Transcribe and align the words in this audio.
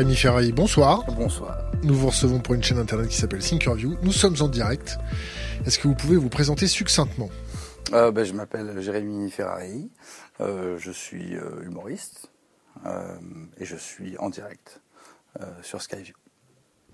Jérémy 0.00 0.16
Ferraille, 0.16 0.52
bonsoir. 0.52 1.04
Bonsoir. 1.14 1.58
Nous 1.82 1.94
vous 1.94 2.06
recevons 2.06 2.40
pour 2.40 2.54
une 2.54 2.62
chaîne 2.62 2.78
internet 2.78 3.08
qui 3.08 3.18
s'appelle 3.18 3.40
Thinkerview. 3.40 3.98
Nous 4.02 4.12
sommes 4.12 4.36
en 4.40 4.48
direct. 4.48 4.96
Est-ce 5.66 5.78
que 5.78 5.88
vous 5.88 5.94
pouvez 5.94 6.16
vous 6.16 6.30
présenter 6.30 6.66
succinctement? 6.68 7.28
Euh, 7.92 8.10
ben, 8.10 8.24
Je 8.24 8.32
m'appelle 8.32 8.80
Jérémy 8.80 9.30
Ferrari, 9.30 9.90
euh, 10.40 10.78
je 10.78 10.90
suis 10.90 11.36
euh, 11.36 11.62
humoriste 11.66 12.30
et 13.58 13.66
je 13.66 13.76
suis 13.76 14.16
en 14.16 14.30
direct 14.30 14.80
sur 15.60 15.82
Skyview. 15.82 16.14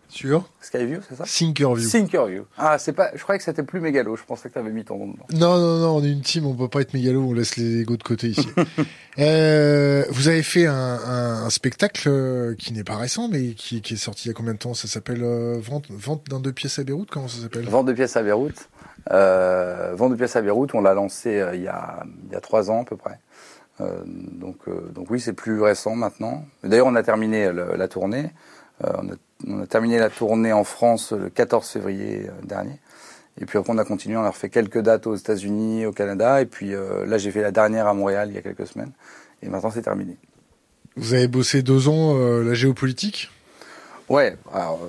Sur 0.09 0.49
Skyview, 0.61 1.01
c'est 1.09 1.17
ça? 1.17 1.25
Thinkerview. 1.25 1.89
Thinkerview. 1.89 2.45
Ah, 2.57 2.79
c'est 2.79 2.93
pas. 2.93 3.11
Je 3.15 3.23
croyais 3.23 3.39
que 3.39 3.45
c'était 3.45 3.63
plus 3.63 3.81
mégalo. 3.81 4.17
Je 4.17 4.25
pensais 4.25 4.49
que 4.49 4.55
tu 4.55 4.59
avais 4.59 4.71
mis 4.71 4.85
ton 4.85 4.99
nom 4.99 5.07
dedans. 5.09 5.27
Non, 5.33 5.59
non, 5.59 5.79
non. 5.79 5.97
On 5.97 6.05
est 6.05 6.11
une 6.11 6.21
team. 6.23 6.47
On 6.47 6.55
peut 6.55 6.69
pas 6.69 6.81
être 6.81 6.95
mégalo. 6.95 7.23
On 7.23 7.33
laisse 7.33 7.57
les 7.57 7.81
égos 7.81 7.97
de 7.97 8.03
côté 8.03 8.29
ici. 8.29 8.49
euh, 9.19 10.05
vous 10.11 10.29
avez 10.29 10.43
fait 10.43 10.67
un, 10.67 10.75
un, 10.75 11.45
un 11.45 11.51
spectacle 11.51 12.09
euh, 12.09 12.55
qui 12.55 12.73
n'est 12.73 12.85
pas 12.85 12.97
récent, 12.97 13.29
mais 13.29 13.53
qui, 13.55 13.83
qui, 13.83 13.95
est 13.95 13.97
sorti 13.97 14.27
il 14.27 14.29
y 14.29 14.31
a 14.31 14.35
combien 14.35 14.55
de 14.55 14.59
temps? 14.59 14.75
Ça 14.75 14.89
s'appelle 14.89 15.23
euh, 15.23 15.59
Vente, 15.61 15.87
Vente 15.91 16.29
d'un 16.29 16.41
deux 16.41 16.53
pièces 16.53 16.79
à 16.79 16.85
Beyrouth. 16.85 17.11
Comment 17.11 17.29
ça 17.29 17.43
s'appelle? 17.43 17.69
Vente 17.69 17.87
de 17.87 17.93
pièces 17.93 18.17
à 18.17 18.23
Beyrouth. 18.23 18.69
Euh, 19.11 19.93
Vente 19.95 20.13
de 20.13 20.17
pièces 20.17 20.37
à 20.37 20.43
Beyrouth. 20.43 20.75
On 20.75 20.81
l'a 20.83 20.95
lancé 20.95 21.41
euh, 21.41 21.55
il 21.55 21.63
y 21.63 21.69
a 21.69 22.05
il 22.27 22.33
y 22.33 22.37
a 22.37 22.41
trois 22.41 22.71
ans 22.71 22.83
à 22.83 22.85
peu 22.85 22.97
près. 22.97 23.19
donc 24.07 24.57
donc 24.95 25.11
oui, 25.11 25.21
c'est 25.21 25.33
plus 25.33 25.61
récent 25.61 25.95
maintenant. 25.95 26.45
D'ailleurs, 26.65 26.87
on 26.87 26.95
a 26.95 27.03
terminé 27.03 27.53
le, 27.53 27.77
la 27.77 27.89
tournée. 27.89 28.31
on 28.83 29.09
a 29.09 29.15
on 29.47 29.61
a 29.61 29.67
terminé 29.67 29.99
la 29.99 30.11
tournée 30.11 30.53
en 30.53 30.65
France 30.65 31.13
le 31.13 31.29
14 31.29 31.69
février 31.69 32.27
euh, 32.29 32.33
dernier. 32.45 32.79
Et 33.41 33.45
puis 33.45 33.59
après, 33.59 33.73
on 33.73 33.79
a 33.79 33.85
continué, 33.85 34.17
on 34.17 34.25
a 34.25 34.31
refait 34.31 34.49
quelques 34.49 34.81
dates 34.81 35.07
aux 35.07 35.15
États-Unis, 35.15 35.85
au 35.87 35.93
Canada. 35.93 36.41
Et 36.41 36.47
puis 36.47 36.75
euh, 36.75 37.05
là, 37.07 37.19
j'ai 37.19 37.31
fait 37.31 37.43
la 37.43 37.51
dernière 37.51 37.87
à 37.87 37.95
Montréal 37.95 38.29
il 38.31 38.35
y 38.35 38.39
a 38.39 38.43
quelques 38.43 38.67
semaines. 38.67 38.93
Et 39.43 39.49
maintenant, 39.49 39.71
c'est 39.71 39.83
terminé. 39.83 40.17
Vous 40.97 41.13
avez 41.13 41.29
bossé 41.29 41.63
deux 41.63 41.89
ans 41.89 42.17
euh, 42.17 42.43
la 42.43 42.55
géopolitique? 42.55 43.31
Ouais. 44.09 44.37
Alors, 44.53 44.81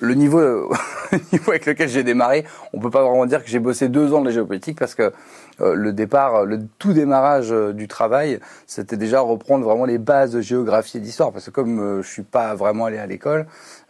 le 0.00 0.14
niveau, 0.14 0.40
le 1.12 1.18
niveau 1.32 1.50
avec 1.50 1.66
lequel 1.66 1.88
j'ai 1.88 2.02
démarré, 2.02 2.44
on 2.72 2.80
peut 2.80 2.90
pas 2.90 3.02
vraiment 3.02 3.26
dire 3.26 3.42
que 3.42 3.50
j'ai 3.50 3.58
bossé 3.58 3.88
deux 3.88 4.12
ans 4.12 4.20
de 4.20 4.26
la 4.26 4.32
géopolitique 4.32 4.78
parce 4.78 4.94
que 4.94 5.12
euh, 5.60 5.74
le 5.74 5.92
départ, 5.92 6.44
le 6.44 6.60
tout 6.78 6.92
démarrage 6.92 7.52
euh, 7.52 7.72
du 7.72 7.88
travail, 7.88 8.38
c'était 8.66 8.96
déjà 8.96 9.20
reprendre 9.20 9.64
vraiment 9.64 9.86
les 9.86 9.98
bases 9.98 10.32
de 10.32 10.40
géographie 10.40 10.98
et 10.98 11.00
d'histoire. 11.00 11.32
Parce 11.32 11.46
que 11.46 11.50
comme 11.50 11.80
euh, 11.80 12.02
je 12.02 12.08
suis 12.08 12.22
pas 12.22 12.54
vraiment 12.54 12.84
allé 12.86 12.98
à 12.98 13.06
l'école, 13.06 13.46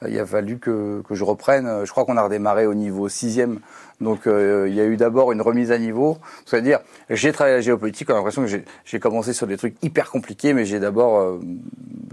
il 0.07 0.19
a 0.19 0.25
fallu 0.25 0.59
que, 0.59 1.03
que 1.07 1.15
je 1.15 1.25
reprenne. 1.25 1.85
Je 1.85 1.91
crois 1.91 2.05
qu'on 2.05 2.17
a 2.17 2.23
redémarré 2.23 2.67
au 2.67 2.75
niveau 2.75 3.09
sixième. 3.09 3.61
Donc 4.01 4.21
il 4.27 4.73
y 4.73 4.81
a 4.81 4.85
eu 4.85 4.97
d'abord 4.97 5.33
une 5.33 5.43
remise 5.43 5.73
à 5.73 5.79
niveau. 5.79 6.19
C'est-à-dire, 6.47 6.79
j'ai 7.11 7.33
travaillé 7.33 7.57
la 7.57 7.63
géopolitique, 7.63 8.09
on 8.11 8.13
a 8.13 8.17
l'impression 8.19 8.45
que 8.47 8.61
j'ai 8.85 9.01
commencé 9.01 9.33
sur 9.33 9.49
des 9.49 9.57
trucs 9.57 9.75
hyper 9.83 10.09
compliqués, 10.09 10.53
mais 10.53 10.65
j'ai 10.65 10.79
d'abord 10.79 11.41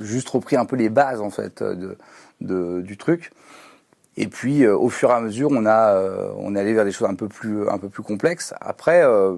juste 0.02 0.28
repris 0.30 0.56
un 0.56 0.66
peu 0.66 0.78
les 0.78 0.90
bases 0.90 1.22
en 1.22 1.30
fait 1.30 1.62
de, 1.62 1.96
de 2.42 2.82
du 2.82 2.98
truc. 2.98 3.30
Et 4.18 4.28
puis, 4.28 4.64
euh, 4.64 4.78
au 4.78 4.90
fur 4.90 5.10
et 5.10 5.14
à 5.14 5.20
mesure, 5.20 5.50
on 5.52 5.66
a, 5.66 5.94
euh, 5.94 6.32
on 6.38 6.56
est 6.56 6.60
allé 6.60 6.74
vers 6.74 6.86
des 6.86 6.92
choses 6.92 7.10
un 7.10 7.16
peu 7.16 7.28
plus, 7.28 7.68
un 7.70 7.78
peu 7.78 7.90
plus 7.90 8.04
complexes. 8.04 8.54
Après, 8.62 9.04
euh, 9.04 9.36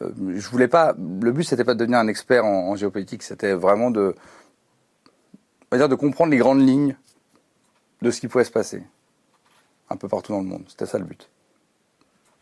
je 0.00 0.48
voulais 0.48 0.68
pas. 0.68 0.94
Le 1.22 1.32
but, 1.32 1.44
c'était 1.44 1.64
pas 1.64 1.74
de 1.74 1.78
devenir 1.80 1.98
un 1.98 2.08
expert 2.08 2.44
en, 2.44 2.70
en 2.70 2.76
géopolitique. 2.76 3.22
C'était 3.22 3.52
vraiment 3.52 3.90
de, 3.90 4.14
on 5.70 5.76
va 5.76 5.78
dire, 5.78 5.88
de 5.88 5.94
comprendre 5.94 6.30
les 6.30 6.38
grandes 6.38 6.66
lignes 6.66 6.96
de 8.02 8.10
ce 8.10 8.20
qui 8.20 8.28
pouvait 8.28 8.44
se 8.44 8.50
passer 8.50 8.82
un 9.90 9.96
peu 9.96 10.08
partout 10.08 10.32
dans 10.32 10.40
le 10.40 10.46
monde. 10.46 10.64
C'était 10.68 10.86
ça 10.86 10.98
le 10.98 11.04
but. 11.04 11.28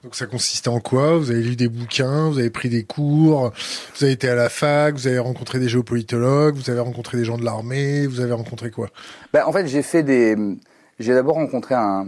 Donc 0.02 0.14
ça 0.16 0.26
consistait 0.26 0.68
en 0.68 0.80
quoi? 0.80 1.16
Vous 1.16 1.30
avez 1.30 1.42
lu 1.42 1.56
des 1.56 1.68
bouquins, 1.68 2.28
vous 2.28 2.38
avez 2.38 2.50
pris 2.50 2.68
des 2.68 2.84
cours, 2.84 3.52
vous 3.96 4.04
avez 4.04 4.12
été 4.12 4.28
à 4.28 4.34
la 4.34 4.50
fac, 4.50 4.94
vous 4.94 5.06
avez 5.06 5.18
rencontré 5.18 5.58
des 5.58 5.68
géopolitologues, 5.68 6.56
vous 6.56 6.68
avez 6.68 6.80
rencontré 6.80 7.16
des 7.16 7.24
gens 7.24 7.38
de 7.38 7.44
l'armée, 7.44 8.06
vous 8.06 8.20
avez 8.20 8.32
rencontré 8.32 8.70
quoi? 8.70 8.90
Ben, 9.32 9.44
En 9.46 9.52
fait, 9.52 9.66
j'ai 9.66 9.82
fait 9.82 10.02
des 10.02 10.36
j'ai 10.98 11.14
d'abord 11.14 11.36
rencontré 11.36 11.74
un, 11.74 12.06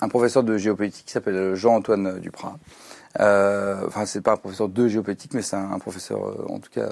un, 0.00 0.08
professeur 0.08 0.42
de 0.42 0.56
géopolitique 0.56 1.06
qui 1.06 1.12
s'appelle 1.12 1.54
Jean-Antoine 1.54 2.20
Duprat. 2.20 2.56
Euh, 3.18 3.86
enfin, 3.86 4.06
c'est 4.06 4.20
pas 4.20 4.32
un 4.32 4.36
professeur 4.36 4.68
de 4.68 4.88
géopolitique, 4.88 5.34
mais 5.34 5.42
c'est 5.42 5.56
un, 5.56 5.78
professeur, 5.78 6.24
euh, 6.24 6.46
en 6.48 6.60
tout 6.60 6.70
cas, 6.70 6.90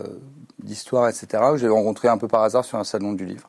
d'histoire, 0.62 1.08
etc. 1.08 1.26
Que 1.52 1.58
j'avais 1.58 1.72
rencontré 1.72 2.08
un 2.08 2.18
peu 2.18 2.26
par 2.26 2.42
hasard 2.42 2.64
sur 2.64 2.78
un 2.78 2.84
salon 2.84 3.12
du 3.12 3.24
livre. 3.24 3.48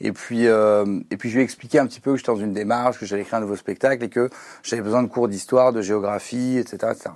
Et 0.00 0.12
puis, 0.12 0.46
euh, 0.46 1.00
et 1.10 1.16
puis, 1.16 1.28
je 1.28 1.34
lui 1.34 1.42
ai 1.42 1.44
expliqué 1.44 1.78
un 1.78 1.86
petit 1.86 2.00
peu 2.00 2.12
que 2.12 2.16
j'étais 2.18 2.32
dans 2.32 2.38
une 2.38 2.52
démarche, 2.52 2.98
que 2.98 3.06
j'allais 3.06 3.22
écrire 3.22 3.38
un 3.38 3.42
nouveau 3.42 3.56
spectacle 3.56 4.02
et 4.04 4.08
que 4.08 4.30
j'avais 4.62 4.82
besoin 4.82 5.02
de 5.02 5.08
cours 5.08 5.28
d'histoire, 5.28 5.72
de 5.72 5.80
géographie, 5.80 6.58
etc., 6.58 6.92
etc. 6.92 7.10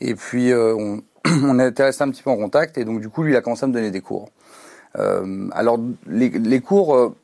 Et 0.00 0.14
puis, 0.14 0.52
euh, 0.52 0.74
on, 0.74 1.02
on 1.26 1.58
été 1.58 1.82
resté 1.82 2.04
un 2.04 2.10
petit 2.10 2.22
peu 2.22 2.30
en 2.30 2.36
contact 2.36 2.76
et 2.76 2.84
donc, 2.84 3.00
du 3.00 3.08
coup, 3.08 3.22
lui, 3.22 3.32
il 3.32 3.36
a 3.36 3.40
commencé 3.40 3.64
à 3.64 3.68
me 3.68 3.72
donner 3.72 3.90
des 3.90 4.02
cours. 4.02 4.28
Euh, 4.98 5.48
alors, 5.52 5.78
les, 6.06 6.28
les 6.28 6.60
cours 6.60 7.14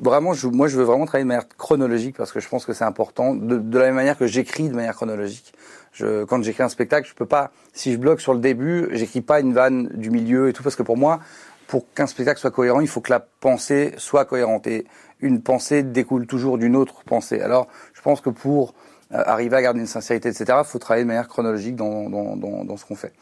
vraiment, 0.00 0.32
je, 0.32 0.46
moi, 0.48 0.68
je 0.68 0.76
veux 0.76 0.84
vraiment 0.84 1.06
travailler 1.06 1.24
de 1.24 1.28
manière 1.28 1.48
chronologique 1.48 2.16
parce 2.16 2.32
que 2.32 2.40
je 2.40 2.48
pense 2.48 2.64
que 2.64 2.72
c'est 2.72 2.84
important. 2.84 3.34
De, 3.34 3.58
de, 3.58 3.78
la 3.78 3.86
même 3.86 3.94
manière 3.94 4.18
que 4.18 4.26
j'écris 4.26 4.68
de 4.68 4.74
manière 4.74 4.94
chronologique. 4.94 5.52
Je, 5.92 6.24
quand 6.24 6.42
j'écris 6.42 6.62
un 6.62 6.68
spectacle, 6.68 7.08
je 7.08 7.14
peux 7.14 7.26
pas, 7.26 7.50
si 7.72 7.92
je 7.92 7.98
bloque 7.98 8.20
sur 8.20 8.32
le 8.34 8.40
début, 8.40 8.88
j'écris 8.92 9.20
pas 9.20 9.40
une 9.40 9.52
vanne 9.52 9.88
du 9.94 10.10
milieu 10.10 10.48
et 10.48 10.52
tout 10.52 10.62
parce 10.62 10.76
que 10.76 10.82
pour 10.82 10.96
moi, 10.96 11.20
pour 11.66 11.92
qu'un 11.94 12.06
spectacle 12.06 12.40
soit 12.40 12.50
cohérent, 12.50 12.80
il 12.80 12.88
faut 12.88 13.00
que 13.00 13.10
la 13.10 13.20
pensée 13.20 13.94
soit 13.96 14.24
cohérente 14.24 14.66
et 14.66 14.86
une 15.20 15.42
pensée 15.42 15.82
découle 15.82 16.26
toujours 16.26 16.58
d'une 16.58 16.76
autre 16.76 17.04
pensée. 17.04 17.40
Alors, 17.40 17.68
je 17.92 18.00
pense 18.00 18.20
que 18.20 18.30
pour 18.30 18.74
euh, 19.12 19.22
arriver 19.26 19.56
à 19.56 19.62
garder 19.62 19.80
une 19.80 19.86
sincérité, 19.86 20.28
etc., 20.28 20.58
faut 20.64 20.78
travailler 20.78 21.04
de 21.04 21.08
manière 21.08 21.28
chronologique 21.28 21.76
dans, 21.76 22.08
dans, 22.08 22.36
dans, 22.36 22.64
dans 22.64 22.76
ce 22.76 22.84
qu'on 22.84 22.96
fait. 22.96 23.12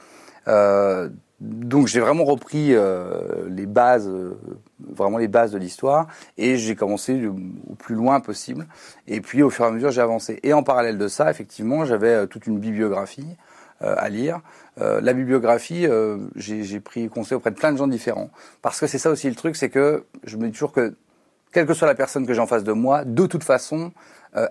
Euh, 0.47 1.09
donc 1.41 1.87
j'ai 1.87 2.01
vraiment 2.01 2.25
repris 2.25 2.75
euh, 2.75 3.49
les 3.49 3.67
bases, 3.67 4.09
euh, 4.09 4.37
vraiment 4.81 5.19
les 5.19 5.29
bases 5.29 5.53
de 5.53 5.59
l'histoire, 5.59 6.09
et 6.37 6.57
j'ai 6.57 6.75
commencé 6.75 7.27
au 7.27 7.75
plus 7.75 7.95
loin 7.95 8.19
possible. 8.21 8.67
Et 9.07 9.21
puis 9.21 9.43
au 9.43 9.51
fur 9.51 9.65
et 9.65 9.69
à 9.69 9.71
mesure, 9.71 9.93
j'ai 9.93 10.01
avancé. 10.01 10.41
Et 10.43 10.53
en 10.53 10.65
parallèle 10.65 10.99
de 10.99 11.07
ça, 11.07 11.31
effectivement, 11.31 11.85
j'avais 11.85 12.09
euh, 12.09 12.27
toute 12.27 12.47
une 12.47 12.59
bibliographie 12.59 13.37
euh, 13.83 13.95
à 13.97 14.09
lire. 14.09 14.41
la 14.79 15.13
bibliographie, 15.13 15.87
j'ai 16.37 16.81
pris 16.81 17.09
conseil 17.09 17.37
auprès 17.37 17.51
de 17.51 17.57
plein 17.57 17.73
de 17.73 17.79
gens 17.79 17.89
différents, 17.89 18.31
parce 18.63 18.79
que 18.79 18.87
c'est 18.87 18.99
ça 18.99 19.11
aussi 19.11 19.29
le 19.29 19.35
truc, 19.35 19.57
c'est 19.57 19.71
que 19.71 20.05
je 20.25 20.37
me 20.37 20.47
dis 20.47 20.53
toujours 20.53 20.73
que 20.73 20.95
quelle 21.53 21.67
que 21.67 21.75
soit 21.75 21.89
la 21.89 21.97
personne 21.97 22.27
que 22.27 22.33
j'ai 22.33 22.41
en 22.41 22.47
face 22.47 22.63
de 22.63 22.73
moi, 22.73 23.05
de 23.05 23.27
toute 23.27 23.43
façon, 23.43 23.91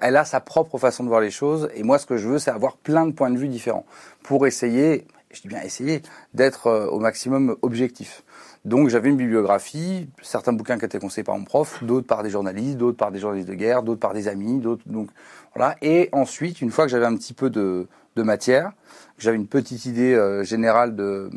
elle 0.01 0.17
a 0.17 0.25
sa 0.25 0.41
propre 0.41 0.77
façon 0.77 1.03
de 1.03 1.09
voir 1.09 1.21
les 1.21 1.31
choses. 1.31 1.69
Et 1.75 1.83
moi, 1.83 1.97
ce 1.97 2.05
que 2.05 2.17
je 2.17 2.27
veux, 2.27 2.39
c'est 2.39 2.51
avoir 2.51 2.75
plein 2.75 3.05
de 3.05 3.11
points 3.11 3.29
de 3.29 3.37
vue 3.37 3.47
différents 3.47 3.85
pour 4.23 4.47
essayer 4.47 5.05
je 5.37 5.41
dis 5.43 5.47
bien 5.47 5.61
essayer, 5.61 6.01
d'être 6.33 6.67
euh, 6.67 6.87
au 6.87 6.99
maximum 6.99 7.55
objectif. 7.61 8.23
Donc 8.65 8.89
j'avais 8.89 9.09
une 9.09 9.17
bibliographie, 9.17 10.09
certains 10.21 10.51
bouquins 10.51 10.77
qui 10.77 10.85
étaient 10.85 10.99
conseillés 10.99 11.23
par 11.23 11.37
mon 11.37 11.45
prof, 11.45 11.83
d'autres 11.83 12.07
par 12.07 12.23
des 12.23 12.29
journalistes, 12.29 12.77
d'autres 12.77 12.97
par 12.97 13.11
des 13.11 13.19
journalistes 13.19 13.47
de 13.47 13.53
guerre, 13.53 13.83
d'autres 13.83 13.99
par 13.99 14.13
des 14.13 14.27
amis, 14.27 14.59
d'autres 14.59 14.83
donc 14.87 15.09
voilà. 15.55 15.75
Et 15.81 16.09
ensuite, 16.11 16.61
une 16.61 16.71
fois 16.71 16.85
que 16.85 16.91
j'avais 16.91 17.05
un 17.05 17.15
petit 17.15 17.33
peu 17.33 17.49
de, 17.49 17.87
matière, 18.15 18.71
j'avais 19.19 19.37
une 19.37 19.47
petite 19.47 19.85
idée 19.85 20.15
euh, 20.15 20.43
générale 20.43 20.95
de 20.95 21.29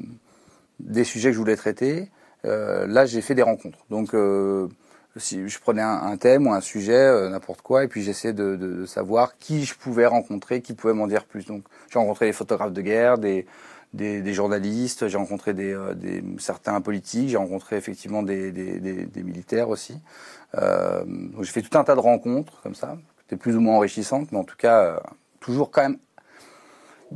des 0.78 1.04
sujets 1.04 1.28
que 1.28 1.34
je 1.34 1.38
voulais 1.38 1.56
traiter, 1.56 2.08
euh, 2.46 2.86
là 2.86 3.04
j'ai 3.04 3.20
fait 3.20 3.34
des 3.34 3.42
rencontres. 3.42 3.84
Donc 3.90 4.12
je 4.14 5.58
prenais 5.60 5.82
un, 5.82 6.16
thème 6.16 6.46
ou 6.46 6.52
un 6.52 6.62
sujet, 6.62 7.28
n'importe 7.28 7.60
quoi, 7.60 7.84
et 7.84 7.88
puis 7.88 8.02
j'essayais 8.02 8.32
de, 8.32 8.56
de, 8.56 8.86
savoir 8.86 9.36
qui 9.36 9.66
je 9.66 9.74
pouvais 9.74 10.06
rencontrer, 10.06 10.62
qui 10.62 10.72
pouvait 10.72 10.94
m'en 10.94 11.06
dire 11.06 11.24
plus. 11.26 11.44
Donc 11.44 11.64
j'ai 11.90 11.98
rencontré 11.98 12.26
des 12.26 12.32
photographes 12.32 12.72
de 12.72 12.80
guerre, 12.80 13.18
des 13.18 13.46
des, 13.92 14.22
des 14.22 14.34
journalistes, 14.34 15.08
j'ai 15.08 15.16
rencontré 15.18 15.52
des, 15.54 15.72
euh, 15.72 15.94
des, 15.94 16.22
certains 16.38 16.80
politiques, 16.80 17.28
j'ai 17.28 17.36
rencontré 17.36 17.76
effectivement 17.76 18.22
des, 18.22 18.52
des 18.52 19.22
militaires 19.22 19.68
aussi. 19.68 19.96
Euh, 20.56 21.04
j'ai 21.40 21.52
fait 21.52 21.62
tout 21.62 21.76
un 21.78 21.84
tas 21.84 21.94
de 21.94 22.00
rencontres 22.00 22.60
comme 22.62 22.74
ça, 22.74 22.96
qui 23.18 23.24
étaient 23.34 23.40
plus 23.40 23.56
ou 23.56 23.60
moins 23.60 23.76
enrichissantes, 23.76 24.32
mais 24.32 24.38
en 24.38 24.44
tout 24.44 24.56
cas 24.56 24.82
euh, 24.82 24.96
toujours 25.40 25.70
quand 25.70 25.82
même. 25.82 25.98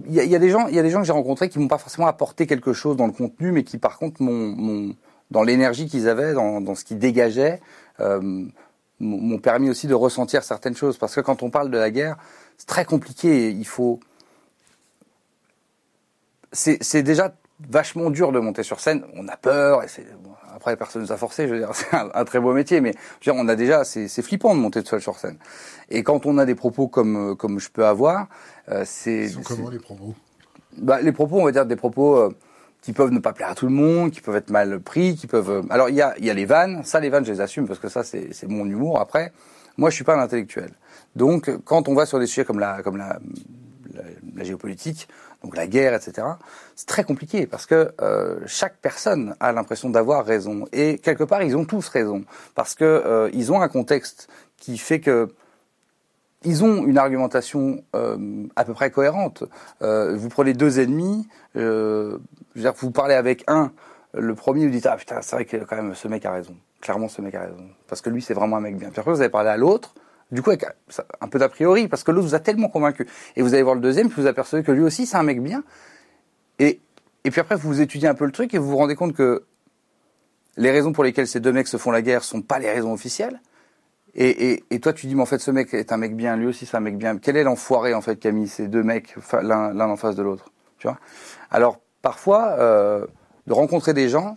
Il 0.07 0.13
y, 0.13 0.21
a, 0.21 0.25
y 0.25 0.35
a 0.35 0.41
des 0.41 0.51
gens, 0.51 0.67
il 0.67 0.75
y 0.75 0.79
a 0.81 0.83
des 0.83 0.91
gens 0.91 1.01
que 1.01 1.07
j'ai 1.07 1.13
rencontrés 1.13 1.49
qui 1.49 1.61
m'ont 1.61 1.69
pas 1.69 1.79
forcément 1.79 2.09
apporté 2.09 2.47
quelque 2.49 2.73
chose 2.73 2.97
dans 2.97 3.07
le 3.07 3.13
contenu, 3.13 3.53
mais 3.53 3.63
qui 3.63 3.79
par 3.79 3.99
contre 3.99 4.23
m'ont, 4.23 4.95
dans 5.31 5.43
l'énergie 5.45 5.87
qu'ils 5.87 6.09
avaient, 6.09 6.33
dans, 6.33 6.61
dans 6.61 6.75
ce 6.75 6.85
qu'ils 6.85 6.99
dégageaient, 6.99 7.61
euh, 8.01 8.45
m'ont 8.99 9.39
permis 9.39 9.71
aussi 9.71 9.87
de 9.87 9.95
ressentir 9.95 10.43
certaines 10.43 10.77
choses. 10.77 10.99
Parce 10.99 11.15
que 11.15 11.21
quand 11.21 11.45
on 11.45 11.51
parle 11.51 11.71
de 11.71 11.79
la 11.79 11.91
guerre, 11.93 12.17
c'est 12.59 12.67
très 12.67 12.85
compliqué. 12.85 13.51
Il 13.51 13.67
faut 13.67 14.01
c'est 16.55 17.03
déjà 17.03 17.35
vachement 17.69 18.11
dur 18.11 18.33
de 18.33 18.39
monter 18.39 18.63
sur 18.63 18.81
scène. 18.81 19.05
On 19.15 19.29
a 19.29 19.37
peur, 19.37 19.83
et 19.83 19.87
bon, 20.23 20.31
après 20.55 20.77
personne 20.77 21.03
nous 21.03 21.13
a 21.13 21.17
forcé. 21.17 21.47
Je 21.49 21.55
veux 21.55 21.59
dire, 21.59 21.71
c'est 21.75 21.95
un, 21.95 22.25
très 22.25 22.41
beau 22.41 22.53
métier, 22.53 22.81
mais 22.81 22.93
je 23.21 23.31
veux 23.31 23.35
dire, 23.35 23.43
on 23.45 23.49
a 23.49 23.57
déjà, 23.57 23.85
c'est 23.85 24.23
flippant 24.23 24.55
de 24.55 24.61
monter 24.61 24.85
seul 24.85 25.01
sur 25.01 25.19
scène. 25.19 25.37
Et 25.91 26.03
quand 26.03 26.27
on 26.27 26.39
a 26.39 26.47
des 26.47 26.55
propos 26.55 26.89
comme 26.89 27.37
comme 27.37 27.59
je 27.59 27.71
peux 27.71 27.87
avoir, 27.87 28.29
euh, 28.71 28.85
c'est. 28.87 29.31
comment 29.45 29.71
les 29.71 29.79
propos? 29.79 30.15
Bah, 30.79 31.01
les 31.01 31.13
propos, 31.13 31.41
on 31.41 31.45
va 31.45 31.53
dire 31.53 31.67
des 31.67 31.77
propos 31.77 32.17
euh, 32.17 32.35
qui 32.83 32.93
peuvent 32.93 33.13
ne 33.13 33.21
pas 33.21 33.33
plaire 33.33 33.51
à 33.51 33.55
tout 33.55 33.67
le 33.67 33.73
monde, 33.73 34.11
qui 34.11 34.21
peuvent 34.21 34.37
être 34.37 34.51
mal 34.51 34.81
pris, 34.81 35.15
qui 35.15 35.27
peuvent. 35.27 35.51
Euh, 35.51 35.63
alors 35.71 35.89
il 35.89 35.95
y 35.95 36.03
a 36.03 36.15
il 36.19 36.25
y 36.25 36.31
a 36.31 36.35
les 36.35 36.47
vannes, 36.47 36.83
ça 36.85 37.01
les 37.01 37.11
vannes 37.11 37.25
je 37.25 37.33
les 37.33 37.41
assume 37.41 37.67
parce 37.67 37.79
que 37.79 37.89
ça 37.89 38.03
c'est 38.03 38.33
c'est 38.33 38.49
mon 38.49 38.65
humour. 38.65 39.01
Après, 39.01 39.33
moi 39.77 39.91
je 39.91 39.95
suis 39.95 40.05
pas 40.05 40.17
un 40.17 40.21
intellectuel. 40.21 40.71
Donc 41.15 41.51
quand 41.65 41.89
on 41.89 41.95
va 41.95 42.07
sur 42.07 42.19
des 42.19 42.27
sujets 42.27 42.45
comme 42.45 42.59
la 42.59 42.83
comme 42.83 42.97
la 42.97 43.21
la 44.35 44.43
géopolitique, 44.43 45.09
donc 45.45 45.57
la 45.57 45.67
guerre, 45.67 45.95
etc. 45.95 46.27
C'est 46.75 46.89
très 46.89 47.05
compliqué 47.05 47.47
parce 47.47 47.67
que 47.67 47.93
euh, 48.01 48.41
chaque 48.47 48.79
personne 48.79 49.37
a 49.41 49.53
l'impression 49.53 49.91
d'avoir 49.91 50.25
raison 50.25 50.65
et 50.73 50.99
quelque 50.99 51.23
part 51.23 51.43
ils 51.43 51.57
ont 51.57 51.67
tous 51.67 51.87
raison 51.89 52.25
parce 52.55 52.75
que 52.75 52.85
euh, 52.85 53.31
ils 53.33 53.53
ont 53.53 53.61
un 53.61 53.69
contexte 53.69 54.29
qui 54.57 54.79
fait 54.79 55.01
que 55.01 55.29
ils 56.47 56.65
ont 56.65 56.85
une 56.85 56.99
argumentation 56.99 57.83
euh, 57.95 58.47
à 58.55 58.65
peu 58.65 58.75
près 58.75 58.91
cohérente. 58.91 59.45
Euh, 59.83 60.15
vous 60.15 60.29
prenez 60.29 60.53
deux 60.53 60.79
ennemis, 60.79 61.27
euh, 61.57 62.19
je 62.55 62.61
veux 62.61 62.63
dire, 62.63 62.75
vous 62.77 62.91
parlez 62.91 63.15
avec 63.15 63.45
un, 63.47 63.73
le 64.13 64.35
premier 64.35 64.67
vous 64.67 64.73
dites 64.73 64.87
ah 64.87 64.97
putain 64.97 65.21
c'est 65.23 65.37
vrai 65.37 65.45
que 65.45 65.57
quand 65.59 65.77
même 65.77 65.95
ce 65.95 66.09
mec 66.09 66.25
a 66.25 66.33
raison. 66.33 66.57
Clairement 66.81 67.09
ce 67.09 67.23
mec 67.23 67.35
a 67.35 67.43
raison 67.43 67.69
parce 67.89 68.01
que 68.01 68.11
lui 68.11 68.23
c'est 68.23 68.35
vraiment 68.35 68.57
un 68.57 68.61
mec 68.61 68.77
bien. 68.77 68.91
Puis 68.91 69.01
après 69.01 69.13
vous 69.13 69.21
allez 69.21 69.31
parler 69.31 69.51
à 69.51 69.57
l'autre. 69.57 69.95
Du 70.31 70.43
coup, 70.43 70.51
un 71.21 71.29
peu 71.29 71.39
d'a 71.39 71.49
priori, 71.49 71.87
parce 71.89 72.03
que 72.03 72.11
l'autre 72.11 72.27
vous 72.27 72.35
a 72.35 72.41
tellement 72.41 72.69
convaincu. 72.69 73.07
Et 73.37 73.43
vous 73.43 73.55
allez 73.55 73.63
voir 73.63 73.75
le 73.75 73.81
deuxième, 73.81 74.09
puis 74.09 74.23
vous 74.23 74.27
apercevez 74.27 74.63
que 74.63 74.73
lui 74.73 74.83
aussi, 74.83 75.07
c'est 75.07 75.17
un 75.17 75.23
mec 75.23 75.43
bien. 75.43 75.63
Et, 76.59 76.81
et 77.25 77.31
puis 77.31 77.41
après, 77.41 77.57
vous 77.57 77.81
étudiez 77.81 78.09
un 78.09 78.15
peu 78.15 78.25
le 78.25 78.33
truc 78.33 78.55
et 78.55 78.59
vous 78.59 78.69
vous 78.69 78.77
rendez 78.77 78.97
compte 78.97 79.15
que 79.15 79.45
les 80.57 80.71
raisons 80.71 80.93
pour 80.93 81.05
lesquelles 81.05 81.29
ces 81.29 81.41
deux 81.41 81.53
mecs 81.53 81.69
se 81.69 81.77
font 81.77 81.91
la 81.91 82.03
guerre 82.03 82.25
sont 82.25 82.43
pas 82.43 82.59
les 82.59 82.71
raisons 82.71 82.93
officielles. 82.93 83.41
Et, 84.15 84.53
et, 84.53 84.65
et, 84.71 84.81
toi, 84.81 84.93
tu 84.93 85.07
dis, 85.09 85.15
mais 85.15 85.23
en 85.23 85.27
fait, 85.27 85.41
ce 85.41 85.51
mec 85.51 85.75
est 85.75 85.93
un 85.93 85.97
mec 85.97 86.15
bien, 86.17 86.37
lui 86.37 86.47
aussi, 86.47 86.67
c'est 86.67 86.77
un 86.77 86.81
mec 86.81 86.97
bien. 86.97 87.19
Quel 87.19 87.37
est 87.37 87.43
l'enfoiré, 87.43 87.95
en 87.95 88.01
fait, 88.01 88.17
qui 88.17 88.29
a 88.29 88.33
mis 88.33 88.47
ces 88.47 88.69
deux 88.69 88.83
mecs 88.83 89.17
l'un 89.43 89.89
en 89.89 89.97
face 89.97 90.15
de 90.15 90.23
l'autre? 90.23 90.53
Tu 90.79 90.87
vois? 90.87 90.99
Alors, 91.51 91.81
parfois, 92.01 92.57
euh, 92.59 93.07
de 93.47 93.53
rencontrer 93.53 93.93
des 93.93 94.09
gens, 94.09 94.37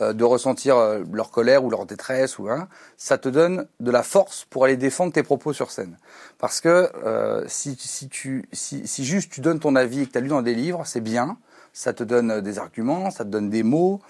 euh, 0.00 0.12
de 0.12 0.24
ressentir 0.24 0.76
euh, 0.76 1.02
leur 1.12 1.30
colère 1.30 1.64
ou 1.64 1.70
leur 1.70 1.86
détresse, 1.86 2.38
ou 2.38 2.48
hein, 2.48 2.68
ça 2.96 3.18
te 3.18 3.28
donne 3.28 3.66
de 3.80 3.90
la 3.90 4.02
force 4.02 4.44
pour 4.44 4.64
aller 4.64 4.76
défendre 4.76 5.12
tes 5.12 5.22
propos 5.22 5.52
sur 5.52 5.70
scène. 5.70 5.98
Parce 6.38 6.60
que 6.60 6.90
euh, 7.04 7.44
si, 7.48 7.76
si, 7.78 8.08
tu, 8.08 8.48
si, 8.52 8.86
si 8.86 9.04
juste 9.04 9.32
tu 9.32 9.40
donnes 9.40 9.60
ton 9.60 9.76
avis 9.76 10.02
et 10.02 10.06
que 10.06 10.12
tu 10.12 10.18
as 10.18 10.20
lu 10.20 10.28
dans 10.28 10.42
des 10.42 10.54
livres, 10.54 10.82
c'est 10.86 11.00
bien, 11.00 11.38
ça 11.72 11.92
te 11.92 12.04
donne 12.04 12.40
des 12.40 12.58
arguments, 12.58 13.10
ça 13.10 13.24
te 13.24 13.30
donne 13.30 13.50
des 13.50 13.62
mots, 13.62 14.00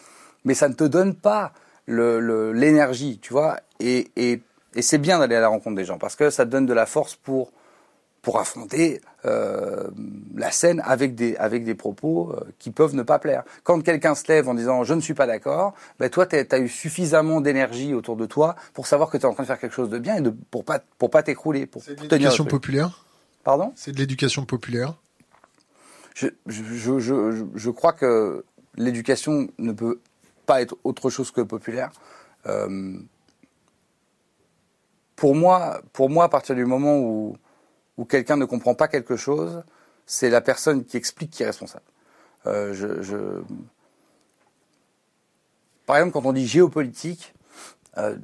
mais 0.45 0.55
ça 0.55 0.69
ne 0.69 0.75
te 0.75 0.85
donne 0.85 1.15
pas 1.15 1.53
l'énergie, 1.87 3.15
le, 3.15 3.21
tu 3.21 3.33
vois. 3.33 3.59
Et, 3.81 4.11
et 4.17 4.41
et 4.77 4.83
c'est 4.83 4.99
bien 4.99 5.19
d'aller 5.19 5.35
à 5.35 5.41
la 5.41 5.49
rencontre 5.49 5.75
des 5.75 5.85
gens 5.85 5.99
parce 5.99 6.15
que 6.15 6.31
ça 6.31 6.45
te 6.45 6.51
donne 6.51 6.67
de 6.67 6.75
la 6.75 6.87
force 6.87 7.17
pour 7.17 7.51
pour 8.23 8.39
affronter 8.39 9.01
euh, 9.27 9.89
la 10.35 10.51
scène 10.51 10.81
avec 10.85 11.15
des 11.15 11.37
avec 11.37 11.65
des 11.65 11.75
propos 11.75 12.31
euh, 12.33 12.45
qui 12.59 12.71
peuvent 12.71 12.95
ne 12.95 13.03
pas 13.03 13.19
plaire. 13.19 13.43
Quand 13.65 13.81
quelqu'un 13.83 14.15
se 14.15 14.27
lève 14.29 14.49
en 14.49 14.55
disant 14.55 14.85
je 14.85 14.95
ne 14.95 15.01
suis 15.01 15.15
pas 15.15 15.27
d'accord, 15.27 15.75
ben 15.99 16.09
toi 16.09 16.27
tu 16.27 16.37
as 16.37 16.59
eu 16.59 16.69
suffisamment 16.69 17.41
d'énergie 17.41 17.95
autour 17.95 18.17
de 18.17 18.27
toi 18.27 18.57
pour 18.73 18.87
savoir 18.87 19.11
que 19.11 19.17
tu 19.17 19.25
es 19.25 19.27
en 19.27 19.35
train 19.35 19.43
de 19.43 19.49
faire 19.49 19.59
quelque 19.59 19.75
chose 19.75 19.91
de 19.91 19.99
bien 19.99 20.17
et 20.17 20.21
de, 20.21 20.31
pour 20.31 20.65
pas 20.65 20.81
pour 20.99 21.11
pas 21.11 21.23
t'écrouler 21.23 21.67
pour 21.67 21.83
C'est 21.83 21.97
de 21.97 22.03
l'éducation 22.03 22.45
populaire? 22.45 23.05
Pardon? 23.43 23.73
C'est 23.77 23.93
de 23.93 23.99
l'éducation 23.99 24.45
populaire? 24.45 24.95
Je, 26.15 26.29
je, 26.47 26.99
je, 26.99 27.45
je, 27.55 27.71
crois 27.71 27.93
que 27.93 28.45
l'éducation 28.77 29.49
ne 29.59 29.73
peut 29.73 30.01
pas 30.47 30.63
être 30.63 30.77
autre 30.83 31.11
chose 31.11 31.31
que 31.31 31.43
populaire. 31.43 31.91
Euh, 32.47 32.99
pour 35.15 35.35
moi, 35.35 35.81
pour 35.93 36.11
moi, 36.11 36.25
à 36.25 36.29
partir 36.29 36.55
du 36.55 36.65
moment 36.65 36.99
où, 36.99 37.37
où 37.99 38.05
quelqu'un 38.05 38.37
ne 38.37 38.45
comprend 38.45 38.75
pas 38.75 38.89
quelque 38.89 39.17
chose, 39.17 39.63
c'est 40.07 40.31
la 40.31 40.41
personne 40.41 40.85
qui 40.85 40.97
explique 40.97 41.31
qui 41.31 41.43
est 41.43 41.47
responsable. 41.47 41.85
Euh, 42.47 42.73
je, 42.75 43.03
je... 43.03 43.17
Par 45.87 45.97
exemple, 45.97 46.13
quand 46.13 46.27
on 46.27 46.33
dit 46.33 46.47
géopolitique, 46.47 47.35
euh, 47.99 48.17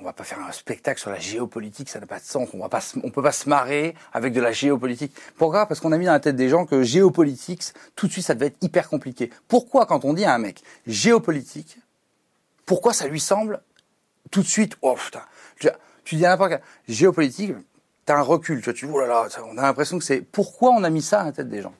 on 0.00 0.04
va 0.04 0.12
pas 0.12 0.24
faire 0.24 0.40
un 0.40 0.52
spectacle 0.52 1.00
sur 1.00 1.10
la 1.10 1.18
géopolitique, 1.18 1.88
ça 1.88 2.00
n'a 2.00 2.06
pas 2.06 2.18
de 2.18 2.24
sens. 2.24 2.48
On 2.52 2.58
va 2.58 2.68
pas, 2.68 2.80
on 3.02 3.10
peut 3.10 3.22
pas 3.22 3.32
se 3.32 3.48
marrer 3.48 3.94
avec 4.12 4.32
de 4.32 4.40
la 4.40 4.52
géopolitique. 4.52 5.14
Pourquoi? 5.36 5.66
Parce 5.66 5.80
qu'on 5.80 5.92
a 5.92 5.98
mis 5.98 6.06
dans 6.06 6.12
la 6.12 6.20
tête 6.20 6.36
des 6.36 6.48
gens 6.48 6.66
que 6.66 6.82
géopolitique, 6.82 7.62
tout 7.94 8.06
de 8.06 8.12
suite, 8.12 8.24
ça 8.24 8.34
devait 8.34 8.46
être 8.46 8.62
hyper 8.62 8.88
compliqué. 8.88 9.30
Pourquoi, 9.48 9.86
quand 9.86 10.04
on 10.04 10.14
dit 10.14 10.24
à 10.24 10.34
un 10.34 10.38
mec 10.38 10.62
géopolitique, 10.86 11.78
pourquoi 12.64 12.92
ça 12.92 13.06
lui 13.06 13.20
semble 13.20 13.62
tout 14.30 14.42
de 14.42 14.46
suite, 14.48 14.76
oh 14.82 14.96
putain, 14.96 15.22
tu 16.04 16.16
dis 16.16 16.26
à 16.26 16.30
n'importe 16.30 16.50
quel 16.50 16.62
géopolitique, 16.88 17.52
tu 18.06 18.12
as 18.12 18.18
un 18.18 18.22
recul, 18.22 18.60
tu 18.60 18.64
vois, 18.64 18.74
tu 18.74 18.86
oh 18.86 19.00
là 19.00 19.06
là, 19.06 19.28
on 19.50 19.58
a 19.58 19.62
l'impression 19.62 19.98
que 19.98 20.04
c'est 20.04 20.20
pourquoi 20.20 20.70
on 20.70 20.84
a 20.84 20.90
mis 20.90 21.02
ça 21.02 21.20
à 21.20 21.24
la 21.24 21.32
tête 21.32 21.48
des 21.48 21.62
gens? 21.62 21.74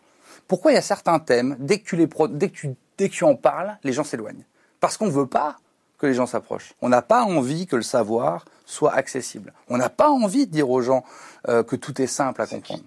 Pourquoi 0.49 0.73
il 0.73 0.75
y 0.75 0.78
a 0.78 0.82
certains 0.82 1.19
thèmes, 1.19 1.56
dès 1.58 1.78
que 1.78 1.88
tu 1.88 1.96
les 1.96 2.08
dès 2.31 2.49
que 2.49 2.55
tu 2.55 2.75
dès 2.99 3.08
que 3.08 3.14
tu 3.14 3.25
en 3.25 3.37
parles, 3.37 3.76
les 3.84 3.93
gens 3.93 4.05
s'éloignent? 4.05 4.44
Parce 4.81 4.96
qu'on 4.96 5.08
veut 5.08 5.26
pas 5.26 5.56
que 5.99 6.06
les 6.06 6.14
gens 6.14 6.26
s'approchent. 6.26 6.75
On 6.82 6.88
n'a 6.88 7.02
pas 7.02 7.23
envie 7.23 7.67
que 7.67 7.76
le 7.76 7.82
savoir 7.82 8.44
soit 8.67 8.93
accessible. 8.93 9.52
On 9.69 9.78
n'a 9.78 9.88
pas 9.88 10.11
envie 10.11 10.46
de 10.46 10.52
dire 10.52 10.69
aux 10.69 10.82
gens 10.82 11.05
euh, 11.49 11.62
que 11.62 11.76
tout 11.76 12.00
est 12.02 12.06
simple 12.06 12.43
à 12.43 12.46
comprendre. 12.46 12.84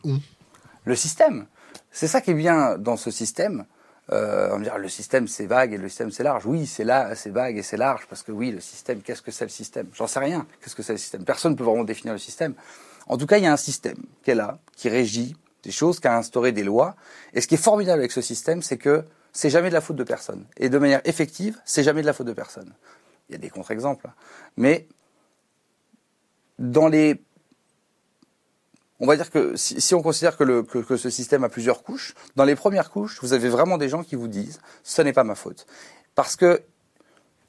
Le 0.85 0.95
système, 0.95 1.47
c'est 1.92 2.07
ça 2.07 2.21
qui 2.21 2.31
est 2.31 2.35
bien 2.35 2.77
dans 2.77 2.97
ce 2.97 3.09
système, 3.09 3.65
euh, 4.12 4.50
on 4.51 4.57
va 4.57 4.63
dire 4.63 4.77
le 4.77 4.89
système 4.89 5.27
c'est 5.27 5.45
vague 5.45 5.74
et 5.74 5.77
le 5.77 5.88
système 5.88 6.12
c'est 6.12 6.24
large. 6.24 6.45
Oui, 6.45 6.65
c'est 6.65 6.83
là, 6.83 7.15
c'est 7.15 7.30
vague 7.30 7.57
et 7.57 7.63
c'est 7.63 7.77
large 7.77 8.06
parce 8.09 8.24
que 8.24 8.31
oui, 8.31 8.51
le 8.51 8.59
système. 8.59 9.01
Qu'est-ce 9.01 9.21
que 9.21 9.31
c'est 9.31 9.45
le 9.45 9.50
système? 9.50 9.88
J'en 9.94 10.07
sais 10.07 10.19
rien. 10.19 10.45
Qu'est-ce 10.62 10.75
que 10.75 10.83
c'est 10.83 10.94
le 10.94 11.00
système? 11.00 11.24
Personne 11.24 11.53
ne 11.53 11.57
peut 11.57 11.63
vraiment 11.63 11.83
définir 11.83 12.13
le 12.13 12.19
système. 12.19 12.53
En 13.09 13.17
tout 13.17 13.25
cas, 13.25 13.38
il 13.38 13.44
y 13.44 13.47
a 13.47 13.53
un 13.53 13.57
système 13.57 13.97
est 14.29 14.35
là, 14.35 14.59
qui 14.75 14.89
régit 14.89 15.35
des 15.63 15.71
choses, 15.71 16.00
qui 16.00 16.07
a 16.07 16.15
instauré 16.15 16.51
des 16.51 16.63
lois. 16.63 16.95
Et 17.33 17.41
ce 17.41 17.47
qui 17.47 17.56
est 17.56 17.57
formidable 17.57 18.00
avec 18.00 18.11
ce 18.11 18.21
système, 18.21 18.61
c'est 18.61 18.77
que 18.77 19.03
c'est 19.33 19.50
jamais 19.50 19.69
de 19.69 19.73
la 19.73 19.81
faute 19.81 19.97
de 19.97 20.03
personne. 20.03 20.45
Et 20.57 20.69
de 20.69 20.77
manière 20.77 21.01
effective, 21.06 21.59
c'est 21.65 21.83
jamais 21.83 22.01
de 22.01 22.06
la 22.06 22.13
faute 22.13 22.27
de 22.27 22.33
personne. 22.33 22.73
Il 23.27 23.33
y 23.33 23.35
a 23.35 23.38
des 23.38 23.50
contre-exemples, 23.50 24.07
hein. 24.07 24.13
mais 24.57 24.88
dans 26.57 26.88
les 26.88 27.21
on 29.01 29.07
va 29.07 29.15
dire 29.15 29.31
que 29.31 29.56
si, 29.56 29.95
on 29.95 30.01
considère 30.01 30.35
que, 30.35 30.61
que, 30.61 30.97
ce 30.97 31.09
système 31.09 31.45
a 31.45 31.50
plusieurs 31.50 31.83
couches, 31.83 32.15
dans 32.35 32.44
les 32.44 32.56
premières 32.56 32.91
couches, 32.91 33.19
vous 33.21 33.31
avez 33.31 33.47
vraiment 33.47 33.77
des 33.77 33.88
gens 33.88 34.03
qui 34.03 34.15
vous 34.15 34.27
disent 34.27 34.59
ce 34.83 35.01
n'est 35.01 35.13
pas 35.13 35.23
ma 35.23 35.35
faute. 35.35 35.67
Parce 36.15 36.35
que 36.35 36.63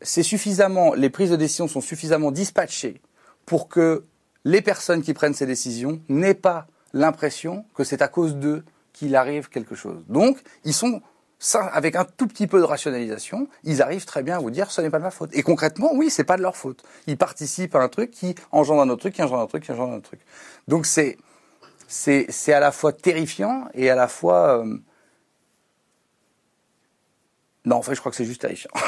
c'est 0.00 0.22
suffisamment, 0.22 0.94
les 0.94 1.10
prises 1.10 1.30
de 1.30 1.36
décision 1.36 1.66
sont 1.66 1.80
suffisamment 1.80 2.30
dispatchées 2.30 3.02
pour 3.46 3.68
que 3.68 4.04
les 4.44 4.62
personnes 4.62 5.02
qui 5.02 5.14
prennent 5.14 5.34
ces 5.34 5.46
décisions 5.46 6.00
n'aient 6.08 6.34
pas 6.34 6.66
l'impression 6.92 7.64
que 7.74 7.84
c'est 7.84 8.02
à 8.02 8.08
cause 8.08 8.36
d'eux 8.36 8.64
qu'il 8.92 9.16
arrive 9.16 9.48
quelque 9.48 9.74
chose. 9.74 10.04
Donc, 10.08 10.38
ils 10.64 10.74
sont 10.74 11.02
avec 11.72 11.96
un 11.96 12.04
tout 12.04 12.26
petit 12.26 12.46
peu 12.46 12.58
de 12.58 12.64
rationalisation, 12.64 13.48
ils 13.64 13.80
arrivent 13.80 14.04
très 14.04 14.22
bien 14.22 14.36
à 14.36 14.38
vous 14.38 14.50
dire 14.50 14.70
ce 14.70 14.80
n'est 14.80 14.90
pas 14.90 14.98
de 14.98 15.04
ma 15.04 15.10
faute. 15.10 15.30
Et 15.32 15.42
concrètement, 15.42 15.90
oui, 15.94 16.10
c'est 16.10 16.24
pas 16.24 16.36
de 16.36 16.42
leur 16.42 16.56
faute. 16.56 16.82
Ils 17.06 17.16
participent 17.16 17.74
à 17.74 17.80
un 17.80 17.88
truc 17.88 18.10
qui 18.10 18.34
engendre 18.52 18.82
un 18.82 18.88
autre 18.90 19.00
truc, 19.00 19.14
qui 19.14 19.22
engendre 19.22 19.42
un 19.42 19.46
truc, 19.46 19.64
qui 19.64 19.72
engendre 19.72 19.94
un 19.94 20.00
truc. 20.00 20.20
Donc 20.68 20.86
c'est 20.86 21.16
c'est 21.88 22.52
à 22.52 22.60
la 22.60 22.70
fois 22.70 22.92
terrifiant 22.92 23.68
et 23.74 23.90
à 23.90 23.94
la 23.94 24.06
fois. 24.06 24.64
Euh, 24.64 24.78
non, 27.64 27.76
en 27.76 27.82
fait, 27.82 27.94
je 27.94 28.00
crois 28.00 28.10
que 28.10 28.16
c'est 28.16 28.24
juste 28.24 28.40
terrifiant. 28.40 28.70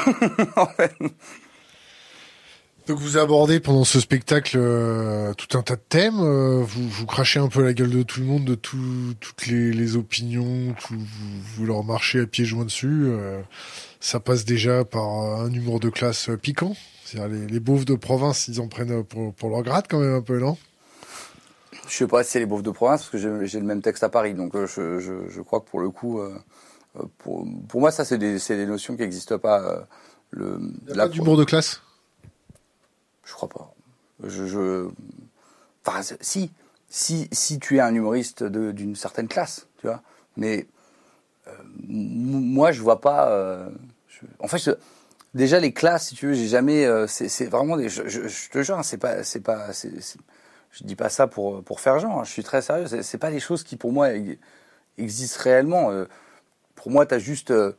Donc 2.87 2.99
vous 2.99 3.17
abordez 3.17 3.61
pendant 3.61 3.85
ce 3.85 4.01
spectacle 4.01 4.57
euh, 4.59 5.33
tout 5.35 5.57
un 5.57 5.61
tas 5.61 5.77
de 5.77 5.81
thèmes, 5.87 6.19
euh, 6.19 6.61
vous, 6.61 6.89
vous 6.89 7.05
crachez 7.05 7.39
un 7.39 7.47
peu 7.47 7.63
la 7.63 7.73
gueule 7.73 7.91
de 7.91 8.03
tout 8.03 8.19
le 8.19 8.25
monde, 8.25 8.43
de 8.43 8.55
toutes 8.55 9.47
les, 9.47 9.95
opinions, 9.95 10.75
vous, 11.55 11.65
leur 11.65 11.83
marchez 11.85 12.19
à 12.19 12.25
pieds 12.25 12.43
joints 12.43 12.65
dessus. 12.65 13.09
ça 14.01 14.19
passe 14.19 14.43
déjà 14.43 14.83
par 14.83 15.05
un 15.05 15.51
humour 15.53 15.79
de 15.79 15.89
classe 15.89 16.29
piquant. 16.41 16.75
C'est-à-dire 17.05 17.29
les, 17.29 17.47
les 17.47 17.59
beaufs 17.61 17.85
de 17.85 17.95
province, 17.95 18.49
ils 18.49 18.59
en 18.59 18.67
prennent 18.67 19.03
pour, 19.03 19.33
pour 19.33 19.49
leur 19.49 19.63
grade 19.63 19.85
quand 19.89 19.99
même 19.99 20.15
un 20.15 20.21
peu, 20.21 20.39
non? 20.39 20.57
Je 21.87 21.97
sais 21.97 22.07
pas 22.07 22.23
si 22.23 22.31
c'est 22.31 22.39
les 22.39 22.45
beaufs 22.45 22.63
de 22.63 22.71
province, 22.71 23.01
parce 23.01 23.23
que 23.23 23.45
j'ai 23.45 23.59
le 23.59 23.65
même 23.65 23.81
texte 23.81 24.03
à 24.03 24.09
Paris. 24.09 24.33
Donc 24.33 24.55
euh, 24.55 24.67
je, 24.67 24.99
je, 24.99 25.29
je, 25.29 25.41
crois 25.41 25.59
que 25.59 25.69
pour 25.69 25.79
le 25.79 25.89
coup, 25.89 26.19
euh, 26.19 26.33
euh, 26.97 27.03
pour, 27.17 27.45
pour 27.67 27.81
moi, 27.81 27.91
ça, 27.91 28.05
c'est 28.05 28.17
des, 28.17 28.37
des, 28.37 28.65
notions 28.65 28.95
qui 28.95 29.01
n'existent 29.01 29.37
pas. 29.37 29.85
le, 30.31 30.59
la, 30.87 31.07
d'humour 31.07 31.37
de 31.37 31.43
classe? 31.43 31.81
Je 33.33 33.35
crois 33.35 33.49
pas. 33.49 33.73
Je. 34.23 34.87
Enfin, 35.83 36.15
si, 36.21 36.51
si, 36.87 37.27
si 37.31 37.57
tu 37.57 37.77
es 37.77 37.79
un 37.79 37.95
humoriste 37.95 38.43
d'une 38.43 38.95
certaine 38.95 39.27
classe, 39.27 39.65
tu 39.79 39.87
vois. 39.87 40.03
Mais 40.37 40.67
euh, 41.47 41.51
moi, 41.87 42.71
je 42.71 42.81
vois 42.83 43.01
pas. 43.01 43.67
En 44.37 44.47
fait, 44.47 44.69
déjà 45.33 45.59
les 45.59 45.73
classes, 45.73 46.09
si 46.09 46.15
tu 46.15 46.27
veux, 46.27 46.33
j'ai 46.35 46.47
jamais. 46.47 46.87
c'est 47.07 47.45
vraiment 47.45 47.75
des. 47.75 47.89
Je, 47.89 48.49
te 48.51 48.61
jure, 48.61 48.77
hein, 48.77 48.83
c'est 48.83 48.99
pas, 48.99 49.23
c'est 49.23 49.41
pas, 49.41 49.71
je 49.71 50.83
dis 50.83 50.95
pas 50.95 51.09
ça 51.09 51.25
pour 51.25 51.63
pour 51.63 51.79
faire 51.79 51.97
genre. 51.97 52.19
Hein. 52.19 52.23
Je 52.23 52.29
suis 52.29 52.43
très 52.43 52.61
sérieux. 52.61 52.85
C'est, 53.01 53.17
pas 53.17 53.31
des 53.31 53.39
choses 53.39 53.63
qui 53.63 53.77
pour 53.77 53.91
moi 53.91 54.09
existent 54.99 55.41
réellement. 55.41 55.89
Euh, 55.89 56.05
pour 56.75 56.91
moi, 56.91 57.07
tu 57.07 57.15
as 57.15 57.19
juste. 57.19 57.49
Euh, 57.49 57.73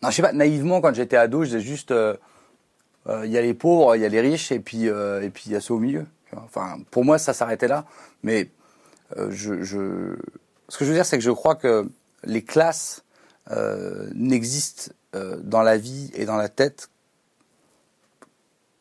non, 0.00 0.10
je 0.10 0.14
sais 0.14 0.22
pas. 0.22 0.32
Naïvement, 0.32 0.80
quand 0.80 0.94
j'étais 0.94 1.16
ado, 1.16 1.42
je 1.42 1.56
disais 1.56 1.60
juste. 1.60 1.92
Euh, 3.08 3.26
il 3.26 3.32
y 3.32 3.38
a 3.38 3.42
les 3.42 3.54
pauvres, 3.54 3.96
il 3.96 4.02
y 4.02 4.04
a 4.04 4.08
les 4.08 4.20
riches, 4.20 4.52
et 4.52 4.60
puis 4.60 4.86
et 4.86 5.30
puis 5.32 5.44
il 5.46 5.52
y 5.52 5.56
a 5.56 5.60
ceux 5.60 5.74
au 5.74 5.78
milieu. 5.78 6.06
Enfin, 6.36 6.78
pour 6.90 7.04
moi, 7.04 7.18
ça 7.18 7.32
s'arrêtait 7.32 7.68
là. 7.68 7.84
Mais 8.22 8.50
je, 9.16 9.62
je, 9.62 10.16
ce 10.68 10.78
que 10.78 10.84
je 10.84 10.90
veux 10.90 10.96
dire, 10.96 11.06
c'est 11.06 11.16
que 11.16 11.24
je 11.24 11.30
crois 11.30 11.54
que 11.54 11.88
les 12.24 12.42
classes 12.42 13.04
n'existent 14.14 14.92
dans 15.14 15.62
la 15.62 15.76
vie 15.78 16.10
et 16.14 16.24
dans 16.24 16.36
la 16.36 16.48
tête 16.48 16.88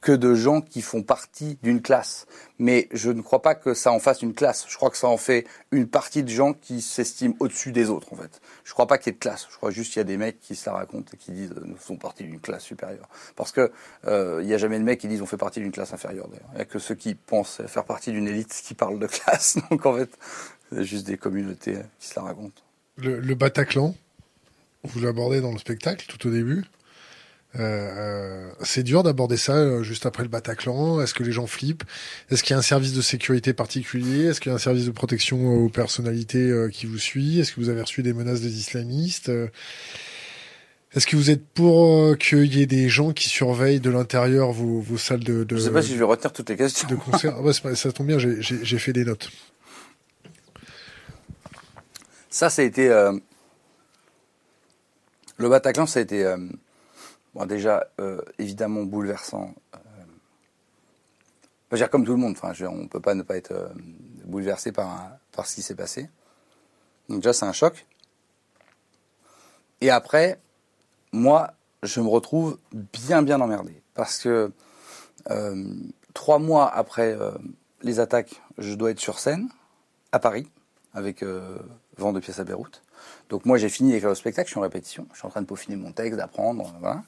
que 0.06 0.12
de 0.12 0.36
gens 0.36 0.62
qui 0.62 0.84
font 0.84 1.02
partie 1.02 1.58
d'une 1.64 1.82
classe. 1.82 2.28
Mais 2.60 2.88
je 2.94 3.10
ne 3.10 3.24
crois 3.24 3.42
pas 3.42 3.56
que 3.56 3.74
ça 3.74 3.92
en 3.92 3.98
fasse 3.98 4.22
une 4.22 4.36
classe. 4.36 4.68
Je 4.70 4.76
crois 4.76 4.92
que 4.92 4.98
ça 4.98 5.08
en 5.08 5.18
fait 5.18 5.48
une 5.72 5.88
partie 5.88 6.22
de 6.22 6.30
gens 6.30 6.54
qui 6.54 6.82
s'estiment 6.82 7.34
au-dessus 7.40 7.72
des 7.72 7.90
autres, 7.90 8.14
en 8.14 8.16
fait. 8.16 8.40
Je 8.66 8.74
crois 8.74 8.86
pas 8.86 9.00
qu'il 9.00 9.08
y 9.08 9.10
ait 9.10 9.18
de 9.18 9.20
classe. 9.20 9.48
Je 9.50 9.58
crois 9.58 9.72
juste 9.72 9.92
qu'il 9.92 10.00
y 10.00 10.02
a 10.02 10.04
des 10.06 10.18
mecs 10.18 10.40
qui 10.40 10.56
se 10.56 10.70
la 10.70 10.76
racontent 10.76 11.10
et 11.12 11.18
qui 11.18 11.32
disent 11.32 11.54
euh, 11.58 11.64
nous 11.66 11.76
faisons 11.76 11.98
partie 11.98 12.24
d'une 12.24 12.40
classe 12.40 12.62
supérieure. 12.62 13.10
Parce 13.36 13.52
que 13.52 13.72
euh, 14.06 14.42
il 14.44 14.48
y 14.48 14.54
a 14.54 14.60
jamais 14.60 14.78
de 14.78 14.84
mecs 14.84 15.00
qui 15.00 15.08
disent 15.08 15.24
on 15.24 15.26
fait 15.26 15.38
partie 15.38 15.60
d'une 15.60 15.72
classe 15.72 15.92
inférieure. 15.92 16.28
D'ailleurs, 16.28 16.50
il 16.54 16.60
y 16.60 16.62
a 16.62 16.66
que 16.66 16.78
ceux 16.78 16.94
qui 16.94 17.16
pensent 17.16 17.64
faire 17.66 17.86
partie 17.86 18.12
d'une 18.12 18.28
élite 18.28 18.62
qui 18.64 18.76
parlent 18.76 19.00
de 19.00 19.08
classe. 19.08 19.58
Donc 19.72 19.88
en 19.88 19.96
fait, 19.96 20.12
c'est 20.72 20.84
juste 20.84 21.08
des 21.08 21.18
communautés 21.18 21.80
qui 21.98 22.10
se 22.10 22.20
la 22.20 22.28
racontent. 22.28 22.62
Le, 22.98 23.20
le 23.20 23.34
Bataclan, 23.34 23.96
vous 24.84 25.00
l'abordez 25.00 25.42
dans 25.42 25.52
le 25.52 25.58
spectacle 25.58 26.06
tout 26.08 26.28
au 26.28 26.32
début? 26.32 26.64
Euh, 27.58 27.62
euh, 27.62 28.52
c'est 28.64 28.84
dur 28.84 29.04
d'aborder 29.04 29.38
ça 29.38 29.54
euh, 29.54 29.84
juste 29.84 30.06
après 30.06 30.24
le 30.24 30.30
Bataclan. 30.30 31.02
Est-ce 31.02 31.14
que 31.14 31.24
les 31.24 31.32
gens 31.32 31.48
flippent? 31.48 31.84
Est-ce 32.30 32.44
qu'il 32.44 32.54
y 32.54 32.56
a 32.56 32.60
un 32.60 32.64
service 32.64 32.94
de 32.94 33.02
sécurité 33.02 33.54
particulier? 33.54 34.26
Est-ce 34.26 34.42
qu'il 34.42 34.50
y 34.50 34.54
a 34.54 34.56
un 34.56 34.60
service 34.60 34.86
de 34.86 34.92
protection 34.92 35.48
aux 35.48 35.70
personnalités 35.70 36.68
qui 36.72 36.86
vous 36.86 36.98
suit? 36.98 37.40
Est-ce 37.40 37.54
que 37.54 37.62
vous 37.62 37.70
avez 37.70 37.82
reçu 37.82 38.04
des 38.04 38.14
menaces 38.14 38.42
des 38.42 38.58
islamistes? 38.58 39.32
Est-ce 40.94 41.08
que 41.08 41.16
vous 41.16 41.30
êtes 41.30 41.46
pour 41.46 42.18
qu'il 42.18 42.56
y 42.56 42.62
ait 42.62 42.66
des 42.66 42.90
gens 42.90 43.12
qui 43.12 43.30
surveillent 43.30 43.82
de 43.82 43.90
l'intérieur 43.90 44.52
vos, 44.52 44.80
vos, 44.80 44.98
salles 44.98 45.24
de, 45.24 45.44
de, 45.44 45.58
Je 45.58 45.62
sais 45.62 45.72
pas 45.72 45.82
si 45.82 45.94
je 45.94 45.98
vais 45.98 46.06
retenir 46.06 46.32
toutes 46.32 46.50
les 46.50 46.58
questions. 46.58 46.88
De 46.88 46.96
concert. 46.96 47.36
Ah 47.38 47.76
ça 47.76 47.92
tombe 47.92 48.08
bien, 48.08 48.18
j'ai 48.20 48.80
fait 48.80 48.94
des 48.94 49.06
notes. 49.06 49.30
Ça, 52.30 52.50
ça 52.50 52.62
a 52.62 52.66
été 52.66 52.90
le 55.38 55.50
Bataclan, 55.50 55.86
ça 55.86 56.00
a 56.00 56.02
été 56.02 56.36
Bon, 57.36 57.46
déjà, 57.46 57.86
euh, 58.00 58.22
évidemment, 58.39 58.84
bouleversant. 58.84 59.54
Euh, 59.75 59.80
dire, 61.75 61.89
comme 61.89 62.06
tout 62.06 62.13
le 62.13 62.18
monde, 62.18 62.38
on 62.42 62.75
ne 62.75 62.88
peut 62.88 63.01
pas 63.01 63.13
ne 63.13 63.24
pas 63.24 63.36
être 63.36 63.51
euh, 63.51 63.68
bouleversé 64.24 64.72
par, 64.72 65.10
par 65.34 65.46
ce 65.46 65.56
qui 65.56 65.62
s'est 65.62 65.75
passé. 65.75 66.10
Donc 67.10 67.20
déjà, 67.20 67.34
c'est 67.34 67.46
un 67.46 67.51
choc. 67.51 67.86
Et 69.82 69.89
après, 69.89 70.39
moi, 71.12 71.51
je 71.84 72.00
me 72.00 72.08
retrouve 72.08 72.58
bien, 72.72 73.22
bien 73.22 73.42
emmerdé. 73.42 73.84
Parce 73.94 74.18
que 74.20 74.51
trois 76.13 76.39
mois 76.39 76.74
après 76.74 77.18
les 77.82 78.00
attaques, 78.00 78.42
je 78.58 78.74
dois 78.75 78.92
être 78.92 79.00
sur 79.00 79.20
scène, 79.20 79.50
à 80.12 80.20
Paris, 80.20 80.50
avec 80.94 81.24
Vent 81.98 82.13
de 82.13 82.20
pièces 82.20 82.39
à 82.39 82.44
Beyrouth. 82.44 82.82
Donc 83.29 83.46
moi 83.46 83.58
j'ai 83.58 83.70
fini 83.70 83.91
d'écrire 83.91 84.10
le 84.10 84.15
spectacle, 84.15 84.48
je 84.48 84.51
suis 84.51 84.60
en 84.60 84.63
répétition, 84.63 85.08
je 85.13 85.17
suis 85.17 85.25
en 85.25 85.29
train 85.29 85.41
de 85.41 85.48
peaufiner 85.48 85.75
mon 85.75 85.91
texte, 85.91 86.17
d'apprendre, 86.17 86.74
voilà. 86.79 87.03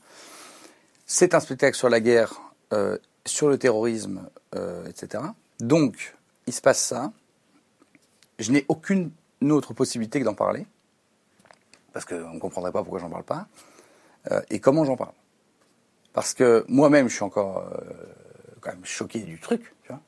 C'est 1.05 1.36
un 1.36 1.39
spectacle 1.39 1.77
sur 1.77 1.89
la 1.89 2.00
guerre, 2.00 2.41
euh, 2.74 2.97
sur 3.25 3.50
le 3.50 3.57
terrorisme, 3.57 4.27
euh, 4.55 4.86
etc. 4.88 5.24
Donc 5.59 6.15
il 6.47 6.53
se 6.53 6.62
passe 6.62 6.81
ça. 6.81 7.12
Je 8.39 8.51
n'ai 8.51 8.65
aucune 8.67 9.12
autre 9.43 9.74
possibilité 9.74 10.19
que 10.19 10.25
d'en 10.25 10.33
parler, 10.33 10.65
parce 11.93 12.05
qu'on 12.05 12.33
ne 12.33 12.39
comprendrait 12.39 12.71
pas 12.71 12.81
pourquoi 12.81 13.00
j'en 13.00 13.09
parle 13.09 13.24
pas, 13.24 13.47
euh, 14.31 14.41
et 14.50 14.59
comment 14.59 14.86
j'en 14.86 14.97
parle? 14.97 15.13
Parce 16.13 16.33
que 16.33 16.65
moi-même 16.67 17.09
je 17.09 17.15
suis 17.15 17.24
encore 17.24 17.71
quand 18.62 18.71
même 18.71 18.86
choqué 18.86 19.19
du 19.19 19.39
truc, 19.39 19.74
tu 19.83 19.89
vois. 19.89 20.01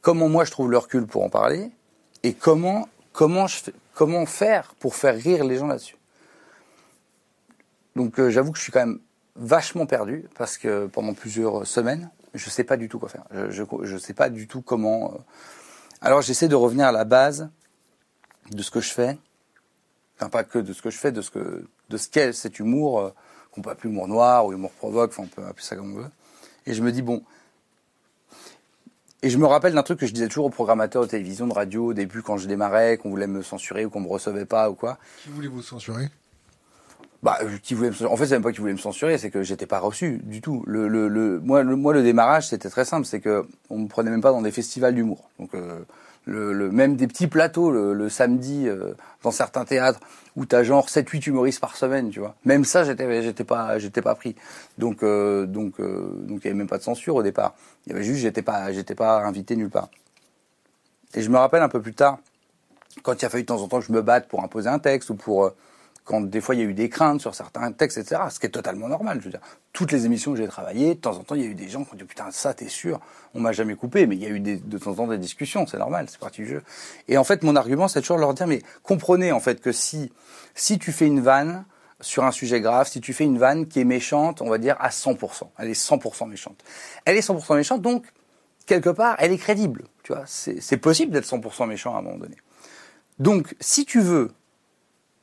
Comment 0.00 0.28
moi 0.28 0.44
je 0.44 0.52
trouve 0.52 0.70
le 0.70 0.78
recul 0.78 1.06
pour 1.06 1.24
en 1.24 1.28
parler, 1.28 1.70
et 2.22 2.32
comment 2.32 2.88
comment, 3.12 3.46
je 3.46 4.24
faire 4.26 4.74
pour 4.78 4.94
faire 4.94 5.14
rire 5.14 5.44
les 5.44 5.56
gens 5.56 5.66
là-dessus. 5.66 5.96
Donc 7.96 8.18
euh, 8.18 8.30
j'avoue 8.30 8.52
que 8.52 8.58
je 8.58 8.62
suis 8.62 8.72
quand 8.72 8.86
même 8.86 9.00
vachement 9.36 9.86
perdu 9.86 10.26
parce 10.36 10.58
que 10.58 10.86
pendant 10.86 11.14
plusieurs 11.14 11.66
semaines, 11.66 12.10
je 12.34 12.46
ne 12.46 12.50
sais 12.50 12.64
pas 12.64 12.76
du 12.76 12.88
tout 12.88 12.98
quoi 12.98 13.08
faire. 13.08 13.24
Je 13.50 13.62
ne 13.62 13.98
sais 13.98 14.14
pas 14.14 14.30
du 14.30 14.46
tout 14.48 14.62
comment. 14.62 15.12
Euh. 15.12 15.18
Alors 16.00 16.22
j'essaie 16.22 16.48
de 16.48 16.54
revenir 16.54 16.86
à 16.86 16.92
la 16.92 17.04
base 17.04 17.50
de 18.50 18.62
ce 18.62 18.70
que 18.70 18.80
je 18.80 18.90
fais. 18.90 19.18
Enfin 20.16 20.30
pas 20.30 20.44
que 20.44 20.58
de 20.58 20.72
ce 20.72 20.80
que 20.80 20.90
je 20.90 20.98
fais, 20.98 21.12
de 21.12 21.20
ce 21.20 21.30
que 21.30 21.66
de 21.90 21.96
ce 21.96 22.08
qu'est 22.08 22.32
cet 22.32 22.58
humour 22.58 23.00
euh, 23.00 23.10
qu'on 23.50 23.60
peut 23.60 23.70
appeler 23.70 23.90
humour 23.90 24.08
noir 24.08 24.46
ou 24.46 24.52
humour 24.52 24.70
provoque, 24.72 25.10
enfin 25.10 25.24
on 25.24 25.26
peut 25.26 25.46
appeler 25.46 25.64
ça 25.64 25.76
comme 25.76 25.92
on 25.94 26.00
veut. 26.00 26.10
Et 26.64 26.74
je 26.74 26.82
me 26.82 26.92
dis 26.92 27.02
bon, 27.02 27.22
et 29.22 29.30
je 29.30 29.38
me 29.38 29.46
rappelle 29.46 29.74
d'un 29.74 29.82
truc 29.82 30.00
que 30.00 30.06
je 30.06 30.12
disais 30.12 30.28
toujours 30.28 30.46
aux 30.46 30.50
programmateurs 30.50 31.02
de 31.02 31.08
télévision, 31.08 31.46
de 31.46 31.52
radio, 31.52 31.86
au 31.86 31.94
début, 31.94 32.22
quand 32.22 32.38
je 32.38 32.48
démarrais, 32.48 32.96
qu'on 32.96 33.10
voulait 33.10 33.26
me 33.26 33.42
censurer 33.42 33.84
ou 33.84 33.90
qu'on 33.90 34.00
me 34.00 34.08
recevait 34.08 34.44
pas 34.44 34.70
ou 34.70 34.74
quoi. 34.74 34.98
Qui 35.22 35.30
voulait 35.30 35.48
vous 35.48 35.62
censurer? 35.62 36.08
Bah, 37.22 37.38
qui 37.62 37.74
voulait 37.74 37.90
me... 37.90 38.06
En 38.08 38.16
fait, 38.16 38.26
c'est 38.26 38.34
même 38.34 38.42
pas 38.42 38.50
qui 38.50 38.58
voulait 38.58 38.72
me 38.72 38.78
censurer, 38.78 39.16
c'est 39.18 39.30
que 39.30 39.44
j'étais 39.44 39.66
pas 39.66 39.78
reçu 39.78 40.20
du 40.24 40.40
tout. 40.40 40.64
Le, 40.66 40.88
le, 40.88 41.06
le... 41.06 41.38
Moi, 41.38 41.62
le, 41.62 41.76
moi, 41.76 41.92
le 41.92 42.02
démarrage, 42.02 42.48
c'était 42.48 42.68
très 42.68 42.84
simple, 42.84 43.06
c'est 43.06 43.20
que 43.20 43.46
on 43.70 43.78
me 43.78 43.86
prenait 43.86 44.10
même 44.10 44.22
pas 44.22 44.32
dans 44.32 44.42
des 44.42 44.50
festivals 44.50 44.94
d'humour. 44.94 45.30
Donc, 45.38 45.54
euh, 45.54 45.78
le, 46.24 46.52
le, 46.52 46.70
même 46.72 46.96
des 46.96 47.06
petits 47.06 47.28
plateaux 47.28 47.70
le, 47.70 48.08
samedi 48.08 48.66
euh, 48.66 48.94
dans 49.22 49.30
certains 49.30 49.64
théâtres 49.64 50.00
où 50.36 50.46
t'as 50.46 50.62
genre 50.62 50.88
7-8 50.88 51.28
humoristes 51.28 51.60
par 51.60 51.76
semaine, 51.76 52.10
tu 52.10 52.20
vois. 52.20 52.34
Même 52.44 52.64
ça, 52.64 52.84
j'étais, 52.84 53.22
j'étais 53.22 53.44
pas, 53.44 53.78
j'étais 53.78 54.02
pas 54.02 54.14
pris. 54.14 54.34
Donc, 54.78 55.02
euh, 55.02 55.46
donc, 55.46 55.78
euh, 55.80 56.10
donc, 56.14 56.40
il 56.42 56.44
y 56.44 56.48
avait 56.48 56.56
même 56.56 56.68
pas 56.68 56.78
de 56.78 56.82
censure 56.82 57.16
au 57.16 57.22
départ. 57.22 57.54
Il 57.86 57.92
y 57.92 57.94
avait 57.94 58.04
juste, 58.04 58.20
j'étais 58.20 58.42
pas, 58.42 58.72
j'étais 58.72 58.94
pas 58.94 59.22
invité 59.24 59.56
nulle 59.56 59.70
part. 59.70 59.88
Et 61.14 61.22
je 61.22 61.28
me 61.28 61.36
rappelle 61.36 61.62
un 61.62 61.68
peu 61.68 61.82
plus 61.82 61.94
tard, 61.94 62.18
quand 63.02 63.20
il 63.20 63.24
a 63.26 63.28
fallu 63.28 63.42
de 63.42 63.48
temps 63.48 63.60
en 63.60 63.68
temps 63.68 63.80
que 63.80 63.86
je 63.86 63.92
me 63.92 64.02
batte 64.02 64.28
pour 64.28 64.42
imposer 64.42 64.68
un 64.68 64.78
texte 64.78 65.10
ou 65.10 65.14
pour 65.14 65.52
quand 66.04 66.20
des 66.20 66.40
fois 66.40 66.54
il 66.54 66.60
y 66.60 66.64
a 66.64 66.66
eu 66.66 66.74
des 66.74 66.88
craintes 66.88 67.20
sur 67.20 67.34
certains 67.34 67.70
textes, 67.72 67.98
etc. 67.98 68.22
Ce 68.30 68.40
qui 68.40 68.46
est 68.46 68.50
totalement 68.50 68.88
normal. 68.88 69.18
Je 69.20 69.24
veux 69.26 69.30
dire, 69.30 69.40
toutes 69.72 69.92
les 69.92 70.06
émissions 70.06 70.32
que 70.32 70.38
j'ai 70.38 70.48
travaillées, 70.48 70.94
de 70.94 71.00
temps 71.00 71.16
en 71.16 71.22
temps, 71.22 71.34
il 71.34 71.42
y 71.42 71.44
a 71.44 71.48
eu 71.48 71.54
des 71.54 71.68
gens 71.68 71.84
qui 71.84 71.94
ont 71.94 71.96
dit 71.96 72.04
putain 72.04 72.30
ça 72.30 72.54
t'es 72.54 72.68
sûr, 72.68 73.00
on 73.34 73.40
m'a 73.40 73.52
jamais 73.52 73.74
coupé, 73.74 74.06
mais 74.06 74.16
il 74.16 74.22
y 74.22 74.26
a 74.26 74.30
eu 74.30 74.40
de 74.40 74.78
temps 74.78 74.92
en 74.92 74.94
temps 74.94 75.06
des 75.06 75.18
discussions, 75.18 75.66
c'est 75.66 75.78
normal, 75.78 76.06
c'est 76.08 76.18
partie 76.18 76.42
du 76.42 76.48
jeu. 76.48 76.62
Et 77.08 77.18
en 77.18 77.24
fait, 77.24 77.42
mon 77.42 77.56
argument, 77.56 77.88
c'est 77.88 78.00
toujours 78.00 78.18
leur 78.18 78.34
dire 78.34 78.46
mais 78.46 78.62
comprenez 78.82 79.32
en 79.32 79.40
fait 79.40 79.60
que 79.60 79.72
si 79.72 80.12
si 80.54 80.78
tu 80.78 80.92
fais 80.92 81.06
une 81.06 81.20
vanne 81.20 81.64
sur 82.00 82.24
un 82.24 82.32
sujet 82.32 82.60
grave, 82.60 82.88
si 82.88 83.00
tu 83.00 83.12
fais 83.12 83.24
une 83.24 83.38
vanne 83.38 83.68
qui 83.68 83.80
est 83.80 83.84
méchante, 83.84 84.42
on 84.42 84.50
va 84.50 84.58
dire 84.58 84.76
à 84.80 84.88
100%, 84.88 85.44
elle 85.58 85.68
est 85.68 85.80
100% 85.80 86.28
méchante. 86.28 86.62
Elle 87.04 87.16
est 87.16 87.26
100% 87.26 87.54
méchante, 87.56 87.80
donc 87.80 88.04
quelque 88.66 88.90
part, 88.90 89.16
elle 89.18 89.32
est 89.32 89.38
crédible. 89.38 89.84
Tu 90.02 90.12
vois, 90.12 90.24
c'est 90.26 90.76
possible 90.78 91.12
d'être 91.12 91.26
100% 91.26 91.66
méchant 91.66 91.94
à 91.94 91.98
un 91.98 92.02
moment 92.02 92.18
donné. 92.18 92.36
Donc, 93.18 93.54
si 93.60 93.84
tu 93.84 94.00
veux 94.00 94.32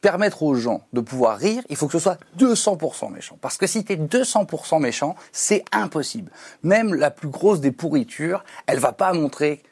permettre 0.02 0.44
aux 0.44 0.56
gens 0.56 0.82
de 0.94 1.02
pouvoir 1.02 1.38
rire, 1.38 1.64
il 1.70 1.76
faut 1.76 1.88
que 1.88 1.94
ce 1.94 2.00
soit 2.00 2.18
200% 2.38 3.12
méchant. 3.12 3.38
Parce 3.42 3.58
que 3.58 3.68
si 3.68 3.84
tu 3.84 3.94
es 3.94 3.98
200% 3.98 4.80
méchant, 4.80 5.16
c'est 5.32 5.66
impossible. 5.72 6.32
Même 6.64 6.94
la 6.94 7.12
plus 7.12 7.30
grosse 7.30 7.60
des 7.60 7.72
pourritures, 7.72 8.44
elle 8.68 8.80
va 8.80 8.92
pas 8.92 9.14
montrer 9.14 9.64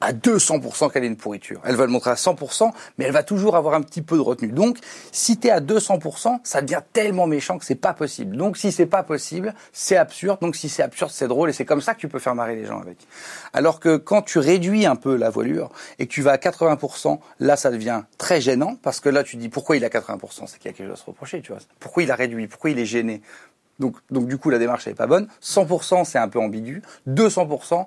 à 0.00 0.12
200% 0.12 0.92
qu'elle 0.92 1.04
est 1.04 1.08
une 1.08 1.16
pourriture. 1.16 1.60
Elle 1.64 1.76
va 1.76 1.86
le 1.86 1.90
montrer 1.90 2.10
à 2.10 2.14
100%, 2.14 2.70
mais 2.98 3.06
elle 3.06 3.12
va 3.12 3.22
toujours 3.22 3.56
avoir 3.56 3.74
un 3.74 3.80
petit 3.80 4.02
peu 4.02 4.16
de 4.16 4.20
retenue. 4.20 4.52
Donc, 4.52 4.78
si 5.10 5.38
tu 5.38 5.48
es 5.48 5.50
à 5.50 5.60
200%, 5.60 6.40
ça 6.44 6.60
devient 6.60 6.82
tellement 6.92 7.26
méchant 7.26 7.58
que 7.58 7.64
c'est 7.64 7.74
pas 7.74 7.94
possible. 7.94 8.36
Donc, 8.36 8.58
si 8.58 8.72
c'est 8.72 8.86
pas 8.86 9.02
possible, 9.02 9.54
c'est 9.72 9.96
absurde. 9.96 10.38
Donc, 10.40 10.54
si 10.54 10.68
c'est 10.68 10.82
absurde, 10.82 11.10
c'est 11.14 11.28
drôle 11.28 11.48
et 11.48 11.52
c'est 11.52 11.64
comme 11.64 11.80
ça 11.80 11.94
que 11.94 12.00
tu 12.00 12.08
peux 12.08 12.18
faire 12.18 12.34
marrer 12.34 12.56
les 12.56 12.66
gens 12.66 12.80
avec. 12.80 12.98
Alors 13.52 13.80
que 13.80 13.96
quand 13.96 14.22
tu 14.22 14.38
réduis 14.38 14.84
un 14.84 14.96
peu 14.96 15.16
la 15.16 15.30
voilure 15.30 15.70
et 15.98 16.06
que 16.06 16.12
tu 16.12 16.20
vas 16.20 16.32
à 16.32 16.36
80%, 16.36 17.18
là, 17.40 17.56
ça 17.56 17.70
devient 17.70 18.02
très 18.18 18.40
gênant 18.40 18.76
parce 18.82 19.00
que 19.00 19.08
là, 19.08 19.22
tu 19.22 19.36
dis 19.36 19.48
pourquoi 19.48 19.76
il 19.76 19.84
a 19.84 19.88
80%, 19.88 20.46
c'est 20.46 20.58
qu'il 20.58 20.70
y 20.70 20.74
a 20.74 20.76
quelque 20.76 20.88
chose 20.88 20.98
à 21.00 21.02
se 21.02 21.06
reprocher, 21.06 21.40
tu 21.40 21.52
vois. 21.52 21.60
Pourquoi 21.80 22.02
il 22.02 22.10
a 22.10 22.16
réduit? 22.16 22.48
Pourquoi 22.48 22.70
il 22.70 22.78
est 22.78 22.86
gêné? 22.86 23.22
Donc, 23.78 23.96
donc, 24.10 24.26
du 24.26 24.38
coup, 24.38 24.50
la 24.50 24.58
démarche 24.58 24.86
n'est 24.86 24.94
pas 24.94 25.06
bonne. 25.06 25.28
100%, 25.42 26.04
c'est 26.04 26.18
un 26.18 26.28
peu 26.28 26.38
ambigu. 26.38 26.82
200%, 27.08 27.46
bon, 27.46 27.86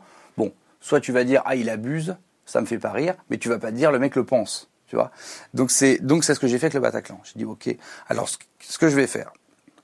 soit 0.79 0.99
tu 0.99 1.11
vas 1.11 1.23
dire 1.23 1.41
ah 1.45 1.55
il 1.55 1.69
abuse, 1.69 2.15
ça 2.45 2.61
me 2.61 2.65
fait 2.65 2.79
pas 2.79 2.91
rire, 2.91 3.15
mais 3.29 3.37
tu 3.37 3.49
vas 3.49 3.59
pas 3.59 3.71
dire 3.71 3.91
le 3.91 3.99
mec 3.99 4.15
le 4.15 4.23
pense, 4.23 4.69
tu 4.87 4.95
vois. 4.95 5.11
Donc 5.53 5.71
c'est 5.71 5.99
donc 5.99 6.23
c'est 6.23 6.33
ce 6.33 6.39
que 6.39 6.47
j'ai 6.47 6.57
fait 6.57 6.67
avec 6.67 6.73
le 6.73 6.79
Bataclan. 6.79 7.19
J'ai 7.23 7.37
dit 7.37 7.45
ok, 7.45 7.75
alors 8.07 8.29
ce, 8.29 8.77
que 8.77 8.89
je 8.89 8.95
vais 8.95 9.07
faire, 9.07 9.31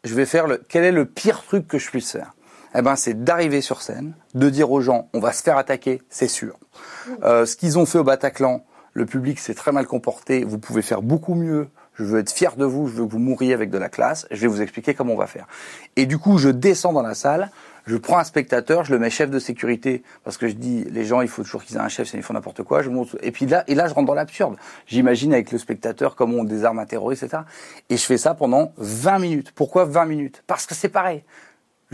je 0.04 0.16
vais 0.16 0.26
faire 0.26 0.48
le 0.48 0.62
quel 0.68 0.84
est 0.84 0.92
le 0.92 1.06
pire 1.06 1.44
truc 1.44 1.68
que 1.68 1.78
je 1.78 1.90
puisse 1.90 2.12
faire? 2.12 2.34
Eh 2.78 2.82
ben 2.82 2.96
c'est 2.96 3.24
d'arriver 3.24 3.62
sur 3.62 3.82
scène, 3.82 4.16
de 4.34 4.50
dire 4.50 4.72
aux 4.72 4.82
gens 4.82 5.10
on 5.14 5.20
va 5.20 5.32
se 5.32 5.44
faire 5.44 5.58
attaquer, 5.58 6.02
c'est 6.10 6.28
sûr. 6.28 6.58
Euh, 7.24 7.46
ce 7.46 7.56
qu'ils 7.56 7.78
ont 7.80 7.86
fait 7.86 8.00
au 8.00 8.04
Bataclan, 8.04 8.66
le 8.94 9.06
public 9.06 9.40
s'est 9.40 9.54
très 9.54 9.72
mal 9.72 9.86
comporté, 9.88 10.44
vous 10.44 10.58
pouvez 10.58 10.82
faire 10.82 11.02
beaucoup 11.02 11.36
mieux. 11.36 11.70
Je 11.98 12.04
veux 12.04 12.20
être 12.20 12.32
fier 12.32 12.56
de 12.56 12.66
vous, 12.66 12.88
je 12.88 12.94
veux 12.94 13.06
que 13.06 13.12
vous 13.12 13.20
mouriez 13.20 13.54
avec 13.54 13.70
de 13.70 13.78
la 13.78 13.90
classe. 13.90 14.28
Je 14.32 14.42
vais 14.42 14.48
vous 14.48 14.62
expliquer 14.62 14.94
comment 14.94 15.14
on 15.14 15.18
va 15.18 15.28
faire. 15.28 15.48
Et 15.96 16.06
du 16.06 16.18
coup, 16.18 16.38
je 16.38 16.50
descends 16.50 16.94
dans 16.94 17.02
la 17.02 17.14
salle, 17.16 17.50
je 17.88 17.98
prends 17.98 18.18
un 18.18 18.24
spectateur, 18.24 18.84
je 18.84 18.92
le 18.92 19.00
mets 19.00 19.10
chef 19.10 19.30
de 19.30 19.40
sécurité 19.40 20.04
parce 20.24 20.38
que 20.38 20.48
je 20.48 20.54
dis 20.54 20.86
les 20.86 21.06
gens 21.06 21.22
il 21.22 21.28
faut 21.28 21.44
toujours 21.44 21.64
qu'ils 21.64 21.78
aient 21.78 21.82
un 21.82 21.88
chef, 21.88 22.08
sinon 22.08 22.22
ils 22.22 22.24
font 22.24 22.34
n'importe 22.34 22.64
quoi. 22.64 22.82
Je 22.82 22.90
monte 22.90 23.16
et 23.22 23.32
puis 23.32 23.46
là 23.46 23.64
et 23.68 23.76
là 23.76 23.88
je 23.88 23.94
rentre 23.94 24.08
dans 24.08 24.16
l'absurde. 24.16 24.56
J'imagine 24.88 25.34
avec 25.34 25.52
le 25.52 25.58
spectateur 25.58 26.16
comment 26.16 26.38
on 26.38 26.44
désarme 26.44 26.80
un 26.80 26.86
terroriste 26.86 27.24
etc. 27.24 27.44
Et 27.90 27.98
je 27.98 28.04
fais 28.04 28.18
ça 28.18 28.34
pendant 28.34 28.74
20 28.78 29.20
minutes. 29.20 29.52
Pourquoi 29.52 29.86
20 29.86 30.06
minutes? 30.06 30.44
Parce 30.48 30.66
que 30.66 30.74
c'est 30.74 30.90
pareil. 30.90 31.24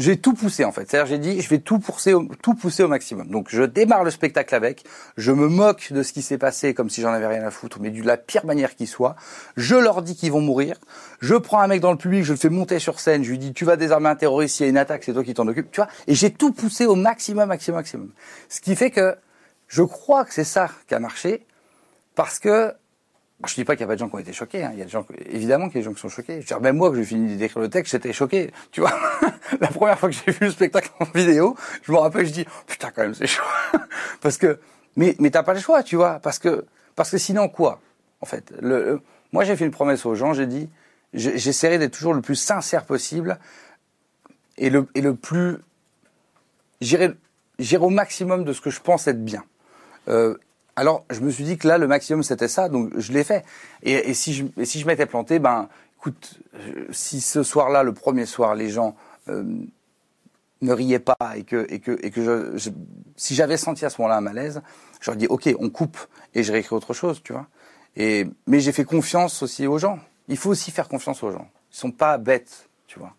J'ai 0.02 0.18
tout 0.18 0.34
poussé 0.34 0.66
en 0.66 0.72
fait. 0.72 0.90
C'est-à-dire 0.90 1.08
j'ai 1.08 1.18
dit 1.18 1.42
je 1.42 1.50
vais 1.50 1.60
tout 1.60 1.80
pousser 1.80 2.14
au, 2.14 2.26
tout 2.42 2.54
pousser 2.54 2.84
au 2.84 2.88
maximum. 2.88 3.30
Donc 3.30 3.48
je 3.50 3.64
démarre 3.64 4.04
le 4.04 4.12
spectacle 4.12 4.54
avec, 4.56 4.84
je 5.18 5.32
me 5.32 5.48
moque 5.48 5.94
de 5.94 6.04
ce 6.04 6.12
qui 6.14 6.22
s'est 6.22 6.38
passé 6.38 6.74
comme 6.74 6.90
si 6.90 7.02
j'en 7.02 7.14
avais 7.14 7.28
rien 7.28 7.44
à 7.44 7.52
foutre, 7.52 7.80
mais 7.80 7.90
de 7.90 8.04
la 8.04 8.18
pire 8.18 8.46
manière 8.46 8.76
qui 8.76 8.88
soit. 8.88 9.16
Je 9.56 9.76
leur 9.76 10.02
dis 10.02 10.16
qu'ils 10.16 10.32
vont 10.32 10.42
mourir. 10.42 10.78
Je 11.22 11.36
prends 11.36 11.62
un 11.62 11.68
mec 11.68 11.82
dans 11.82 11.92
le 11.92 11.98
public, 11.98 12.24
je 12.24 12.34
le 12.34 12.38
fais 12.38 12.50
monter 12.50 12.80
sur 12.80 13.00
scène, 13.00 13.24
je 13.24 13.30
lui 13.30 13.38
dis 13.38 13.54
tu 13.54 13.66
vas 13.66 13.76
désarmer 13.76 14.10
un 14.10 14.16
terroriste, 14.16 14.60
il 14.60 14.64
y 14.64 14.66
a 14.66 14.70
une 14.70 14.78
attaque, 14.78 15.04
c'est 15.04 15.14
toi 15.14 15.24
qui 15.24 15.34
t'en 15.34 15.48
occupe, 15.48 15.72
tu 15.72 15.82
vois. 15.82 15.90
Et 16.08 16.16
j'ai 16.16 16.32
tout 16.32 16.52
poussé 16.52 16.86
au 16.86 16.96
maximum, 16.96 17.48
maximum, 17.48 17.80
maximum. 17.80 18.10
Ce 18.50 18.60
qui 18.60 18.76
fait 18.76 18.92
que 18.92 19.16
je 19.68 19.84
crois 19.84 20.26
que 20.26 20.34
c'est 20.34 20.44
ça 20.44 20.70
qui 20.88 20.96
a 20.96 21.00
marché 21.00 21.46
parce 22.16 22.40
que 22.40 22.74
je 23.48 23.56
dis 23.56 23.64
pas 23.64 23.76
qu'il 23.76 23.86
n'y 23.86 23.86
a 23.86 23.88
pas 23.88 23.96
de 23.96 24.00
gens 24.00 24.10
qui 24.10 24.16
ont 24.16 24.20
été 24.20 24.34
choqués. 24.34 24.64
Hein. 24.64 24.72
Il 24.74 24.80
y 24.80 24.82
a 24.82 24.86
des 24.86 24.92
gens, 24.92 25.06
évidemment 25.26 25.68
qu'il 25.68 25.76
y 25.76 25.78
a 25.80 25.82
des 25.82 25.86
gens 25.86 25.94
qui 25.94 26.02
sont 26.02 26.10
choqués. 26.10 26.42
Je 26.42 26.56
même 26.56 26.78
moi, 26.78 26.90
que 26.90 26.96
j'ai 26.98 27.04
fini 27.04 27.38
d'écrire 27.38 27.62
le 27.62 27.70
texte, 27.70 27.92
j'étais 27.92 28.14
choqué. 28.14 28.52
Tu 28.72 28.82
vois, 28.82 28.94
la 29.60 29.68
première 29.68 29.98
fois 29.98 30.10
que 30.10 30.16
j'ai 30.16 30.32
vu 30.32 30.46
le 30.46 30.52
spectacle 30.52 30.90
en 31.00 31.06
vidéo, 31.06 31.56
je 31.84 31.92
me 31.92 31.98
rappelle, 31.98 32.26
je 32.26 32.32
dis, 32.32 32.46
putain, 32.68 32.92
quand 32.92 33.02
même, 33.02 33.14
c'est 33.14 33.28
chaud. 33.28 33.44
parce 34.22 34.38
que, 34.38 34.60
mais, 34.96 35.16
mais 35.20 35.32
t'as 35.32 35.44
pas 35.44 35.54
le 35.54 35.60
choix, 35.60 35.84
tu 35.84 35.96
vois, 35.96 36.20
parce 36.20 36.40
que, 36.40 36.66
parce 36.96 37.10
que 37.10 37.18
sinon 37.18 37.50
quoi, 37.50 37.82
en 38.22 38.26
fait? 38.26 38.54
Le, 38.62 39.02
moi, 39.32 39.44
j'ai 39.44 39.56
fait 39.56 39.66
une 39.66 39.72
promesse 39.72 40.06
aux 40.06 40.16
gens. 40.16 40.34
J'ai 40.34 40.48
dit, 40.48 40.70
j'essaierai 41.14 41.78
d'être 41.78 41.94
toujours 41.94 42.14
le 42.14 42.22
plus 42.22 42.36
sincère 42.36 42.86
possible 42.86 43.40
et 44.58 44.70
le, 44.70 44.88
et 44.96 45.02
le 45.02 45.16
plus, 45.16 45.58
j'irai, 46.82 47.12
j'irai 47.60 47.84
au 47.84 47.90
maximum 47.90 48.44
de 48.44 48.54
ce 48.54 48.62
que 48.62 48.70
je 48.70 48.82
pense 48.82 49.08
être 49.08 49.24
bien. 49.24 49.44
Euh, 50.08 50.38
alors, 50.76 51.06
je 51.10 51.20
me 51.20 51.30
suis 51.32 51.44
dit 51.44 51.58
que 51.58 51.68
là, 51.68 51.78
le 51.78 51.88
maximum, 51.88 52.24
c'était 52.24 52.48
ça, 52.48 52.70
donc 52.70 52.92
je 52.98 53.12
l'ai 53.12 53.24
fait. 53.24 53.44
Et, 53.84 54.14
si 54.14 54.34
je, 54.34 54.86
m'étais 54.86 55.06
planté, 55.06 55.40
ben, 55.40 55.68
écoute, 55.98 56.40
euh, 56.56 56.86
si 56.92 57.20
ce 57.22 57.44
soir-là, 57.44 57.84
le 57.84 57.94
premier 57.94 58.26
soir, 58.26 58.56
les 58.56 58.70
gens 58.70 58.96
euh, 59.28 59.44
ne 60.62 60.74
riaient 60.74 61.00
pas 61.00 61.18
et 61.36 61.44
que, 61.44 61.66
et 61.70 61.80
que, 61.80 61.98
et 62.02 62.12
que 62.12 62.56
si 63.16 63.36
j'avais 63.36 63.58
senti 63.58 63.86
à 63.86 63.90
ce 63.90 64.02
moment-là 64.02 64.18
un 64.18 64.22
malaise, 64.22 64.62
j'aurais 65.02 65.18
dit, 65.18 65.28
ok, 65.28 65.54
on 65.60 65.70
coupe 65.70 65.98
et 66.34 66.44
je 66.44 66.52
réécris 66.52 66.76
autre 66.76 66.94
chose, 66.94 67.22
tu 67.24 67.34
vois. 67.34 67.48
Et, 67.98 68.28
mais 68.48 68.62
j'ai 68.62 68.72
fait 68.72 68.86
confiance 68.86 69.44
aussi 69.44 69.68
aux 69.68 69.78
gens. 69.78 70.00
Il 70.30 70.38
faut 70.38 70.50
aussi 70.50 70.72
faire 70.72 70.88
confiance 70.88 71.22
aux 71.24 71.32
gens. 71.32 71.50
Ils 71.74 71.78
sont 71.78 71.92
pas 71.92 72.18
bêtes, 72.18 72.70
tu 72.88 72.98
vois. 73.00 73.14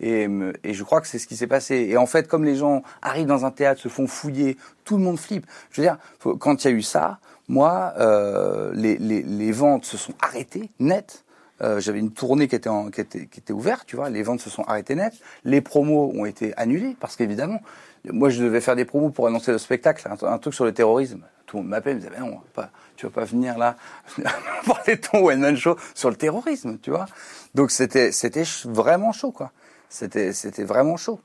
Et, 0.00 0.28
et, 0.62 0.74
je 0.74 0.84
crois 0.84 1.00
que 1.00 1.08
c'est 1.08 1.18
ce 1.18 1.26
qui 1.26 1.36
s'est 1.36 1.46
passé. 1.46 1.86
Et 1.90 1.96
en 1.96 2.06
fait, 2.06 2.28
comme 2.28 2.44
les 2.44 2.56
gens 2.56 2.82
arrivent 3.02 3.26
dans 3.26 3.44
un 3.44 3.50
théâtre, 3.50 3.80
se 3.80 3.88
font 3.88 4.06
fouiller, 4.06 4.56
tout 4.84 4.96
le 4.96 5.02
monde 5.02 5.18
flippe. 5.18 5.46
Je 5.70 5.80
veux 5.80 5.86
dire, 5.86 5.98
quand 6.38 6.64
il 6.64 6.70
y 6.70 6.70
a 6.70 6.76
eu 6.76 6.82
ça, 6.82 7.18
moi, 7.48 7.94
euh, 7.98 8.70
les, 8.74 8.96
les, 8.98 9.22
les, 9.22 9.52
ventes 9.52 9.86
se 9.86 9.96
sont 9.96 10.12
arrêtées, 10.20 10.70
net. 10.78 11.24
Euh, 11.60 11.80
J'avais 11.80 11.98
une 11.98 12.12
tournée 12.12 12.46
qui 12.46 12.54
était, 12.54 12.68
en, 12.68 12.90
qui, 12.90 13.00
était, 13.00 13.26
qui 13.26 13.40
était 13.40 13.52
ouverte, 13.52 13.84
tu 13.86 13.96
vois. 13.96 14.10
Les 14.10 14.22
ventes 14.22 14.40
se 14.40 14.50
sont 14.50 14.62
arrêtées 14.64 14.94
net. 14.94 15.14
Les 15.44 15.60
promos 15.60 16.12
ont 16.14 16.26
été 16.26 16.54
annulés 16.56 16.96
parce 17.00 17.16
qu'évidemment, 17.16 17.60
moi, 18.04 18.28
je 18.28 18.42
devais 18.42 18.60
faire 18.60 18.76
des 18.76 18.84
promos 18.84 19.10
pour 19.10 19.26
annoncer 19.26 19.50
le 19.50 19.58
spectacle, 19.58 20.06
un, 20.22 20.38
truc 20.38 20.54
sur 20.54 20.64
le 20.64 20.72
terrorisme. 20.72 21.22
Tout 21.46 21.56
le 21.56 21.62
monde 21.62 21.70
m'appelle, 21.70 21.96
me 21.96 22.00
disait, 22.00 22.12
mais 22.12 22.20
non, 22.20 22.40
pas, 22.54 22.70
tu 22.96 23.06
vas 23.06 23.12
pas 23.12 23.24
venir 23.24 23.56
là 23.56 23.76
parler 24.66 25.00
ton 25.00 25.26
one 25.26 25.40
man 25.40 25.56
show 25.56 25.76
sur 25.94 26.10
le 26.10 26.16
terrorisme, 26.16 26.78
tu 26.80 26.90
vois. 26.90 27.06
Donc 27.54 27.70
c'était 27.70 28.12
c'était 28.12 28.44
vraiment 28.66 29.12
chaud, 29.12 29.32
quoi. 29.32 29.50
C'était 29.88 30.32
c'était 30.32 30.64
vraiment 30.64 30.96
chaud. 30.96 31.20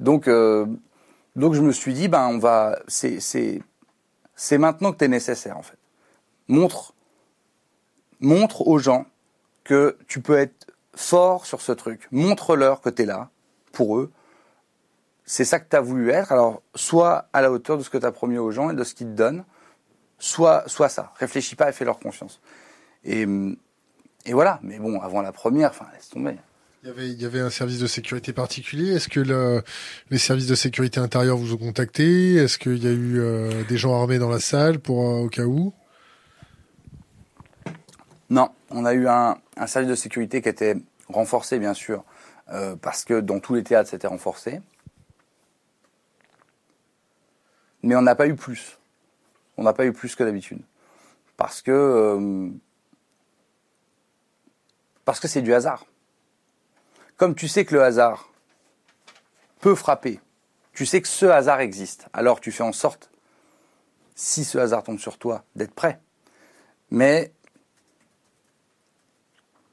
Donc 0.00 0.28
euh, 0.28 0.66
donc 1.36 1.54
je 1.54 1.62
me 1.62 1.72
suis 1.72 1.94
dit 1.94 2.08
ben 2.08 2.28
on 2.28 2.38
va 2.38 2.78
c'est 2.88 3.20
c'est 3.20 3.62
c'est 4.34 4.58
maintenant 4.58 4.92
que 4.92 4.98
tu 4.98 5.04
es 5.04 5.08
nécessaire 5.08 5.56
en 5.58 5.62
fait. 5.62 5.78
Montre 6.48 6.94
montre 8.20 8.66
aux 8.66 8.78
gens 8.78 9.06
que 9.64 9.96
tu 10.06 10.20
peux 10.20 10.38
être 10.38 10.66
fort 10.94 11.46
sur 11.46 11.60
ce 11.60 11.72
truc. 11.72 12.06
Montre-leur 12.12 12.80
que 12.80 12.90
tu 12.90 13.02
es 13.02 13.06
là 13.06 13.30
pour 13.72 13.98
eux. 13.98 14.12
C'est 15.24 15.44
ça 15.44 15.58
que 15.58 15.68
tu 15.68 15.76
as 15.76 15.80
voulu 15.80 16.10
être. 16.10 16.32
Alors, 16.32 16.62
soit 16.74 17.28
à 17.32 17.40
la 17.40 17.50
hauteur 17.50 17.78
de 17.78 17.82
ce 17.82 17.90
que 17.90 17.98
tu 17.98 18.06
as 18.06 18.12
promis 18.12 18.38
aux 18.38 18.50
gens 18.50 18.70
et 18.70 18.74
de 18.74 18.84
ce 18.84 18.94
qu'ils 18.94 19.06
te 19.08 19.12
donnent, 19.12 19.44
soit, 20.18 20.64
soit 20.68 20.88
ça. 20.88 21.12
Réfléchis 21.16 21.56
pas 21.56 21.68
et 21.68 21.72
fais 21.72 21.84
leur 21.84 21.98
confiance. 21.98 22.40
Et, 23.04 23.26
et 24.26 24.32
voilà. 24.32 24.60
Mais 24.62 24.78
bon, 24.78 25.00
avant 25.00 25.22
la 25.22 25.32
première, 25.32 25.70
enfin, 25.70 25.86
laisse 25.94 26.10
tomber. 26.10 26.36
Il 26.86 27.18
y, 27.18 27.24
avait, 27.24 27.40
un 27.40 27.48
service 27.48 27.78
de 27.78 27.86
sécurité 27.86 28.34
particulier. 28.34 28.92
Est-ce 28.92 29.08
que 29.08 29.20
le, 29.20 29.62
les 30.10 30.18
services 30.18 30.46
de 30.46 30.54
sécurité 30.54 31.00
intérieure 31.00 31.38
vous 31.38 31.54
ont 31.54 31.56
contacté? 31.56 32.34
Est-ce 32.34 32.58
qu'il 32.58 32.84
y 32.84 32.86
a 32.86 32.90
eu 32.90 33.20
euh, 33.20 33.64
des 33.64 33.78
gens 33.78 33.98
armés 33.98 34.18
dans 34.18 34.28
la 34.28 34.38
salle 34.38 34.78
pour 34.80 35.00
euh, 35.00 35.20
au 35.20 35.28
cas 35.30 35.44
où? 35.44 35.72
Non, 38.28 38.50
on 38.68 38.84
a 38.84 38.92
eu 38.92 39.08
un, 39.08 39.38
service 39.66 39.88
de 39.88 39.94
sécurité 39.94 40.42
qui 40.42 40.50
était 40.50 40.76
renforcé, 41.08 41.58
bien 41.58 41.72
sûr, 41.72 42.04
euh, 42.50 42.76
parce 42.76 43.06
que 43.06 43.18
dans 43.18 43.40
tous 43.40 43.54
les 43.54 43.62
théâtres, 43.62 43.88
c'était 43.88 44.08
renforcé. 44.08 44.60
Mais 47.82 47.96
on 47.96 48.02
n'a 48.02 48.14
pas 48.14 48.26
eu 48.26 48.34
plus. 48.34 48.78
On 49.56 49.62
n'a 49.62 49.72
pas 49.72 49.86
eu 49.86 49.94
plus 49.94 50.14
que 50.14 50.22
d'habitude. 50.22 50.60
Parce 51.38 51.62
que 51.62 52.50
parce 55.06 55.18
que 55.18 55.28
c'est 55.28 55.40
du 55.40 55.54
hasard. 55.54 55.86
Comme 57.16 57.34
tu 57.34 57.48
sais 57.48 57.64
que 57.64 57.74
le 57.74 57.82
hasard 57.82 58.28
peut 59.60 59.74
frapper, 59.74 60.20
tu 60.72 60.84
sais 60.86 61.00
que 61.00 61.08
ce 61.08 61.26
hasard 61.26 61.60
existe, 61.60 62.08
alors 62.12 62.40
tu 62.40 62.50
fais 62.50 62.64
en 62.64 62.72
sorte, 62.72 63.10
si 64.14 64.44
ce 64.44 64.58
hasard 64.58 64.82
tombe 64.82 64.98
sur 64.98 65.18
toi, 65.18 65.44
d'être 65.54 65.74
prêt. 65.74 66.00
Mais 66.90 67.32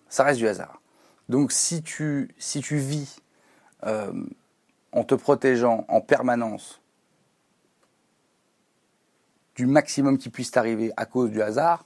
ça 0.10 0.24
reste 0.24 0.40
du 0.40 0.48
hasard. 0.48 0.82
Donc 1.30 1.52
si 1.52 1.82
tu, 1.82 2.36
vis 2.70 3.22
euh, 3.86 4.12
en 4.92 5.04
te 5.04 5.16
protégeant 5.16 5.86
en 5.88 6.02
permanence 6.02 6.82
du 9.56 9.66
maximum 9.66 10.18
qui 10.18 10.30
puisse 10.30 10.52
t'arriver 10.52 10.92
à 10.98 11.06
cause 11.06 11.32
du 11.32 11.42
hasard, 11.42 11.86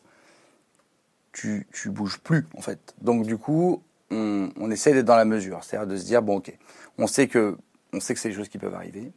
tu, 1.31 1.67
tu 1.71 1.89
bouges 1.89 2.19
plus 2.19 2.47
en 2.57 2.61
fait. 2.61 2.95
Donc 3.01 3.25
du 3.25 3.37
coup, 3.37 3.83
on, 4.11 4.71
essaie 4.71 4.93
d'être 4.93 5.05
dans 5.05 5.15
la 5.15 5.25
mesure, 5.25 5.63
c'est-à-dire 5.63 5.87
de 5.87 5.97
se 5.97 6.05
dire 6.05 6.21
bon 6.21 6.37
ok, 6.37 6.57
on 6.97 7.07
sait 7.07 7.27
que 7.27 7.57
on 7.93 7.99
sait 7.99 8.13
que 8.13 8.19
c'est 8.19 8.29
des 8.29 8.35
choses 8.35 8.49
qui 8.49 8.57
peuvent 8.57 8.73
arriver, 8.73 9.11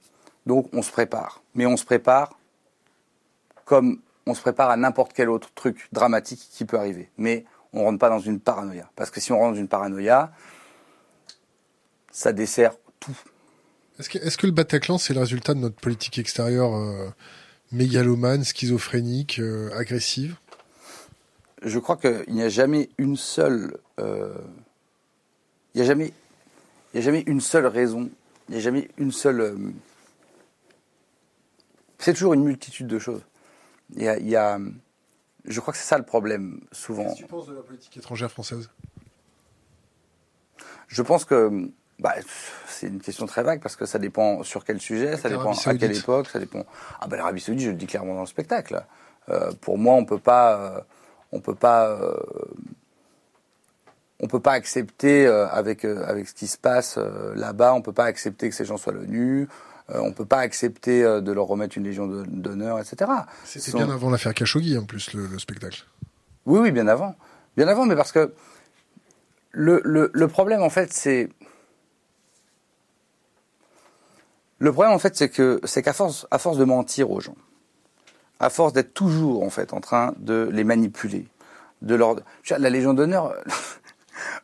donc 0.46 0.68
on 0.72 0.82
se 0.82 0.90
prépare, 0.90 1.42
mais 1.54 1.66
on 1.66 1.76
se 1.76 1.84
prépare 1.84 2.38
comme 3.64 4.00
on 4.26 4.34
se 4.34 4.40
prépare 4.40 4.70
à 4.70 4.76
n'importe 4.76 5.12
quel 5.12 5.28
autre 5.28 5.50
truc 5.54 5.88
dramatique 5.92 6.48
qui 6.50 6.64
peut 6.64 6.78
arriver, 6.78 7.10
mais 7.18 7.44
on 7.72 7.84
rentre 7.84 7.98
pas 7.98 8.08
dans 8.08 8.18
une 8.18 8.40
paranoïa, 8.40 8.90
parce 8.96 9.10
que 9.10 9.20
si 9.20 9.32
on 9.32 9.38
rentre 9.38 9.54
dans 9.54 9.60
une 9.60 9.68
paranoïa, 9.68 10.32
ça 12.10 12.32
dessert 12.32 12.74
tout. 13.00 13.16
Est-ce 13.98 14.08
que, 14.08 14.18
est 14.18 14.36
que, 14.36 14.46
le 14.46 14.52
Bataclan, 14.52 14.98
c'est 14.98 15.14
le 15.14 15.20
résultat 15.20 15.54
de 15.54 15.58
notre 15.58 15.76
politique 15.76 16.18
extérieure 16.18 16.74
euh, 16.76 17.08
mégalomane, 17.72 18.44
schizophrénique, 18.44 19.40
euh, 19.40 19.70
agressive? 19.76 20.36
Je 21.62 21.78
crois 21.78 21.96
qu'il 21.96 22.24
n'y 22.28 22.42
a 22.42 22.48
jamais 22.48 22.88
une 22.98 23.16
seule 23.16 23.78
euh, 23.98 24.34
n'y 25.78 25.82
a 25.82 25.86
jamais, 25.86 26.12
il 26.94 26.98
a 26.98 27.02
jamais 27.02 27.22
une 27.26 27.40
seule 27.40 27.66
raison, 27.66 28.10
il 28.48 28.52
n'y 28.52 28.58
a 28.58 28.60
jamais 28.60 28.88
une 28.98 29.12
seule. 29.12 29.40
Euh, 29.40 29.56
c'est 31.98 32.12
toujours 32.12 32.34
une 32.34 32.44
multitude 32.44 32.86
de 32.86 32.98
choses. 32.98 33.22
Il 33.94 34.02
y 34.02 34.08
a, 34.08 34.18
il 34.18 34.28
y 34.28 34.36
a 34.36 34.58
je 35.48 35.60
crois 35.60 35.72
que 35.72 35.78
c'est 35.78 35.86
ça 35.86 35.98
le 35.98 36.04
problème 36.04 36.60
souvent. 36.72 37.04
Qu'est-ce 37.04 37.14
que 37.14 37.20
tu 37.20 37.26
penses 37.26 37.46
de 37.46 37.54
la 37.54 37.62
politique 37.62 37.96
étrangère 37.96 38.30
française? 38.30 38.70
Je 40.86 41.02
pense 41.02 41.24
que 41.24 41.70
bah, 41.98 42.14
c'est 42.66 42.88
une 42.88 43.00
question 43.00 43.26
très 43.26 43.42
vague 43.42 43.60
parce 43.60 43.76
que 43.76 43.86
ça 43.86 43.98
dépend 43.98 44.42
sur 44.42 44.64
quel 44.64 44.80
sujet, 44.80 45.16
ça 45.16 45.28
dépend 45.28 45.52
à 45.52 45.74
quelle 45.74 45.96
époque, 45.96 46.28
ça 46.28 46.38
dépend. 46.38 46.64
Ah 47.00 47.06
ben 47.08 47.16
l'Arabie 47.16 47.40
Saoudite, 47.40 47.64
je 47.64 47.70
le 47.70 47.76
dis 47.76 47.86
clairement 47.86 48.14
dans 48.14 48.20
le 48.20 48.26
spectacle. 48.26 48.84
Euh, 49.28 49.52
pour 49.60 49.78
moi, 49.78 49.94
on 49.94 50.04
peut 50.04 50.18
pas, 50.18 50.58
euh, 50.58 50.80
on 51.32 51.40
peut 51.40 51.54
pas 51.54 51.90
euh, 51.90 52.16
on 54.20 54.26
peut 54.26 54.40
pas 54.40 54.52
accepter 54.52 55.26
euh, 55.26 55.48
avec 55.48 55.84
euh, 55.84 56.04
avec 56.06 56.28
ce 56.28 56.34
qui 56.34 56.46
se 56.46 56.58
passe 56.58 56.96
euh, 56.98 57.34
là-bas, 57.34 57.74
on 57.74 57.82
peut 57.82 57.92
pas 57.92 58.04
accepter 58.04 58.48
que 58.48 58.54
ces 58.54 58.64
gens 58.64 58.76
soient 58.76 58.92
l'ONU, 58.92 59.48
on 59.88 60.12
peut 60.12 60.26
pas 60.26 60.40
accepter 60.40 61.02
de 61.02 61.32
leur 61.32 61.46
remettre 61.46 61.78
une 61.78 61.84
légion 61.84 62.06
d'honneur, 62.06 62.78
etc. 62.78 63.10
C'est 63.44 63.74
bien 63.74 63.88
avant 63.88 64.10
l'affaire 64.10 64.34
Khashoggi 64.34 64.76
en 64.76 64.84
plus 64.84 65.14
le, 65.14 65.38
spectacle. 65.38 65.86
Oui, 66.44 66.60
oui, 66.60 66.72
bien 66.72 66.86
avant, 66.88 67.14
bien 67.56 67.68
avant, 67.68 67.86
mais 67.86 67.96
parce 67.96 68.12
que 68.12 68.34
le, 69.52 69.80
le, 69.84 70.10
le 70.12 70.28
problème 70.28 70.60
en 70.60 70.68
fait 70.68 70.92
c'est 70.92 71.30
le 74.58 74.72
problème 74.72 74.92
en 74.92 74.98
fait 74.98 75.16
c'est 75.16 75.30
que 75.30 75.58
c'est 75.64 75.82
qu'à 75.82 75.94
force 75.94 76.26
à 76.30 76.38
force 76.38 76.58
de 76.58 76.64
mentir 76.64 77.10
aux 77.10 77.20
gens, 77.20 77.36
à 78.40 78.50
force 78.50 78.74
d'être 78.74 78.92
toujours 78.92 79.42
en 79.42 79.50
fait 79.50 79.72
en 79.72 79.80
train 79.80 80.12
de 80.18 80.50
les 80.52 80.64
manipuler, 80.64 81.28
de 81.80 81.94
leur 81.94 82.16
la 82.50 82.68
Légion 82.68 82.92
d'honneur 82.92 83.34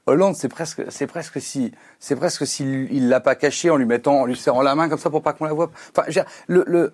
Hollande, 0.07 0.37
c'est 0.37 0.49
presque, 0.49 0.83
c'est 0.89 1.07
presque 1.07 1.41
si, 1.41 1.73
c'est 1.99 2.17
presque 2.17 2.47
s'il 2.47 2.93
il 2.93 3.09
l'a 3.09 3.21
pas 3.21 3.35
caché 3.35 3.71
en 3.71 3.77
lui 3.77 3.87
mettant, 3.87 4.21
en 4.21 4.27
lui 4.27 4.37
serrant 4.37 4.63
la 4.63 4.75
main 4.75 4.89
comme 4.89 4.99
ça 4.99 5.11
pour 5.11 5.23
pas 5.23 5.33
qu'on 5.33 5.45
la 5.45 5.53
voit. 5.53 5.71
Enfin, 5.97 6.09
le, 6.49 6.93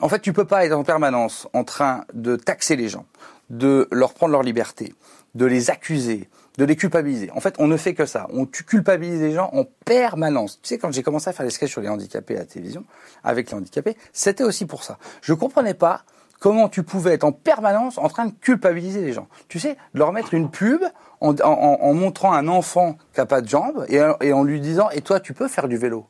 en 0.00 0.08
fait, 0.08 0.20
tu 0.20 0.32
peux 0.32 0.44
pas 0.44 0.64
être 0.64 0.72
en 0.72 0.84
permanence 0.84 1.48
en 1.52 1.64
train 1.64 2.04
de 2.12 2.36
taxer 2.36 2.76
les 2.76 2.88
gens, 2.88 3.06
de 3.50 3.88
leur 3.92 4.14
prendre 4.14 4.32
leur 4.32 4.42
liberté, 4.42 4.94
de 5.34 5.46
les 5.46 5.70
accuser, 5.70 6.28
de 6.58 6.64
les 6.64 6.76
culpabiliser. 6.76 7.30
En 7.32 7.40
fait, 7.40 7.54
on 7.58 7.66
ne 7.66 7.76
fait 7.76 7.94
que 7.94 8.04
ça. 8.04 8.26
On 8.30 8.46
tu 8.46 8.64
culpabilises 8.64 9.20
les 9.20 9.32
gens 9.32 9.50
en 9.52 9.64
permanence. 9.84 10.60
Tu 10.62 10.68
sais, 10.68 10.78
quand 10.78 10.92
j'ai 10.92 11.02
commencé 11.02 11.30
à 11.30 11.32
faire 11.32 11.46
des 11.46 11.52
sketchs 11.52 11.70
sur 11.70 11.80
les 11.80 11.88
handicapés 11.88 12.36
à 12.36 12.40
la 12.40 12.44
télévision, 12.46 12.84
avec 13.24 13.50
les 13.50 13.56
handicapés, 13.56 13.96
c'était 14.12 14.44
aussi 14.44 14.66
pour 14.66 14.82
ça. 14.82 14.98
Je 15.22 15.34
comprenais 15.34 15.74
pas 15.74 16.04
comment 16.42 16.68
tu 16.68 16.82
pouvais 16.82 17.12
être 17.12 17.22
en 17.22 17.30
permanence 17.30 17.98
en 17.98 18.08
train 18.08 18.26
de 18.26 18.32
culpabiliser 18.32 19.00
les 19.00 19.12
gens. 19.12 19.28
Tu 19.46 19.60
sais, 19.60 19.76
de 19.94 19.98
leur 20.00 20.12
mettre 20.12 20.34
une 20.34 20.50
pub 20.50 20.82
en, 21.20 21.94
montrant 21.94 22.32
un 22.32 22.48
enfant 22.48 22.96
qui 23.14 23.20
a 23.20 23.26
pas 23.26 23.40
de 23.40 23.48
jambes 23.48 23.86
et 23.88 24.32
en 24.32 24.42
lui 24.42 24.60
disant, 24.60 24.90
et 24.90 25.02
toi, 25.02 25.20
tu 25.20 25.34
peux 25.34 25.46
faire 25.46 25.68
du 25.68 25.76
vélo? 25.76 26.08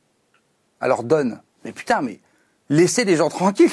Alors 0.81 1.05
donne. 1.05 1.43
Mais 1.67 1.73
putain, 1.73 2.01
mais 2.01 2.19
laissez 2.73 3.05
les 3.05 3.17
gens 3.17 3.29
tranquilles. 3.29 3.71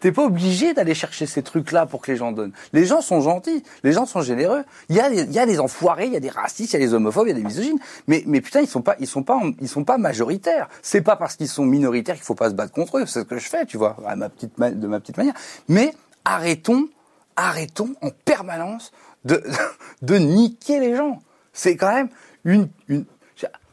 T'es 0.00 0.12
pas 0.12 0.24
obligé 0.24 0.72
d'aller 0.72 0.94
chercher 0.94 1.26
ces 1.26 1.42
trucs-là 1.42 1.86
pour 1.86 2.00
que 2.00 2.12
les 2.12 2.16
gens 2.16 2.32
donnent. 2.32 2.52
Les 2.72 2.86
gens 2.86 3.00
sont 3.00 3.20
gentils, 3.20 3.62
les 3.82 3.92
gens 3.92 4.06
sont 4.06 4.22
généreux. 4.22 4.64
Il 4.88 4.96
y 4.96 5.00
a, 5.00 5.10
il 5.10 5.60
enfoirés, 5.60 6.06
il 6.06 6.12
y 6.12 6.16
a 6.16 6.20
des 6.20 6.30
racistes, 6.30 6.72
il 6.72 6.80
y 6.80 6.82
a 6.82 6.86
des 6.86 6.94
homophobes, 6.94 7.26
il 7.26 7.30
y 7.30 7.32
a 7.32 7.36
des 7.36 7.42
misogynes. 7.42 7.78
Mais, 8.06 8.22
putain, 8.40 8.60
ils 8.60 8.68
sont 8.68 8.82
pas, 8.82 8.96
ils 9.00 9.06
sont 9.06 9.22
pas, 9.22 9.40
ils 9.60 9.68
sont 9.68 9.84
pas 9.84 9.98
majoritaires. 9.98 10.68
C'est 10.82 11.02
pas 11.02 11.16
parce 11.16 11.36
qu'ils 11.36 11.48
sont 11.48 11.66
minoritaires 11.66 12.14
qu'il 12.14 12.24
faut 12.24 12.34
pas 12.34 12.50
se 12.50 12.54
battre 12.54 12.72
contre 12.72 12.98
eux. 12.98 13.06
C'est 13.06 13.20
ce 13.20 13.24
que 13.24 13.38
je 13.38 13.48
fais, 13.48 13.66
tu 13.66 13.76
vois, 13.76 13.96
ma 14.16 14.28
petite, 14.28 14.58
de 14.58 14.86
ma 14.86 15.00
petite 15.00 15.16
manière. 15.16 15.34
Mais 15.68 15.92
arrêtons, 16.24 16.88
arrêtons 17.36 17.94
en 18.02 18.10
permanence 18.24 18.92
de, 19.24 19.42
de 20.02 20.16
niquer 20.16 20.78
les 20.78 20.96
gens. 20.96 21.18
C'est 21.52 21.76
quand 21.76 21.92
même 21.92 22.08
une, 22.44 22.68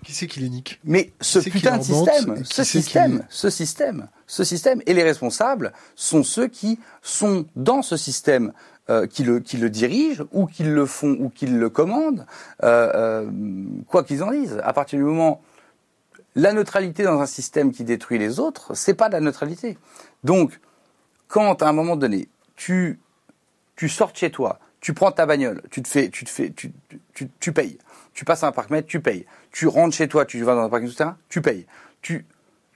Qui 0.05 0.13
c'est 0.13 0.27
qui 0.27 0.39
les 0.39 0.49
nique 0.49 0.79
mais 0.83 1.11
ce 1.19 1.39
putain 1.39 1.77
de 1.79 1.83
système, 1.83 2.43
ce 2.45 2.61
qui- 2.61 2.67
système, 2.67 3.25
ce 3.29 3.49
système, 3.49 4.07
ce 4.27 4.43
système, 4.43 4.81
et 4.85 4.93
les 4.93 5.03
responsables 5.03 5.73
sont 5.95 6.23
ceux 6.23 6.47
qui 6.47 6.79
sont 7.01 7.45
dans 7.55 7.81
ce 7.81 7.97
système, 7.97 8.53
euh, 8.89 9.07
qui 9.07 9.23
le 9.23 9.39
qui 9.39 9.57
le 9.57 9.69
dirigent 9.69 10.25
ou 10.31 10.45
qui 10.45 10.63
le 10.63 10.85
font 10.85 11.17
ou 11.19 11.29
qui 11.29 11.47
le 11.47 11.69
commandent, 11.69 12.25
euh, 12.63 12.91
euh, 13.25 13.29
quoi 13.87 14.03
qu'ils 14.03 14.21
en 14.23 14.31
disent. 14.31 14.61
À 14.63 14.73
partir 14.73 14.99
du 14.99 15.03
moment 15.05 15.41
la 16.35 16.53
neutralité 16.53 17.03
dans 17.03 17.19
un 17.19 17.25
système 17.25 17.71
qui 17.71 17.83
détruit 17.83 18.19
les 18.19 18.39
autres, 18.39 18.75
c'est 18.75 18.93
pas 18.93 19.07
de 19.07 19.13
la 19.13 19.21
neutralité. 19.21 19.77
Donc, 20.23 20.59
quand 21.27 21.61
à 21.63 21.67
un 21.69 21.73
moment 21.73 21.95
donné, 21.95 22.29
tu 22.55 22.99
tu 23.75 23.89
sors 23.89 24.11
de 24.11 24.17
chez 24.17 24.29
toi, 24.31 24.59
tu 24.81 24.93
prends 24.93 25.11
ta 25.11 25.25
bagnole, 25.25 25.61
tu 25.71 25.81
te 25.81 25.87
fais, 25.87 26.09
tu 26.09 26.23
te 26.25 26.29
fais, 26.29 26.51
tu, 26.55 26.71
tu, 27.13 27.29
tu 27.39 27.51
payes. 27.51 27.77
Tu 28.15 28.23
passes 28.25 28.43
à 28.43 28.47
un 28.47 28.51
parc-mètre, 28.51 28.88
tu 28.88 29.01
payes. 29.01 29.25
Tu 29.51 29.67
rentres 29.67 29.95
chez 29.95 30.08
toi, 30.08 30.25
tu 30.25 30.41
vas 30.41 30.56
dans 30.56 30.63
un 30.63 30.69
parking 30.69 30.88
souterrain, 30.88 31.17
tu 31.30 31.41
payes. 31.41 31.67
Tu, 32.01 32.25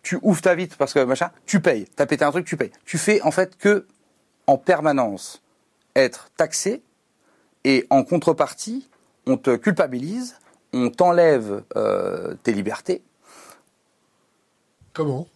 tu 0.04 0.19
ouvres 0.21 0.41
ta 0.41 0.54
vitre 0.54 0.75
parce 0.78 0.93
que 0.93 1.04
machin, 1.04 1.32
tu 1.45 1.62
payes. 1.62 1.86
T'as 1.95 2.06
pété 2.06 2.25
un 2.25 2.32
truc, 2.32 2.45
tu 2.45 2.58
payes. 2.58 2.71
Tu 2.86 2.97
fais 2.97 3.21
en 3.21 3.32
fait 3.32 3.58
que, 3.58 3.88
en 4.47 4.58
permanence, 4.58 5.41
être 5.95 6.30
taxé 6.36 6.84
et 7.63 7.88
en 7.89 8.04
contrepartie, 8.04 8.89
on 9.25 9.38
te 9.38 9.56
culpabilise, 9.56 10.36
on 10.73 10.89
t'enlève 10.89 11.63
euh, 11.75 12.36
tes 12.43 12.52
libertés 12.52 13.02
Comment? 14.93 15.28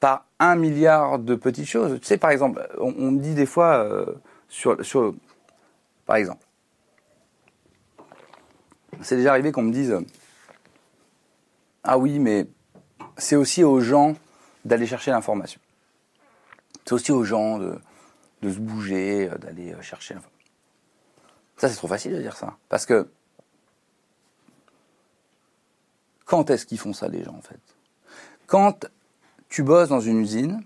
Par 0.00 0.24
un 0.38 0.56
milliard 0.56 1.18
de 1.18 1.34
petites 1.34 1.66
choses. 1.66 2.00
Tu 2.00 2.06
sais, 2.06 2.16
par 2.16 2.30
exemple, 2.30 2.66
on, 2.78 2.94
on 2.96 3.10
me 3.10 3.20
dit 3.20 3.34
des 3.34 3.46
fois 3.46 3.84
euh, 3.84 4.06
sur, 4.48 4.82
sur, 4.84 5.14
par 6.06 6.16
exemple, 6.16 6.44
c'est 9.00 9.16
déjà 9.16 9.30
arrivé 9.30 9.52
qu'on 9.52 9.62
me 9.62 9.72
dise, 9.72 9.96
ah 11.84 11.98
oui, 11.98 12.18
mais 12.18 12.46
c'est 13.16 13.36
aussi 13.36 13.64
aux 13.64 13.80
gens 13.80 14.14
d'aller 14.64 14.86
chercher 14.86 15.10
l'information. 15.10 15.60
C'est 16.84 16.92
aussi 16.92 17.12
aux 17.12 17.24
gens 17.24 17.58
de, 17.58 17.78
de 18.42 18.52
se 18.52 18.58
bouger, 18.58 19.30
euh, 19.30 19.38
d'aller 19.38 19.72
euh, 19.72 19.82
chercher 19.82 20.14
l'information. 20.14 20.50
Ça, 21.56 21.68
c'est 21.68 21.76
trop 21.76 21.88
facile 21.88 22.12
de 22.12 22.20
dire 22.20 22.36
ça, 22.36 22.56
parce 22.68 22.86
que 22.86 23.08
quand 26.24 26.50
est-ce 26.50 26.66
qu'ils 26.66 26.78
font 26.78 26.92
ça, 26.92 27.08
les 27.08 27.24
gens, 27.24 27.34
en 27.34 27.42
fait? 27.42 27.60
Quand 28.46 28.86
tu 29.48 29.62
bosses 29.62 29.88
dans 29.88 30.00
une 30.00 30.20
usine 30.20 30.64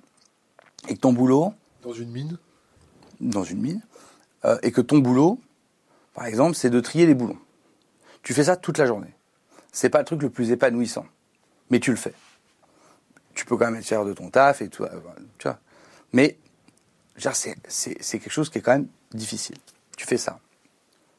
et 0.89 0.95
que 0.95 1.01
ton 1.01 1.13
boulot, 1.13 1.55
Dans 1.83 1.93
une 1.93 2.11
mine? 2.11 2.39
Dans 3.21 3.45
une 3.45 3.61
mine, 3.61 3.83
euh, 4.45 4.59
et 4.63 4.73
que 4.73 4.81
ton 4.81 4.99
boulot, 4.99 5.41
par 6.15 6.27
exemple, 6.27 6.55
c'est 6.55 6.71
de 6.71 6.81
trier 6.81 7.07
les 7.07 7.15
boulons. 7.15 7.39
Tu 8.27 8.35
fais 8.35 8.43
ça 8.43 8.57
toute 8.57 8.79
la 8.79 8.87
journée. 8.87 9.15
C'est 9.71 9.89
pas 9.89 10.01
le 10.01 10.05
truc 10.05 10.21
le 10.21 10.31
plus 10.31 10.51
épanouissant, 10.51 11.07
mais 11.71 11.79
tu 11.79 11.93
le 11.93 11.97
fais. 11.97 12.13
Tu 13.35 13.45
peux 13.45 13.57
quand 13.57 13.67
même 13.67 13.77
être 13.77 13.85
fier 13.85 14.05
de 14.05 14.13
ton 14.13 14.31
taf 14.31 14.63
et 14.63 14.69
tout, 14.69 14.83
euh, 14.83 14.89
tu 15.39 15.47
vois. 15.47 15.61
Mais 16.13 16.37
c'est, 17.17 17.55
quelque 18.19 18.29
chose 18.29 18.51
qui 18.51 18.59
est 18.59 18.63
quand 18.63 18.73
même 18.73 18.89
difficile. 19.13 19.55
Tu 19.97 20.09
fais 20.09 20.17
ça, 20.17 20.41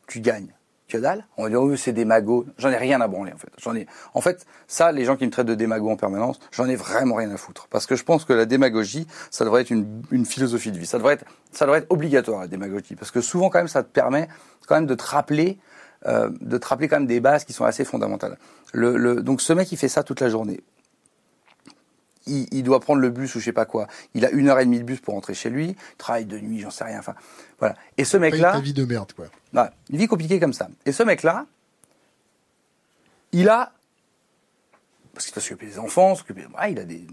tu 0.05 0.19
gagnes. 0.19 0.53
As 0.93 0.99
dalle? 0.99 1.25
On 1.37 1.43
va 1.43 1.49
dire, 1.49 1.61
oh, 1.61 1.73
c'est 1.77 1.93
des 1.93 2.03
magots. 2.03 2.45
J'en 2.57 2.71
ai 2.71 2.77
rien 2.77 2.99
à 2.99 3.07
branler, 3.07 3.31
en 3.31 3.37
fait. 3.37 3.51
J'en 3.57 3.73
ai, 3.73 3.87
en 4.13 4.19
fait, 4.19 4.45
ça, 4.67 4.91
les 4.91 5.05
gens 5.05 5.15
qui 5.15 5.25
me 5.25 5.31
traitent 5.31 5.47
de 5.47 5.55
démago 5.55 5.89
en 5.89 5.95
permanence, 5.95 6.39
j'en 6.51 6.67
ai 6.67 6.75
vraiment 6.75 7.15
rien 7.15 7.31
à 7.31 7.37
foutre. 7.37 7.67
Parce 7.69 7.85
que 7.85 7.95
je 7.95 8.03
pense 8.03 8.25
que 8.25 8.33
la 8.33 8.45
démagogie, 8.45 9.07
ça 9.31 9.45
devrait 9.45 9.61
être 9.61 9.69
une, 9.69 10.03
une 10.11 10.25
philosophie 10.25 10.71
de 10.73 10.77
vie. 10.77 10.85
Ça 10.85 10.97
devrait 10.97 11.13
être, 11.13 11.25
ça 11.53 11.65
devrait 11.65 11.79
être 11.79 11.91
obligatoire, 11.91 12.41
la 12.41 12.47
démagogie. 12.47 12.95
Parce 12.95 13.11
que 13.11 13.21
souvent, 13.21 13.49
quand 13.49 13.59
même, 13.59 13.69
ça 13.69 13.83
te 13.83 13.89
permet 13.89 14.27
quand 14.67 14.75
même 14.75 14.87
de 14.87 14.95
te 14.95 15.03
rappeler, 15.03 15.57
euh, 16.07 16.29
de 16.41 16.57
te 16.57 16.67
rappeler 16.67 16.87
quand 16.87 16.97
même 16.97 17.07
des 17.07 17.19
bases 17.19 17.43
qui 17.43 17.53
sont 17.53 17.65
assez 17.65 17.85
fondamentales. 17.85 18.37
Le, 18.73 18.97
le, 18.97 19.21
donc, 19.21 19.41
ce 19.41 19.53
mec, 19.53 19.71
il 19.71 19.77
fait 19.77 19.89
ça 19.89 20.03
toute 20.03 20.21
la 20.21 20.29
journée. 20.29 20.61
Il, 22.25 22.47
il 22.51 22.63
doit 22.63 22.79
prendre 22.79 22.99
le 22.99 23.09
bus 23.09 23.35
ou 23.35 23.39
je 23.39 23.45
sais 23.45 23.53
pas 23.53 23.65
quoi. 23.65 23.87
Il 24.13 24.25
a 24.25 24.31
une 24.31 24.49
heure 24.49 24.59
et 24.59 24.65
demie 24.65 24.79
de 24.79 24.83
bus 24.83 24.99
pour 24.99 25.13
rentrer 25.13 25.33
chez 25.33 25.49
lui. 25.49 25.69
Il 25.69 25.97
travaille 25.97 26.25
de 26.25 26.37
nuit, 26.39 26.59
j'en 26.59 26.69
sais 26.69 26.83
rien. 26.83 26.99
Enfin, 26.99 27.15
voilà. 27.59 27.75
Et 27.97 28.03
ce 28.03 28.17
mec-là. 28.17 28.51
ta 28.53 28.59
vie 28.59 28.73
de 28.73 28.85
merde, 28.85 29.13
quoi. 29.13 29.27
Ouais, 29.53 29.69
une 29.89 29.97
vie 29.97 30.07
compliquée 30.07 30.39
comme 30.39 30.53
ça. 30.53 30.67
Et 30.85 30.91
ce 30.91 31.03
mec-là, 31.03 31.45
il 33.31 33.49
a, 33.49 33.71
parce 35.13 35.25
qu'il 35.25 35.33
doit 35.33 35.43
s'occuper 35.43 35.67
des 35.67 35.79
enfants, 35.79 36.15
s'occuper, 36.15 36.45
ouais, 36.45 36.71
il 36.71 36.79
a 36.79 36.83
des, 36.83 37.05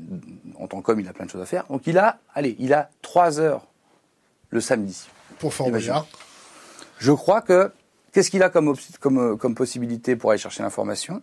en 0.58 0.66
tant 0.66 0.82
qu'homme, 0.82 1.00
il 1.00 1.08
a 1.08 1.12
plein 1.12 1.26
de 1.26 1.30
choses 1.30 1.42
à 1.42 1.46
faire. 1.46 1.64
Donc 1.68 1.86
il 1.86 1.98
a, 1.98 2.18
allez, 2.34 2.56
il 2.58 2.72
a 2.72 2.90
trois 3.02 3.40
heures 3.40 3.66
le 4.50 4.60
samedi. 4.60 5.08
Pour 5.38 5.52
Fort. 5.52 5.70
Boyard. 5.70 6.06
Je 6.98 7.12
crois 7.12 7.42
que, 7.42 7.72
qu'est-ce 8.14 8.30
qu'il 8.30 8.42
a 8.42 8.48
comme, 8.48 8.74
comme, 9.00 9.18
euh, 9.18 9.36
comme 9.36 9.54
possibilité 9.54 10.16
pour 10.16 10.30
aller 10.30 10.38
chercher 10.38 10.62
l'information? 10.62 11.20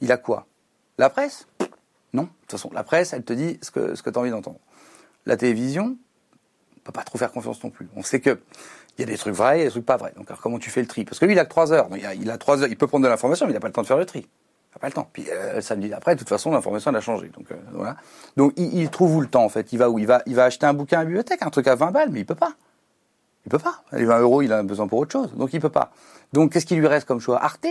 Il 0.00 0.12
a 0.12 0.18
quoi? 0.18 0.46
La 0.98 1.10
presse? 1.10 1.48
Non. 2.12 2.22
De 2.22 2.28
toute 2.42 2.52
façon, 2.52 2.70
la 2.72 2.84
presse, 2.84 3.12
elle 3.12 3.24
te 3.24 3.32
dit 3.32 3.58
ce 3.62 3.70
que, 3.70 3.94
ce 3.94 4.02
que 4.02 4.10
tu 4.10 4.18
as 4.18 4.20
envie 4.20 4.30
d'entendre. 4.30 4.60
La 5.24 5.36
télévision, 5.36 5.96
on 6.76 6.80
peut 6.80 6.92
pas 6.92 7.02
trop 7.02 7.18
faire 7.18 7.32
confiance 7.32 7.62
non 7.64 7.70
plus. 7.70 7.88
On 7.96 8.02
sait 8.02 8.20
que 8.20 8.38
il 8.96 9.00
y 9.00 9.02
a 9.02 9.06
des 9.06 9.18
trucs 9.18 9.34
vrais 9.34 9.60
et 9.60 9.64
des 9.64 9.70
trucs 9.70 9.84
pas 9.84 9.96
vrais. 9.96 10.12
Donc 10.16 10.28
alors, 10.28 10.40
comment 10.40 10.58
tu 10.58 10.70
fais 10.70 10.80
le 10.80 10.86
tri? 10.86 11.04
Parce 11.04 11.18
que 11.18 11.26
lui, 11.26 11.34
il 11.34 11.38
a 11.38 11.44
que 11.44 11.50
trois 11.50 11.72
heures. 11.72 11.88
Donc, 11.88 11.98
il, 11.98 12.06
a, 12.06 12.14
il 12.14 12.30
a 12.30 12.38
heures. 12.48 12.66
Il 12.68 12.76
peut 12.76 12.86
prendre 12.86 13.04
de 13.04 13.08
l'information, 13.08 13.46
mais 13.46 13.52
il 13.52 13.54
n'a 13.54 13.60
pas 13.60 13.66
le 13.66 13.72
temps 13.72 13.82
de 13.82 13.86
faire 13.86 13.98
le 13.98 14.06
tri. 14.06 14.20
Il 14.20 14.74
n'a 14.74 14.78
pas 14.78 14.86
le 14.86 14.92
temps. 14.92 15.08
Puis 15.12 15.26
euh, 15.30 15.60
samedi 15.60 15.88
d'après, 15.88 16.14
de 16.14 16.18
toute 16.18 16.28
façon, 16.28 16.50
l'information 16.50 16.90
elle 16.90 16.96
a 16.96 17.00
changé. 17.00 17.28
Donc 17.28 17.50
euh, 17.50 17.56
voilà. 17.72 17.96
Donc 18.36 18.52
il, 18.56 18.74
il 18.74 18.88
trouve 18.88 19.16
où 19.16 19.20
le 19.20 19.26
temps 19.26 19.44
en 19.44 19.48
fait? 19.48 19.72
Il 19.72 19.78
va 19.78 19.90
où? 19.90 19.98
Il 19.98 20.06
va, 20.06 20.22
il 20.26 20.34
va 20.34 20.44
acheter 20.44 20.66
un 20.66 20.74
bouquin 20.74 20.98
à 20.98 21.00
la 21.00 21.06
bibliothèque, 21.06 21.42
un 21.42 21.50
truc 21.50 21.66
à 21.66 21.74
20 21.74 21.90
balles, 21.90 22.10
mais 22.10 22.20
il 22.20 22.26
peut 22.26 22.34
pas. 22.34 22.52
Il 23.44 23.50
peut 23.50 23.58
pas. 23.58 23.82
Les 23.92 24.04
20 24.04 24.20
euros, 24.20 24.42
il 24.42 24.52
a 24.52 24.62
besoin 24.62 24.88
pour 24.88 24.98
autre 24.98 25.12
chose. 25.12 25.34
Donc 25.34 25.52
il 25.52 25.60
peut 25.60 25.68
pas. 25.68 25.92
Donc 26.32 26.52
qu'est-ce 26.52 26.66
qui 26.66 26.76
lui 26.76 26.86
reste 26.86 27.06
comme 27.06 27.20
choix? 27.20 27.42
Arte? 27.42 27.66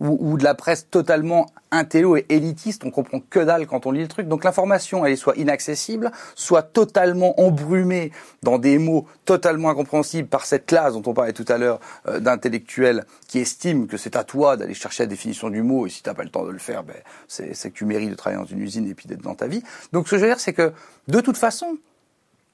Ou, 0.00 0.38
de 0.38 0.44
la 0.44 0.54
presse 0.54 0.88
totalement 0.88 1.46
intello 1.72 2.16
et 2.16 2.24
élitiste, 2.28 2.84
on 2.84 2.92
comprend 2.92 3.18
que 3.18 3.40
dalle 3.40 3.66
quand 3.66 3.84
on 3.84 3.90
lit 3.90 4.02
le 4.02 4.06
truc. 4.06 4.28
Donc 4.28 4.44
l'information, 4.44 5.04
elle 5.04 5.14
est 5.14 5.16
soit 5.16 5.36
inaccessible, 5.36 6.12
soit 6.36 6.62
totalement 6.62 7.40
embrumée 7.40 8.12
dans 8.44 8.60
des 8.60 8.78
mots 8.78 9.08
totalement 9.24 9.70
incompréhensibles 9.70 10.28
par 10.28 10.46
cette 10.46 10.66
classe 10.66 10.92
dont 10.92 11.02
on 11.04 11.14
parlait 11.14 11.32
tout 11.32 11.44
à 11.48 11.58
l'heure 11.58 11.80
euh, 12.06 12.20
d'intellectuels 12.20 13.06
qui 13.26 13.40
estiment 13.40 13.88
que 13.88 13.96
c'est 13.96 14.14
à 14.14 14.22
toi 14.22 14.56
d'aller 14.56 14.72
chercher 14.72 15.02
la 15.02 15.08
définition 15.08 15.50
du 15.50 15.62
mot 15.62 15.88
et 15.88 15.90
si 15.90 16.00
t'as 16.00 16.14
pas 16.14 16.22
le 16.22 16.30
temps 16.30 16.44
de 16.44 16.52
le 16.52 16.58
faire, 16.58 16.84
ben, 16.84 16.94
c'est 17.26 17.52
que 17.52 17.76
tu 17.76 17.84
mérites 17.84 18.10
de 18.10 18.14
travailler 18.14 18.40
dans 18.40 18.48
une 18.48 18.60
usine 18.60 18.88
et 18.88 18.94
puis 18.94 19.08
d'être 19.08 19.22
dans 19.22 19.34
ta 19.34 19.48
vie. 19.48 19.64
Donc 19.92 20.06
ce 20.06 20.12
que 20.12 20.18
je 20.18 20.22
veux 20.22 20.28
dire, 20.28 20.38
c'est 20.38 20.52
que 20.52 20.72
de 21.08 21.20
toute 21.20 21.36
façon, 21.36 21.76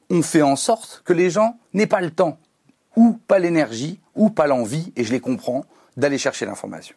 on 0.09 0.23
fait 0.23 0.41
en 0.41 0.57
sorte 0.57 1.03
que 1.05 1.13
les 1.13 1.29
gens 1.29 1.59
n'aient 1.75 1.87
pas 1.87 2.01
le 2.01 2.11
temps, 2.11 2.39
ou 2.97 3.15
pas 3.27 3.39
l'énergie, 3.39 4.01
ou 4.15 4.31
pas 4.31 4.47
l'envie, 4.47 4.93
et 4.97 5.05
je 5.05 5.13
les 5.13 5.21
comprends, 5.21 5.65
d'aller 5.97 6.19
chercher 6.19 6.47
l'information. 6.47 6.97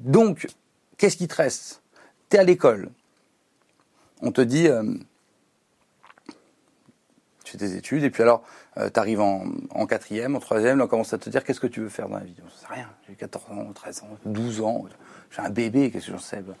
Donc, 0.00 0.46
qu'est-ce 0.96 1.16
qui 1.16 1.28
te 1.28 1.34
reste? 1.34 1.82
Tu 2.28 2.36
es 2.36 2.40
à 2.40 2.44
l'école. 2.44 2.90
On 4.20 4.32
te 4.32 4.40
dit, 4.40 4.68
euh, 4.68 4.82
tu 7.44 7.52
fais 7.52 7.58
tes 7.58 7.76
études, 7.76 8.04
et 8.04 8.10
puis 8.10 8.22
alors, 8.22 8.42
tu 8.76 8.98
arrives 8.98 9.20
en, 9.20 9.86
quatrième, 9.86 10.36
en 10.36 10.40
troisième, 10.40 10.80
on 10.80 10.86
commence 10.86 11.12
à 11.12 11.18
te 11.18 11.28
dire, 11.30 11.44
qu'est-ce 11.44 11.60
que 11.60 11.66
tu 11.66 11.80
veux 11.80 11.88
faire 11.88 12.08
dans 12.08 12.18
la 12.18 12.24
vie? 12.24 12.34
On 12.40 12.46
ne 12.46 12.50
sait 12.50 12.66
rien. 12.68 12.88
J'ai 13.08 13.14
14 13.14 13.44
ans, 13.50 13.72
13 13.72 14.02
ans, 14.02 14.18
12 14.24 14.60
ans. 14.62 14.84
j'ai 15.30 15.42
un 15.42 15.50
bébé, 15.50 15.90
qu'est-ce 15.90 16.06
que 16.06 16.12
j'en 16.12 16.18
sais 16.18 16.40
bah. 16.40 16.54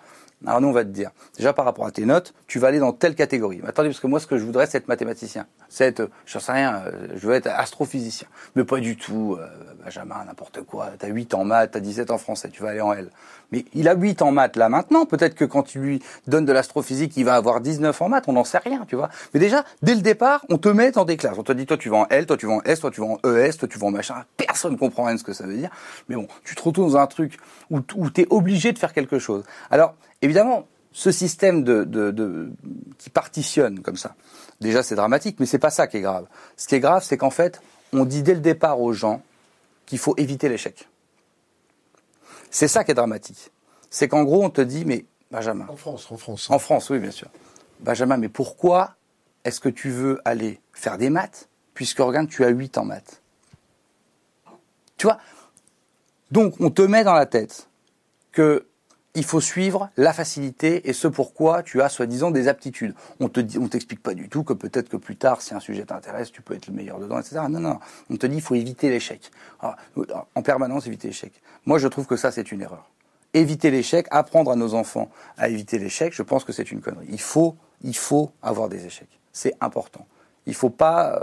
Alors 0.46 0.60
nous, 0.60 0.68
on 0.68 0.72
va 0.72 0.84
te 0.84 0.90
dire, 0.90 1.10
déjà 1.36 1.52
par 1.52 1.64
rapport 1.64 1.86
à 1.86 1.90
tes 1.90 2.04
notes, 2.04 2.34
tu 2.46 2.58
vas 2.58 2.68
aller 2.68 2.78
dans 2.78 2.92
telle 2.92 3.14
catégorie. 3.14 3.60
Mais 3.62 3.68
attendez, 3.68 3.88
parce 3.88 4.00
que 4.00 4.06
moi, 4.06 4.20
ce 4.20 4.26
que 4.26 4.38
je 4.38 4.44
voudrais, 4.44 4.66
c'est 4.66 4.78
être 4.78 4.88
mathématicien. 4.88 5.46
C'est 5.68 5.86
être, 5.86 6.10
j'en 6.26 6.40
sais 6.40 6.52
rien, 6.52 6.82
euh, 6.86 7.08
je 7.14 7.26
veux 7.26 7.34
être 7.34 7.48
astrophysicien. 7.48 8.26
Mais 8.56 8.64
pas 8.64 8.80
du 8.80 8.96
tout, 8.96 9.36
euh, 9.38 9.46
Benjamin, 9.84 10.24
n'importe 10.24 10.62
quoi. 10.62 10.90
T'as 10.98 11.08
8 11.08 11.34
en 11.34 11.44
maths, 11.44 11.72
t'as 11.72 11.80
17 11.80 12.10
en 12.10 12.18
français, 12.18 12.48
tu 12.50 12.62
vas 12.62 12.70
aller 12.70 12.80
en 12.80 12.92
L. 12.92 13.10
Mais 13.52 13.64
il 13.74 13.88
a 13.88 13.94
8 13.94 14.22
en 14.22 14.32
maths 14.32 14.56
là 14.56 14.68
maintenant. 14.68 15.06
Peut-être 15.06 15.34
que 15.34 15.44
quand 15.44 15.62
tu 15.62 15.78
lui 15.78 16.02
donnes 16.26 16.44
de 16.44 16.52
l'astrophysique, 16.52 17.16
il 17.16 17.24
va 17.24 17.34
avoir 17.34 17.60
19 17.60 18.00
en 18.02 18.08
maths. 18.08 18.24
On 18.26 18.32
n'en 18.32 18.44
sait 18.44 18.58
rien, 18.58 18.84
tu 18.88 18.96
vois. 18.96 19.10
Mais 19.34 19.40
déjà, 19.40 19.64
dès 19.82 19.94
le 19.94 20.00
départ, 20.00 20.44
on 20.48 20.58
te 20.58 20.68
met 20.68 20.90
dans 20.90 21.04
des 21.04 21.16
classes. 21.16 21.38
On 21.38 21.42
te 21.42 21.52
dit, 21.52 21.66
toi, 21.66 21.76
tu 21.76 21.88
vas 21.88 21.98
en 21.98 22.06
L, 22.08 22.26
toi, 22.26 22.36
tu 22.36 22.46
vas 22.46 22.54
en 22.54 22.62
S, 22.62 22.80
toi, 22.80 22.90
tu 22.90 23.00
vas 23.00 23.06
en 23.06 23.18
ES, 23.24 23.52
toi, 23.52 23.68
tu 23.68 23.78
vas 23.78 23.86
en 23.86 23.90
machin. 23.90 24.24
Personne 24.36 24.76
comprend 24.76 25.04
rien 25.04 25.14
de 25.14 25.20
ce 25.20 25.24
que 25.24 25.32
ça 25.32 25.46
veut 25.46 25.56
dire. 25.56 25.70
Mais 26.08 26.16
bon, 26.16 26.26
tu 26.44 26.54
te 26.54 26.62
retrouves 26.62 26.90
dans 26.92 26.96
un 26.96 27.06
truc 27.06 27.38
où, 27.70 27.80
où 27.94 28.10
tu 28.10 28.22
es 28.22 28.26
obligé 28.30 28.72
de 28.72 28.78
faire 28.78 28.92
quelque 28.92 29.18
chose. 29.18 29.44
Alors, 29.70 29.94
évidemment, 30.22 30.66
ce 30.92 31.10
système 31.10 31.64
de, 31.64 31.84
de, 31.84 32.10
de, 32.10 32.50
qui 32.98 33.10
partitionne 33.10 33.80
comme 33.80 33.96
ça, 33.96 34.14
déjà 34.60 34.82
c'est 34.82 34.94
dramatique, 34.94 35.36
mais 35.40 35.46
c'est 35.46 35.58
pas 35.58 35.70
ça 35.70 35.86
qui 35.86 35.96
est 35.98 36.02
grave. 36.02 36.26
Ce 36.56 36.68
qui 36.68 36.74
est 36.74 36.80
grave, 36.80 37.02
c'est 37.02 37.16
qu'en 37.16 37.30
fait, 37.30 37.60
on 37.92 38.04
dit 38.04 38.22
dès 38.22 38.34
le 38.34 38.40
départ 38.40 38.80
aux 38.80 38.92
gens 38.92 39.22
qu'il 39.86 39.98
faut 39.98 40.14
éviter 40.16 40.48
l'échec. 40.48 40.88
C'est 42.52 42.68
ça 42.68 42.84
qui 42.84 42.90
est 42.90 42.94
dramatique. 42.94 43.50
C'est 43.90 44.08
qu'en 44.08 44.24
gros, 44.24 44.44
on 44.44 44.50
te 44.50 44.60
dit, 44.60 44.84
mais 44.84 45.06
Benjamin. 45.30 45.66
En 45.68 45.76
France, 45.76 46.06
en 46.12 46.18
France. 46.18 46.50
En 46.50 46.58
France, 46.58 46.90
oui, 46.90 46.98
bien 46.98 47.10
sûr. 47.10 47.28
Benjamin, 47.80 48.18
mais 48.18 48.28
pourquoi 48.28 48.94
est-ce 49.44 49.58
que 49.58 49.70
tu 49.70 49.90
veux 49.90 50.20
aller 50.26 50.60
faire 50.74 50.98
des 50.98 51.08
maths, 51.08 51.48
puisque 51.72 51.98
regarde, 51.98 52.28
tu 52.28 52.44
as 52.44 52.48
8 52.48 52.76
en 52.76 52.84
maths? 52.84 53.22
Tu 54.98 55.06
vois? 55.06 55.18
Donc, 56.30 56.54
on 56.60 56.70
te 56.70 56.82
met 56.82 57.04
dans 57.04 57.14
la 57.14 57.26
tête 57.26 57.68
que 58.32 58.66
il 59.14 59.24
faut 59.24 59.40
suivre 59.40 59.90
la 59.96 60.12
facilité 60.12 60.88
et 60.88 60.92
ce 60.92 61.06
pourquoi 61.06 61.62
tu 61.62 61.82
as 61.82 61.88
soi-disant 61.88 62.30
des 62.30 62.48
aptitudes. 62.48 62.94
On 63.20 63.28
te 63.28 63.40
dit, 63.40 63.58
on 63.58 63.68
t'explique 63.68 64.02
pas 64.02 64.14
du 64.14 64.28
tout 64.28 64.42
que 64.42 64.54
peut-être 64.54 64.88
que 64.88 64.96
plus 64.96 65.16
tard, 65.16 65.42
si 65.42 65.54
un 65.54 65.60
sujet 65.60 65.84
t'intéresse, 65.84 66.32
tu 66.32 66.40
peux 66.40 66.54
être 66.54 66.66
le 66.66 66.72
meilleur 66.72 66.98
dedans, 66.98 67.18
etc. 67.18 67.40
Non, 67.50 67.60
non. 67.60 67.78
On 68.08 68.16
te 68.16 68.26
dit, 68.26 68.36
il 68.36 68.42
faut 68.42 68.54
éviter 68.54 68.88
l'échec. 68.88 69.30
En 69.60 70.42
permanence, 70.42 70.86
éviter 70.86 71.08
l'échec. 71.08 71.32
Moi, 71.66 71.78
je 71.78 71.88
trouve 71.88 72.06
que 72.06 72.16
ça, 72.16 72.32
c'est 72.32 72.52
une 72.52 72.62
erreur. 72.62 72.90
Éviter 73.34 73.70
l'échec, 73.70 74.06
apprendre 74.10 74.50
à 74.50 74.56
nos 74.56 74.74
enfants 74.74 75.10
à 75.36 75.48
éviter 75.48 75.78
l'échec, 75.78 76.14
je 76.14 76.22
pense 76.22 76.44
que 76.44 76.52
c'est 76.52 76.70
une 76.70 76.80
connerie. 76.80 77.06
Il 77.10 77.20
faut, 77.20 77.56
il 77.82 77.96
faut 77.96 78.32
avoir 78.42 78.68
des 78.68 78.86
échecs. 78.86 79.20
C'est 79.32 79.54
important. 79.60 80.06
Il 80.46 80.54
faut 80.54 80.70
pas 80.70 81.16
euh, 81.16 81.20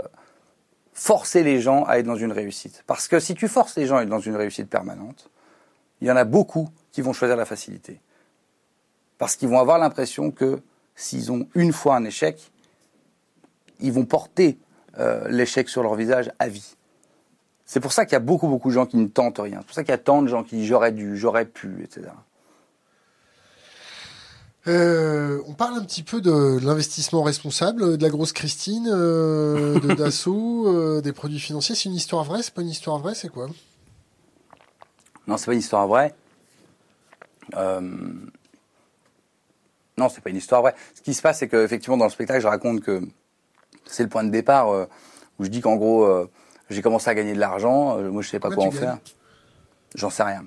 forcer 0.92 1.42
les 1.42 1.60
gens 1.60 1.84
à 1.84 1.98
être 1.98 2.06
dans 2.06 2.16
une 2.16 2.32
réussite. 2.32 2.84
Parce 2.86 3.08
que 3.08 3.20
si 3.20 3.34
tu 3.34 3.48
forces 3.48 3.76
les 3.76 3.86
gens 3.86 3.96
à 3.96 4.02
être 4.02 4.08
dans 4.08 4.20
une 4.20 4.36
réussite 4.36 4.68
permanente, 4.68 5.30
il 6.00 6.08
y 6.08 6.10
en 6.10 6.16
a 6.16 6.24
beaucoup 6.24 6.68
qui 6.92 7.02
vont 7.02 7.12
choisir 7.12 7.36
la 7.36 7.44
facilité. 7.44 8.00
Parce 9.18 9.36
qu'ils 9.36 9.48
vont 9.48 9.58
avoir 9.58 9.78
l'impression 9.78 10.30
que 10.30 10.60
s'ils 10.94 11.30
ont 11.30 11.46
une 11.54 11.72
fois 11.72 11.96
un 11.96 12.04
échec, 12.04 12.50
ils 13.80 13.92
vont 13.92 14.04
porter 14.04 14.58
euh, 14.98 15.28
l'échec 15.28 15.68
sur 15.68 15.82
leur 15.82 15.94
visage 15.94 16.30
à 16.38 16.48
vie. 16.48 16.76
C'est 17.64 17.80
pour 17.80 17.92
ça 17.92 18.04
qu'il 18.04 18.14
y 18.14 18.16
a 18.16 18.20
beaucoup, 18.20 18.48
beaucoup 18.48 18.68
de 18.68 18.74
gens 18.74 18.86
qui 18.86 18.96
ne 18.96 19.06
tentent 19.06 19.38
rien. 19.38 19.58
C'est 19.60 19.66
pour 19.66 19.74
ça 19.74 19.84
qu'il 19.84 19.92
y 19.92 19.94
a 19.94 19.98
tant 19.98 20.22
de 20.22 20.28
gens 20.28 20.42
qui 20.42 20.56
disent 20.56 20.66
j'aurais 20.66 20.92
dû, 20.92 21.16
j'aurais 21.16 21.44
pu, 21.44 21.82
etc. 21.84 22.08
Euh, 24.66 25.40
on 25.46 25.54
parle 25.54 25.78
un 25.78 25.84
petit 25.84 26.02
peu 26.02 26.20
de 26.20 26.58
l'investissement 26.62 27.22
responsable, 27.22 27.96
de 27.96 28.02
la 28.02 28.10
grosse 28.10 28.32
Christine, 28.32 28.88
euh, 28.90 29.78
de 29.80 29.94
Dassault, 29.94 31.00
des 31.00 31.12
produits 31.12 31.40
financiers. 31.40 31.74
C'est 31.74 31.88
une 31.88 31.94
histoire 31.94 32.24
vraie 32.24 32.42
C'est 32.42 32.54
pas 32.54 32.62
une 32.62 32.68
histoire 32.68 32.98
vraie 32.98 33.14
C'est 33.14 33.28
quoi? 33.28 33.48
Non, 35.26 35.36
c'est 35.36 35.46
pas 35.46 35.52
une 35.52 35.60
histoire 35.60 35.86
vraie. 35.86 36.14
Euh, 37.56 37.80
non, 39.96 40.08
c'est 40.08 40.20
pas 40.20 40.30
une 40.30 40.36
histoire 40.36 40.62
vraie. 40.62 40.74
Ce 40.94 41.02
qui 41.02 41.14
se 41.14 41.22
passe, 41.22 41.38
c'est 41.38 41.48
qu'effectivement, 41.48 41.96
dans 41.96 42.04
le 42.06 42.10
spectacle, 42.10 42.40
je 42.40 42.46
raconte 42.46 42.80
que 42.80 43.02
c'est 43.84 44.02
le 44.02 44.08
point 44.08 44.24
de 44.24 44.30
départ 44.30 44.68
euh, 44.68 44.86
où 45.38 45.44
je 45.44 45.50
dis 45.50 45.60
qu'en 45.60 45.76
gros, 45.76 46.04
euh, 46.04 46.30
j'ai 46.70 46.82
commencé 46.82 47.10
à 47.10 47.14
gagner 47.14 47.34
de 47.34 47.40
l'argent. 47.40 47.98
moi, 48.10 48.22
je 48.22 48.28
sais 48.28 48.40
pas 48.40 48.50
quoi 48.50 48.64
en 48.64 48.70
faire. 48.70 48.98
J'en 49.94 50.10
sais 50.10 50.22
rien. 50.22 50.44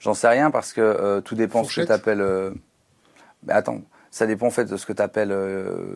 J'en 0.00 0.14
sais 0.14 0.28
rien 0.28 0.50
parce 0.50 0.72
que 0.72 1.20
tout 1.20 1.34
dépend 1.34 1.62
de 1.62 1.66
ce 1.68 1.80
que 1.80 1.86
tu 1.86 1.92
appelles. 1.92 2.54
mais 3.42 3.52
attends, 3.52 3.82
ça 4.10 4.26
dépend 4.26 4.46
en 4.46 4.50
fait 4.50 4.64
de 4.64 4.76
ce 4.76 4.86
que 4.86 4.92
tu 4.92 5.02
appelles 5.02 5.36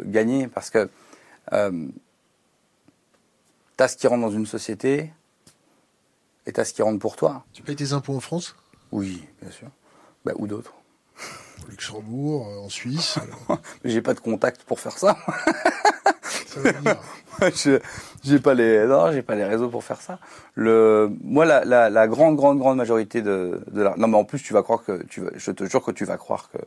gagner 0.07 0.47
parce 0.47 0.71
que 0.71 0.91
tu 1.51 1.57
as 3.79 3.89
ce 3.89 3.97
qui 3.97 4.07
rentre 4.07 4.21
dans 4.21 4.31
une 4.31 4.47
société 4.47 5.11
et 6.47 6.53
tu 6.53 6.61
as 6.61 6.65
ce 6.65 6.75
qui 6.75 6.83
rentre 6.83 6.99
pour 6.99 7.17
toi. 7.17 7.45
Tu 7.53 7.63
payes 7.63 7.77
tes 7.77 7.93
impôts 7.93 8.15
en 8.15 8.21
France? 8.21 8.55
Oui, 8.93 9.25
bien 9.41 9.51
sûr. 9.51 9.69
Bah, 10.25 10.33
ou 10.37 10.47
d'autres. 10.47 10.75
Au 11.67 11.71
Luxembourg, 11.71 12.49
euh, 12.49 12.65
en 12.65 12.69
Suisse. 12.69 13.19
j'ai 13.85 14.03
pas 14.03 14.15
de 14.15 14.21
contact 14.21 14.65
pour 14.65 14.81
faire 14.81 14.99
ça. 14.99 15.17
ça 16.47 16.61
veut 16.61 16.73
dire. 16.73 17.01
j'ai 18.25 18.39
pas 18.39 18.55
les 18.55 18.87
non, 18.87 19.13
j'ai 19.13 19.23
pas 19.23 19.35
les 19.35 19.45
réseaux 19.45 19.69
pour 19.69 19.85
faire 19.85 20.01
ça. 20.01 20.19
Le 20.55 21.11
moi 21.23 21.45
la, 21.45 21.65
la, 21.65 21.91
la 21.91 22.09
grande 22.09 22.37
grande 22.37 22.59
grande 22.59 22.77
majorité 22.77 23.23
de, 23.23 23.63
de 23.71 23.83
la 23.83 23.95
non 23.97 24.09
mais 24.09 24.17
en 24.17 24.25
plus 24.25 24.43
tu 24.43 24.53
vas 24.53 24.63
croire 24.63 24.85
que 24.85 25.03
tu 25.05 25.23
vas, 25.23 25.31
je 25.35 25.51
te 25.51 25.65
jure 25.65 25.83
que 25.83 25.91
tu 25.91 26.05
vas 26.05 26.17
croire 26.17 26.51
que 26.51 26.59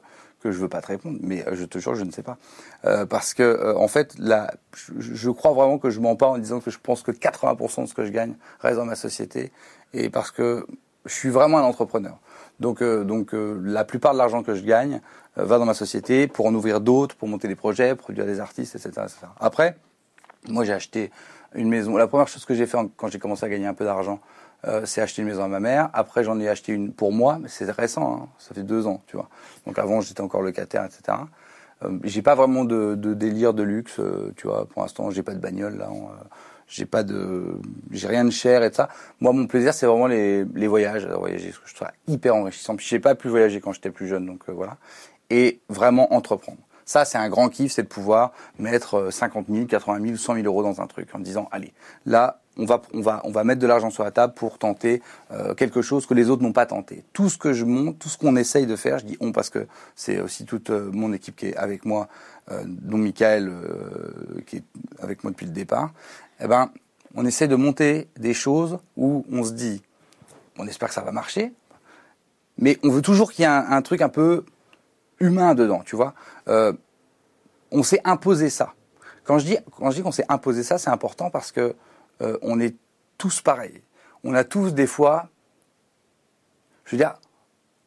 que 0.41 0.51
je 0.51 0.57
veux 0.57 0.69
pas 0.69 0.81
te 0.81 0.87
répondre 0.87 1.19
mais 1.21 1.47
euh, 1.47 1.55
je 1.55 1.65
te 1.65 1.77
jure 1.79 1.95
je 1.95 2.03
ne 2.03 2.11
sais 2.11 2.23
pas 2.23 2.37
euh, 2.85 3.05
parce 3.05 3.33
que 3.33 3.43
euh, 3.43 3.77
en 3.77 3.87
fait 3.87 4.15
je, 4.17 4.93
je, 4.99 5.29
crois 5.29 5.53
vraiment 5.53 5.77
que 5.77 5.89
je 5.89 5.99
mens 5.99 6.15
pas 6.15 6.27
en 6.27 6.37
disant 6.37 6.59
que 6.59 6.71
je 6.71 6.79
pense 6.81 7.01
que 7.01 7.11
80% 7.11 7.83
de 7.83 7.85
ce 7.87 7.93
que 7.93 8.05
je 8.05 8.11
gagne 8.11 8.35
reste 8.59 8.77
dans 8.77 8.85
ma 8.85 8.95
société 8.95 9.51
et 9.93 10.09
parce 10.09 10.31
que 10.31 10.65
je 11.05 11.13
suis 11.13 11.29
vraiment 11.29 11.59
un 11.59 11.63
entrepreneur. 11.63 12.17
Donc, 12.59 12.81
euh, 12.81 13.03
donc 13.03 13.33
euh, 13.33 13.59
la 13.63 13.83
plupart 13.83 14.13
de 14.13 14.17
l'argent 14.17 14.43
que 14.43 14.55
je 14.55 14.63
gagne 14.63 15.01
euh, 15.37 15.43
va 15.43 15.57
dans 15.57 15.65
ma 15.65 15.73
société 15.73 16.27
pour 16.27 16.45
en 16.45 16.53
ouvrir 16.53 16.81
d'autres, 16.81 17.15
pour 17.15 17.27
monter 17.27 17.47
des 17.47 17.55
projets, 17.55 17.95
produire 17.95 18.25
des 18.25 18.39
artistes, 18.39 18.75
etc. 18.75 19.07
Après, 19.39 19.75
moi 20.47 20.63
j'ai 20.63 20.73
acheté 20.73 21.11
une 21.55 21.69
maison. 21.69 21.97
La 21.97 22.07
première 22.07 22.27
chose 22.27 22.45
que 22.45 22.53
j'ai 22.53 22.65
fait 22.65 22.77
quand 22.97 23.07
j'ai 23.07 23.19
commencé 23.19 23.45
à 23.45 23.49
gagner 23.49 23.67
un 23.67 23.73
peu 23.73 23.85
d'argent, 23.85 24.19
c'est 24.85 25.01
acheter 25.01 25.21
une 25.21 25.27
maison 25.27 25.43
à 25.43 25.49
ma 25.49 25.59
mère. 25.59 25.89
Après, 25.91 26.23
j'en 26.23 26.39
ai 26.39 26.47
acheté 26.47 26.71
une 26.71 26.93
pour 26.93 27.11
moi, 27.11 27.37
mais 27.37 27.49
c'est 27.49 27.69
récent, 27.69 28.15
hein. 28.15 28.27
ça 28.37 28.55
fait 28.55 28.63
deux 28.63 28.87
ans, 28.87 29.01
tu 29.07 29.17
vois. 29.17 29.27
Donc 29.67 29.77
avant, 29.77 29.99
j'étais 29.99 30.21
encore 30.21 30.41
locataire, 30.41 30.85
etc. 30.85 31.17
J'ai 32.05 32.21
pas 32.21 32.33
vraiment 32.33 32.63
de, 32.63 32.95
délire 32.95 33.53
de 33.53 33.61
luxe, 33.61 33.99
tu 34.37 34.47
vois. 34.47 34.65
Pour 34.65 34.81
l'instant, 34.81 35.11
j'ai 35.11 35.21
pas 35.21 35.33
de 35.33 35.39
bagnole 35.39 35.77
là 35.77 35.89
j'ai 36.73 36.85
pas 36.85 37.03
de 37.03 37.59
j'ai 37.91 38.07
rien 38.07 38.25
de 38.25 38.31
cher 38.31 38.63
et 38.63 38.69
de 38.69 38.75
ça. 38.75 38.89
Moi 39.19 39.31
mon 39.31 39.45
plaisir 39.45 39.73
c'est 39.73 39.85
vraiment 39.85 40.07
les, 40.07 40.43
les 40.55 40.67
voyages 40.67 41.05
voyager 41.05 41.51
je 41.51 41.57
trouve 41.57 41.87
ça 41.87 41.93
hyper 42.07 42.35
enrichissant. 42.35 42.75
Puis 42.75 42.87
j'ai 42.89 42.99
pas 42.99 43.15
pu 43.15 43.27
voyager 43.27 43.61
quand 43.61 43.73
j'étais 43.73 43.91
plus 43.91 44.07
jeune 44.07 44.25
donc 44.25 44.41
euh, 44.49 44.53
voilà. 44.53 44.77
Et 45.29 45.61
vraiment 45.69 46.13
entreprendre. 46.13 46.57
Ça 46.85 47.05
c'est 47.05 47.19
un 47.19 47.29
grand 47.29 47.49
kiff 47.49 47.71
c'est 47.71 47.83
de 47.83 47.87
pouvoir 47.87 48.33
mettre 48.57 49.11
50 49.11 49.45
000 49.49 49.65
80 49.67 50.03
000 50.03 50.15
100 50.17 50.33
000 50.35 50.45
euros 50.47 50.63
dans 50.63 50.81
un 50.81 50.87
truc 50.87 51.13
en 51.13 51.19
disant 51.19 51.47
allez 51.51 51.73
là 52.05 52.41
on 52.57 52.65
va 52.65 52.81
on 52.93 53.01
va 53.01 53.21
on 53.23 53.31
va 53.31 53.43
mettre 53.43 53.61
de 53.61 53.67
l'argent 53.67 53.91
sur 53.91 54.03
la 54.03 54.11
table 54.11 54.33
pour 54.33 54.57
tenter 54.57 55.01
euh, 55.31 55.53
quelque 55.53 55.81
chose 55.83 56.07
que 56.07 56.13
les 56.15 56.29
autres 56.29 56.41
n'ont 56.41 56.53
pas 56.53 56.65
tenté. 56.65 57.03
Tout 57.13 57.29
ce 57.29 57.37
que 57.37 57.53
je 57.53 57.65
monte 57.65 57.99
tout 57.99 58.09
ce 58.09 58.17
qu'on 58.17 58.35
essaye 58.35 58.65
de 58.65 58.75
faire 58.75 58.97
je 58.97 59.05
dis 59.05 59.17
on 59.19 59.31
parce 59.31 59.51
que 59.51 59.67
c'est 59.95 60.19
aussi 60.19 60.45
toute 60.45 60.71
euh, 60.71 60.89
mon 60.91 61.13
équipe 61.13 61.35
qui 61.35 61.47
est 61.49 61.55
avec 61.55 61.85
moi 61.85 62.07
dont 62.65 62.97
Michael 62.97 63.53
qui 64.45 64.57
est 64.57 64.63
avec 64.99 65.23
moi 65.23 65.31
depuis 65.31 65.45
le 65.45 65.53
départ 65.53 65.93
eh 66.43 66.47
ben, 66.47 66.71
on 67.15 67.25
essaie 67.25 67.47
de 67.47 67.55
monter 67.55 68.09
des 68.17 68.33
choses 68.33 68.79
où 68.97 69.25
on 69.31 69.43
se 69.43 69.51
dit, 69.51 69.81
on 70.57 70.67
espère 70.67 70.89
que 70.89 70.93
ça 70.93 71.01
va 71.01 71.11
marcher, 71.11 71.53
mais 72.57 72.77
on 72.83 72.89
veut 72.89 73.01
toujours 73.01 73.31
qu'il 73.31 73.43
y 73.43 73.45
ait 73.45 73.51
un, 73.51 73.81
truc 73.81 74.01
un 74.01 74.09
peu 74.09 74.45
humain 75.19 75.55
dedans, 75.55 75.81
tu 75.85 75.95
vois. 75.95 76.13
Euh, 76.49 76.73
on 77.71 77.81
s'est 77.81 78.01
imposé 78.03 78.49
ça. 78.49 78.73
Quand 79.23 79.39
je 79.39 79.45
dis, 79.45 79.57
quand 79.77 79.89
je 79.89 79.95
dis 79.95 80.03
qu'on 80.03 80.11
s'est 80.11 80.25
imposé 80.27 80.63
ça, 80.63 80.77
c'est 80.77 80.89
important 80.89 81.29
parce 81.29 81.51
que 81.51 81.75
euh, 82.21 82.37
on 82.41 82.59
est 82.59 82.75
tous 83.17 83.41
pareils. 83.41 83.81
On 84.23 84.33
a 84.33 84.43
tous 84.43 84.73
des 84.73 84.87
fois, 84.87 85.29
je 86.85 86.91
veux 86.91 86.97
dire, 86.97 87.15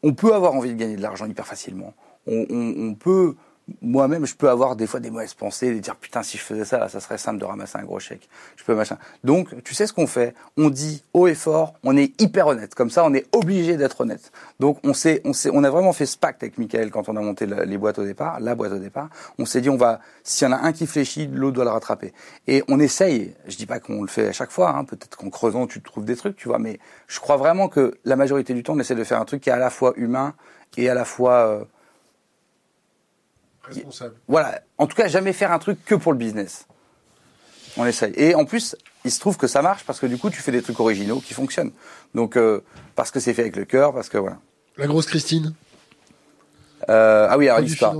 on 0.02 0.14
peut 0.14 0.34
avoir 0.34 0.54
envie 0.54 0.70
de 0.70 0.78
gagner 0.78 0.96
de 0.96 1.02
l'argent 1.02 1.26
hyper 1.26 1.46
facilement. 1.46 1.94
on 2.26 2.94
peut 2.94 3.36
moi-même, 3.82 4.26
je 4.26 4.36
peux 4.36 4.48
avoir 4.48 4.76
des 4.76 4.86
fois 4.86 5.00
des 5.00 5.10
mauvaises 5.10 5.34
pensées, 5.34 5.74
de 5.74 5.80
dire 5.80 5.96
putain, 5.96 6.22
si 6.22 6.38
je 6.38 6.42
faisais 6.42 6.64
ça, 6.64 6.88
ça 6.88 7.00
serait 7.00 7.18
simple 7.18 7.40
de 7.40 7.44
ramasser 7.44 7.78
un 7.78 7.82
gros 7.82 7.98
chèque. 7.98 8.28
Je 8.56 8.64
peux 8.64 8.74
machin. 8.76 8.96
Donc, 9.24 9.62
tu 9.64 9.74
sais 9.74 9.88
ce 9.88 9.92
qu'on 9.92 10.06
fait? 10.06 10.34
On 10.56 10.70
dit 10.70 11.02
haut 11.14 11.26
et 11.26 11.34
fort, 11.34 11.74
on 11.82 11.96
est 11.96 12.20
hyper 12.20 12.46
honnête. 12.46 12.76
Comme 12.76 12.90
ça, 12.90 13.04
on 13.04 13.12
est 13.12 13.26
obligé 13.32 13.76
d'être 13.76 14.00
honnête. 14.00 14.30
Donc, 14.60 14.78
on 14.84 14.94
sait, 14.94 15.20
on 15.24 15.32
sait, 15.32 15.50
on 15.52 15.64
a 15.64 15.70
vraiment 15.70 15.92
fait 15.92 16.06
ce 16.06 16.16
pacte 16.16 16.44
avec 16.44 16.58
Michael 16.58 16.92
quand 16.92 17.08
on 17.08 17.16
a 17.16 17.20
monté 17.20 17.46
les 17.46 17.78
boîtes 17.78 17.98
au 17.98 18.04
départ, 18.04 18.38
la 18.38 18.54
boîte 18.54 18.72
au 18.72 18.78
départ. 18.78 19.08
On 19.38 19.44
s'est 19.44 19.60
dit, 19.60 19.68
on 19.68 19.76
va, 19.76 20.00
s'il 20.22 20.46
y 20.46 20.50
en 20.50 20.54
a 20.54 20.60
un 20.60 20.72
qui 20.72 20.86
fléchit, 20.86 21.26
l'autre 21.26 21.56
doit 21.56 21.64
le 21.64 21.70
rattraper. 21.70 22.12
Et 22.46 22.62
on 22.68 22.78
essaye. 22.78 23.34
Je 23.48 23.56
dis 23.56 23.66
pas 23.66 23.80
qu'on 23.80 24.02
le 24.02 24.08
fait 24.08 24.28
à 24.28 24.32
chaque 24.32 24.52
fois. 24.52 24.76
Hein, 24.76 24.84
Peut-être 24.84 25.16
qu'en 25.16 25.30
creusant, 25.30 25.66
tu 25.66 25.82
trouves 25.82 26.04
des 26.04 26.16
trucs, 26.16 26.36
tu 26.36 26.46
vois. 26.46 26.60
Mais 26.60 26.78
je 27.08 27.18
crois 27.18 27.36
vraiment 27.36 27.68
que 27.68 27.98
la 28.04 28.14
majorité 28.14 28.54
du 28.54 28.62
temps, 28.62 28.74
on 28.74 28.78
essaie 28.78 28.94
de 28.94 29.04
faire 29.04 29.20
un 29.20 29.24
truc 29.24 29.42
qui 29.42 29.50
est 29.50 29.52
à 29.52 29.58
la 29.58 29.70
fois 29.70 29.92
humain 29.96 30.34
et 30.76 30.88
à 30.88 30.94
la 30.94 31.04
fois 31.04 31.32
euh, 31.32 31.64
voilà. 34.28 34.60
En 34.78 34.86
tout 34.86 34.96
cas, 34.96 35.08
jamais 35.08 35.32
faire 35.32 35.52
un 35.52 35.58
truc 35.58 35.84
que 35.84 35.94
pour 35.94 36.12
le 36.12 36.18
business. 36.18 36.66
On 37.76 37.84
essaye. 37.84 38.12
Et 38.16 38.34
en 38.34 38.44
plus, 38.44 38.74
il 39.04 39.10
se 39.10 39.20
trouve 39.20 39.36
que 39.36 39.46
ça 39.46 39.60
marche 39.62 39.84
parce 39.84 40.00
que 40.00 40.06
du 40.06 40.16
coup, 40.16 40.30
tu 40.30 40.40
fais 40.40 40.52
des 40.52 40.62
trucs 40.62 40.80
originaux 40.80 41.20
qui 41.20 41.34
fonctionnent. 41.34 41.72
Donc, 42.14 42.36
euh, 42.36 42.62
parce 42.94 43.10
que 43.10 43.20
c'est 43.20 43.34
fait 43.34 43.42
avec 43.42 43.56
le 43.56 43.64
cœur, 43.64 43.92
parce 43.92 44.08
que 44.08 44.18
voilà. 44.18 44.38
La 44.78 44.86
grosse 44.86 45.06
Christine? 45.06 45.54
Euh, 46.88 47.26
ah 47.30 47.36
oui, 47.38 47.48
alors 47.48 47.60
l'histoire. 47.60 47.94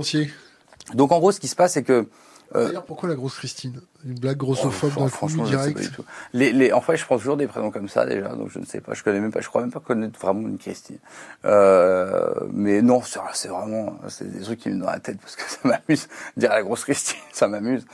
Donc 0.93 1.11
en 1.11 1.19
gros, 1.19 1.31
ce 1.31 1.39
qui 1.39 1.47
se 1.47 1.55
passe, 1.55 1.73
c'est 1.73 1.83
que 1.83 2.07
Euh, 2.55 2.67
D'ailleurs, 2.67 2.85
pourquoi 2.85 3.09
la 3.09 3.15
grosse 3.15 3.35
Christine? 3.35 3.81
Une 4.07 4.13
blague 4.19 4.37
grossophobe 4.37 4.91
Oh, 4.95 5.01
d'un 5.01 5.09
coup 5.09 5.41
direct. 5.43 5.91
Les, 6.33 6.53
les, 6.53 6.71
en 6.71 6.81
fait, 6.81 6.95
je 6.95 7.05
prends 7.05 7.17
toujours 7.17 7.35
des 7.35 7.47
prénoms 7.47 7.71
comme 7.71 7.89
ça 7.89 8.05
déjà, 8.05 8.29
donc 8.29 8.49
je 8.49 8.59
ne 8.59 8.65
sais 8.65 8.79
pas. 8.79 8.93
Je 8.93 9.03
connais 9.03 9.19
même 9.19 9.31
pas. 9.31 9.41
Je 9.41 9.47
crois 9.47 9.61
même 9.61 9.71
pas 9.71 9.81
connaître 9.81 10.19
vraiment 10.19 10.47
une 10.47 10.57
Christine. 10.57 10.97
Euh, 11.45 12.33
mais 12.53 12.81
non, 12.81 13.01
c'est 13.01 13.49
vraiment, 13.49 13.97
c'est 14.07 14.31
des 14.31 14.43
trucs 14.43 14.59
qui 14.59 14.69
me 14.69 14.75
viennent 14.75 14.85
dans 14.85 14.91
la 14.91 14.99
tête 14.99 15.19
parce 15.19 15.35
que 15.35 15.43
ça 15.49 15.59
m'amuse. 15.65 16.07
Dire 16.37 16.49
la 16.51 16.63
grosse 16.63 16.83
Christine, 16.85 17.19
ça 17.33 17.47
m'amuse. 17.47 17.85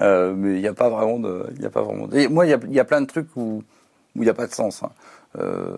Euh, 0.00 0.32
mais 0.34 0.54
il 0.54 0.60
n'y 0.60 0.68
a 0.68 0.74
pas 0.74 0.88
vraiment 0.88 1.18
de, 1.18 1.46
il 1.56 1.62
y 1.62 1.66
a 1.66 1.70
pas 1.70 1.82
vraiment. 1.82 2.06
De... 2.06 2.16
Et 2.16 2.28
moi, 2.28 2.46
il 2.46 2.50
y 2.50 2.54
a, 2.54 2.58
il 2.64 2.72
y 2.72 2.80
a 2.80 2.84
plein 2.84 3.00
de 3.00 3.06
trucs 3.06 3.28
où 3.36 3.62
où 4.16 4.22
il 4.22 4.24
n'y 4.24 4.30
a 4.30 4.34
pas 4.34 4.46
de 4.46 4.54
sens. 4.54 4.82
Hein. 4.82 4.90
Euh, 5.38 5.76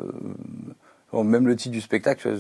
même 1.12 1.46
le 1.46 1.57
titre 1.57 1.72
du 1.72 1.81
spectacle. 1.81 2.37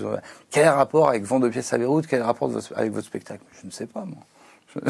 Quel 0.50 0.68
rapport 0.68 1.08
avec 1.08 1.24
vente 1.24 1.42
de 1.42 1.48
pièces 1.48 1.72
à 1.72 1.78
Beyrouth? 1.78 2.06
Quel 2.06 2.22
rapport 2.22 2.50
avec 2.76 2.92
votre 2.92 3.06
spectacle? 3.06 3.42
Je 3.60 3.66
ne 3.66 3.70
sais 3.70 3.86
pas 3.86 4.04
moi. 4.04 4.18
Je, 4.74 4.80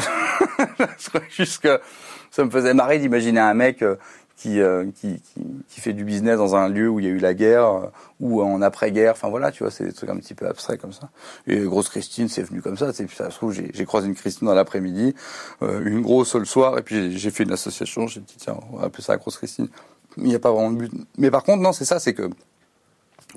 je 0.99 1.09
crois 1.09 1.21
juste 1.29 1.61
que 1.63 1.79
ça 2.31 2.45
me 2.45 2.49
faisait 2.49 2.73
marrer 2.73 2.99
d'imaginer 2.99 3.39
un 3.39 3.53
mec 3.53 3.81
euh, 3.81 3.95
qui, 4.37 4.59
euh, 4.59 4.85
qui, 4.95 5.21
qui, 5.21 5.41
qui 5.67 5.81
fait 5.81 5.93
du 5.93 6.03
business 6.03 6.37
dans 6.37 6.55
un 6.55 6.69
lieu 6.69 6.89
où 6.89 6.99
il 6.99 7.05
y 7.05 7.09
a 7.09 7.11
eu 7.11 7.17
la 7.17 7.33
guerre 7.33 7.65
euh, 7.65 7.87
ou 8.19 8.41
en 8.41 8.61
après-guerre. 8.61 9.13
Enfin 9.13 9.29
voilà, 9.29 9.51
tu 9.51 9.63
vois, 9.63 9.71
c'est 9.71 9.83
des 9.83 9.93
trucs 9.93 10.09
un 10.09 10.17
petit 10.17 10.33
peu 10.33 10.47
abstraits 10.47 10.79
comme 10.79 10.93
ça. 10.93 11.09
Et 11.47 11.59
grosse 11.59 11.89
Christine, 11.89 12.27
c'est 12.27 12.43
venu 12.43 12.61
comme 12.61 12.77
ça. 12.77 12.91
Ça 12.93 13.29
se 13.29 13.35
trouve, 13.35 13.53
j'ai 13.53 13.85
croisé 13.85 14.07
une 14.07 14.15
Christine 14.15 14.47
dans 14.47 14.53
l'après-midi, 14.53 15.13
une 15.61 16.01
grosse 16.01 16.35
le 16.35 16.45
soir, 16.45 16.77
et 16.77 16.81
puis 16.81 17.17
j'ai 17.17 17.31
fait 17.31 17.43
une 17.43 17.51
association. 17.51 18.07
J'ai 18.07 18.21
dit 18.21 18.35
tiens, 18.37 18.57
on 18.71 18.77
va 18.77 18.85
appeler 18.85 19.03
ça 19.03 19.13
la 19.13 19.17
grosse 19.17 19.37
Christine. 19.37 19.67
Il 20.17 20.23
n'y 20.23 20.35
a 20.35 20.39
pas 20.39 20.51
vraiment 20.51 20.71
de 20.71 20.77
but. 20.77 20.91
Mais 21.17 21.31
par 21.31 21.43
contre, 21.43 21.61
non, 21.61 21.71
c'est 21.71 21.85
ça, 21.85 21.99
c'est 21.99 22.13
que 22.13 22.29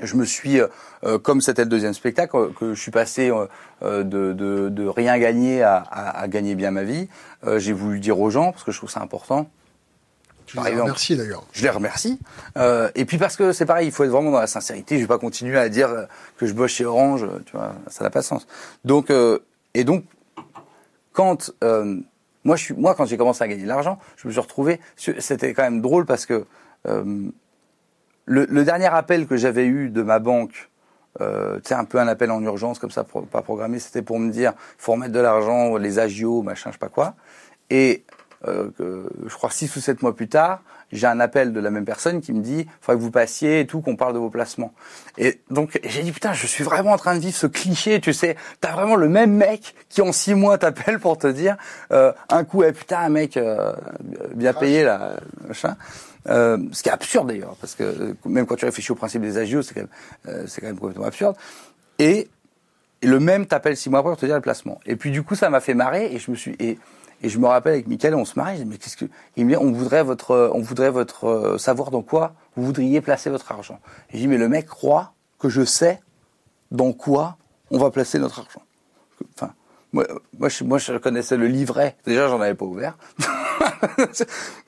je 0.00 0.16
me 0.16 0.24
suis, 0.24 0.60
euh, 0.60 0.66
euh, 1.04 1.18
comme 1.18 1.40
c'était 1.40 1.62
le 1.62 1.68
deuxième 1.70 1.94
spectacle, 1.94 2.36
euh, 2.36 2.48
que 2.58 2.74
je 2.74 2.80
suis 2.80 2.90
passé 2.90 3.30
euh, 3.30 3.46
euh, 3.82 4.02
de, 4.02 4.32
de, 4.32 4.68
de 4.68 4.86
rien 4.86 5.18
gagner 5.18 5.62
à, 5.62 5.76
à, 5.76 6.20
à 6.20 6.28
gagner 6.28 6.54
bien 6.54 6.70
ma 6.70 6.82
vie. 6.84 7.08
Euh, 7.46 7.58
j'ai 7.58 7.72
voulu 7.72 7.94
le 7.94 8.00
dire 8.00 8.18
aux 8.18 8.30
gens 8.30 8.52
parce 8.52 8.64
que 8.64 8.72
je 8.72 8.78
trouve 8.78 8.90
ça 8.90 9.00
important. 9.00 9.48
Tu 10.46 10.56
Par 10.56 10.64
les 10.64 10.72
exemple. 10.72 10.90
remerciés 10.90 11.16
d'ailleurs. 11.16 11.44
Je 11.52 11.62
les 11.62 11.70
remercie. 11.70 12.18
Euh, 12.58 12.90
et 12.94 13.04
puis 13.06 13.16
parce 13.16 13.36
que 13.36 13.52
c'est 13.52 13.64
pareil, 13.66 13.86
il 13.88 13.92
faut 13.92 14.04
être 14.04 14.10
vraiment 14.10 14.30
dans 14.30 14.40
la 14.40 14.46
sincérité. 14.46 14.96
Je 14.96 15.02
vais 15.02 15.08
pas 15.08 15.18
continuer 15.18 15.58
à 15.58 15.68
dire 15.70 16.06
que 16.36 16.46
je 16.46 16.52
bosse 16.52 16.70
chez 16.72 16.84
Orange, 16.84 17.26
tu 17.46 17.56
vois, 17.56 17.74
ça 17.88 18.04
n'a 18.04 18.10
pas 18.10 18.20
de 18.20 18.24
sens. 18.26 18.46
Donc 18.84 19.10
euh, 19.10 19.38
et 19.72 19.84
donc 19.84 20.04
quand 21.12 21.50
euh, 21.62 21.96
moi 22.44 22.56
je 22.56 22.64
suis 22.64 22.74
moi 22.74 22.94
quand 22.94 23.06
j'ai 23.06 23.16
commencé 23.16 23.42
à 23.42 23.48
gagner 23.48 23.62
de 23.62 23.68
l'argent, 23.68 23.98
je 24.16 24.28
me 24.28 24.32
suis 24.32 24.40
retrouvé. 24.40 24.80
C'était 24.96 25.54
quand 25.54 25.62
même 25.62 25.80
drôle 25.80 26.04
parce 26.04 26.26
que 26.26 26.44
euh, 26.86 27.30
le, 28.26 28.46
le 28.46 28.64
dernier 28.64 28.86
appel 28.86 29.26
que 29.26 29.36
j'avais 29.36 29.66
eu 29.66 29.90
de 29.90 30.02
ma 30.02 30.18
banque, 30.18 30.70
euh, 31.20 31.56
tu 31.56 31.68
sais, 31.68 31.74
un 31.74 31.84
peu 31.84 31.98
un 31.98 32.08
appel 32.08 32.30
en 32.30 32.42
urgence 32.42 32.78
comme 32.78 32.90
ça, 32.90 33.04
pro- 33.04 33.22
pas 33.22 33.42
programmé, 33.42 33.78
c'était 33.78 34.02
pour 34.02 34.18
me 34.18 34.30
dire, 34.30 34.52
faut 34.78 34.92
remettre 34.92 35.12
de 35.12 35.20
l'argent, 35.20 35.76
les 35.76 35.98
agios, 35.98 36.42
machin, 36.42 36.70
je 36.70 36.74
sais 36.74 36.78
pas 36.78 36.88
quoi. 36.88 37.14
Et 37.70 38.04
euh, 38.46 38.68
que, 38.76 39.08
je 39.26 39.34
crois 39.34 39.50
six 39.50 39.74
ou 39.76 39.80
sept 39.80 40.02
mois 40.02 40.14
plus 40.14 40.28
tard, 40.28 40.62
j'ai 40.92 41.06
un 41.06 41.18
appel 41.18 41.52
de 41.52 41.60
la 41.60 41.70
même 41.70 41.84
personne 41.84 42.20
qui 42.20 42.32
me 42.32 42.40
dit, 42.40 42.66
faudrait 42.80 42.98
que 42.98 43.02
vous 43.02 43.10
passiez 43.10 43.60
et 43.60 43.66
tout, 43.66 43.80
qu'on 43.80 43.96
parle 43.96 44.12
de 44.12 44.18
vos 44.18 44.28
placements. 44.28 44.74
Et 45.16 45.40
donc 45.50 45.80
j'ai 45.82 46.02
dit 46.02 46.12
putain, 46.12 46.32
je 46.34 46.46
suis 46.46 46.62
vraiment 46.62 46.92
en 46.92 46.98
train 46.98 47.14
de 47.14 47.20
vivre 47.20 47.36
ce 47.36 47.46
cliché, 47.46 48.00
tu 48.00 48.12
sais, 48.12 48.36
t'as 48.60 48.72
vraiment 48.72 48.96
le 48.96 49.08
même 49.08 49.32
mec 49.32 49.74
qui 49.88 50.02
en 50.02 50.12
six 50.12 50.34
mois 50.34 50.58
t'appelle 50.58 50.98
pour 50.98 51.16
te 51.16 51.26
dire, 51.26 51.56
euh, 51.90 52.12
un 52.28 52.44
coup, 52.44 52.62
eh, 52.64 52.72
putain, 52.72 52.98
un 52.98 53.08
mec 53.08 53.36
euh, 53.36 53.72
bien 54.34 54.52
payé 54.52 54.84
là, 54.84 55.14
machin. 55.48 55.76
Euh, 56.28 56.58
ce 56.72 56.82
qui 56.82 56.88
est 56.88 56.92
absurde 56.92 57.28
d'ailleurs, 57.28 57.56
parce 57.60 57.74
que 57.74 57.82
euh, 57.82 58.14
même 58.24 58.46
quand 58.46 58.56
tu 58.56 58.64
réfléchis 58.64 58.92
au 58.92 58.94
principe 58.94 59.20
des 59.20 59.36
agios, 59.36 59.62
c'est 59.62 59.74
quand 59.74 59.86
euh, 60.28 60.46
quand 60.46 60.66
même 60.66 60.78
complètement 60.78 61.06
absurde. 61.06 61.36
Et, 61.98 62.28
le 63.02 63.20
même 63.20 63.44
t'appelle 63.44 63.76
six 63.76 63.90
mois 63.90 63.98
après 63.98 64.12
pour 64.12 64.18
te 64.18 64.24
dire 64.24 64.34
le 64.34 64.40
placement. 64.40 64.80
Et 64.86 64.96
puis 64.96 65.10
du 65.10 65.22
coup, 65.22 65.34
ça 65.34 65.50
m'a 65.50 65.60
fait 65.60 65.74
marrer 65.74 66.06
et 66.14 66.18
je 66.18 66.30
me 66.30 66.36
suis 66.36 66.56
et, 66.58 66.78
et 67.22 67.28
je 67.28 67.38
me 67.38 67.46
rappelle 67.46 67.74
avec 67.74 67.86
Mickaël, 67.86 68.14
on 68.14 68.24
se 68.24 68.32
dis, 68.32 68.64
mais 68.64 68.78
qu'est-ce 68.78 68.96
que 68.96 69.04
il 69.36 69.44
me 69.44 69.50
dit, 69.50 69.56
on 69.58 69.72
voudrait 69.72 70.02
votre, 70.02 70.30
euh, 70.30 70.50
on 70.54 70.62
voudrait 70.62 70.90
votre 70.90 71.56
savoir 71.58 71.90
dans 71.90 72.00
quoi 72.00 72.34
vous 72.56 72.64
voudriez 72.64 73.02
placer 73.02 73.28
votre 73.28 73.52
argent. 73.52 73.78
Et 74.10 74.16
je 74.16 74.22
dis, 74.22 74.26
mais 74.26 74.38
le 74.38 74.48
mec 74.48 74.66
croit 74.66 75.12
que 75.38 75.50
je 75.50 75.66
sais 75.66 76.00
dans 76.70 76.94
quoi 76.94 77.36
on 77.70 77.78
va 77.78 77.90
placer 77.90 78.18
notre 78.18 78.38
argent. 78.38 78.62
Enfin, 79.34 79.52
moi, 79.92 80.06
moi, 80.38 80.48
je, 80.48 80.64
moi, 80.64 80.78
je 80.78 80.94
connaissais 80.94 81.36
le 81.36 81.46
livret. 81.46 81.96
Déjà, 82.06 82.28
j'en 82.28 82.40
avais 82.40 82.54
pas 82.54 82.64
ouvert. 82.64 82.96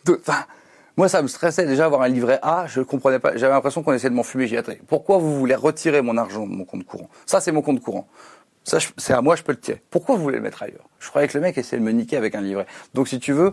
Enfin, 0.09 0.45
moi, 0.97 1.09
ça 1.09 1.21
me 1.21 1.29
stressait 1.29 1.67
déjà 1.67 1.85
avoir 1.85 2.03
un 2.03 2.09
livret 2.09 2.39
A. 2.43 2.67
Je 2.69 2.81
comprenais 2.81 3.19
pas. 3.19 3.37
J'avais 3.37 3.53
l'impression 3.53 3.83
qu'on 3.83 3.93
essayait 3.93 4.11
de 4.11 4.15
m'enfumer. 4.15 4.47
J'ai 4.47 4.57
attendez, 4.57 4.81
pourquoi 4.87 5.19
vous 5.19 5.39
voulez 5.39 5.55
retirer 5.55 6.01
mon 6.01 6.17
argent 6.17 6.47
de 6.47 6.53
mon 6.53 6.65
compte 6.65 6.85
courant? 6.85 7.11
Ça, 7.27 7.41
c'est 7.41 7.53
mon 7.53 7.63
compte 7.63 7.81
courant. 7.81 8.09
Ça, 8.65 8.79
c'est 8.97 9.13
à 9.13 9.21
moi, 9.21 9.37
je 9.37 9.43
peux 9.43 9.53
le 9.53 9.61
tirer. 9.61 9.83
Pourquoi 9.91 10.17
vous 10.17 10.23
voulez 10.23 10.39
le 10.39 10.43
mettre 10.43 10.63
ailleurs? 10.63 10.89
Je 10.99 11.09
croyais 11.09 11.29
que 11.29 11.37
le 11.37 11.43
mec 11.43 11.57
essayait 11.59 11.79
de 11.79 11.85
me 11.85 11.93
niquer 11.93 12.17
avec 12.17 12.35
un 12.35 12.41
livret. 12.41 12.67
Donc, 12.95 13.09
si 13.09 13.21
tu 13.21 13.33
veux, 13.33 13.53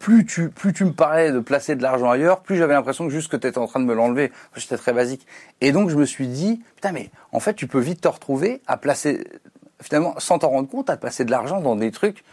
plus 0.00 0.26
tu, 0.26 0.50
plus 0.50 0.72
tu 0.72 0.84
me 0.84 0.92
parlais 0.92 1.30
de 1.30 1.38
placer 1.38 1.76
de 1.76 1.82
l'argent 1.82 2.10
ailleurs, 2.10 2.40
plus 2.40 2.56
j'avais 2.56 2.74
l'impression 2.74 3.06
que 3.06 3.12
juste 3.12 3.30
que 3.30 3.36
tu 3.36 3.46
étais 3.46 3.58
en 3.58 3.66
train 3.66 3.80
de 3.80 3.84
me 3.84 3.94
l'enlever. 3.94 4.32
J'étais 4.56 4.76
très 4.76 4.92
basique. 4.92 5.26
Et 5.60 5.72
donc, 5.72 5.90
je 5.90 5.96
me 5.96 6.04
suis 6.04 6.26
dit, 6.26 6.62
putain, 6.74 6.92
mais 6.92 7.10
en 7.32 7.40
fait, 7.40 7.54
tu 7.54 7.68
peux 7.68 7.78
vite 7.78 8.00
te 8.00 8.08
retrouver 8.08 8.60
à 8.66 8.76
placer, 8.76 9.24
finalement, 9.80 10.14
sans 10.18 10.40
t'en 10.40 10.48
rendre 10.48 10.68
compte, 10.68 10.90
à 10.90 10.96
placer 10.96 11.24
de 11.24 11.30
l'argent 11.30 11.60
dans 11.60 11.76
des 11.76 11.92
trucs 11.92 12.24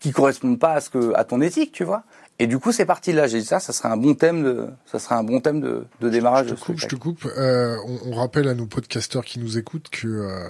qui 0.00 0.10
correspondent 0.10 0.58
pas 0.58 0.72
à 0.72 0.80
ce 0.80 0.90
que, 0.90 1.14
à 1.14 1.24
ton 1.24 1.40
éthique, 1.40 1.70
tu 1.70 1.84
vois? 1.84 2.02
Et 2.42 2.46
du 2.48 2.58
coup, 2.58 2.72
c'est 2.72 2.86
parti 2.86 3.12
de 3.12 3.18
là. 3.18 3.28
J'ai 3.28 3.38
dit 3.40 3.46
ça, 3.46 3.60
ça 3.60 3.72
serait 3.72 3.88
un 3.88 3.96
bon 3.96 4.14
thème 4.14 4.42
de, 4.42 4.66
ça 4.90 4.98
serait 4.98 5.14
un 5.14 5.22
bon 5.22 5.40
thème 5.40 5.60
de, 5.60 5.84
de 6.00 6.08
démarrage. 6.08 6.46
Je 6.46 6.50
de 6.50 6.56
te 6.56 6.60
coupe, 6.64 6.78
je 6.78 6.86
te 6.88 6.96
coupe. 6.96 7.24
Euh, 7.36 7.76
on, 7.86 8.10
on 8.10 8.14
rappelle 8.16 8.48
à 8.48 8.54
nos 8.54 8.66
podcasteurs 8.66 9.24
qui 9.24 9.38
nous 9.38 9.58
écoutent 9.58 9.88
que 9.90 10.08
euh, 10.08 10.48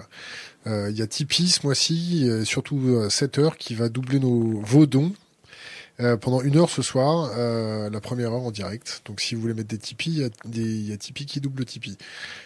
euh, 0.68 0.90
il 0.90 0.96
y 0.96 1.02
a 1.02 1.06
Tipeee 1.06 1.48
ce 1.48 1.60
mois-ci, 1.66 2.26
euh, 2.28 2.44
surtout 2.44 2.80
euh, 2.86 3.10
7 3.10 3.38
heures, 3.38 3.56
qui 3.58 3.74
va 3.74 3.90
doubler 3.90 4.20
nos 4.20 4.60
vos 4.62 4.86
dons. 4.86 5.12
euh, 6.00 6.16
pendant 6.16 6.40
une 6.40 6.56
heure 6.56 6.70
ce 6.70 6.80
soir, 6.80 7.30
euh, 7.36 7.90
la 7.90 8.00
première 8.00 8.32
heure 8.32 8.42
en 8.42 8.50
direct. 8.50 9.02
Donc 9.04 9.20
si 9.20 9.34
vous 9.34 9.42
voulez 9.42 9.52
mettre 9.54 9.68
des 9.68 9.76
Tipeee, 9.78 10.30
il 10.46 10.58
y 10.58 10.88
y 10.88 10.92
a 10.94 10.96
Tipeee 10.96 11.26
qui 11.26 11.40
double 11.42 11.66
Tipeee. 11.66 11.98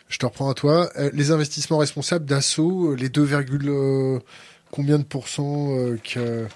Je 0.09 0.19
te 0.19 0.27
reprends 0.27 0.51
à 0.51 0.55
toi. 0.55 0.91
Euh, 0.99 1.11
les 1.13 1.31
investissements 1.31 1.79
responsables 1.79 2.25
d'assaut, 2.25 2.97
les 2.97 3.09
2, 3.11 3.29
euh, 3.33 4.19
combien 4.73 4.99
de 4.99 5.05
pourcents 5.05 5.77
euh, 5.79 5.97
que- 6.03 6.47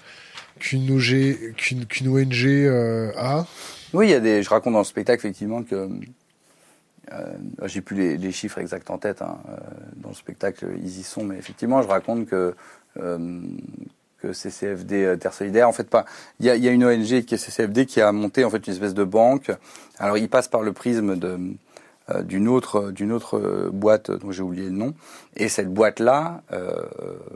qu'une 0.61 2.07
ONG 2.07 2.45
euh, 2.45 3.11
a 3.17 3.45
Oui, 3.93 4.07
il 4.07 4.11
y 4.11 4.13
a 4.13 4.19
des. 4.19 4.43
Je 4.43 4.49
raconte 4.49 4.73
dans 4.73 4.79
le 4.79 4.85
spectacle 4.85 5.25
effectivement 5.25 5.63
que 5.63 5.89
euh, 7.11 7.33
j'ai 7.65 7.81
plus 7.81 8.17
les, 8.17 8.31
chiffres 8.31 8.59
exacts 8.59 8.89
en 8.89 8.97
tête. 8.97 9.21
hein, 9.21 9.39
euh, 9.49 9.57
dans 9.97 10.09
le 10.09 10.15
spectacle, 10.15 10.67
ils 10.81 10.99
y 10.99 11.03
sont, 11.03 11.23
mais 11.23 11.37
effectivement, 11.37 11.81
je 11.81 11.87
raconte 11.87 12.27
que 12.27 12.55
que 12.95 14.33
CCFD 14.33 15.17
Terre 15.19 15.33
Solidaire, 15.33 15.67
en 15.67 15.71
fait 15.71 15.89
pas. 15.89 16.05
Il 16.39 16.45
y 16.45 16.49
a, 16.49 16.71
une 16.71 16.85
ONG 16.85 17.23
qui 17.23 17.33
est 17.33 17.37
CCFD 17.37 17.87
qui 17.87 18.01
a 18.01 18.11
monté 18.11 18.45
en 18.45 18.51
fait 18.51 18.67
une 18.67 18.73
espèce 18.73 18.93
de 18.93 19.03
banque. 19.03 19.49
Alors, 19.97 20.17
il 20.17 20.29
passe 20.29 20.47
par 20.47 20.61
le 20.61 20.73
prisme 20.73 21.17
de 21.17 21.39
d'une 22.23 22.47
autre 22.47 22.91
d'une 22.91 23.11
autre 23.11 23.37
euh, 23.37 23.69
boîte 23.71 24.11
dont 24.11 24.31
j'ai 24.31 24.43
oublié 24.43 24.65
le 24.65 24.75
nom. 24.75 24.93
Et 25.35 25.49
cette 25.49 25.73
boîte 25.73 25.99
là 25.99 26.43
euh, 26.51 26.83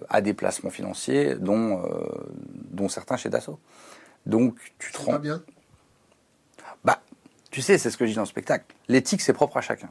a 0.10 0.22
des 0.22 0.34
placements 0.34 0.70
financiers, 0.70 1.36
dont 1.36 1.84
euh, 1.84 2.08
dont 2.72 2.90
certains 2.90 3.18
chez 3.18 3.30
Dassault. 3.30 3.60
Donc, 4.26 4.56
tu 4.80 4.92
te 4.92 4.98
rends 4.98 5.14
pas 5.14 5.20
bien 5.20 5.44
bah, 6.84 7.02
tu 7.52 7.62
sais, 7.62 7.78
c'est 7.78 7.90
ce 7.90 7.98
que 7.98 8.06
je 8.06 8.12
dis 8.12 8.16
dans 8.16 8.24
le 8.24 8.28
spectacle. 8.28 8.66
L'éthique, 8.88 9.22
c'est 9.22 9.34
propre 9.34 9.58
à 9.58 9.62
chacun. 9.62 9.90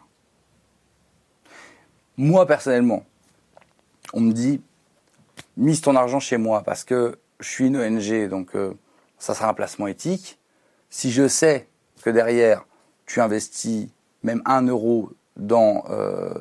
Moi, 2.16 2.46
personnellement, 2.46 3.04
on 4.12 4.20
me 4.20 4.32
dit, 4.32 4.60
mise 5.56 5.80
ton 5.80 5.96
argent 5.96 6.20
chez 6.20 6.36
moi 6.36 6.62
parce 6.62 6.84
que 6.84 7.18
je 7.40 7.48
suis 7.48 7.66
une 7.66 7.76
ONG, 7.76 8.28
donc 8.28 8.54
euh, 8.54 8.74
ça 9.18 9.34
sera 9.34 9.48
un 9.48 9.54
placement 9.54 9.86
éthique. 9.86 10.38
Si 10.90 11.10
je 11.10 11.26
sais 11.26 11.68
que 12.02 12.10
derrière, 12.10 12.64
tu 13.06 13.20
investis 13.20 13.88
même 14.24 14.42
un 14.44 14.62
euro 14.66 15.12
dans 15.36 15.84
euh, 15.90 16.34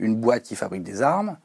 une 0.00 0.16
boîte 0.16 0.42
qui 0.42 0.56
fabrique 0.56 0.82
des 0.82 1.02
armes, 1.02 1.36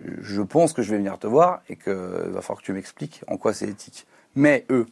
je 0.00 0.42
pense 0.42 0.72
que 0.72 0.82
je 0.82 0.90
vais 0.90 0.98
venir 0.98 1.18
te 1.18 1.26
voir 1.26 1.62
et 1.68 1.76
qu'il 1.76 1.92
va 1.92 2.40
falloir 2.42 2.60
que 2.60 2.64
tu 2.64 2.72
m'expliques 2.72 3.22
en 3.26 3.36
quoi 3.36 3.52
c'est 3.52 3.68
éthique. 3.68 4.06
Mais 4.34 4.66
eux 4.70 4.86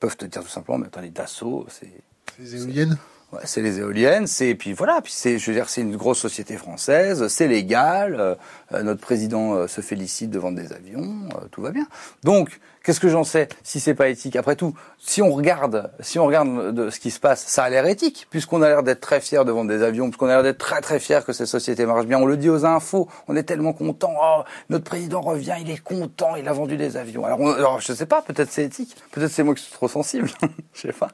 peuvent 0.00 0.16
te 0.16 0.26
dire 0.26 0.42
tout 0.42 0.48
simplement, 0.48 0.78
mais 0.78 0.86
attendez, 0.86 1.10
Dassault, 1.10 1.66
c'est 1.68 1.90
Les 2.38 2.56
éoliennes? 2.56 2.96
Ouais, 3.30 3.40
c'est 3.44 3.60
les 3.60 3.78
éoliennes, 3.78 4.26
c'est 4.26 4.54
puis 4.54 4.72
voilà, 4.72 5.02
puis 5.02 5.12
c'est 5.12 5.38
je 5.38 5.50
veux 5.50 5.54
dire 5.54 5.68
c'est 5.68 5.82
une 5.82 5.96
grosse 5.96 6.18
société 6.18 6.56
française, 6.56 7.28
c'est 7.28 7.46
légal, 7.46 8.18
euh, 8.18 8.34
euh, 8.72 8.82
notre 8.82 9.02
président 9.02 9.52
euh, 9.52 9.66
se 9.66 9.82
félicite 9.82 10.30
de 10.30 10.38
vendre 10.38 10.56
des 10.56 10.72
avions, 10.72 11.28
euh, 11.34 11.46
tout 11.50 11.60
va 11.60 11.70
bien. 11.70 11.86
Donc 12.24 12.58
qu'est-ce 12.88 13.00
que 13.00 13.10
j'en 13.10 13.22
sais 13.22 13.50
si 13.62 13.80
c'est 13.80 13.92
pas 13.92 14.08
éthique? 14.08 14.34
Après 14.34 14.56
tout, 14.56 14.74
si 14.98 15.20
on 15.20 15.30
regarde, 15.30 15.90
si 16.00 16.18
on 16.18 16.24
regarde 16.24 16.74
de 16.74 16.88
ce 16.88 16.98
qui 16.98 17.10
se 17.10 17.20
passe, 17.20 17.44
ça 17.46 17.64
a 17.64 17.68
l'air 17.68 17.84
éthique 17.84 18.26
puisqu'on 18.30 18.62
a 18.62 18.68
l'air 18.68 18.82
d'être 18.82 19.02
très 19.02 19.20
fiers 19.20 19.44
de 19.44 19.52
vendre 19.52 19.68
des 19.68 19.82
avions, 19.82 20.06
puisqu'on 20.06 20.28
a 20.28 20.30
l'air 20.30 20.42
d'être 20.42 20.56
très 20.56 20.80
très 20.80 20.98
fiers 20.98 21.20
que 21.26 21.34
cette 21.34 21.48
société 21.48 21.84
marche 21.84 22.06
bien. 22.06 22.18
On 22.18 22.24
le 22.24 22.38
dit 22.38 22.48
aux 22.48 22.64
infos, 22.64 23.06
on 23.26 23.36
est 23.36 23.42
tellement 23.42 23.74
content. 23.74 24.14
Oh, 24.18 24.42
notre 24.70 24.84
président 24.84 25.20
revient, 25.20 25.56
il 25.60 25.70
est 25.70 25.82
content, 25.82 26.34
il 26.36 26.48
a 26.48 26.52
vendu 26.54 26.78
des 26.78 26.96
avions. 26.96 27.26
Alors, 27.26 27.40
on, 27.40 27.52
alors 27.52 27.78
je 27.78 27.92
sais 27.92 28.06
pas, 28.06 28.22
peut-être 28.22 28.50
c'est 28.50 28.64
éthique, 28.64 28.96
peut-être 29.12 29.32
c'est 29.32 29.42
moi 29.42 29.54
qui 29.54 29.64
suis 29.64 29.74
trop 29.74 29.88
sensible, 29.88 30.30
je 30.72 30.80
sais 30.80 30.94
pas. 30.94 31.10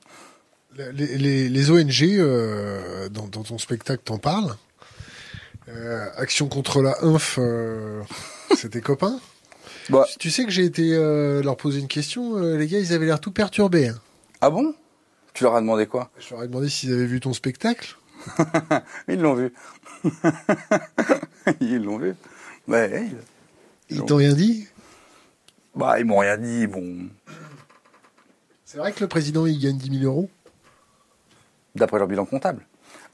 Les, 0.76 1.70
ONG, 1.72 2.04
euh, 2.04 3.08
dans, 3.08 3.27
ton 3.27 3.58
spectacle, 3.58 4.02
t'en 4.04 4.18
parles. 4.18 4.54
Euh, 5.68 6.06
action 6.18 6.46
contre 6.46 6.83
la 6.83 6.94
inf, 7.02 7.37
euh, 7.40 8.00
c'était 8.56 8.81
copains? 8.81 9.18
Bah. 9.90 10.06
Tu 10.18 10.30
sais 10.30 10.44
que 10.44 10.50
j'ai 10.50 10.64
été 10.64 10.94
euh, 10.94 11.42
leur 11.42 11.56
poser 11.56 11.80
une 11.80 11.88
question, 11.88 12.37
euh, 12.38 12.56
les 12.56 12.66
gars, 12.66 12.78
ils 12.78 12.92
avaient 12.92 13.06
l'air 13.06 13.20
tout 13.20 13.32
perturbés. 13.32 13.88
hein. 13.88 14.00
Ah 14.40 14.50
bon? 14.50 14.74
Tu 15.35 15.44
leur 15.44 15.54
as 15.56 15.60
demandé 15.60 15.87
quoi? 15.87 16.10
Je 16.18 16.32
leur 16.35 16.42
ai 16.44 16.48
demandé 16.48 16.68
s'ils 16.68 16.92
avaient 16.92 17.06
vu 17.06 17.20
ton 17.20 17.32
spectacle. 17.32 17.96
Ils 19.08 19.20
l'ont 19.20 19.35
vu. 19.35 19.52
ils 21.60 21.82
l'ont 21.82 21.98
vu. 21.98 22.14
Ils 23.90 24.02
t'ont 24.04 24.16
rien 24.16 24.32
dit? 24.32 24.66
Bah, 25.74 25.98
ils 25.98 26.04
m'ont 26.06 26.18
rien 26.18 26.38
dit. 26.38 26.66
Bon, 26.66 27.08
C'est 28.64 28.78
vrai 28.78 28.92
que 28.92 29.00
le 29.00 29.08
président, 29.08 29.44
il 29.44 29.58
gagne 29.58 29.76
10 29.76 29.98
000 30.00 30.04
euros? 30.04 30.30
D'après 31.74 31.98
leur 31.98 32.06
bilan 32.06 32.24
comptable. 32.24 32.64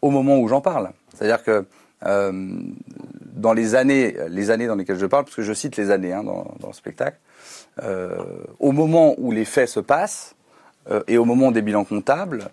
Au 0.03 0.11
moment 0.11 0.39
où 0.39 0.47
j'en 0.47 0.61
parle. 0.61 0.93
C'est-à-dire 1.17 1.43
que 1.43 1.65
euh, 2.07 2.61
dans 3.35 3.53
les 3.53 3.75
années, 3.75 4.17
les 4.29 4.51
années 4.51 4.67
dans 4.67 4.77
lesquelles 4.77 4.99
je 4.99 5.07
parle, 5.07 5.25
parce 5.25 5.37
que 5.37 5.43
je 5.43 5.53
cite 5.53 5.77
les 5.77 5.91
années 5.91 6.13
hein, 6.13 6.25
dans, 6.25 6.55
dans 6.61 6.69
le 6.69 6.73
spectacle, 6.73 7.19
euh, 7.83 8.17
au 8.59 8.73
moment 8.73 9.15
où 9.19 9.33
les 9.33 9.45
faits 9.45 9.69
se 9.69 9.81
passent 9.81 10.35
euh, 10.91 11.03
et 11.09 11.19
au 11.19 11.25
moment 11.25 11.51
des 11.51 11.63
bilans 11.63 11.85
comptables, 11.85 12.51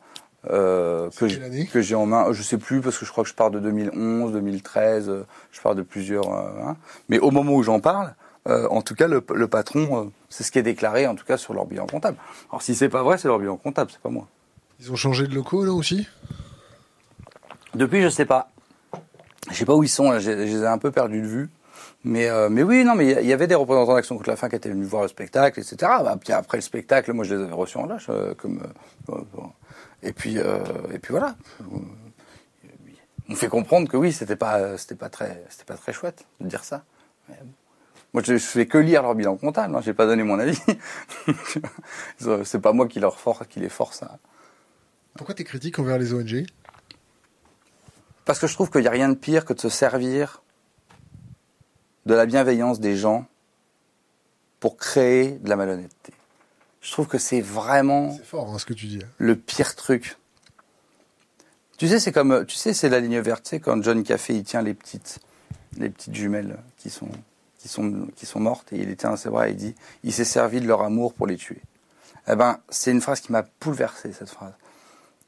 euh, 0.49 1.09
que, 1.17 1.81
j'ai 1.81 1.95
en 1.95 2.05
main, 2.05 2.31
je 2.31 2.41
sais 2.41 2.57
plus 2.57 2.79
parce 2.81 2.97
que 2.97 3.05
je 3.05 3.11
crois 3.11 3.23
que 3.23 3.29
je 3.29 3.35
pars 3.35 3.51
de 3.51 3.59
2011, 3.59 4.31
2013, 4.33 5.09
euh, 5.09 5.25
je 5.51 5.59
pars 5.61 5.75
de 5.75 5.81
plusieurs. 5.81 6.31
hein. 6.31 6.77
mais 7.09 7.19
au 7.19 7.31
moment 7.31 7.53
où 7.53 7.63
j'en 7.63 7.79
parle, 7.79 8.13
en 8.45 8.81
tout 8.81 8.95
cas, 8.95 9.09
le, 9.09 9.21
le 9.35 9.47
patron, 9.49 10.09
c'est 10.29 10.45
ce 10.45 10.53
qui 10.53 10.59
est 10.59 10.63
déclaré, 10.63 11.05
en 11.05 11.15
tout 11.15 11.25
cas, 11.25 11.35
sur 11.35 11.53
leur 11.53 11.65
bilan 11.65 11.85
comptable. 11.85 12.15
Alors 12.49 12.61
si 12.61 12.75
c'est 12.75 12.87
pas 12.87 13.03
vrai, 13.03 13.17
c'est 13.17 13.27
leur 13.27 13.39
bilan 13.39 13.57
comptable, 13.57 13.91
c'est 13.91 13.99
pas 13.99 14.07
moi. 14.07 14.25
Ils 14.79 14.89
ont 14.89 14.95
changé 14.95 15.27
de 15.27 15.35
locaux, 15.35 15.65
là 15.65 15.73
aussi? 15.73 16.07
Depuis, 17.75 18.01
je 18.01 18.07
sais 18.07 18.25
pas. 18.25 18.49
Je 19.49 19.55
sais 19.55 19.65
pas 19.65 19.75
où 19.75 19.83
ils 19.83 19.89
sont, 19.89 20.19
je, 20.19 20.31
les 20.31 20.63
ai 20.63 20.67
un 20.67 20.77
peu 20.77 20.91
perdus 20.91 21.21
de 21.21 21.27
vue. 21.27 21.49
Mais, 22.03 22.29
euh, 22.29 22.49
mais 22.49 22.63
oui, 22.63 22.83
non, 22.83 22.95
mais 22.95 23.11
il 23.21 23.27
y 23.27 23.33
avait 23.33 23.47
des 23.47 23.55
représentants 23.55 23.93
d'Action 23.93 24.15
contre 24.15 24.29
la 24.29 24.35
faim 24.35 24.49
qui 24.49 24.55
étaient 24.55 24.69
venus 24.69 24.87
voir 24.87 25.01
le 25.01 25.07
spectacle, 25.07 25.59
etc. 25.59 25.75
Bah, 25.79 26.17
puis 26.19 26.31
après 26.31 26.57
le 26.57 26.61
spectacle, 26.61 27.11
moi, 27.13 27.25
je 27.25 27.35
les 27.35 27.43
avais 27.43 27.53
reçus 27.53 27.77
en 27.77 27.85
lâche. 27.85 28.07
euh, 28.09 28.33
comme, 28.35 28.61
euh, 29.09 29.15
et, 30.03 30.13
puis, 30.13 30.37
et 30.37 30.99
puis 30.99 31.11
voilà. 31.11 31.35
On 33.29 33.35
fait 33.35 33.49
comprendre 33.49 33.89
que 33.89 33.97
oui, 33.97 34.13
c'était 34.13 34.35
pas, 34.35 34.75
pas 34.99 35.09
très, 35.09 35.43
pas 35.65 35.75
très 35.75 35.91
chouette 35.91 36.25
de 36.39 36.47
dire 36.47 36.63
ça. 36.63 36.83
Moi, 38.13 38.23
je, 38.23 38.37
fais 38.37 38.67
que 38.67 38.77
lire 38.77 39.01
leur 39.01 39.15
bilan 39.15 39.35
comptable. 39.35 39.75
Hein, 39.75 39.81
J'ai 39.83 39.93
pas 39.93 40.05
donné 40.05 40.23
mon 40.23 40.39
avis. 40.39 40.59
C'est 42.43 42.61
pas 42.61 42.73
moi 42.73 42.87
qui 42.87 42.99
les 42.99 43.69
force 43.69 44.03
à, 44.03 44.17
Pourquoi 45.15 45.35
t'es 45.35 45.43
critique 45.43 45.77
envers 45.79 45.97
les 45.97 46.13
ONG 46.13 46.45
Parce 48.27 48.39
que 48.39 48.47
je 48.47 48.53
trouve 48.53 48.69
qu'il 48.69 48.81
n'y 48.81 48.87
a 48.87 48.91
rien 48.91 49.07
de 49.07 49.15
pire 49.15 49.45
que 49.45 49.53
de 49.53 49.59
se 49.59 49.69
servir 49.69 50.43
de 52.05 52.13
la 52.13 52.25
bienveillance 52.25 52.81
des 52.81 52.97
gens 52.97 53.25
pour 54.59 54.75
créer 54.75 55.31
de 55.31 55.49
la 55.49 55.55
malhonnêteté. 55.55 56.13
Je 56.81 56.91
trouve 56.91 57.07
que 57.07 57.17
c'est 57.17 57.39
vraiment 57.39 58.13
C'est 58.17 58.25
fort, 58.25 58.53
hein, 58.53 58.59
ce 58.59 58.65
que 58.65 58.73
tu 58.73 58.87
dis. 58.87 58.99
le 59.17 59.37
pire 59.37 59.75
truc. 59.75 60.17
Tu 61.77 61.87
sais, 61.87 61.99
c'est 61.99 62.11
comme, 62.11 62.45
tu 62.45 62.57
sais, 62.57 62.73
c'est 62.73 62.89
la 62.89 62.99
ligne 62.99 63.19
verte. 63.19 63.47
Sais, 63.47 63.61
quand 63.61 63.81
John 63.81 64.03
Café, 64.03 64.35
il 64.35 64.43
tient 64.43 64.61
les 64.61 64.73
petites, 64.73 65.19
les 65.77 65.89
petites 65.89 66.15
jumelles 66.15 66.57
qui 66.77 66.89
sont, 66.89 67.09
qui 67.59 67.69
sont, 67.69 68.07
qui 68.15 68.25
sont 68.25 68.41
mortes 68.41 68.73
et 68.73 68.77
il 68.77 68.89
les 68.89 68.97
tient 68.97 69.11
dans 69.11 69.17
ses 69.17 69.29
bras 69.29 69.47
et 69.47 69.51
il 69.51 69.57
dit, 69.57 69.75
il 70.03 70.11
s'est 70.11 70.25
servi 70.25 70.59
de 70.59 70.67
leur 70.67 70.81
amour 70.81 71.13
pour 71.13 71.27
les 71.27 71.37
tuer. 71.37 71.61
Eh 72.27 72.35
ben, 72.35 72.59
c'est 72.67 72.91
une 72.91 72.99
phrase 72.99 73.21
qui 73.21 73.31
m'a 73.31 73.45
bouleversé, 73.61 74.11
cette 74.11 74.29
phrase. 74.29 74.53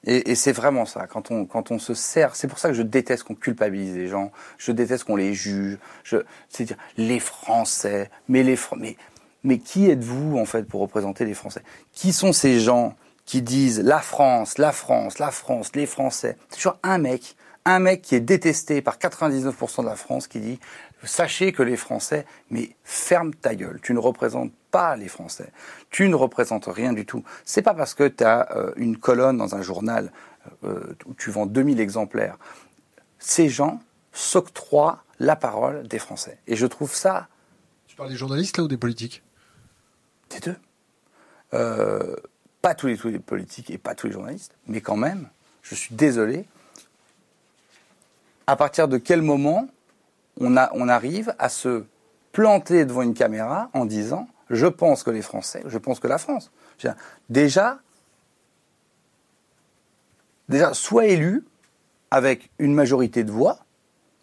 Et, 0.06 0.32
et 0.32 0.36
c'est 0.36 0.52
vraiment 0.52 0.86
ça. 0.86 1.08
Quand 1.08 1.32
on, 1.32 1.46
quand 1.46 1.72
on 1.72 1.80
se 1.80 1.94
sert, 1.94 2.36
c'est 2.36 2.48
pour 2.48 2.60
ça 2.60 2.70
que 2.70 2.76
je 2.76 2.82
déteste 2.82 3.24
qu'on 3.24 3.36
culpabilise 3.36 3.96
les 3.96 4.08
gens. 4.08 4.32
Je 4.58 4.72
déteste 4.72 5.04
qu'on 5.04 5.16
les 5.16 5.34
juge. 5.34 5.78
Je, 6.04 6.18
c'est 6.48 6.66
dire 6.66 6.78
les 6.98 7.20
Français. 7.20 8.10
Mais 8.28 8.44
les 8.44 8.58
mais, 8.78 8.96
mais 9.44 9.60
qui 9.60 9.90
êtes-vous 9.90 10.38
en 10.38 10.46
fait 10.46 10.64
pour 10.64 10.82
représenter 10.82 11.26
les 11.26 11.34
Français? 11.34 11.64
Qui 11.92 12.14
sont 12.14 12.34
ces 12.34 12.60
gens 12.60 12.96
qui 13.26 13.42
disent 13.42 13.82
la 13.82 14.00
France, 14.00 14.58
la 14.58 14.72
France, 14.72 15.20
la 15.20 15.32
France, 15.32 15.72
les 15.76 15.86
Français? 15.86 16.38
C'est 16.50 16.58
toujours 16.58 16.80
un 16.84 16.98
mec, 16.98 17.36
un 17.66 17.80
mec 17.80 18.02
qui 18.02 18.16
est 18.16 18.22
détesté 18.22 18.82
par 18.82 18.98
99% 18.98 19.82
de 19.82 19.86
la 19.86 19.96
France 19.96 20.28
qui 20.28 20.40
dit 20.40 20.60
sachez 21.04 21.52
que 21.52 21.64
les 21.64 21.78
Français, 21.78 22.26
mais 22.50 22.76
ferme 22.84 23.34
ta 23.34 23.56
gueule. 23.56 23.80
Tu 23.82 23.94
ne 23.94 24.00
représentes 24.00 24.52
pas 24.72 24.96
les 24.96 25.08
Français. 25.08 25.52
Tu 25.90 26.10
ne 26.10 26.16
représentes 26.16 26.68
rien 26.68 26.94
du 26.94 27.06
tout. 27.06 27.24
C'est 27.46 27.62
pas 27.62 27.74
parce 27.74 27.94
que 27.94 28.08
tu 28.08 28.24
as 28.24 28.56
euh, 28.56 28.72
une 28.76 28.98
colonne 28.98 29.38
dans 29.38 29.56
un 29.56 29.62
journal 29.62 30.12
euh, 30.64 30.96
où 31.06 31.14
tu 31.14 31.32
vends 31.32 31.46
2000 31.46 31.80
exemplaires. 31.80 32.38
Ces 33.20 33.50
gens 33.50 33.82
s'octroient 34.12 35.04
la 35.20 35.36
parole 35.36 35.88
des 35.88 36.00
Français. 36.00 36.38
Et 36.48 36.56
je 36.56 36.66
trouve 36.66 36.94
ça 36.94 37.28
Tu 37.88 37.96
parles 37.96 38.10
des 38.10 38.16
journalistes, 38.16 38.58
là, 38.58 38.64
ou 38.64 38.68
des 38.68 38.78
politiques? 38.78 39.24
Des 40.30 40.40
deux. 40.40 40.56
Euh, 41.54 42.16
pas 42.62 42.76
tous 42.76 42.88
les, 42.88 42.98
tous 42.98 43.10
les 43.10 43.20
politiques 43.20 43.70
et 43.72 43.78
pas 43.78 43.96
tous 43.96 44.08
les 44.08 44.14
journalistes, 44.14 44.54
mais 44.68 44.82
quand 44.82 44.98
même, 44.98 45.30
je 45.62 45.76
suis 45.76 45.96
désolé. 45.96 46.46
À 48.48 48.56
partir 48.56 48.88
de 48.88 48.98
quel 48.98 49.22
moment 49.22 49.68
on, 50.40 50.58
a, 50.58 50.70
on 50.74 50.88
arrive 50.88 51.34
à 51.40 51.50
se 51.50 51.86
planter 52.32 52.86
devant 52.86 53.02
une 53.02 53.14
caméra 53.14 53.70
en 53.74 53.86
disant 53.86 54.28
je 54.50 54.68
pense 54.68 55.04
que 55.04 55.12
les 55.12 55.22
Français, 55.22 55.64
je 55.68 55.78
pense 55.78 56.00
que 56.00 56.08
la 56.08 56.18
France. 56.18 56.52
Déjà, 57.30 57.80
déjà, 60.48 60.74
soit 60.74 61.06
élu 61.06 61.46
avec 62.12 62.50
une 62.60 62.74
majorité 62.74 63.24
de 63.24 63.32
voix, 63.32 63.60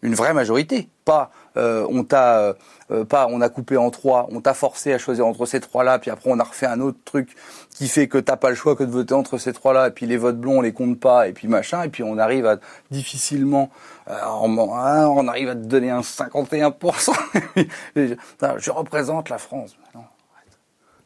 une 0.01 0.15
vraie 0.15 0.33
majorité, 0.33 0.89
pas 1.05 1.31
euh, 1.55 1.87
on 1.89 2.03
t'a 2.03 2.39
euh, 2.39 2.53
euh, 2.91 3.03
pas 3.03 3.27
on 3.29 3.41
a 3.41 3.49
coupé 3.49 3.77
en 3.77 3.89
trois, 3.89 4.27
on 4.31 4.41
t'a 4.41 4.53
forcé 4.53 4.93
à 4.93 4.97
choisir 4.97 5.25
entre 5.25 5.45
ces 5.45 5.59
trois-là, 5.59 5.99
puis 5.99 6.11
après 6.11 6.29
on 6.31 6.39
a 6.39 6.43
refait 6.43 6.67
un 6.67 6.79
autre 6.79 6.99
truc 7.03 7.35
qui 7.71 7.87
fait 7.87 8.07
que 8.07 8.17
t'as 8.17 8.35
pas 8.37 8.49
le 8.49 8.55
choix 8.55 8.75
que 8.75 8.83
de 8.83 8.91
voter 8.91 9.13
entre 9.13 9.37
ces 9.37 9.53
trois-là, 9.53 9.87
et 9.87 9.91
puis 9.91 10.05
les 10.05 10.17
votes 10.17 10.39
blonds 10.39 10.59
on 10.59 10.61
les 10.61 10.73
compte 10.73 10.99
pas, 10.99 11.27
et 11.27 11.33
puis 11.33 11.47
machin, 11.47 11.83
et 11.83 11.89
puis 11.89 12.03
on 12.03 12.17
arrive 12.17 12.45
à 12.45 12.57
difficilement, 12.91 13.69
euh, 14.09 14.19
on, 14.41 14.75
hein, 14.75 15.07
on 15.07 15.27
arrive 15.27 15.49
à 15.49 15.55
te 15.55 15.65
donner 15.65 15.89
un 15.89 16.01
51%. 16.01 17.11
Et 17.55 17.67
je, 18.57 18.71
représente 18.71 19.29
la 19.29 19.37
France. 19.37 19.75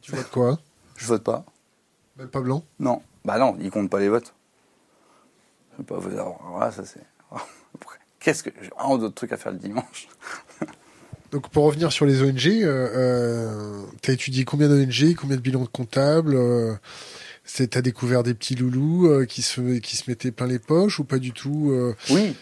Tu 0.01 0.11
votes 0.11 0.29
quoi 0.31 0.59
je 0.97 1.07
vote 1.07 1.23
pas. 1.23 1.43
Même 2.17 2.27
pas 2.27 2.41
blanc 2.41 2.63
Non, 2.79 3.01
bah 3.25 3.39
non, 3.39 3.57
ils 3.59 3.71
comptent 3.71 3.89
pas 3.89 3.99
les 3.99 4.09
votes. 4.09 4.35
Je 5.73 5.77
sais 5.77 5.83
pas, 5.83 5.97
voilà, 5.97 6.71
ça 6.71 6.83
c'est. 6.85 7.01
Qu'est-ce 8.19 8.43
que 8.43 8.51
j'ai 8.61 8.67
vraiment 8.69 8.99
d'autres 8.99 9.15
trucs 9.15 9.31
à 9.31 9.37
faire 9.37 9.51
le 9.51 9.57
dimanche 9.57 10.07
Donc 11.31 11.49
pour 11.49 11.63
revenir 11.63 11.91
sur 11.91 12.05
les 12.05 12.21
ONG, 12.21 12.45
euh, 12.47 12.65
euh, 12.95 13.83
t'as 14.03 14.13
étudié 14.13 14.45
combien 14.45 14.67
d'ONG, 14.67 15.15
combien 15.15 15.37
de 15.37 15.41
bilans 15.41 15.65
comptables 15.65 16.35
euh, 16.35 16.75
c'est- 17.45 17.69
T'as 17.69 17.81
découvert 17.81 18.21
des 18.21 18.35
petits 18.35 18.55
loulous 18.55 19.07
euh, 19.07 19.25
qui 19.25 19.41
se 19.41 19.79
qui 19.79 19.95
se 19.97 20.07
mettaient 20.09 20.31
plein 20.31 20.45
les 20.45 20.59
poches 20.59 20.99
ou 20.99 21.03
pas 21.03 21.17
du 21.17 21.31
tout 21.31 21.71
euh, 21.71 21.95
Oui, 22.11 22.35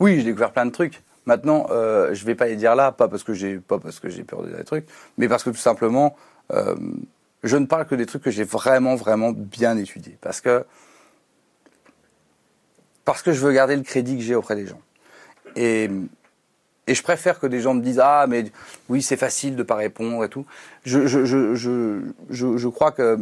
oui, 0.00 0.16
j'ai 0.16 0.24
découvert 0.24 0.52
plein 0.52 0.64
de 0.64 0.70
trucs. 0.70 1.02
Maintenant, 1.26 1.66
euh, 1.70 2.14
je 2.14 2.24
vais 2.24 2.34
pas 2.34 2.46
les 2.46 2.56
dire 2.56 2.74
là, 2.76 2.92
pas 2.92 3.08
parce 3.08 3.24
que 3.24 3.34
j'ai 3.34 3.58
pas 3.58 3.78
parce 3.78 4.00
que 4.00 4.08
j'ai 4.08 4.24
peur 4.24 4.42
de 4.42 4.48
dire 4.48 4.56
des 4.56 4.64
trucs, 4.64 4.86
mais 5.18 5.28
parce 5.28 5.42
que 5.42 5.50
tout 5.50 5.56
simplement, 5.56 6.16
euh, 6.52 6.74
je 7.42 7.56
ne 7.56 7.66
parle 7.66 7.86
que 7.86 7.94
des 7.94 8.06
trucs 8.06 8.22
que 8.22 8.30
j'ai 8.30 8.44
vraiment 8.44 8.96
vraiment 8.96 9.32
bien 9.32 9.76
étudiés, 9.76 10.16
parce 10.20 10.40
que 10.40 10.64
parce 13.04 13.22
que 13.22 13.32
je 13.32 13.40
veux 13.40 13.52
garder 13.52 13.76
le 13.76 13.82
crédit 13.82 14.16
que 14.16 14.22
j'ai 14.22 14.34
auprès 14.34 14.56
des 14.56 14.66
gens. 14.66 14.80
Et 15.56 15.90
et 16.86 16.94
je 16.94 17.02
préfère 17.02 17.38
que 17.38 17.46
des 17.46 17.60
gens 17.60 17.74
me 17.74 17.82
disent 17.82 18.00
ah 18.02 18.26
mais 18.28 18.50
oui 18.88 19.02
c'est 19.02 19.16
facile 19.16 19.56
de 19.56 19.62
pas 19.62 19.76
répondre 19.76 20.24
et 20.24 20.28
tout. 20.28 20.46
Je 20.84 21.06
je 21.06 21.24
je 21.24 21.54
je 21.54 22.00
je, 22.30 22.56
je 22.56 22.68
crois 22.68 22.92
que 22.92 23.18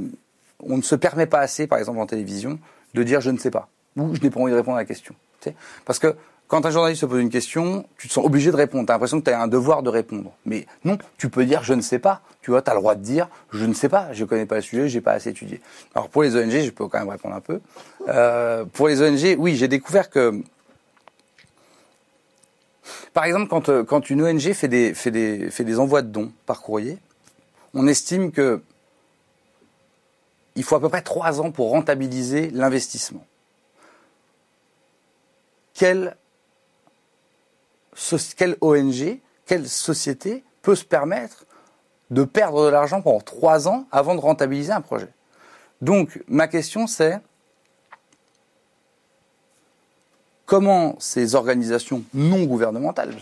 on 0.60 0.76
ne 0.76 0.82
se 0.82 0.94
permet 0.94 1.26
pas 1.26 1.40
assez, 1.40 1.66
par 1.66 1.78
exemple 1.78 1.98
en 1.98 2.06
télévision, 2.06 2.58
de 2.94 3.02
dire 3.02 3.20
je 3.20 3.30
ne 3.30 3.38
sais 3.38 3.50
pas 3.50 3.68
ou 3.96 4.14
je 4.14 4.20
n'ai 4.20 4.30
pas 4.30 4.40
envie 4.40 4.52
de 4.52 4.56
répondre 4.56 4.76
à 4.76 4.80
la 4.80 4.86
question. 4.86 5.14
Tu 5.40 5.50
sais 5.50 5.56
Parce 5.84 5.98
que 5.98 6.14
quand 6.48 6.64
un 6.64 6.70
journaliste 6.70 7.00
se 7.00 7.06
pose 7.06 7.20
une 7.20 7.30
question, 7.30 7.86
tu 7.98 8.08
te 8.08 8.12
sens 8.12 8.24
obligé 8.24 8.50
de 8.50 8.56
répondre. 8.56 8.86
Tu 8.86 8.92
as 8.92 8.94
l'impression 8.94 9.20
que 9.20 9.24
tu 9.24 9.30
as 9.30 9.40
un 9.40 9.48
devoir 9.48 9.82
de 9.82 9.90
répondre. 9.90 10.32
Mais 10.44 10.66
non, 10.84 10.98
tu 11.18 11.28
peux 11.28 11.44
dire 11.44 11.64
je 11.64 11.74
ne 11.74 11.80
sais 11.80 11.98
pas. 11.98 12.22
Tu 12.46 12.52
vois, 12.52 12.62
tu 12.62 12.70
as 12.70 12.74
le 12.74 12.78
droit 12.78 12.94
de 12.94 13.02
dire 13.02 13.28
je 13.50 13.64
ne 13.64 13.74
sais 13.74 13.88
pas, 13.88 14.12
je 14.12 14.22
ne 14.22 14.28
connais 14.28 14.46
pas 14.46 14.54
le 14.54 14.60
sujet, 14.60 14.88
j'ai 14.88 15.00
pas 15.00 15.14
assez 15.14 15.30
étudié. 15.30 15.60
Alors 15.96 16.08
pour 16.08 16.22
les 16.22 16.36
ONG, 16.36 16.60
je 16.60 16.70
peux 16.70 16.86
quand 16.86 17.00
même 17.00 17.08
répondre 17.08 17.34
un 17.34 17.40
peu. 17.40 17.60
Euh, 18.06 18.64
pour 18.66 18.86
les 18.86 19.02
ONG, 19.02 19.34
oui, 19.36 19.56
j'ai 19.56 19.66
découvert 19.66 20.10
que 20.10 20.44
par 23.12 23.24
exemple, 23.24 23.48
quand, 23.48 23.68
euh, 23.68 23.82
quand 23.82 24.10
une 24.10 24.22
ONG 24.22 24.52
fait 24.52 24.68
des, 24.68 24.94
fait, 24.94 25.10
des, 25.10 25.50
fait 25.50 25.64
des 25.64 25.80
envois 25.80 26.02
de 26.02 26.06
dons 26.06 26.30
par 26.46 26.62
courrier, 26.62 26.98
on 27.74 27.88
estime 27.88 28.30
que 28.30 28.62
il 30.54 30.62
faut 30.62 30.76
à 30.76 30.80
peu 30.80 30.88
près 30.88 31.02
trois 31.02 31.40
ans 31.40 31.50
pour 31.50 31.70
rentabiliser 31.70 32.50
l'investissement. 32.50 33.26
Quelle, 35.74 36.16
ONG, 38.60 39.18
quelle 39.46 39.68
société 39.68 40.44
peut 40.62 40.76
se 40.76 40.84
permettre 40.84 41.45
de 42.10 42.24
perdre 42.24 42.64
de 42.64 42.70
l'argent 42.70 43.02
pendant 43.02 43.20
trois 43.20 43.68
ans 43.68 43.86
avant 43.90 44.14
de 44.14 44.20
rentabiliser 44.20 44.72
un 44.72 44.80
projet. 44.80 45.08
Donc, 45.80 46.22
ma 46.28 46.48
question 46.48 46.86
c'est 46.86 47.20
comment 50.46 50.96
ces 51.00 51.34
organisations 51.34 52.04
non 52.14 52.44
gouvernementales 52.44 53.14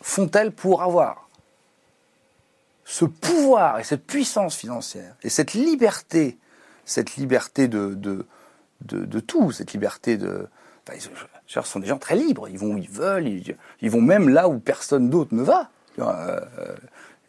font-elles 0.00 0.52
pour 0.52 0.82
avoir 0.82 1.28
ce 2.84 3.04
pouvoir 3.04 3.78
et 3.78 3.84
cette 3.84 4.04
puissance 4.04 4.56
financière 4.56 5.14
et 5.22 5.30
cette 5.30 5.54
liberté, 5.54 6.36
cette 6.84 7.16
liberté 7.16 7.68
de, 7.68 8.26
tout, 9.26 9.52
cette 9.52 9.72
liberté 9.72 10.16
de... 10.16 10.46
ce 11.60 11.72
sont 11.72 11.80
des 11.80 11.86
gens 11.86 11.98
très 11.98 12.16
libres, 12.16 12.48
ils 12.48 12.58
vont 12.58 12.74
où 12.74 12.78
ils 12.78 12.88
veulent, 12.88 13.26
ils, 13.28 13.90
vont 13.90 14.00
même 14.00 14.28
là 14.28 14.48
où 14.48 14.58
personne 14.58 15.10
d'autre 15.10 15.34
ne 15.34 15.42
va. 15.42 15.70
Euh, 15.98 16.40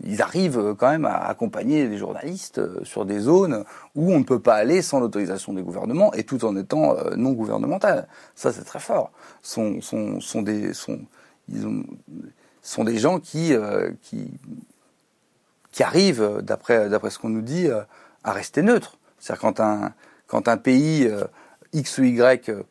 ils 0.06 0.22
arrivent 0.22 0.76
quand 0.78 0.90
même 0.90 1.06
à 1.06 1.28
accompagner 1.28 1.88
les 1.88 1.98
journalistes 1.98 2.60
euh, 2.60 2.84
sur 2.84 3.06
des 3.06 3.20
zones 3.20 3.64
où 3.96 4.14
on 4.14 4.20
ne 4.20 4.24
peut 4.24 4.40
pas 4.40 4.56
aller 4.56 4.82
sans 4.82 5.00
l'autorisation 5.00 5.54
des 5.54 5.62
gouvernements 5.62 6.14
et 6.14 6.24
tout 6.24 6.46
en 6.46 6.56
étant 6.56 6.98
euh, 6.98 7.16
non 7.16 7.32
gouvernemental. 7.34 8.08
Ça, 8.36 8.52
c'est 8.52 8.64
très 8.64 8.80
fort. 8.80 9.12
Sont, 9.42 9.82
sont, 9.82 10.20
sont 10.20 10.42
des, 10.42 10.74
sont, 10.74 11.00
ils 11.50 11.68
ont, 11.68 11.84
sont 12.62 12.84
des 12.84 12.98
gens 12.98 13.20
qui, 13.20 13.54
qui, 14.02 14.32
qui 15.72 15.84
arrivent, 15.84 16.40
d'après, 16.42 16.90
d'après 16.90 17.10
ce 17.10 17.20
qu'on 17.20 17.30
nous 17.30 17.42
dit, 17.42 17.68
à 18.24 18.32
rester 18.32 18.62
neutres. 18.62 18.98
C'est-à-dire 19.20 19.42
quand 19.42 19.60
un, 19.60 19.94
quand 20.28 20.48
un 20.48 20.58
pays 20.58 21.10
X 21.74 21.98
ou 21.98 22.04
Y 22.04 22.66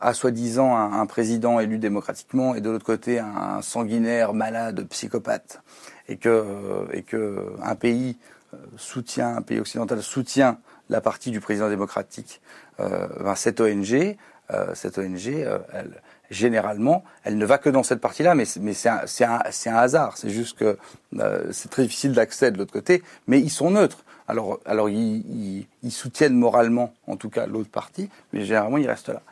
a 0.00 0.14
soi-disant 0.14 0.76
un, 0.76 1.06
président 1.06 1.60
élu 1.60 1.78
démocratiquement 1.78 2.54
et 2.54 2.60
de 2.60 2.70
l'autre 2.70 2.84
côté 2.84 3.18
un 3.18 3.62
sanguinaire, 3.62 4.34
malade, 4.34 4.86
psychopathe, 4.88 5.62
et 6.08 6.16
que, 6.16 6.44
et 6.92 7.02
que 7.02 7.52
un 7.62 7.74
pays 7.74 8.16
euh, 8.54 8.56
soutient, 8.76 9.36
un 9.36 9.42
pays 9.42 9.60
occidental 9.60 10.02
soutient 10.02 10.58
la 10.88 11.00
partie 11.00 11.30
du 11.30 11.40
président 11.40 11.68
démocratique, 11.68 12.40
euh, 12.80 13.06
ben 13.20 13.34
cette 13.34 13.60
ONG, 13.60 14.16
euh, 14.52 14.74
cette 14.74 14.96
ONG, 14.96 15.28
euh, 15.28 15.58
elle, 15.72 16.00
généralement, 16.30 17.04
elle 17.24 17.36
ne 17.36 17.44
va 17.44 17.58
que 17.58 17.68
dans 17.68 17.82
cette 17.82 18.00
partie-là, 18.00 18.34
mais, 18.34 18.44
mais 18.60 18.72
c'est 18.74 18.88
un, 18.88 19.02
un, 19.26 19.74
hasard. 19.74 20.16
C'est 20.16 20.30
juste 20.30 20.58
que 20.58 20.78
euh, 21.18 21.48
c'est 21.52 21.70
très 21.70 21.82
difficile 21.82 22.12
d'accès 22.12 22.50
de 22.50 22.58
l'autre 22.58 22.72
côté, 22.72 23.02
mais 23.26 23.40
ils 23.40 23.50
sont 23.50 23.70
neutres. 23.70 24.04
Alors, 24.26 24.60
alors 24.66 24.90
ils, 24.90 25.66
ils 25.82 25.92
soutiennent 25.92 26.34
moralement, 26.34 26.92
en 27.06 27.16
tout 27.16 27.30
cas, 27.30 27.46
l'autre 27.46 27.70
partie, 27.70 28.10
mais 28.32 28.44
généralement 28.44 28.78
ils 28.78 28.88
restent 28.88 29.08
là. 29.08 29.22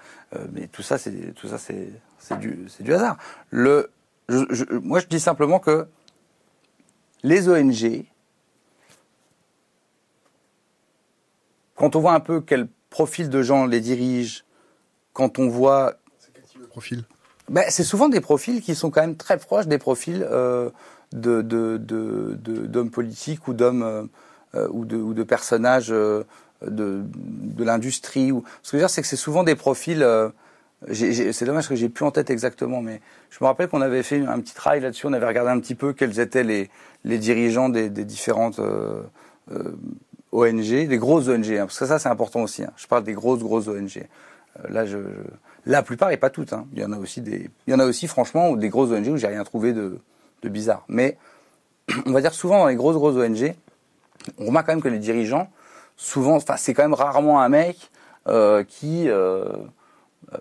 Mais 0.52 0.66
tout 0.66 0.82
ça, 0.82 0.98
c'est 0.98 1.32
tout 1.34 1.48
ça, 1.48 1.58
c'est 1.58 2.38
du, 2.38 2.66
c'est 2.68 2.82
du 2.82 2.92
hasard. 2.92 3.16
Le, 3.50 3.90
je, 4.28 4.44
je, 4.50 4.64
moi, 4.74 5.00
je 5.00 5.06
dis 5.06 5.20
simplement 5.20 5.58
que 5.58 5.86
les 7.22 7.48
ONG, 7.48 8.04
quand 11.74 11.96
on 11.96 12.00
voit 12.00 12.12
un 12.12 12.20
peu 12.20 12.40
quel 12.40 12.68
profil 12.90 13.28
de 13.30 13.42
gens 13.42 13.66
les 13.66 13.80
dirigent, 13.80 14.42
quand 15.12 15.38
on 15.38 15.48
voit... 15.48 15.94
C'est 16.18 16.32
quel 16.32 16.44
type 16.44 16.60
de 16.60 16.66
profil? 16.66 17.04
Ben, 17.48 17.64
C'est 17.68 17.84
souvent 17.84 18.08
des 18.08 18.20
profils 18.20 18.60
qui 18.62 18.74
sont 18.74 18.90
quand 18.90 19.02
même 19.02 19.16
très 19.16 19.38
proches 19.38 19.66
des 19.66 19.78
profils 19.78 20.26
euh, 20.28 20.70
d'hommes 21.12 21.42
de, 21.42 21.76
de, 21.78 22.66
de, 22.66 22.82
politiques 22.82 23.46
ou 23.48 23.54
d'hommes 23.54 24.08
euh, 24.54 24.68
ou, 24.70 24.80
ou, 24.82 25.14
de, 25.14 25.22
personnages 25.22 25.92
euh, 25.92 26.24
de, 26.62 27.04
l'industrie. 27.59 28.28
Ce 28.28 28.32
que 28.32 28.42
je 28.64 28.72
veux 28.72 28.78
dire, 28.78 28.90
c'est 28.90 29.02
que 29.02 29.09
c'est 29.09 29.16
souvent 29.16 29.44
des 29.44 29.57
profils... 29.57 30.02
Euh, 30.02 30.28
c'est 30.92 31.44
dommage 31.46 31.68
que 31.68 31.74
j'ai 31.74 31.88
plus 31.88 32.04
en 32.04 32.11
tête 32.11 32.28
exactement, 32.28 32.82
mais 32.82 33.00
je 33.30 33.38
me 33.40 33.46
rappelle 33.46 33.68
qu'on 33.68 33.80
avait 33.80 34.02
fait 34.02 34.20
un 34.20 34.38
petit 34.40 34.54
travail 34.54 34.80
là-dessus. 34.80 35.07
On 35.07 35.12
avait 35.14 35.26
regardé 35.26 35.50
un 35.50 35.59
petit 35.59 35.74
peu 35.74 35.94
quels 35.94 36.20
étaient 36.20 36.44
les, 36.44 36.68
les 37.04 37.18
dirigeants 37.18 37.70
des, 37.70 37.88
différentes 37.88 38.59
euh, 38.59 39.02
euh, 39.52 39.72
ONG, 40.32 40.86
des 40.86 40.98
grosses 40.98 41.28
ONG, 41.28 41.50
hein, 41.52 41.64
parce 41.64 41.78
que 41.78 41.86
ça 41.86 41.98
c'est 41.98 42.11
important 42.11 42.42
aussi. 42.42 42.62
Hein. 42.62 42.72
Je 42.76 42.86
parle 42.86 43.04
des 43.04 43.14
grosses 43.14 43.40
grosses 43.40 43.68
ONG. 43.68 44.07
Là, 44.68 44.84
la 45.64 45.82
plupart 45.82 46.11
et 46.11 46.16
pas 46.16 46.30
toutes. 46.30 46.52
Hein. 46.52 46.66
Il 46.72 46.80
y 46.80 46.84
en 46.84 46.92
a 46.92 46.98
aussi 46.98 47.22
il 47.26 47.50
y 47.66 47.74
en 47.74 47.78
a 47.78 47.84
aussi 47.84 48.07
franchement 48.07 48.54
des 48.54 48.68
grosses 48.68 48.90
ONG 48.90 49.09
où 49.09 49.16
j'ai 49.16 49.26
rien 49.26 49.44
trouvé 49.44 49.72
de, 49.72 49.98
de 50.42 50.48
bizarre. 50.48 50.84
Mais 50.88 51.16
on 52.07 52.12
va 52.12 52.20
dire 52.20 52.34
souvent 52.34 52.59
dans 52.59 52.68
les 52.68 52.76
grosses 52.76 52.96
grosses 52.96 53.16
ONG, 53.16 53.54
on 54.38 54.46
remarque 54.46 54.66
quand 54.66 54.72
même 54.72 54.82
que 54.82 54.88
les 54.88 54.98
dirigeants, 54.98 55.48
souvent, 55.97 56.36
enfin 56.36 56.57
c'est 56.57 56.74
quand 56.74 56.82
même 56.82 56.94
rarement 56.94 57.40
un 57.40 57.49
mec 57.49 57.90
euh, 58.28 58.64
qui 58.64 59.09
euh, 59.09 59.44
euh 60.34 60.38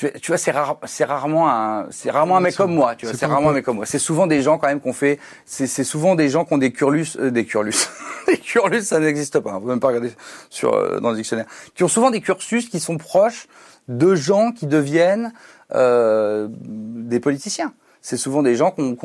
tu 0.00 0.28
vois, 0.28 0.38
c'est 0.38 0.50
rare, 0.50 0.78
c'est 0.84 1.04
rarement 1.04 1.50
un, 1.50 1.86
c'est 1.90 2.10
rarement 2.10 2.36
un 2.36 2.40
mec 2.40 2.54
comme 2.54 2.74
moi, 2.74 2.94
tu 2.94 3.06
vois, 3.06 3.14
c'est 3.14 3.26
rarement 3.26 3.50
un 3.50 3.52
mec 3.52 3.64
comme 3.64 3.76
moi. 3.76 3.86
C'est 3.86 3.98
souvent 3.98 4.26
des 4.26 4.40
gens 4.40 4.56
quand 4.56 4.68
même 4.68 4.80
qu'on 4.80 4.92
fait, 4.92 5.18
c'est, 5.44 5.66
souvent 5.84 6.14
des 6.14 6.28
gens 6.28 6.44
qui 6.44 6.54
ont 6.54 6.58
des 6.58 6.72
curlus, 6.72 7.16
euh, 7.18 7.30
des 7.30 7.44
curlus, 7.44 7.88
des 8.26 8.38
curlus, 8.38 8.82
ça 8.82 8.98
n'existe 8.98 9.40
pas. 9.40 9.58
Vous 9.58 9.66
hein, 9.66 9.72
même 9.72 9.80
pas 9.80 9.88
regarder 9.88 10.12
sur 10.48 10.74
euh, 10.74 11.00
dans 11.00 11.10
le 11.10 11.16
dictionnaire. 11.16 11.46
Qui 11.74 11.84
ont 11.84 11.88
souvent 11.88 12.10
des 12.10 12.20
cursus 12.20 12.68
qui 12.68 12.80
sont 12.80 12.96
proches 12.96 13.46
de 13.88 14.14
gens 14.14 14.52
qui 14.52 14.66
deviennent 14.66 15.32
euh, 15.74 16.48
des 16.50 17.20
politiciens. 17.20 17.74
C'est 18.02 18.16
souvent 18.16 18.42
des 18.42 18.56
gens 18.56 18.70
qui 18.70 18.96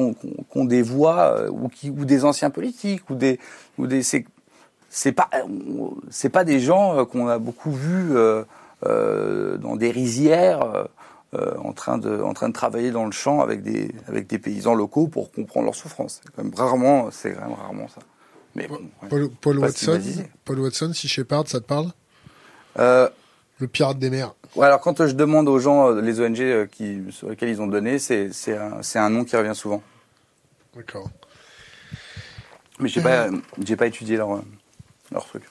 ont 0.55 0.65
des 0.65 0.81
voix 0.81 1.37
euh, 1.37 1.49
ou 1.49 1.67
qui 1.69 1.89
ou 1.89 2.05
des 2.05 2.23
anciens 2.23 2.49
politiques 2.49 3.09
ou 3.09 3.15
des 3.15 3.39
ou 3.77 3.87
des 3.87 4.03
c'est 4.03 4.25
c'est 4.89 5.11
pas 5.11 5.29
c'est 6.09 6.29
pas 6.29 6.43
des 6.43 6.59
gens 6.59 7.05
qu'on 7.05 7.27
a 7.27 7.37
beaucoup 7.39 7.71
vus. 7.71 8.15
Euh, 8.15 8.43
euh, 8.85 9.57
dans 9.57 9.77
des 9.77 9.89
rizières, 9.89 10.61
euh, 10.63 10.83
euh, 11.33 11.55
en 11.57 11.71
train 11.71 11.97
de 11.97 12.21
en 12.21 12.33
train 12.33 12.49
de 12.49 12.53
travailler 12.53 12.91
dans 12.91 13.05
le 13.05 13.11
champ 13.13 13.39
avec 13.39 13.63
des 13.63 13.89
avec 14.07 14.27
des 14.27 14.37
paysans 14.37 14.75
locaux 14.75 15.07
pour 15.07 15.31
comprendre 15.31 15.65
leurs 15.65 15.75
souffrances. 15.75 16.19
C'est 16.21 16.31
quand 16.35 16.43
même 16.43 16.53
rarement, 16.53 17.09
c'est 17.09 17.33
quand 17.33 17.47
même 17.47 17.53
rarement 17.57 17.87
ça. 17.87 18.01
Mais 18.53 18.67
Paul, 19.41 19.59
Watson, 19.59 19.99
Paul 20.43 20.59
Watson, 20.59 20.91
si 20.93 21.07
Shepard, 21.07 21.47
ça 21.47 21.61
te 21.61 21.65
parle? 21.65 21.87
Euh, 22.77 23.09
Le 23.59 23.67
pirate 23.67 23.97
des 23.97 24.09
mers. 24.09 24.35
Ouais, 24.55 24.65
alors 24.65 24.79
quand 24.79 25.05
je 25.05 25.13
demande 25.13 25.49
aux 25.49 25.59
gens, 25.59 25.91
les 25.91 26.21
ONG 26.21 26.67
qui, 26.71 27.03
sur 27.11 27.29
lesquels 27.29 27.49
ils 27.49 27.61
ont 27.61 27.67
donné, 27.67 27.99
c'est 27.99 28.31
un, 28.49 28.81
un 28.95 29.09
nom 29.09 29.25
qui 29.25 29.35
revient 29.35 29.55
souvent. 29.55 29.83
D'accord. 30.75 31.09
Mais 32.79 32.89
j'ai 32.89 33.01
pas 33.01 33.29
j'ai 33.63 33.75
pas 33.75 33.87
étudié 33.87 34.17
leur 34.17 34.41
leur 35.11 35.25
truc. 35.25 35.43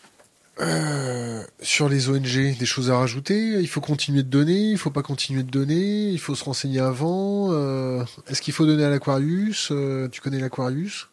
Euh, 0.61 1.43
sur 1.61 1.89
les 1.89 2.09
ONG, 2.09 2.57
des 2.57 2.67
choses 2.67 2.91
à 2.91 2.97
rajouter? 2.97 3.35
Il 3.61 3.67
faut 3.69 3.81
continuer 3.81 4.23
de 4.23 4.29
donner 4.29 4.71
Il 4.71 4.79
faut 4.79 4.91
pas 4.91 5.03
continuer 5.03 5.43
de 5.43 5.51
donner 5.51 6.11
Il 6.11 6.21
faut 6.21 6.37
se 6.37 6.45
renseigner 6.45 6.79
avant 6.79 7.49
euh, 7.51 8.05
Est-ce 8.29 8.41
qu'il 8.41 8.55
faut 8.55 8.65
donner 8.65 8.85
à 8.85 8.91
l'Aquarius? 8.91 9.71
Euh, 9.73 10.07
Tu 10.09 10.21
connais 10.21 10.39
l'Aquarius? 10.39 11.09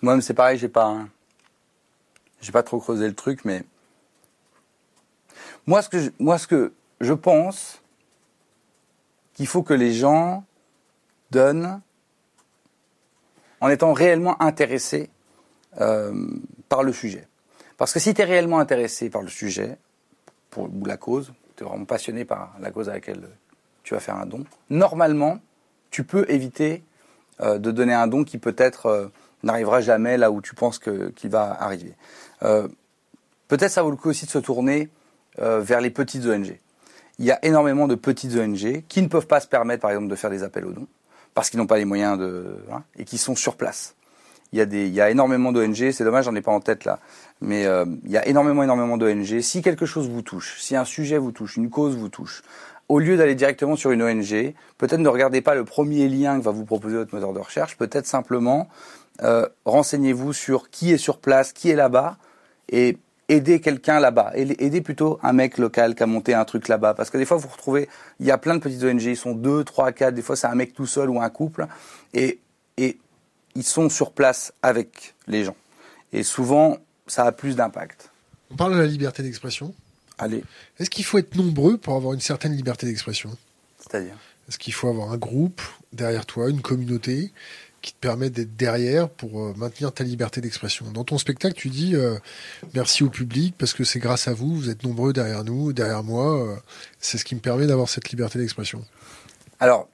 Moi, 0.00 0.20
c'est 0.20 0.34
pareil, 0.34 0.58
j'ai 0.58 0.68
pas, 0.68 0.96
j'ai 2.40 2.50
pas 2.50 2.64
trop 2.64 2.80
creusé 2.80 3.06
le 3.06 3.14
truc, 3.14 3.44
mais 3.44 3.62
moi, 5.64 5.80
ce 5.80 5.88
que 5.88 6.00
je, 6.00 6.10
moi, 6.18 6.38
ce 6.38 6.48
que 6.48 6.72
je 7.02 7.12
pense 7.12 7.82
qu'il 9.34 9.46
faut 9.46 9.62
que 9.62 9.74
les 9.74 9.92
gens 9.92 10.44
donnent 11.30 11.80
en 13.60 13.68
étant 13.68 13.92
réellement 13.92 14.40
intéressés 14.42 15.10
par 16.68 16.82
le 16.82 16.92
sujet. 16.92 17.26
Parce 17.76 17.92
que 17.92 17.98
si 17.98 18.14
tu 18.14 18.20
es 18.20 18.24
réellement 18.24 18.58
intéressé 18.58 19.10
par 19.10 19.22
le 19.22 19.28
sujet, 19.28 19.78
ou 20.56 20.84
la 20.84 20.96
cause, 20.96 21.32
tu 21.56 21.64
es 21.64 21.66
vraiment 21.66 21.84
passionné 21.84 22.24
par 22.24 22.54
la 22.60 22.70
cause 22.70 22.88
à 22.88 22.92
laquelle 22.92 23.28
tu 23.82 23.94
vas 23.94 24.00
faire 24.00 24.16
un 24.16 24.26
don, 24.26 24.44
normalement, 24.70 25.38
tu 25.90 26.04
peux 26.04 26.24
éviter 26.28 26.82
euh, 27.40 27.58
de 27.58 27.70
donner 27.70 27.94
un 27.94 28.06
don 28.06 28.24
qui 28.24 28.38
peut-être 28.38 28.86
euh, 28.86 29.08
n'arrivera 29.42 29.80
jamais 29.80 30.16
là 30.16 30.30
où 30.30 30.40
tu 30.40 30.54
penses 30.54 30.78
qu'il 30.78 31.30
va 31.30 31.56
arriver. 31.60 31.94
Euh, 32.42 32.68
peut-être 33.48 33.70
ça 33.70 33.82
vaut 33.82 33.90
le 33.90 33.96
coup 33.96 34.10
aussi 34.10 34.26
de 34.26 34.30
se 34.30 34.38
tourner 34.38 34.88
vers 35.38 35.80
les 35.80 35.88
petites 35.88 36.26
ONG. 36.26 36.58
Il 37.18 37.24
y 37.24 37.30
a 37.30 37.44
énormément 37.44 37.86
de 37.86 37.94
petites 37.94 38.36
ONG 38.36 38.82
qui 38.88 39.02
ne 39.02 39.08
peuvent 39.08 39.26
pas 39.26 39.40
se 39.40 39.46
permettre, 39.46 39.82
par 39.82 39.90
exemple, 39.90 40.08
de 40.08 40.16
faire 40.16 40.30
des 40.30 40.42
appels 40.42 40.64
aux 40.66 40.72
dons 40.72 40.86
parce 41.34 41.48
qu'ils 41.48 41.58
n'ont 41.58 41.66
pas 41.66 41.78
les 41.78 41.84
moyens 41.86 42.18
de 42.18 42.56
hein, 42.70 42.82
et 42.98 43.04
qui 43.04 43.16
sont 43.16 43.34
sur 43.34 43.56
place. 43.56 43.94
Il 44.52 44.58
y 44.58 44.60
a 44.60 44.66
des, 44.66 44.86
il 44.86 44.92
y 44.92 45.00
a 45.00 45.08
énormément 45.08 45.50
d'ONG. 45.50 45.92
C'est 45.92 46.04
dommage, 46.04 46.26
j'en 46.26 46.34
ai 46.34 46.42
pas 46.42 46.52
en 46.52 46.60
tête 46.60 46.84
là 46.84 46.98
mais 47.42 47.66
euh, 47.66 47.84
il 48.04 48.10
y 48.10 48.16
a 48.16 48.26
énormément, 48.26 48.62
énormément 48.62 48.96
d'ONG. 48.96 49.40
Si 49.40 49.62
quelque 49.62 49.84
chose 49.84 50.08
vous 50.08 50.22
touche, 50.22 50.60
si 50.60 50.76
un 50.76 50.84
sujet 50.84 51.18
vous 51.18 51.32
touche, 51.32 51.56
une 51.56 51.68
cause 51.68 51.96
vous 51.96 52.08
touche, 52.08 52.42
au 52.88 52.98
lieu 53.00 53.16
d'aller 53.16 53.34
directement 53.34 53.74
sur 53.74 53.90
une 53.90 54.02
ONG, 54.02 54.54
peut-être 54.78 55.00
ne 55.00 55.08
regardez 55.08 55.40
pas 55.40 55.54
le 55.54 55.64
premier 55.64 56.08
lien 56.08 56.38
que 56.38 56.44
va 56.44 56.52
vous 56.52 56.64
proposer 56.64 56.96
votre 56.96 57.14
moteur 57.14 57.32
de 57.32 57.40
recherche, 57.40 57.76
peut-être 57.76 58.06
simplement 58.06 58.68
euh, 59.22 59.46
renseignez-vous 59.64 60.32
sur 60.32 60.70
qui 60.70 60.92
est 60.92 60.98
sur 60.98 61.18
place, 61.18 61.52
qui 61.52 61.68
est 61.68 61.74
là-bas, 61.74 62.16
et 62.70 62.96
aidez 63.32 63.60
quelqu'un 63.60 63.98
là-bas. 64.00 64.32
Aidez 64.34 64.80
plutôt 64.80 65.18
un 65.22 65.32
mec 65.32 65.58
local 65.58 65.94
qui 65.94 66.02
a 66.02 66.06
monté 66.06 66.34
un 66.34 66.44
truc 66.44 66.68
là-bas. 66.68 66.94
Parce 66.94 67.10
que 67.10 67.18
des 67.18 67.24
fois, 67.24 67.36
vous 67.36 67.48
retrouvez, 67.48 67.88
il 68.20 68.26
y 68.26 68.30
a 68.30 68.38
plein 68.38 68.54
de 68.54 68.60
petites 68.60 68.82
ONG, 68.82 69.02
ils 69.02 69.16
sont 69.16 69.34
deux, 69.34 69.64
trois, 69.64 69.92
quatre, 69.92 70.14
des 70.14 70.22
fois 70.22 70.36
c'est 70.36 70.46
un 70.46 70.54
mec 70.54 70.74
tout 70.74 70.86
seul 70.86 71.10
ou 71.10 71.20
un 71.20 71.30
couple, 71.30 71.66
et, 72.14 72.40
et 72.76 72.98
ils 73.54 73.64
sont 73.64 73.88
sur 73.88 74.12
place 74.12 74.52
avec 74.62 75.14
les 75.26 75.44
gens. 75.44 75.56
Et 76.12 76.22
souvent, 76.22 76.76
ça 77.06 77.24
a 77.24 77.32
plus 77.32 77.56
d'impact. 77.56 78.10
On 78.50 78.56
parle 78.56 78.74
de 78.74 78.78
la 78.78 78.86
liberté 78.86 79.22
d'expression. 79.22 79.74
Allez. 80.18 80.44
Est-ce 80.78 80.90
qu'il 80.90 81.04
faut 81.04 81.18
être 81.18 81.34
nombreux 81.36 81.78
pour 81.78 81.96
avoir 81.96 82.12
une 82.12 82.20
certaine 82.20 82.54
liberté 82.54 82.86
d'expression? 82.86 83.30
C'est-à-dire? 83.78 84.14
Est-ce 84.48 84.58
qu'il 84.58 84.74
faut 84.74 84.88
avoir 84.88 85.12
un 85.12 85.16
groupe 85.16 85.62
derrière 85.92 86.26
toi, 86.26 86.50
une 86.50 86.60
communauté? 86.60 87.32
Qui 87.82 87.92
te 87.92 87.98
permet 87.98 88.30
d'être 88.30 88.56
derrière 88.56 89.08
pour 89.10 89.42
euh, 89.42 89.52
maintenir 89.56 89.92
ta 89.92 90.04
liberté 90.04 90.40
d'expression. 90.40 90.90
Dans 90.92 91.04
ton 91.04 91.18
spectacle, 91.18 91.54
tu 91.54 91.68
dis 91.68 91.94
euh, 91.96 92.16
merci 92.74 93.02
au 93.04 93.10
public 93.10 93.54
parce 93.58 93.74
que 93.74 93.84
c'est 93.84 93.98
grâce 93.98 94.28
à 94.28 94.32
vous, 94.32 94.54
vous 94.54 94.70
êtes 94.70 94.84
nombreux 94.84 95.12
derrière 95.12 95.44
nous, 95.44 95.72
derrière 95.72 96.02
moi. 96.02 96.42
euh, 96.42 96.56
c'est 97.00 97.18
ce 97.18 97.24
qui 97.24 97.34
me 97.34 97.40
permet 97.40 97.66
d'avoir 97.66 97.88
cette 97.88 98.08
liberté 98.10 98.38
d'expression. 98.38 98.84
Alors, 99.60 99.88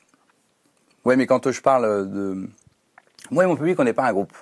ouais, 1.05 1.17
mais 1.17 1.27
quand 1.27 1.51
je 1.51 1.61
parle 1.61 2.11
de. 2.13 2.49
Moi 3.31 3.45
et 3.45 3.47
mon 3.47 3.57
public, 3.57 3.79
on 3.81 3.85
n'est 3.85 3.93
pas 3.93 4.07
un 4.07 4.13
groupe. 4.13 4.33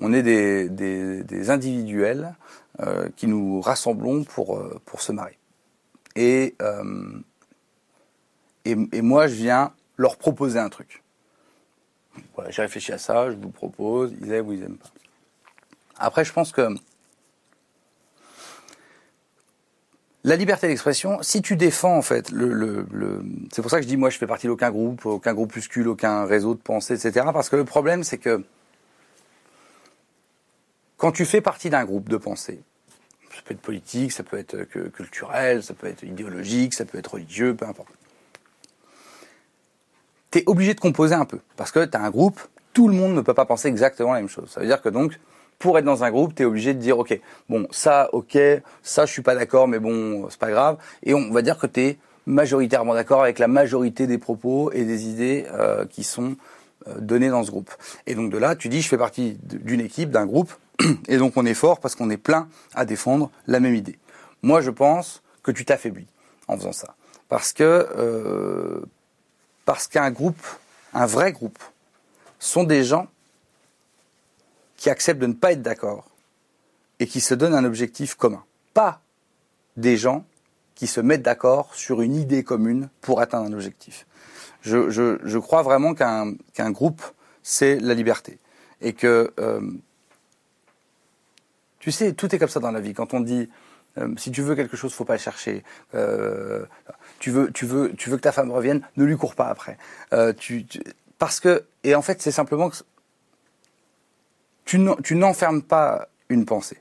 On 0.00 0.12
est 0.12 0.22
des, 0.22 0.68
des, 0.68 1.22
des 1.24 1.50
individuels 1.50 2.34
euh, 2.80 3.08
qui 3.16 3.26
nous 3.26 3.60
rassemblons 3.60 4.24
pour, 4.24 4.58
euh, 4.58 4.80
pour 4.84 5.00
se 5.00 5.10
marier. 5.12 5.38
Et, 6.14 6.54
euh, 6.60 7.18
et, 8.64 8.76
et 8.92 9.02
moi, 9.02 9.26
je 9.26 9.34
viens 9.34 9.72
leur 9.96 10.16
proposer 10.16 10.58
un 10.58 10.68
truc. 10.68 11.02
J'ai 12.48 12.62
réfléchi 12.62 12.92
à 12.92 12.98
ça, 12.98 13.30
je 13.30 13.36
vous 13.36 13.50
propose, 13.50 14.12
ils 14.20 14.32
aiment 14.32 14.48
ou 14.48 14.52
ils 14.52 14.62
aiment 14.62 14.76
pas. 14.76 14.90
Après, 15.98 16.24
je 16.24 16.32
pense 16.32 16.52
que 16.52 16.68
la 20.24 20.36
liberté 20.36 20.66
d'expression, 20.66 21.18
si 21.22 21.40
tu 21.40 21.56
défends 21.56 21.96
en 21.96 22.02
fait 22.02 22.30
le, 22.30 22.84
c'est 23.52 23.62
pour 23.62 23.70
ça 23.70 23.78
que 23.78 23.84
je 23.84 23.88
dis 23.88 23.96
moi 23.96 24.10
je 24.10 24.18
fais 24.18 24.26
partie 24.26 24.48
d'aucun 24.48 24.70
groupe, 24.70 25.06
aucun 25.06 25.32
groupuscule, 25.32 25.88
aucun 25.88 26.24
réseau 26.26 26.54
de 26.54 26.60
pensée, 26.60 26.94
etc. 26.94 27.26
Parce 27.32 27.48
que 27.48 27.56
le 27.56 27.64
problème 27.64 28.02
c'est 28.02 28.18
que 28.18 28.44
quand 30.96 31.12
tu 31.12 31.24
fais 31.24 31.40
partie 31.40 31.70
d'un 31.70 31.84
groupe 31.84 32.08
de 32.08 32.16
pensée, 32.16 32.60
ça 33.34 33.42
peut 33.44 33.54
être 33.54 33.60
politique, 33.60 34.12
ça 34.12 34.24
peut 34.24 34.38
être 34.38 34.64
que- 34.64 34.88
culturel, 34.88 35.62
ça 35.62 35.74
peut 35.74 35.86
être 35.86 36.02
idéologique, 36.02 36.74
ça 36.74 36.84
peut 36.84 36.98
être 36.98 37.14
religieux, 37.14 37.54
peu 37.54 37.66
importe. 37.66 37.92
Obligé 40.46 40.74
de 40.74 40.80
composer 40.80 41.14
un 41.14 41.24
peu. 41.24 41.38
Parce 41.56 41.70
que 41.70 41.84
tu 41.84 41.96
as 41.96 42.02
un 42.02 42.10
groupe, 42.10 42.40
tout 42.72 42.88
le 42.88 42.94
monde 42.94 43.14
ne 43.14 43.20
peut 43.20 43.34
pas 43.34 43.46
penser 43.46 43.68
exactement 43.68 44.12
la 44.12 44.20
même 44.20 44.28
chose. 44.28 44.50
Ça 44.50 44.60
veut 44.60 44.66
dire 44.66 44.82
que 44.82 44.88
donc, 44.88 45.18
pour 45.58 45.78
être 45.78 45.84
dans 45.84 46.04
un 46.04 46.10
groupe, 46.10 46.34
tu 46.34 46.42
es 46.42 46.44
obligé 46.44 46.74
de 46.74 46.78
dire, 46.78 46.98
OK, 46.98 47.18
bon, 47.48 47.66
ça, 47.70 48.10
OK, 48.12 48.38
ça, 48.82 49.06
je 49.06 49.12
suis 49.12 49.22
pas 49.22 49.34
d'accord, 49.34 49.68
mais 49.68 49.78
bon, 49.78 50.28
c'est 50.28 50.38
pas 50.38 50.50
grave. 50.50 50.76
Et 51.02 51.14
on 51.14 51.30
va 51.30 51.42
dire 51.42 51.58
que 51.58 51.66
tu 51.66 51.80
es 51.80 51.98
majoritairement 52.26 52.94
d'accord 52.94 53.22
avec 53.22 53.38
la 53.38 53.48
majorité 53.48 54.06
des 54.06 54.18
propos 54.18 54.70
et 54.72 54.84
des 54.84 55.06
idées 55.06 55.46
euh, 55.52 55.86
qui 55.86 56.04
sont 56.04 56.36
euh, 56.88 57.00
données 57.00 57.28
dans 57.28 57.42
ce 57.44 57.50
groupe. 57.50 57.70
Et 58.06 58.14
donc 58.14 58.30
de 58.30 58.38
là, 58.38 58.56
tu 58.56 58.68
dis, 58.68 58.82
je 58.82 58.88
fais 58.88 58.98
partie 58.98 59.38
d'une 59.42 59.80
équipe, 59.80 60.10
d'un 60.10 60.26
groupe, 60.26 60.52
et 61.08 61.16
donc 61.16 61.34
on 61.36 61.46
est 61.46 61.54
fort 61.54 61.80
parce 61.80 61.94
qu'on 61.94 62.10
est 62.10 62.16
plein 62.16 62.48
à 62.74 62.84
défendre 62.84 63.30
la 63.46 63.60
même 63.60 63.74
idée. 63.74 63.98
Moi, 64.42 64.60
je 64.60 64.70
pense 64.70 65.22
que 65.42 65.50
tu 65.50 65.64
t'affaiblis 65.64 66.08
en 66.48 66.56
faisant 66.56 66.72
ça. 66.72 66.94
Parce 67.28 67.52
que, 67.52 67.88
euh, 67.96 68.80
parce 69.66 69.88
qu'un 69.88 70.10
groupe, 70.10 70.46
un 70.94 71.04
vrai 71.04 71.32
groupe, 71.32 71.58
sont 72.38 72.64
des 72.64 72.84
gens 72.84 73.08
qui 74.76 74.88
acceptent 74.88 75.20
de 75.20 75.26
ne 75.26 75.34
pas 75.34 75.52
être 75.52 75.62
d'accord 75.62 76.08
et 77.00 77.06
qui 77.06 77.20
se 77.20 77.34
donnent 77.34 77.54
un 77.54 77.64
objectif 77.64 78.14
commun. 78.14 78.44
Pas 78.72 79.02
des 79.76 79.98
gens 79.98 80.24
qui 80.74 80.86
se 80.86 81.00
mettent 81.00 81.22
d'accord 81.22 81.74
sur 81.74 82.00
une 82.00 82.14
idée 82.14 82.44
commune 82.44 82.88
pour 83.00 83.20
atteindre 83.20 83.46
un 83.46 83.52
objectif. 83.52 84.06
Je, 84.62 85.38
crois 85.38 85.62
vraiment 85.62 85.94
qu'un 85.94 86.70
groupe, 86.70 87.02
c'est 87.42 87.78
la 87.80 87.94
liberté. 87.94 88.38
Et 88.80 88.92
que, 88.92 89.32
euh, 89.40 89.60
tu 91.78 91.90
sais, 91.92 92.12
tout 92.12 92.34
est 92.34 92.38
comme 92.38 92.48
ça 92.48 92.60
dans 92.60 92.72
la 92.72 92.80
vie. 92.80 92.92
Quand 92.92 93.14
on 93.14 93.20
dit, 93.20 93.48
euh, 93.98 94.12
si 94.16 94.30
tu 94.30 94.42
veux 94.42 94.54
quelque 94.54 94.76
chose, 94.76 94.92
faut 94.92 95.04
pas 95.04 95.14
le 95.14 95.20
chercher. 95.20 95.64
Euh, 95.94 96.66
tu 97.18 97.30
veux, 97.30 97.50
tu 97.52 97.66
veux, 97.66 97.92
tu 97.94 98.10
veux 98.10 98.16
que 98.16 98.22
ta 98.22 98.32
femme 98.32 98.50
revienne, 98.50 98.82
ne 98.96 99.04
lui 99.04 99.16
cours 99.16 99.34
pas 99.34 99.48
après. 99.48 99.78
Euh, 100.12 100.32
parce 101.18 101.40
que, 101.40 101.64
et 101.84 101.94
en 101.94 102.02
fait, 102.02 102.20
c'est 102.22 102.30
simplement 102.30 102.70
que 102.70 102.76
tu 104.64 105.14
n'enfermes 105.14 105.62
pas 105.62 106.08
une 106.28 106.44
pensée. 106.44 106.80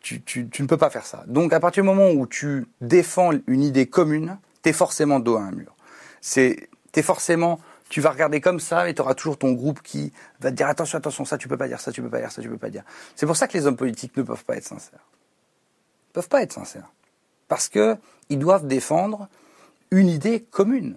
Tu, 0.00 0.22
tu- 0.22 0.48
tu 0.48 0.62
ne 0.62 0.68
peux 0.68 0.76
pas 0.76 0.90
faire 0.90 1.04
ça. 1.04 1.24
Donc, 1.26 1.52
à 1.52 1.58
partir 1.58 1.82
du 1.82 1.88
moment 1.88 2.10
où 2.10 2.26
tu 2.26 2.66
défends 2.80 3.32
une 3.46 3.62
idée 3.62 3.86
commune, 3.86 4.38
t'es 4.62 4.72
forcément 4.72 5.18
dos 5.18 5.36
à 5.36 5.42
un 5.42 5.50
mur. 5.50 5.74
C'est, 6.20 6.68
t'es 6.92 7.02
forcément, 7.02 7.58
tu 7.88 8.00
vas 8.00 8.10
regarder 8.10 8.40
comme 8.40 8.60
ça, 8.60 8.88
et 8.88 8.94
tu 8.94 9.02
auras 9.02 9.14
toujours 9.14 9.36
ton 9.36 9.52
groupe 9.52 9.82
qui 9.82 10.12
va 10.40 10.50
te 10.50 10.56
dire 10.56 10.68
attention, 10.68 10.98
attention, 10.98 11.24
ça 11.24 11.38
tu 11.38 11.48
peux 11.48 11.56
pas 11.56 11.66
dire, 11.66 11.80
ça 11.80 11.90
tu 11.90 12.02
peux 12.02 12.08
pas 12.08 12.20
dire, 12.20 12.30
ça 12.30 12.40
tu 12.40 12.48
peux 12.48 12.56
pas 12.56 12.70
dire. 12.70 12.84
C'est 13.16 13.26
pour 13.26 13.36
ça 13.36 13.48
que 13.48 13.58
les 13.58 13.66
hommes 13.66 13.76
politiques 13.76 14.16
ne 14.16 14.22
peuvent 14.22 14.44
pas 14.44 14.56
être 14.56 14.64
sincères. 14.64 15.04
Ils 16.10 16.12
peuvent 16.12 16.28
pas 16.28 16.42
être 16.42 16.52
sincères. 16.52 16.92
Parce 17.48 17.68
que 17.68 17.96
ils 18.28 18.38
doivent 18.38 18.66
défendre 18.66 19.28
une 19.90 20.08
idée 20.08 20.42
commune, 20.42 20.96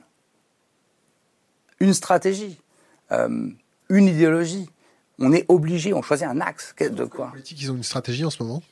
une 1.79 1.93
stratégie, 1.93 2.59
euh, 3.11 3.49
une 3.89 4.05
idéologie. 4.05 4.69
On 5.19 5.33
est 5.33 5.45
obligé, 5.49 5.93
on 5.93 6.01
choisit 6.01 6.27
un 6.27 6.39
axe. 6.39 6.73
De 6.79 7.03
Les 7.03 7.09
quoi 7.09 7.27
politiques, 7.31 7.61
ils 7.61 7.71
ont 7.71 7.75
une 7.75 7.83
stratégie 7.83 8.23
en 8.23 8.29
ce 8.29 8.41
moment? 8.41 8.63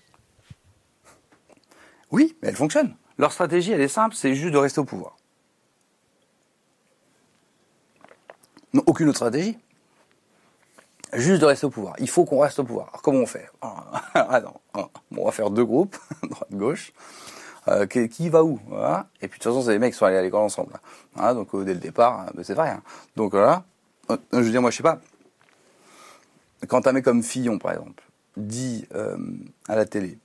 Oui, 2.12 2.38
mais 2.42 2.50
elle 2.50 2.56
fonctionne. 2.56 2.96
Leur 3.18 3.32
stratégie, 3.34 3.72
elle 3.72 3.82
est 3.82 3.88
simple, 3.88 4.16
c'est 4.16 4.34
juste 4.36 4.54
de 4.54 4.58
rester 4.58 4.80
au 4.80 4.86
pouvoir. 4.86 5.18
Non, 8.74 8.84
aucune 8.86 9.10
autre 9.10 9.18
stratégie. 9.18 9.58
Juste 11.14 11.42
de 11.42 11.46
rester 11.46 11.66
au 11.66 11.70
pouvoir. 11.70 11.96
Il 12.00 12.10
faut 12.10 12.26
qu'on 12.26 12.40
reste 12.40 12.60
au 12.60 12.64
pouvoir. 12.64 12.90
Alors 12.90 13.02
comment 13.02 13.20
on 13.20 13.26
fait? 13.26 13.50
Ah 13.62 14.42
non, 14.44 14.54
bon, 15.12 15.22
on 15.22 15.26
va 15.26 15.32
faire 15.32 15.50
deux 15.50 15.66
groupes, 15.66 15.98
droite-gauche. 16.24 16.94
Euh, 17.70 17.86
qui, 17.86 18.08
qui 18.08 18.30
va 18.30 18.44
où 18.44 18.60
voilà. 18.68 19.08
Et 19.22 19.28
puis 19.28 19.40
de 19.40 19.44
toute 19.44 19.52
façon, 19.52 19.62
c'est 19.66 19.74
des 19.74 19.80
mecs 19.80 19.92
qui 19.92 20.00
sont 20.00 20.06
allés 20.06 20.18
à 20.18 20.22
l'école 20.22 20.42
ensemble. 20.42 20.72
là. 20.74 20.80
Voilà, 21.16 21.34
donc 21.34 21.54
euh, 21.54 21.66
dès 21.66 21.74
le 21.74 21.80
départ, 21.80 22.22
euh, 22.22 22.32
ben, 22.34 22.44
c'est 22.44 22.54
vrai. 22.54 22.70
hein. 22.70 22.82
Donc 23.16 23.32
voilà. 23.32 23.66
Je 24.32 24.38
veux 24.38 24.50
dire, 24.52 24.62
moi, 24.62 24.72
je 24.72 24.78
sais 24.78 24.84
pas. 24.84 25.02
Quand 26.68 26.88
un 26.88 26.94
mec 26.94 27.04
comme 27.04 27.24
Fillon, 27.24 27.60
par 27.60 27.74
exemple, 27.74 28.04
dit 28.38 28.88
euh, 28.96 29.18
à 29.68 29.76
la 29.76 29.86
télé 29.86 30.18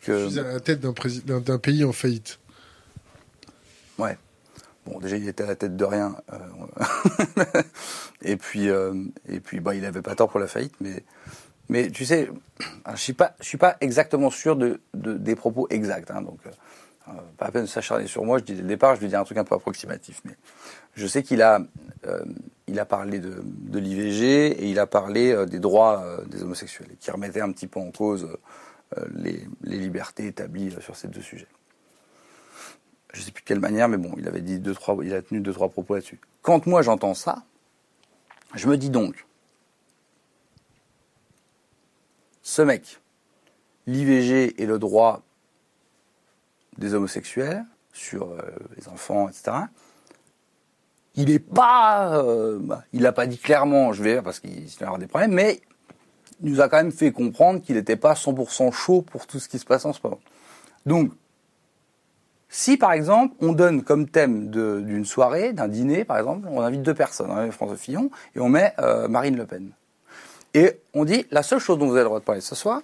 que... 0.00 0.24
Je 0.24 0.28
suis 0.28 0.38
à 0.40 0.52
la 0.52 0.60
tête 0.60 0.80
d'un 0.80 1.58
pays 1.58 1.84
en 1.84 1.92
faillite. 1.92 2.38
Ouais. 3.98 4.18
Bon, 4.84 5.00
déjà, 5.00 5.16
il 5.16 5.26
était 5.26 5.44
à 5.44 5.46
la 5.46 5.56
tête 5.56 5.76
de 5.76 5.84
rien. 5.84 6.14
et 8.22 8.36
puis, 8.36 8.68
et 8.68 9.40
puis, 9.40 9.60
bah, 9.60 9.74
il 9.74 9.84
avait 9.84 10.02
pas 10.02 10.14
tort 10.14 10.28
pour 10.28 10.38
la 10.40 10.46
faillite, 10.46 10.74
mais, 10.80 11.02
mais 11.68 11.90
tu 11.90 12.04
sais, 12.04 12.30
je 12.60 13.12
je 13.40 13.44
suis 13.44 13.58
pas 13.58 13.76
exactement 13.80 14.30
sûr 14.30 14.56
de, 14.56 14.80
de- 14.94 15.14
des 15.14 15.36
propos 15.36 15.66
exacts. 15.70 16.10
hein, 16.10 16.22
donc, 16.22 16.38
euh, 16.46 16.50
euh, 17.08 17.12
pas 17.36 17.46
à 17.46 17.50
peine 17.50 17.62
de 17.62 17.68
s'acharner 17.68 18.06
sur 18.06 18.24
moi. 18.24 18.38
Je 18.38 18.44
dis 18.44 18.54
dès 18.54 18.62
le 18.62 18.68
départ, 18.68 18.96
je 18.96 19.00
vais 19.00 19.08
dire 19.08 19.20
un 19.20 19.24
truc 19.24 19.38
un 19.38 19.44
peu 19.44 19.54
approximatif, 19.54 20.20
mais 20.24 20.36
je 20.94 21.06
sais 21.06 21.22
qu'il 21.22 21.42
a, 21.42 21.60
euh, 22.06 22.24
parlé 22.88 23.20
de, 23.20 23.78
l'IVG 23.78 24.62
et 24.62 24.68
il 24.68 24.78
a 24.78 24.86
parlé 24.86 25.46
des 25.46 25.58
droits 25.60 26.04
des 26.26 26.42
homosexuels, 26.42 26.88
qui 27.00 27.10
remettait 27.10 27.40
un 27.40 27.52
petit 27.52 27.66
peu 27.66 27.80
en 27.80 27.90
cause 27.90 28.28
les, 29.14 29.46
les 29.62 29.78
libertés 29.78 30.26
établies 30.26 30.74
sur 30.80 30.96
ces 30.96 31.08
deux 31.08 31.22
sujets 31.22 31.48
je 33.16 33.22
sais 33.22 33.30
plus 33.30 33.42
de 33.42 33.46
quelle 33.46 33.60
manière, 33.60 33.88
mais 33.88 33.96
bon, 33.96 34.12
il 34.18 34.28
avait 34.28 34.42
dit 34.42 34.58
deux, 34.58 34.74
trois, 34.74 34.96
il 35.02 35.14
a 35.14 35.22
tenu 35.22 35.40
deux, 35.40 35.52
trois 35.52 35.68
propos 35.68 35.94
là-dessus. 35.94 36.20
Quand 36.42 36.66
moi 36.66 36.82
j'entends 36.82 37.14
ça, 37.14 37.44
je 38.54 38.68
me 38.68 38.76
dis 38.76 38.90
donc, 38.90 39.26
ce 42.46 42.62
mec, 42.62 43.00
l'IVG 43.88 44.62
et 44.62 44.66
le 44.66 44.78
droit 44.78 45.22
des 46.78 46.94
homosexuels 46.94 47.64
sur 47.92 48.30
euh, 48.30 48.40
les 48.76 48.86
enfants, 48.86 49.28
etc. 49.28 49.56
Il 51.16 51.28
est 51.28 51.40
pas, 51.40 52.16
euh, 52.22 52.60
bah, 52.60 52.84
il 52.92 53.02
n'a 53.02 53.10
pas 53.10 53.26
dit 53.26 53.38
clairement, 53.38 53.92
je 53.92 54.00
vais 54.00 54.22
parce 54.22 54.38
qu'il 54.38 54.64
va 54.78 54.86
avoir 54.86 54.98
des 55.00 55.08
problèmes, 55.08 55.32
mais 55.32 55.60
il 56.40 56.52
nous 56.52 56.60
a 56.60 56.68
quand 56.68 56.76
même 56.76 56.92
fait 56.92 57.10
comprendre 57.10 57.60
qu'il 57.60 57.74
n'était 57.74 57.96
pas 57.96 58.12
100% 58.12 58.70
chaud 58.70 59.02
pour 59.02 59.26
tout 59.26 59.40
ce 59.40 59.48
qui 59.48 59.58
se 59.58 59.64
passe 59.64 59.84
en 59.84 59.92
ce 59.92 59.98
moment. 60.04 60.20
Donc, 60.86 61.10
si 62.48 62.76
par 62.76 62.92
exemple 62.92 63.34
on 63.40 63.54
donne 63.54 63.82
comme 63.82 64.08
thème 64.08 64.50
d'une 64.50 65.04
soirée, 65.04 65.52
d'un 65.52 65.66
dîner 65.66 66.04
par 66.04 66.18
exemple, 66.18 66.46
on 66.48 66.60
invite 66.60 66.82
deux 66.82 66.94
personnes, 66.94 67.32
hein, 67.32 67.50
François 67.50 67.76
Fillon 67.76 68.08
et 68.36 68.40
on 68.40 68.48
met 68.48 68.72
euh, 68.78 69.08
Marine 69.08 69.36
Le 69.36 69.46
Pen. 69.46 69.72
Et 70.56 70.80
on 70.94 71.04
dit 71.04 71.26
la 71.30 71.42
seule 71.42 71.58
chose 71.58 71.78
dont 71.78 71.84
vous 71.84 71.92
avez 71.92 72.00
le 72.00 72.06
droit 72.06 72.18
de 72.18 72.24
parler 72.24 72.40
ce 72.40 72.54
soir, 72.54 72.80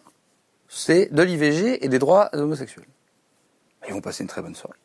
c'est 0.68 1.06
de 1.06 1.22
l'IVG 1.22 1.82
et 1.82 1.88
des 1.88 1.98
droits 1.98 2.28
homosexuels. 2.34 2.84
Ils 3.88 3.94
vont 3.94 4.02
passer 4.02 4.22
une 4.24 4.28
très 4.28 4.42
bonne 4.42 4.54
soirée. 4.54 4.76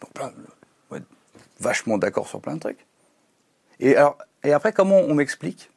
Donc, 0.00 0.32
ouais, 0.90 1.02
vachement 1.60 1.96
d'accord 1.96 2.26
sur 2.26 2.40
plein 2.40 2.56
de 2.56 2.60
trucs. 2.60 2.84
Et 3.78 3.94
alors, 3.94 4.18
et 4.42 4.52
après, 4.52 4.72
comment 4.72 4.98
on 4.98 5.14
m'explique 5.14 5.70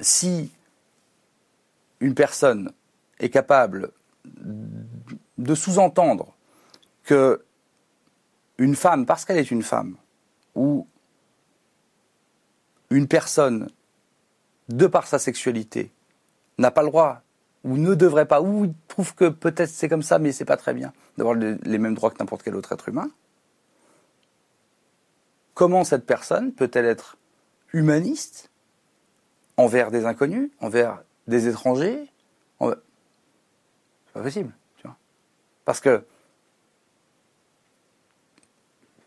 si 0.00 0.50
une 2.00 2.16
personne 2.16 2.72
est 3.20 3.30
capable 3.30 3.92
de 4.24 5.54
sous-entendre 5.54 6.34
que 7.04 7.44
une 8.58 8.74
femme, 8.74 9.06
parce 9.06 9.24
qu'elle 9.24 9.38
est 9.38 9.52
une 9.52 9.62
femme, 9.62 9.96
ou 10.54 10.86
une 12.90 13.08
personne, 13.08 13.70
de 14.68 14.86
par 14.86 15.06
sa 15.06 15.18
sexualité, 15.18 15.90
n'a 16.58 16.70
pas 16.70 16.82
le 16.82 16.88
droit, 16.88 17.22
ou 17.64 17.76
ne 17.76 17.94
devrait 17.94 18.26
pas, 18.26 18.42
ou 18.42 18.74
trouve 18.88 19.14
que 19.14 19.28
peut-être 19.28 19.70
c'est 19.70 19.88
comme 19.88 20.02
ça, 20.02 20.18
mais 20.18 20.32
c'est 20.32 20.44
pas 20.44 20.56
très 20.56 20.74
bien, 20.74 20.92
d'avoir 21.16 21.34
le- 21.34 21.58
les 21.62 21.78
mêmes 21.78 21.94
droits 21.94 22.10
que 22.10 22.18
n'importe 22.18 22.42
quel 22.42 22.54
autre 22.56 22.72
être 22.72 22.88
humain, 22.88 23.10
comment 25.54 25.84
cette 25.84 26.06
personne 26.06 26.52
peut-elle 26.52 26.86
être 26.86 27.16
humaniste 27.72 28.50
envers 29.56 29.90
des 29.90 30.04
inconnus, 30.06 30.50
envers 30.60 31.02
des 31.26 31.48
étrangers. 31.48 32.08
C'est 32.60 34.12
pas 34.12 34.22
possible, 34.22 34.52
tu 34.76 34.86
vois. 34.86 34.96
Parce 35.64 35.80
que, 35.80 36.04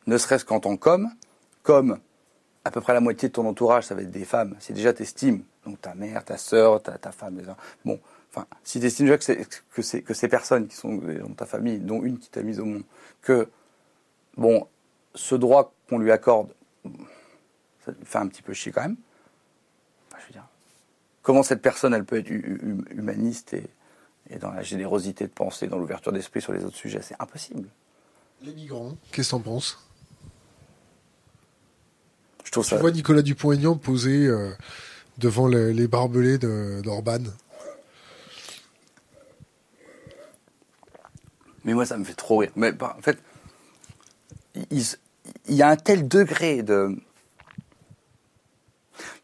ne 0.08 0.18
serait-ce 0.18 0.46
qu'en 0.46 0.60
tant 0.60 0.78
qu'homme, 0.78 1.12
comme 1.66 2.00
à 2.64 2.72
peu 2.72 2.80
près 2.80 2.94
la 2.94 3.02
moitié 3.02 3.28
de 3.28 3.34
ton 3.34 3.46
entourage, 3.46 3.86
ça 3.86 3.96
va 3.96 4.04
être 4.04 4.12
des 4.12 4.24
femmes, 4.24 4.56
si 4.60 4.72
déjà 4.72 4.94
t'estimes, 4.94 5.44
donc 5.66 5.82
ta 5.82 5.94
mère, 5.94 6.24
ta 6.24 6.38
sœur, 6.38 6.82
ta, 6.82 6.98
ta 6.98 7.12
femme, 7.12 7.38
les... 7.38 7.44
bon, 7.84 8.00
enfin, 8.32 8.48
si 8.64 8.80
t'estimes 8.80 9.08
déjà 9.08 9.18
que, 9.18 9.44
que, 9.74 9.98
que 10.00 10.14
ces 10.14 10.28
personnes 10.28 10.68
qui 10.68 10.76
sont 10.76 10.96
dans 10.96 11.34
ta 11.34 11.46
famille, 11.46 11.80
dont 11.80 12.04
une 12.04 12.18
qui 12.18 12.30
t'a 12.30 12.42
mise 12.44 12.60
au 12.60 12.66
monde, 12.66 12.84
que, 13.22 13.50
bon, 14.38 14.68
ce 15.16 15.36
droit 15.36 15.74
qu'on 15.90 15.98
lui 15.98 16.12
accorde, 16.12 16.54
ça 17.86 17.92
lui 17.92 18.06
fait 18.06 18.18
un 18.20 18.28
petit 18.28 18.42
peu 18.42 18.54
chier 18.54 18.72
quand 18.72 18.82
même. 18.82 18.98
je 20.20 20.26
veux 20.28 20.34
dire, 20.34 20.48
comment 21.22 21.44
cette 21.44 21.62
personne, 21.62 21.94
elle 21.94 22.06
peut 22.06 22.18
être 22.18 22.30
humaniste 22.30 23.54
et, 23.54 23.68
et 24.30 24.38
dans 24.38 24.52
la 24.52 24.64
générosité 24.64 25.26
de 25.26 25.32
pensée, 25.32 25.68
dans 25.68 25.78
l'ouverture 25.78 26.12
d'esprit 26.12 26.42
sur 26.42 26.54
les 26.54 26.64
autres 26.64 26.78
sujets 26.78 27.02
C'est 27.02 27.20
impossible. 27.20 27.70
Les 28.42 28.54
migrants, 28.54 28.98
qu'est-ce 29.12 29.30
que 29.30 29.32
t'en 29.32 29.40
penses? 29.40 29.85
Je 32.46 32.52
trouve 32.52 32.64
Tu 32.64 32.70
ça. 32.70 32.78
vois 32.78 32.92
Nicolas 32.92 33.22
Dupont-Aignan 33.22 33.76
posé 33.76 34.28
euh, 34.28 34.52
devant 35.18 35.48
le- 35.48 35.72
les 35.72 35.88
barbelés 35.88 36.38
d'Orban. 36.38 37.20
Mais 41.64 41.74
moi, 41.74 41.86
ça 41.86 41.98
me 41.98 42.04
fait 42.04 42.14
trop 42.14 42.38
rire. 42.38 42.52
Mais 42.56 42.72
bah, 42.72 42.96
en 42.98 43.02
fait, 43.02 43.18
il, 44.72 44.84
il 45.48 45.56
y 45.56 45.64
a 45.64 45.70
un 45.70 45.76
tel 45.76 46.08
degré 46.08 46.62
de. 46.64 46.96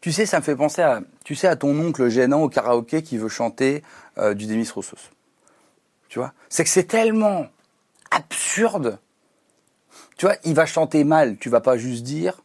Tu 0.00 0.10
sais, 0.12 0.26
ça 0.26 0.38
me 0.40 0.42
fait 0.44 0.56
penser 0.56 0.82
à, 0.82 1.02
tu 1.24 1.36
sais, 1.36 1.46
à 1.46 1.54
ton 1.56 1.78
oncle 1.78 2.08
gênant 2.08 2.42
au 2.42 2.48
karaoké 2.48 3.02
qui 3.02 3.16
veut 3.16 3.28
chanter 3.28 3.82
euh, 4.18 4.34
du 4.34 4.46
Demis 4.46 4.68
Roussos. 4.68 5.10
Tu 6.08 6.18
vois? 6.18 6.32
C'est 6.48 6.64
que 6.64 6.70
c'est 6.70 6.84
tellement 6.84 7.46
absurde. 8.10 8.98
Tu 10.18 10.26
vois, 10.26 10.34
il 10.44 10.54
va 10.54 10.66
chanter 10.66 11.04
mal. 11.04 11.36
Tu 11.38 11.48
vas 11.48 11.60
pas 11.60 11.76
juste 11.78 12.02
dire, 12.02 12.42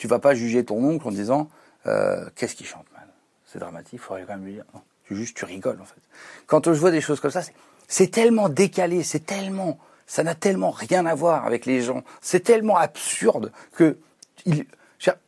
tu 0.00 0.06
vas 0.06 0.18
pas 0.18 0.34
juger 0.34 0.64
ton 0.64 0.82
oncle 0.82 1.06
en 1.06 1.10
disant 1.10 1.50
euh, 1.86 2.24
qu'est-ce 2.34 2.56
qu'il 2.56 2.66
chante 2.66 2.86
mal. 2.94 3.06
C'est 3.44 3.58
dramatique. 3.58 3.92
Il 3.92 3.98
faudrait 3.98 4.24
quand 4.26 4.32
même 4.32 4.46
lui 4.46 4.54
dire. 4.54 4.64
Non, 4.72 4.80
tu 5.04 5.14
juste, 5.14 5.36
tu 5.36 5.44
rigoles 5.44 5.78
en 5.78 5.84
fait. 5.84 6.00
Quand 6.46 6.72
je 6.72 6.80
vois 6.80 6.90
des 6.90 7.02
choses 7.02 7.20
comme 7.20 7.30
ça, 7.30 7.42
c'est, 7.86 8.10
tellement 8.10 8.48
décalé, 8.48 9.02
c'est 9.02 9.26
tellement, 9.26 9.78
ça 10.06 10.22
n'a 10.22 10.34
tellement 10.34 10.70
rien 10.70 11.04
à 11.04 11.14
voir 11.14 11.44
avec 11.44 11.66
les 11.66 11.82
gens. 11.82 12.02
C'est 12.22 12.40
tellement 12.40 12.78
absurde 12.78 13.52
que 13.74 13.98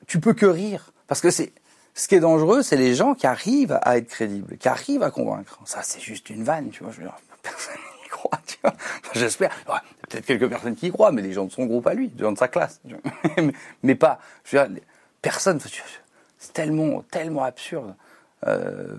tu 0.06 0.20
peux 0.20 0.32
que 0.32 0.46
rire 0.46 0.94
parce 1.06 1.20
que 1.20 1.30
c'est 1.30 1.52
ce 1.92 2.08
qui 2.08 2.14
est 2.14 2.20
dangereux, 2.20 2.62
c'est 2.62 2.78
les 2.78 2.94
gens 2.94 3.12
qui 3.12 3.26
arrivent 3.26 3.78
à 3.82 3.98
être 3.98 4.08
crédibles, 4.08 4.56
qui 4.56 4.68
arrivent 4.68 5.02
à 5.02 5.10
convaincre. 5.10 5.58
Ça, 5.66 5.82
c'est 5.82 6.00
juste 6.00 6.30
une 6.30 6.44
vanne, 6.44 6.70
tu 6.70 6.82
vois. 6.82 6.92
tu 8.46 8.56
vois. 8.62 8.72
Enfin, 8.72 9.12
J'espère. 9.14 9.50
Peut-être 10.08 10.26
quelques 10.26 10.48
personnes 10.48 10.74
qui 10.74 10.88
y 10.88 10.90
croient, 10.90 11.12
mais 11.12 11.22
les 11.22 11.32
gens 11.32 11.44
de 11.44 11.52
son 11.52 11.66
groupe 11.66 11.86
à 11.86 11.94
lui, 11.94 12.12
les 12.16 12.22
gens 12.22 12.32
de 12.32 12.38
sa 12.38 12.48
classe. 12.48 12.80
mais, 13.82 13.94
pas. 13.94 14.18
Personne. 15.20 15.60
C'est 16.38 16.52
tellement, 16.52 17.02
tellement 17.10 17.44
absurde. 17.44 17.94
Euh, 18.46 18.96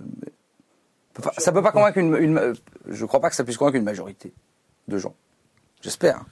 ça 1.37 1.51
peut 1.51 1.61
pas 1.61 1.71
convaincre 1.71 1.97
une, 1.97 2.15
une. 2.15 2.53
Je 2.87 3.05
crois 3.05 3.19
pas 3.19 3.29
que 3.29 3.35
ça 3.35 3.43
puisse 3.43 3.57
convaincre 3.57 3.77
une 3.77 3.83
majorité 3.83 4.33
de 4.87 4.97
gens. 4.97 5.15
J'espère. 5.81 6.23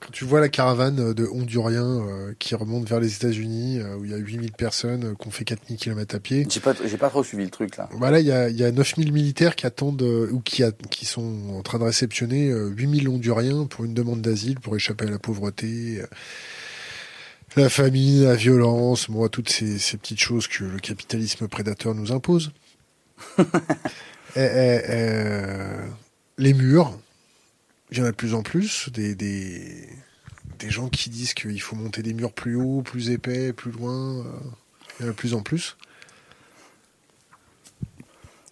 Quand 0.00 0.10
tu 0.12 0.24
vois 0.24 0.40
la 0.40 0.48
caravane 0.48 1.12
de 1.12 1.26
Honduriens 1.26 2.06
euh, 2.06 2.32
qui 2.38 2.54
remonte 2.54 2.88
vers 2.88 3.00
les 3.00 3.14
États-Unis, 3.16 3.80
euh, 3.80 3.96
où 3.96 4.04
il 4.04 4.10
y 4.10 4.14
a 4.14 4.18
8000 4.18 4.52
personnes 4.52 5.04
euh, 5.04 5.14
ont 5.26 5.30
fait 5.30 5.44
4000 5.44 5.76
km 5.78 6.14
à 6.14 6.20
pied, 6.20 6.46
J'ai 6.48 6.60
pas, 6.60 6.74
j'ai 6.84 6.96
pas 6.96 7.10
trop 7.10 7.24
suivi 7.24 7.44
le 7.44 7.50
truc 7.50 7.76
là. 7.76 7.88
bah 7.98 8.10
là, 8.10 8.20
il 8.20 8.26
y 8.26 8.32
a, 8.32 8.48
y 8.48 8.62
a 8.64 8.70
9000 8.70 9.12
militaires 9.12 9.56
qui 9.56 9.66
attendent, 9.66 10.02
euh, 10.02 10.30
ou 10.32 10.40
qui, 10.40 10.62
a- 10.62 10.72
qui 10.90 11.04
sont 11.06 11.34
en 11.56 11.62
train 11.62 11.78
de 11.78 11.84
réceptionner 11.84 12.48
euh, 12.50 12.68
8000 12.68 13.08
Honduriens 13.08 13.66
pour 13.66 13.84
une 13.84 13.94
demande 13.94 14.20
d'asile, 14.22 14.60
pour 14.60 14.76
échapper 14.76 15.06
à 15.06 15.10
la 15.10 15.18
pauvreté, 15.18 16.00
euh, 16.00 16.06
la 17.56 17.68
famine, 17.68 18.24
la 18.24 18.34
violence, 18.36 19.08
moi, 19.08 19.28
toutes 19.28 19.48
ces, 19.48 19.78
ces 19.78 19.96
petites 19.96 20.20
choses 20.20 20.46
que 20.46 20.64
le 20.64 20.78
capitalisme 20.78 21.48
prédateur 21.48 21.94
nous 21.94 22.12
impose. 22.12 22.52
Et, 24.36 24.40
et, 24.40 24.80
euh, 24.90 25.86
les 26.36 26.52
murs, 26.54 26.96
il 27.90 27.98
y 27.98 28.02
en 28.02 28.04
a 28.04 28.10
de 28.10 28.16
plus 28.16 28.34
en 28.34 28.42
plus, 28.42 28.90
des, 28.90 29.14
des, 29.14 29.88
des 30.58 30.70
gens 30.70 30.88
qui 30.88 31.10
disent 31.10 31.34
qu'il 31.34 31.60
faut 31.60 31.76
monter 31.76 32.02
des 32.02 32.12
murs 32.14 32.32
plus 32.32 32.56
hauts, 32.56 32.82
plus 32.82 33.10
épais, 33.10 33.52
plus 33.52 33.70
loin, 33.72 34.18
euh, 34.18 34.22
il 34.98 35.02
y 35.02 35.06
en 35.06 35.08
a 35.08 35.12
de 35.12 35.16
plus 35.16 35.34
en 35.34 35.42
plus. 35.42 35.76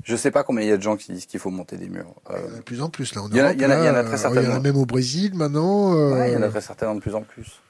Je 0.05 0.15
sais 0.15 0.31
pas 0.31 0.45
combien 0.45 0.63
il 0.65 0.69
y 0.69 0.73
a 0.73 0.77
de 0.77 0.83
gens 0.83 0.97
qui 0.97 1.13
disent 1.13 1.27
qu'il 1.27 1.41
faut 1.41 1.51
monter 1.51 1.77
des 1.77 1.89
murs. 1.89 2.15
Euh, 2.31 2.39
Il 2.39 2.45
y 2.45 2.51
en 2.51 2.55
a 2.55 2.59
de 2.59 2.63
plus 2.63 2.81
en 2.83 2.91
plus 2.91 3.15
là 3.17 3.23
en 3.23 3.29
Il 3.29 3.37
y 3.37 3.41
en 3.41 3.45
a- 3.45 3.49
Europe, 3.49 3.57
il 3.59 3.63
y 3.63 3.67
en 3.67 3.71
a- 3.71 3.75
là, 3.77 3.83
il 3.83 3.87
y 3.87 3.91
en 3.91 3.95
a 3.95 4.05
très 4.05 4.17
certainement. 4.19 4.43
Il 4.49 4.51
y 4.51 4.53
en 4.53 4.57
a 4.57 4.61
même 4.61 4.77
au 4.77 4.87
Brésil 4.87 5.35
maintenant. 5.35 5.95
euh, 5.97 6.15
Ouais, 6.15 6.31
il 6.31 6.35
y 6.35 6.37
en 6.37 6.43
a 6.43 6.49
très 6.49 6.61
certainement 6.61 6.95
de 6.95 7.01
plus 7.01 7.15
en 7.17 7.23
plus. 7.23 7.61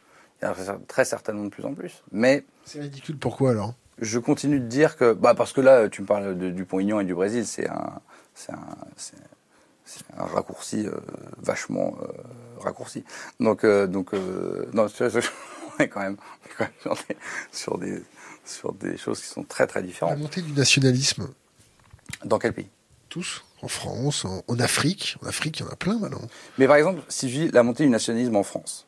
Il 0.43 0.45
y 0.45 0.49
en 0.49 0.53
a 0.53 0.79
très- 0.87 1.07
certainement 1.07 1.45
de 1.45 1.49
plus 1.49 1.65
en 1.65 1.73
plus. 1.73 2.03
Mais 2.13 2.45
C'est 2.67 2.81
ridicule. 2.81 3.17
Pourquoi 3.17 3.53
alors? 3.53 3.75
je 4.03 4.19
continue 4.19 4.61
de 4.61 4.67
dire 4.67 4.97
que, 4.99 5.15
bah, 5.15 5.35
parce 5.35 5.55
que 5.55 5.63
là, 5.63 5.89
tu 5.89 6.03
me 6.03 6.07
parles 6.07 6.37
de, 6.37 6.51
du 6.51 6.67
Pont-Aignan 6.67 7.01
et 7.01 7.05
du 7.07 7.15
Brésil, 7.15 7.47
c'est 7.47 7.67
un, 7.71 8.01
c'est 8.35 8.53
un, 8.53 8.67
c'est, 9.87 10.03
un 10.19 10.25
raccourci 10.27 10.87
euh, 10.87 10.91
vachement 11.39 11.97
euh, 12.03 12.07
raccourci. 12.61 13.05
Donc, 13.41 13.65
euh, 13.65 13.87
donc, 13.87 14.13
non, 14.75 14.89
tu 14.89 15.07
vois, 15.09 15.23
on 15.79 15.83
est 15.83 15.89
quand 15.89 16.01
même, 16.01 16.17
on 16.19 16.47
est 16.51 16.55
quand 16.59 16.65
même 16.65 16.73
sur, 16.83 16.97
des, 17.07 17.17
sur 17.53 17.79
des, 17.79 18.03
sur 18.45 18.73
des 18.75 18.97
choses 18.99 19.21
qui 19.21 19.29
sont 19.29 19.45
très 19.45 19.67
très 19.67 19.81
La 19.81 19.87
différentes. 19.87 20.19
montée 20.19 20.43
du 20.43 20.53
nationalisme, 20.53 21.29
Dans 22.25 22.39
quel 22.39 22.53
pays? 22.53 22.69
Tous, 23.09 23.45
en 23.63 23.69
France, 23.69 24.25
en, 24.25 24.43
en 24.49 24.59
Afrique. 24.61 25.17
En 25.23 25.27
Afrique, 25.29 25.61
il 25.61 25.63
y 25.63 25.67
en 25.69 25.71
a 25.73 25.77
plein 25.77 25.99
maintenant. 25.99 26.21
Mais 26.59 26.67
par 26.67 26.77
exemple, 26.77 27.01
si 27.09 27.31
je 27.31 27.43
dis 27.47 27.51
la 27.53 27.63
montée 27.63 27.85
du 27.85 27.91
nationalisme 27.91 28.37
en 28.37 28.43
France, 28.43 28.87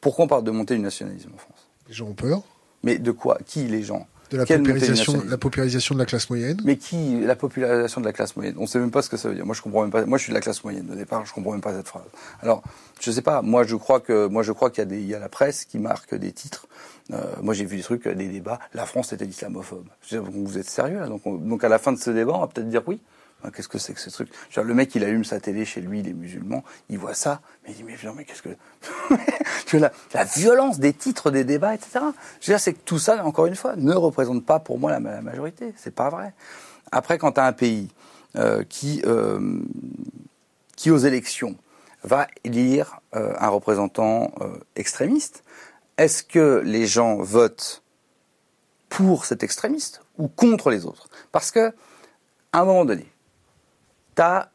pourquoi 0.00 0.24
on 0.26 0.28
parle 0.28 0.44
de 0.44 0.50
montée 0.50 0.74
du 0.76 0.80
nationalisme 0.80 1.30
en 1.34 1.38
France? 1.38 1.68
Les 1.88 1.94
gens 1.94 2.06
ont 2.06 2.14
peur 2.14 2.42
Mais 2.82 2.98
de 2.98 3.10
quoi? 3.10 3.38
Qui 3.46 3.64
les 3.66 3.82
gens? 3.82 4.06
De 4.30 4.36
la 4.36 4.46
paupérisation, 4.46 5.22
la 5.28 5.36
paupérisation 5.38 5.94
de 5.94 6.00
la 6.00 6.06
classe 6.06 6.30
moyenne. 6.30 6.60
Mais 6.64 6.76
qui 6.76 7.20
La 7.20 7.36
population 7.36 8.00
de 8.00 8.06
la 8.06 8.12
classe 8.12 8.36
moyenne? 8.36 8.54
On 8.58 8.66
sait 8.66 8.78
même 8.78 8.90
pas 8.90 9.02
ce 9.02 9.08
que 9.10 9.16
ça 9.16 9.28
veut 9.28 9.34
dire. 9.34 9.44
Moi, 9.46 9.54
je 9.54 9.62
comprends 9.62 9.82
même 9.82 9.90
pas. 9.90 10.04
Moi, 10.06 10.18
je 10.18 10.24
suis 10.24 10.30
de 10.30 10.34
la 10.36 10.40
classe 10.40 10.62
moyenne 10.64 10.88
au 10.90 10.94
départ. 10.94 11.26
Je 11.26 11.32
comprends 11.32 11.52
même 11.52 11.60
pas 11.60 11.74
cette 11.74 11.88
phrase. 11.88 12.04
Alors, 12.40 12.62
je 13.00 13.10
sais 13.10 13.22
pas. 13.22 13.42
Moi, 13.42 13.64
je 13.64 13.76
crois 13.76 14.00
que 14.00 14.26
moi, 14.28 14.42
je 14.42 14.52
crois 14.52 14.70
qu'il 14.70 14.78
y 14.78 14.86
a 14.86 14.86
des, 14.86 14.98
il 15.00 15.06
y 15.08 15.14
a 15.14 15.18
la 15.18 15.28
presse 15.28 15.64
qui 15.64 15.78
marque 15.78 16.14
des 16.14 16.32
titres. 16.32 16.66
Euh, 17.12 17.16
moi, 17.42 17.54
j'ai 17.54 17.64
vu 17.64 17.76
des 17.76 17.82
trucs, 17.82 18.06
des 18.06 18.28
débats. 18.28 18.60
La 18.72 18.86
France 18.86 19.12
était 19.12 19.26
islamophobe. 19.26 19.86
Je 20.08 20.16
veux 20.16 20.22
dire, 20.22 20.30
vous 20.32 20.58
êtes 20.58 20.70
sérieux 20.70 21.00
là? 21.00 21.06
Donc, 21.08 21.22
on- 21.26 21.34
donc, 21.34 21.64
à 21.64 21.68
la 21.68 21.78
fin 21.78 21.92
de 21.92 21.98
ce 21.98 22.10
débat, 22.10 22.32
on 22.34 22.40
va 22.40 22.46
peut-être 22.46 22.68
dire 22.68 22.82
oui. 22.86 23.00
Ben, 23.42 23.50
Qu'est-ce 23.50 23.68
que 23.68 23.78
c'est 23.78 23.94
que 23.94 24.00
ce 24.00 24.10
truc? 24.10 24.28
Dire, 24.52 24.64
Le 24.64 24.74
mec, 24.74 24.94
il 24.94 25.04
allume 25.04 25.24
sa 25.24 25.40
télé 25.40 25.64
chez 25.64 25.80
lui, 25.80 26.00
il 26.00 26.08
est 26.08 26.12
musulman, 26.12 26.62
il 26.88 26.98
voit 26.98 27.14
ça, 27.14 27.40
mais 27.64 27.70
il 27.70 27.76
dit 27.76 27.82
mais 27.84 27.96
mais 28.16 28.24
qu'est-ce 28.24 28.42
que 28.42 29.76
la, 29.76 30.24
violence 30.24 30.78
des 30.78 30.92
titres 30.92 31.30
des 31.30 31.44
débats, 31.44 31.74
etc. 31.74 32.00
Je 32.40 32.46
veux 32.46 32.54
dire, 32.54 32.60
c'est 32.60 32.74
que 32.74 32.84
tout 32.84 32.98
ça, 32.98 33.24
encore 33.24 33.46
une 33.46 33.56
fois, 33.56 33.76
ne 33.76 33.94
représente 33.94 34.44
pas 34.44 34.58
pour 34.58 34.78
moi 34.78 34.90
la, 34.90 35.00
la 35.00 35.22
majorité. 35.22 35.72
C'est 35.76 35.94
pas 35.94 36.10
vrai. 36.10 36.34
Après, 36.92 37.18
quand 37.18 37.32
tu 37.32 37.40
as 37.40 37.46
un 37.46 37.52
pays 37.52 37.88
euh, 38.36 38.64
qui, 38.68 39.02
euh, 39.06 39.60
qui, 40.76 40.90
aux 40.90 40.98
élections, 40.98 41.56
va 42.02 42.28
élire 42.44 43.00
euh, 43.14 43.34
un 43.38 43.48
représentant 43.48 44.32
extrémiste, 44.76 45.44
est-ce 45.98 46.22
que 46.22 46.62
les 46.64 46.86
gens 46.86 47.16
votent 47.16 47.82
pour 48.88 49.24
cet 49.24 49.42
extrémiste 49.42 50.02
ou 50.16 50.28
contre 50.28 50.70
les 50.70 50.86
autres? 50.86 51.08
Parce 51.32 51.50
que, 51.50 51.72
à 52.52 52.60
un 52.60 52.64
moment 52.64 52.84
donné, 52.84 53.06
tu 54.20 54.24
as 54.24 54.50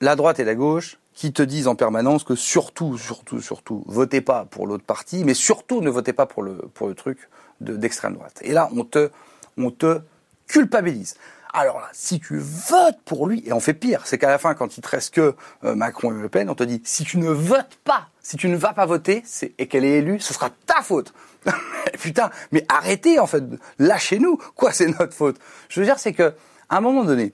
la 0.00 0.16
droite 0.16 0.40
et 0.40 0.44
la 0.44 0.54
gauche 0.54 0.98
qui 1.12 1.32
te 1.34 1.42
disent 1.42 1.68
en 1.68 1.74
permanence 1.74 2.24
que 2.24 2.34
surtout, 2.34 2.96
surtout, 2.96 3.40
surtout, 3.42 3.84
votez 3.86 4.22
pas 4.22 4.46
pour 4.46 4.66
l'autre 4.66 4.84
parti, 4.84 5.22
mais 5.22 5.34
surtout 5.34 5.82
ne 5.82 5.90
votez 5.90 6.14
pas 6.14 6.24
pour 6.24 6.42
le, 6.42 6.54
pour 6.72 6.88
le 6.88 6.94
truc 6.94 7.28
de- 7.60 7.76
d'extrême 7.76 8.14
droite. 8.14 8.40
Et 8.42 8.52
là, 8.52 8.70
on 8.74 8.84
te, 8.84 9.10
on 9.58 9.70
te 9.70 10.00
culpabilise. 10.46 11.16
Alors 11.52 11.78
là, 11.78 11.88
si 11.92 12.18
tu 12.18 12.38
votes 12.38 12.98
pour 13.04 13.28
lui, 13.28 13.42
et 13.46 13.52
on 13.52 13.60
fait 13.60 13.74
pire, 13.74 14.06
c'est 14.06 14.18
qu'à 14.18 14.28
la 14.30 14.38
fin, 14.38 14.54
quand 14.54 14.76
il 14.76 14.80
te 14.80 14.88
reste 14.88 15.14
que 15.14 15.36
euh, 15.62 15.74
Macron 15.76 16.10
et 16.10 16.20
Le 16.20 16.28
Pen, 16.28 16.48
on 16.50 16.54
te 16.54 16.64
dit, 16.64 16.80
si 16.84 17.04
tu 17.04 17.18
ne 17.18 17.28
votes 17.28 17.78
pas, 17.84 18.08
si 18.20 18.36
tu 18.36 18.48
ne 18.48 18.56
vas 18.56 18.72
pas 18.72 18.86
voter, 18.86 19.22
et 19.58 19.68
qu'elle 19.68 19.84
est 19.84 19.98
élue, 19.98 20.18
ce 20.18 20.34
sera 20.34 20.50
ta 20.66 20.82
faute. 20.82 21.12
Putain, 22.00 22.30
mais 22.50 22.64
arrêtez 22.68 23.20
en 23.20 23.26
fait, 23.26 23.44
lâchez-nous. 23.78 24.38
Quoi, 24.56 24.72
c'est 24.72 24.88
notre 24.88 25.12
faute? 25.12 25.36
Je 25.68 25.78
veux 25.78 25.86
dire, 25.86 25.98
c'est 25.98 26.14
que 26.14 26.34
à 26.70 26.78
un 26.78 26.80
moment 26.80 27.04
donné, 27.04 27.32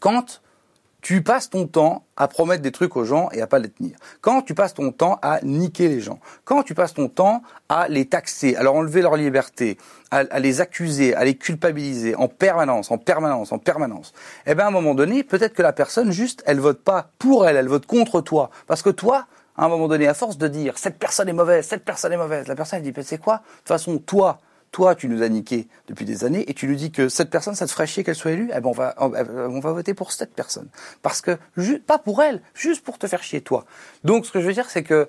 quand 0.00 0.40
tu 1.00 1.22
passes 1.22 1.48
ton 1.50 1.66
temps 1.66 2.04
à 2.16 2.28
promettre 2.28 2.62
des 2.62 2.72
trucs 2.72 2.96
aux 2.96 3.04
gens 3.04 3.28
et 3.32 3.40
à 3.40 3.46
pas 3.46 3.58
les 3.58 3.70
tenir. 3.70 3.96
Quand 4.20 4.42
tu 4.42 4.54
passes 4.54 4.74
ton 4.74 4.92
temps 4.92 5.18
à 5.22 5.40
niquer 5.42 5.88
les 5.88 6.00
gens. 6.00 6.20
Quand 6.44 6.62
tu 6.62 6.74
passes 6.74 6.94
ton 6.94 7.08
temps 7.08 7.42
à 7.68 7.88
les 7.88 8.06
taxer, 8.06 8.56
à 8.56 8.62
leur 8.62 8.74
enlever 8.74 9.02
leur 9.02 9.16
liberté, 9.16 9.78
à, 10.10 10.38
les 10.38 10.60
accuser, 10.60 11.14
à 11.14 11.24
les 11.24 11.36
culpabiliser 11.36 12.14
en 12.16 12.28
permanence, 12.28 12.90
en 12.90 12.98
permanence, 12.98 13.52
en 13.52 13.58
permanence. 13.58 14.12
Eh 14.46 14.54
ben, 14.54 14.64
à 14.64 14.68
un 14.68 14.72
moment 14.72 14.94
donné, 14.94 15.24
peut-être 15.24 15.54
que 15.54 15.62
la 15.62 15.72
personne 15.72 16.10
juste, 16.10 16.42
elle 16.46 16.60
vote 16.60 16.82
pas 16.82 17.10
pour 17.18 17.48
elle, 17.48 17.56
elle 17.56 17.68
vote 17.68 17.86
contre 17.86 18.20
toi. 18.20 18.50
Parce 18.66 18.82
que 18.82 18.90
toi, 18.90 19.26
à 19.56 19.64
un 19.64 19.68
moment 19.68 19.88
donné, 19.88 20.06
à 20.06 20.14
force 20.14 20.38
de 20.38 20.48
dire 20.48 20.76
cette 20.78 20.98
personne 20.98 21.28
est 21.28 21.34
mauvaise, 21.34 21.66
cette 21.66 21.84
personne 21.84 22.12
est 22.12 22.16
mauvaise, 22.16 22.46
la 22.46 22.54
personne 22.54 22.80
elle 22.84 22.92
dit 22.92 23.02
c'est 23.02 23.18
quoi? 23.20 23.36
De 23.36 23.58
toute 23.58 23.68
façon, 23.68 23.98
toi, 23.98 24.38
toi, 24.72 24.94
tu 24.94 25.08
nous 25.08 25.22
as 25.22 25.28
niqué 25.28 25.68
depuis 25.88 26.04
des 26.04 26.24
années 26.24 26.48
et 26.48 26.54
tu 26.54 26.68
nous 26.68 26.76
dis 26.76 26.92
que 26.92 27.08
cette 27.08 27.30
personne, 27.30 27.54
ça 27.54 27.66
te 27.66 27.72
ferait 27.72 27.86
chier 27.86 28.04
qu'elle 28.04 28.14
soit 28.14 28.32
élue. 28.32 28.50
Eh 28.54 28.60
ben 28.60 28.66
on 28.68 28.72
va, 28.72 28.94
on 28.98 29.60
va 29.60 29.72
voter 29.72 29.94
pour 29.94 30.12
cette 30.12 30.34
personne 30.34 30.68
parce 31.02 31.20
que 31.20 31.38
pas 31.86 31.98
pour 31.98 32.22
elle, 32.22 32.40
juste 32.54 32.84
pour 32.84 32.98
te 32.98 33.06
faire 33.06 33.22
chier 33.22 33.40
toi. 33.40 33.64
Donc 34.04 34.26
ce 34.26 34.32
que 34.32 34.40
je 34.40 34.46
veux 34.46 34.52
dire, 34.52 34.70
c'est 34.70 34.84
que 34.84 35.08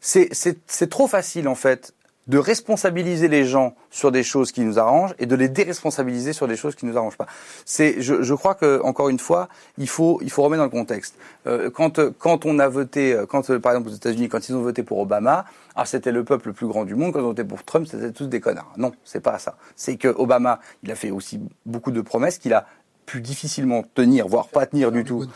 c'est 0.00 0.90
trop 0.90 1.06
facile 1.06 1.48
en 1.48 1.54
fait 1.54 1.94
de 2.26 2.38
responsabiliser 2.38 3.28
les 3.28 3.44
gens 3.44 3.74
sur 3.90 4.10
des 4.10 4.22
choses 4.22 4.52
qui 4.52 4.62
nous 4.62 4.78
arrangent 4.78 5.14
et 5.18 5.26
de 5.26 5.34
les 5.34 5.48
déresponsabiliser 5.48 6.32
sur 6.32 6.48
des 6.48 6.56
choses 6.56 6.74
qui 6.74 6.86
nous 6.86 6.96
arrangent 6.96 7.16
pas. 7.16 7.26
C'est, 7.64 8.00
je, 8.00 8.22
je, 8.22 8.34
crois 8.34 8.54
que 8.54 8.80
encore 8.82 9.08
une 9.08 9.18
fois, 9.18 9.48
il 9.78 9.88
faut, 9.88 10.18
il 10.22 10.30
faut 10.30 10.42
remettre 10.42 10.60
dans 10.60 10.64
le 10.64 10.70
contexte. 10.70 11.16
Euh, 11.46 11.70
quand, 11.70 12.00
quand 12.18 12.46
on 12.46 12.58
a 12.58 12.68
voté, 12.68 13.18
quand 13.28 13.46
par 13.58 13.72
exemple 13.72 13.90
aux 13.90 13.94
États-Unis, 13.94 14.28
quand 14.28 14.48
ils 14.48 14.54
ont 14.54 14.62
voté 14.62 14.82
pour 14.82 14.98
Obama, 14.98 15.44
ah 15.76 15.84
c'était 15.84 16.12
le 16.12 16.24
peuple 16.24 16.48
le 16.48 16.52
plus 16.54 16.66
grand 16.66 16.84
du 16.84 16.94
monde. 16.94 17.12
Quand 17.12 17.18
ils 17.20 17.24
ont 17.24 17.28
voté 17.28 17.44
pour 17.44 17.64
Trump, 17.64 17.86
c'était 17.86 18.12
tous 18.12 18.26
des 18.26 18.40
connards. 18.40 18.72
Non, 18.76 18.92
c'est 19.04 19.20
pas 19.20 19.38
ça. 19.38 19.56
C'est 19.76 19.96
que 19.96 20.08
Obama, 20.08 20.60
il 20.82 20.90
a 20.90 20.94
fait 20.94 21.10
aussi 21.10 21.40
beaucoup 21.66 21.90
de 21.90 22.00
promesses 22.00 22.38
qu'il 22.38 22.54
a 22.54 22.66
pu 23.06 23.20
difficilement 23.20 23.84
tenir, 23.94 24.26
voire 24.28 24.48
pas 24.48 24.66
tenir 24.66 24.90
du 24.90 25.04
tout. 25.04 25.26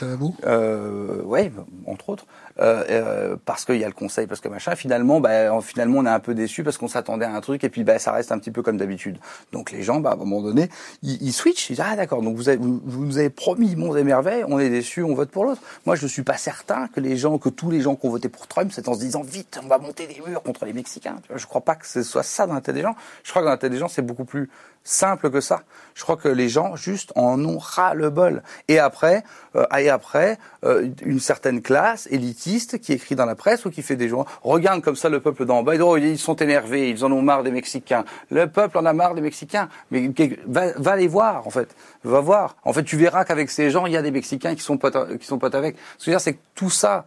Euh, 0.46 1.22
ouais, 1.22 1.52
entre 1.86 2.08
autres. 2.10 2.26
Euh, 2.60 2.84
euh, 2.90 3.36
parce 3.44 3.64
qu'il 3.64 3.76
y 3.76 3.84
a 3.84 3.86
le 3.86 3.92
conseil, 3.92 4.26
parce 4.26 4.40
que 4.40 4.48
machin. 4.48 4.74
Finalement, 4.74 5.20
bah, 5.20 5.60
finalement, 5.62 5.98
on 5.98 6.06
est 6.06 6.10
un 6.10 6.18
peu 6.18 6.34
déçu 6.34 6.64
parce 6.64 6.76
qu'on 6.76 6.88
s'attendait 6.88 7.24
à 7.24 7.32
un 7.32 7.40
truc 7.40 7.62
et 7.62 7.68
puis 7.68 7.84
bah, 7.84 7.98
ça 7.98 8.12
reste 8.12 8.32
un 8.32 8.38
petit 8.38 8.50
peu 8.50 8.62
comme 8.62 8.76
d'habitude. 8.76 9.18
Donc 9.52 9.70
les 9.70 9.82
gens, 9.82 10.00
bah, 10.00 10.10
à 10.10 10.14
un 10.14 10.16
moment 10.16 10.42
donné, 10.42 10.68
ils, 11.02 11.22
ils 11.22 11.32
switchent. 11.32 11.70
Ils 11.70 11.76
disent 11.76 11.84
ah 11.86 11.94
d'accord. 11.94 12.22
Donc 12.22 12.36
vous, 12.36 12.48
avez, 12.48 12.58
vous, 12.58 13.04
nous 13.04 13.18
avez 13.18 13.30
promis 13.30 13.76
monts 13.76 13.96
et 13.96 14.02
merveilles, 14.02 14.44
on 14.48 14.58
est 14.58 14.70
déçu, 14.70 15.04
on 15.04 15.14
vote 15.14 15.30
pour 15.30 15.44
l'autre. 15.44 15.62
Moi, 15.86 15.94
je 15.94 16.02
ne 16.02 16.08
suis 16.08 16.22
pas 16.22 16.36
certain 16.36 16.88
que 16.88 17.00
les 17.00 17.16
gens, 17.16 17.38
que 17.38 17.48
tous 17.48 17.70
les 17.70 17.80
gens 17.80 17.94
qui 17.94 18.06
ont 18.06 18.10
voté 18.10 18.28
pour 18.28 18.48
Trump, 18.48 18.72
c'est 18.74 18.88
en 18.88 18.94
se 18.94 19.00
disant 19.00 19.22
vite, 19.22 19.60
on 19.62 19.68
va 19.68 19.78
monter 19.78 20.06
des 20.06 20.20
murs 20.26 20.42
contre 20.42 20.64
les 20.64 20.72
Mexicains. 20.72 21.16
Je 21.34 21.46
crois 21.46 21.60
pas 21.60 21.76
que 21.76 21.86
ce 21.86 22.02
soit 22.02 22.24
ça 22.24 22.46
dans 22.46 22.54
la 22.54 22.60
tête 22.60 22.74
des 22.74 22.82
gens. 22.82 22.96
Je 23.22 23.30
crois 23.30 23.42
que 23.42 23.46
dans 23.46 23.52
la 23.52 23.58
tête 23.58 23.72
des 23.72 23.78
gens, 23.78 23.88
c'est 23.88 24.02
beaucoup 24.02 24.24
plus 24.24 24.50
simple 24.84 25.30
que 25.30 25.40
ça. 25.40 25.62
Je 25.94 26.02
crois 26.02 26.16
que 26.16 26.28
les 26.28 26.48
gens 26.48 26.74
juste 26.76 27.12
en 27.14 27.44
ont 27.44 27.58
ras 27.58 27.94
le 27.94 28.10
bol. 28.10 28.42
Et 28.68 28.78
après, 28.78 29.22
euh, 29.54 29.66
et 29.76 29.90
après, 29.90 30.38
euh, 30.64 30.88
une 31.02 31.20
certaine 31.20 31.60
classe 31.60 32.08
élitiste 32.10 32.47
qui 32.80 32.92
écrit 32.92 33.14
dans 33.14 33.26
la 33.26 33.34
presse 33.34 33.64
ou 33.64 33.70
qui 33.70 33.82
fait 33.82 33.96
des 33.96 34.08
gens 34.08 34.24
regarde 34.42 34.82
comme 34.82 34.96
ça 34.96 35.08
le 35.08 35.20
peuple 35.20 35.44
d'en 35.44 35.62
bas. 35.62 35.74
Oh, 35.80 35.96
ils 35.96 36.18
sont 36.18 36.36
énervés, 36.36 36.90
ils 36.90 37.04
en 37.04 37.12
ont 37.12 37.22
marre 37.22 37.42
des 37.42 37.50
Mexicains. 37.50 38.04
Le 38.30 38.46
peuple 38.46 38.78
en 38.78 38.86
a 38.86 38.92
marre 38.92 39.14
des 39.14 39.20
Mexicains. 39.20 39.68
Mais 39.90 40.10
va, 40.46 40.72
va 40.76 40.96
les 40.96 41.08
voir 41.08 41.46
en 41.46 41.50
fait, 41.50 41.74
va 42.04 42.20
voir. 42.20 42.56
En 42.64 42.72
fait, 42.72 42.84
tu 42.84 42.96
verras 42.96 43.24
qu'avec 43.24 43.50
ces 43.50 43.70
gens, 43.70 43.86
il 43.86 43.92
y 43.92 43.96
a 43.96 44.02
des 44.02 44.10
Mexicains 44.10 44.54
qui 44.54 44.62
sont 44.62 44.78
potes, 44.78 45.18
qui 45.18 45.26
sont 45.26 45.38
potes 45.38 45.54
avec. 45.54 45.76
Ce 45.98 46.04
que 46.04 46.04
je 46.04 46.10
veux 46.10 46.12
dire, 46.12 46.20
c'est 46.20 46.34
que 46.34 46.42
tout 46.54 46.70
ça, 46.70 47.06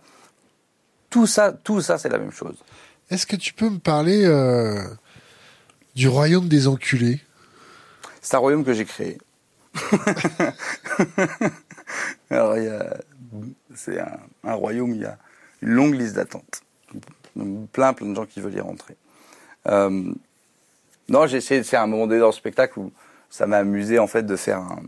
tout 1.09 1.27
ça, 1.27 1.51
tout 1.51 1.81
ça, 1.81 1.97
c'est 1.97 2.09
la 2.09 2.17
même 2.17 2.31
chose. 2.31 2.55
Est-ce 3.09 3.25
que 3.25 3.35
tu 3.35 3.53
peux 3.53 3.69
me 3.69 3.79
parler 3.79 4.23
euh, 4.25 4.81
du 5.95 6.07
royaume 6.07 6.47
des 6.47 6.67
enculés? 6.67 7.19
C'est 8.21 8.35
un 8.35 8.39
royaume 8.39 8.63
que 8.63 8.73
j'ai 8.73 8.85
créé. 8.85 9.17
Alors, 12.29 12.55
c'est 13.75 13.99
un, 13.99 14.53
royaume 14.53 14.91
il 14.91 15.01
y 15.01 15.05
a 15.05 15.17
une 15.61 15.69
longue 15.69 15.95
liste 15.95 16.15
d'attente. 16.15 16.61
Plein, 17.71 17.93
plein 17.93 18.07
de 18.07 18.15
gens 18.15 18.25
qui 18.25 18.41
veulent 18.41 18.55
y 18.55 18.59
rentrer. 18.59 18.95
Euh, 19.67 20.13
non, 21.09 21.27
j'ai 21.27 21.37
essayé 21.37 21.63
faire 21.63 21.81
un 21.81 21.87
moment 21.87 22.07
donné 22.07 22.19
dans 22.19 22.27
le 22.27 22.31
spectacle 22.31 22.79
où 22.79 22.91
ça 23.29 23.47
m'a 23.47 23.57
amusé, 23.57 23.99
en 23.99 24.07
fait, 24.07 24.23
de 24.23 24.35
faire 24.35 24.59
un. 24.59 24.81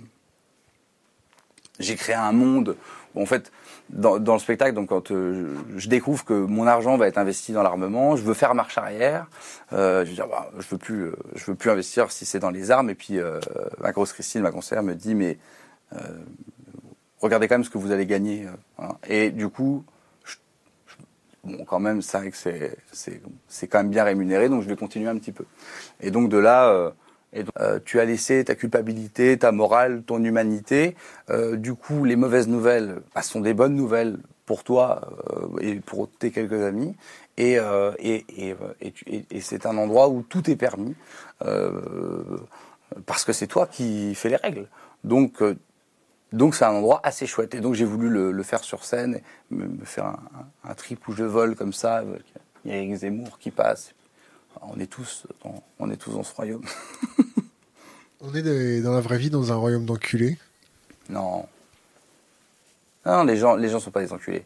J'ai 1.80 1.96
créé 1.96 2.16
un 2.16 2.32
monde 2.32 2.76
où, 3.16 3.22
en 3.22 3.26
fait, 3.26 3.52
dans, 3.90 4.18
le 4.18 4.40
spectacle, 4.40 4.74
donc 4.74 4.90
quand 4.90 5.12
euh, 5.12 5.56
je 5.76 5.90
découvre 5.90 6.24
que 6.24 6.34
mon 6.34 6.66
argent 6.68 6.98
va 6.98 7.08
être 7.08 7.18
investi 7.18 7.52
dans 7.52 7.64
l'armement, 7.64 8.16
je 8.16 8.24
veux 8.24 8.34
faire 8.34 8.56
marche 8.56 8.78
arrière. 8.78 9.28
Euh, 9.74 10.04
je 10.04 10.10
veux 10.10 10.16
dire, 10.16 10.28
bah, 10.28 10.50
je 10.58 10.68
veux 10.68 10.78
plus, 10.78 11.12
je 11.36 11.46
veux 11.46 11.56
plus 11.56 11.70
investir 11.70 12.12
si 12.12 12.26
c'est 12.26 12.40
dans 12.40 12.50
les 12.50 12.72
armes. 12.72 12.90
Et 12.90 12.96
puis 12.96 13.20
ma 13.80 13.92
grosse 13.92 14.14
Christine, 14.14 14.42
ma 14.42 14.52
conseillère, 14.52 14.84
me 14.84 14.96
dit 14.96 15.16
mais 15.16 15.38
regardez 17.20 17.48
quand 17.48 17.56
même 17.56 17.64
ce 17.64 17.70
que 17.70 17.78
vous 17.78 17.92
allez 17.92 18.06
gagner. 18.06 18.48
Et 19.08 19.32
du 19.32 19.50
coup, 19.50 19.84
bon, 21.44 21.66
quand 21.66 21.80
même, 21.80 22.02
c'est 22.02 22.32
que 22.32 22.38
c'est 23.48 23.68
quand 23.68 23.80
même 23.80 23.90
bien 23.90 24.04
rémunéré, 24.04 24.50
donc 24.50 24.64
je 24.64 24.68
vais 24.68 24.76
continuer 24.76 25.10
un 25.10 25.18
petit 25.18 25.32
peu. 25.32 25.46
Et 26.02 26.12
donc 26.12 26.30
de 26.30 26.38
là 26.38 26.94
et 27.34 27.44
euh, 27.60 27.80
tu 27.84 28.00
as 28.00 28.06
laissé 28.06 28.44
ta 28.46 28.56
culpabilité, 28.56 29.38
ta 29.38 29.52
morale, 29.52 30.04
ton 30.04 30.24
humanité. 30.24 30.96
Euh, 31.30 31.56
du 31.56 31.74
coup, 31.74 32.06
les 32.06 32.16
mauvaises 32.16 32.48
nouvelles 32.48 33.02
bah, 33.16 33.22
sont 33.22 33.42
des 33.42 33.54
bonnes 33.54 33.76
nouvelles 33.76 34.18
pour 34.46 34.64
toi 34.64 35.10
euh, 35.32 35.58
et 35.60 35.76
pour 35.76 36.10
tes 36.10 36.32
quelques 36.32 36.62
amis. 36.62 36.96
Et, 37.38 37.58
et, 37.98 38.26
et, 38.38 38.56
et 39.32 39.42
c'est 39.42 39.66
un 39.66 39.76
endroit 39.80 40.08
où 40.08 40.22
tout 40.22 40.52
est 40.52 40.56
permis 40.56 40.94
parce 43.08 43.26
que 43.26 43.34
c'est 43.34 43.48
toi 43.48 43.66
qui 43.66 44.14
fais 44.14 44.30
les 44.30 44.36
règles. 44.36 44.68
Donc, 45.04 45.42
donc 46.34 46.56
c'est 46.56 46.66
un 46.66 46.72
endroit 46.72 47.00
assez 47.04 47.26
chouette. 47.26 47.56
Et 47.56 47.62
donc 47.62 47.76
j'ai 47.76 47.86
voulu 47.86 48.10
le, 48.10 48.32
le, 48.32 48.44
faire 48.44 48.64
sur 48.64 48.84
scène, 48.84 49.22
me, 49.50 49.66
me 49.66 49.86
faire 49.86 50.06
un, 50.06 50.20
un, 50.66 50.74
trip 50.74 51.08
où 51.08 51.14
je 51.14 51.24
vole 51.24 51.56
comme 51.56 51.72
ça. 51.72 52.04
Il 52.66 52.72
y 52.72 52.74
a 52.74 52.78
Eric 52.78 52.96
Zemmour 52.96 53.40
qui 53.40 53.52
passe 53.52 53.94
on 54.62 54.80
est 54.80 54.88
tous 54.88 55.26
dans, 55.44 55.64
on 55.80 55.90
est 55.90 55.98
tous 55.98 56.12
dans 56.12 56.24
ce 56.24 56.34
royaume. 56.34 56.64
on 58.22 58.34
est 58.34 58.82
dans 58.82 58.94
la 58.94 59.02
vraie 59.02 59.18
vie 59.18 59.30
dans 59.30 59.52
un 59.52 59.56
royaume 59.56 59.86
d'enculés 59.86 60.38
Non. 61.10 61.48
Non, 63.06 63.24
les 63.24 63.38
gens, 63.38 63.56
les 63.56 63.70
gens 63.70 63.80
sont 63.80 63.92
pas 63.92 64.02
des 64.02 64.14
enculés. 64.14 64.46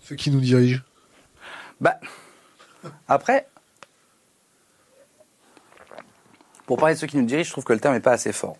Ceux 0.00 0.16
qui 0.16 0.30
nous 0.30 0.40
dirigent. 0.40 0.82
Bah, 1.80 2.00
après, 3.06 3.46
pour 6.66 6.78
parler 6.78 6.94
de 6.94 7.00
ceux 7.00 7.06
qui 7.06 7.16
nous 7.16 7.26
dirigent, 7.26 7.48
je 7.48 7.52
trouve 7.52 7.64
que 7.64 7.72
le 7.72 7.80
terme 7.80 7.94
n'est 7.94 8.00
pas 8.00 8.12
assez 8.12 8.32
fort. 8.32 8.56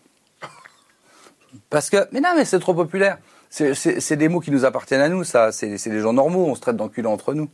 Parce 1.71 1.91
que, 1.91 2.09
mais 2.13 2.21
non, 2.21 2.31
mais 2.37 2.45
c'est 2.45 2.59
trop 2.59 2.75
populaire. 2.75 3.19
C'est 3.51 4.17
des 4.17 4.29
mots 4.29 4.41
qui 4.41 4.51
nous 4.51 4.65
appartiennent 4.65 5.01
à 5.01 5.09
nous, 5.09 5.25
ça. 5.25 5.53
C'est 5.53 5.89
des 5.89 6.01
gens 6.01 6.13
normaux, 6.13 6.47
on 6.47 6.55
se 6.55 6.61
traite 6.61 6.77
d'enculés 6.77 7.09
entre 7.09 7.35
nous 7.35 7.49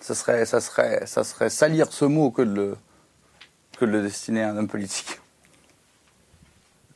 ça 0.00 0.14
serait, 0.14 0.46
ça 0.46 0.60
serait, 0.60 1.06
ça 1.06 1.24
serait 1.24 1.50
salir 1.50 1.92
ce 1.92 2.04
mot 2.04 2.30
que 2.30 2.42
de 2.42 2.54
le, 2.54 2.76
que 3.78 3.84
de 3.84 3.90
le 3.90 4.02
destiner 4.02 4.42
à 4.42 4.50
un 4.50 4.56
homme 4.56 4.68
politique. 4.68 5.20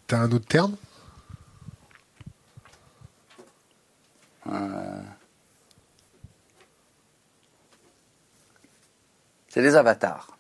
T'as 0.07 0.19
un 0.21 0.33
autre 0.33 0.47
terme? 0.47 0.77
Euh... 4.49 5.03
C'est 9.49 9.63
des 9.63 9.75
avatars. 9.75 10.37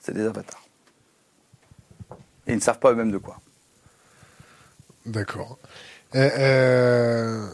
C'est 0.00 0.12
des 0.12 0.26
avatars. 0.26 0.62
Et 2.46 2.52
ils 2.52 2.56
ne 2.56 2.60
savent 2.60 2.78
pas 2.78 2.92
eux-mêmes 2.92 3.10
de 3.10 3.18
quoi. 3.18 3.40
D'accord. 5.06 5.58
Euh, 6.14 6.30
euh 6.38 7.48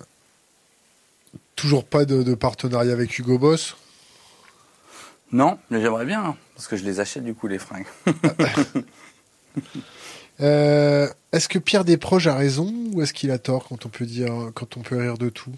Toujours 1.60 1.84
pas 1.84 2.06
de, 2.06 2.34
partenariat 2.34 2.94
avec 2.94 3.18
Hugo 3.18 3.38
Boss? 3.38 3.76
Non, 5.30 5.58
mais 5.68 5.82
j'aimerais 5.82 6.06
bien, 6.06 6.24
hein, 6.24 6.36
parce 6.54 6.66
que 6.66 6.76
je 6.76 6.84
les 6.84 7.00
achète 7.00 7.22
du 7.22 7.34
coup, 7.34 7.48
les 7.48 7.58
fringues. 7.58 7.86
Euh, 10.40 11.06
est-ce 11.32 11.50
que 11.50 11.58
Pierre 11.58 11.84
Desproges 11.84 12.26
a 12.26 12.34
raison 12.34 12.72
ou 12.94 13.02
est-ce 13.02 13.12
qu'il 13.12 13.30
a 13.30 13.36
tort 13.36 13.68
quand 13.68 13.84
on 13.84 13.90
peut 13.90 14.06
dire, 14.06 14.32
quand 14.54 14.78
on 14.78 14.80
peut 14.80 14.96
rire 14.96 15.18
de 15.18 15.28
tout? 15.28 15.52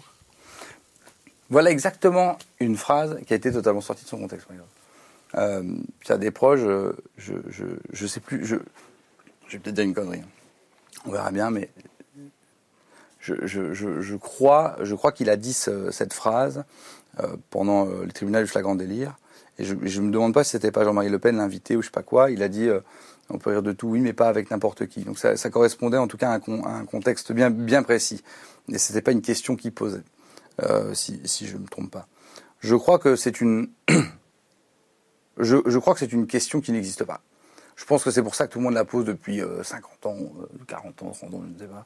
Voilà 1.49 1.71
exactement 1.71 2.37
une 2.59 2.75
phrase 2.75 3.17
qui 3.25 3.31
a 3.31 3.37
été 3.37 3.49
totalement 3.53 3.79
sortie 3.79 4.03
de 4.03 4.09
son 4.09 4.17
contexte. 4.17 4.45
Euh, 5.35 5.63
Pierre 6.01 6.19
Desproges, 6.19 6.67
je, 7.17 7.33
je, 7.47 7.63
je, 7.93 8.07
sais 8.07 8.19
plus, 8.19 8.45
je, 8.45 8.57
je 9.47 9.53
vais 9.53 9.59
peut-être 9.59 9.75
dire 9.75 9.85
une 9.85 9.93
connerie. 9.93 10.23
On 11.05 11.11
verra 11.11 11.31
bien, 11.31 11.49
mais 11.49 11.69
je, 13.19 14.15
crois, 14.15 14.75
je 14.81 14.95
crois 14.95 15.11
qu'il 15.11 15.29
a 15.29 15.37
dit 15.37 15.53
cette 15.53 16.13
phrase 16.13 16.65
euh, 17.19 17.35
pendant 17.49 17.87
euh, 17.87 18.05
le 18.05 18.11
tribunal 18.11 18.43
du 18.43 18.49
flagrant 18.49 18.75
délire. 18.75 19.15
Et 19.59 19.65
je, 19.65 19.75
ne 19.75 20.07
me 20.07 20.11
demande 20.11 20.33
pas 20.33 20.43
si 20.43 20.51
c'était 20.51 20.71
pas 20.71 20.83
Jean-Marie 20.83 21.09
Le 21.09 21.19
Pen 21.19 21.37
l'invité 21.37 21.75
ou 21.75 21.81
je 21.81 21.87
sais 21.87 21.91
pas 21.91 22.01
quoi. 22.01 22.31
Il 22.31 22.41
a 22.41 22.49
dit 22.49 22.67
euh, 22.67 22.79
on 23.29 23.37
peut 23.37 23.51
rire 23.51 23.61
de 23.61 23.71
tout, 23.71 23.87
oui, 23.87 23.99
mais 23.99 24.13
pas 24.13 24.27
avec 24.27 24.49
n'importe 24.49 24.87
qui. 24.87 25.03
Donc 25.03 25.19
ça, 25.19 25.35
correspondait 25.49 25.97
en 25.97 26.07
tout 26.07 26.17
cas 26.17 26.31
à 26.31 26.33
un, 26.33 26.85
contexte 26.85 27.31
bien, 27.31 27.49
bien 27.49 27.83
précis. 27.83 28.23
Et 28.69 28.77
c'était 28.77 29.01
pas 29.01 29.11
une 29.11 29.21
question 29.21 29.55
qu'il 29.55 29.73
posait, 29.73 30.03
si, 30.93 31.21
si 31.25 31.47
je 31.47 31.57
me 31.57 31.67
trompe 31.67 31.91
pas. 31.91 32.07
Je 32.59 32.75
crois 32.75 32.97
que 32.97 33.15
c'est 33.15 33.41
une, 33.41 33.69
je 35.37 35.77
crois 35.77 35.93
que 35.93 35.99
c'est 35.99 36.13
une 36.13 36.27
question 36.27 36.61
qui 36.61 36.71
n'existe 36.71 37.03
pas. 37.03 37.21
Je 37.75 37.85
pense 37.85 38.03
que 38.03 38.11
c'est 38.11 38.23
pour 38.23 38.35
ça 38.35 38.47
que 38.47 38.53
tout 38.53 38.59
le 38.59 38.65
monde 38.65 38.73
la 38.73 38.85
pose 38.85 39.05
depuis 39.05 39.41
50 39.63 40.05
ans, 40.05 40.17
40 40.67 41.03
ans, 41.03 41.11
30 41.11 41.33
ans, 41.33 41.43
je 41.43 41.53
ne 41.53 41.59
sais 41.59 41.73
pas. 41.73 41.85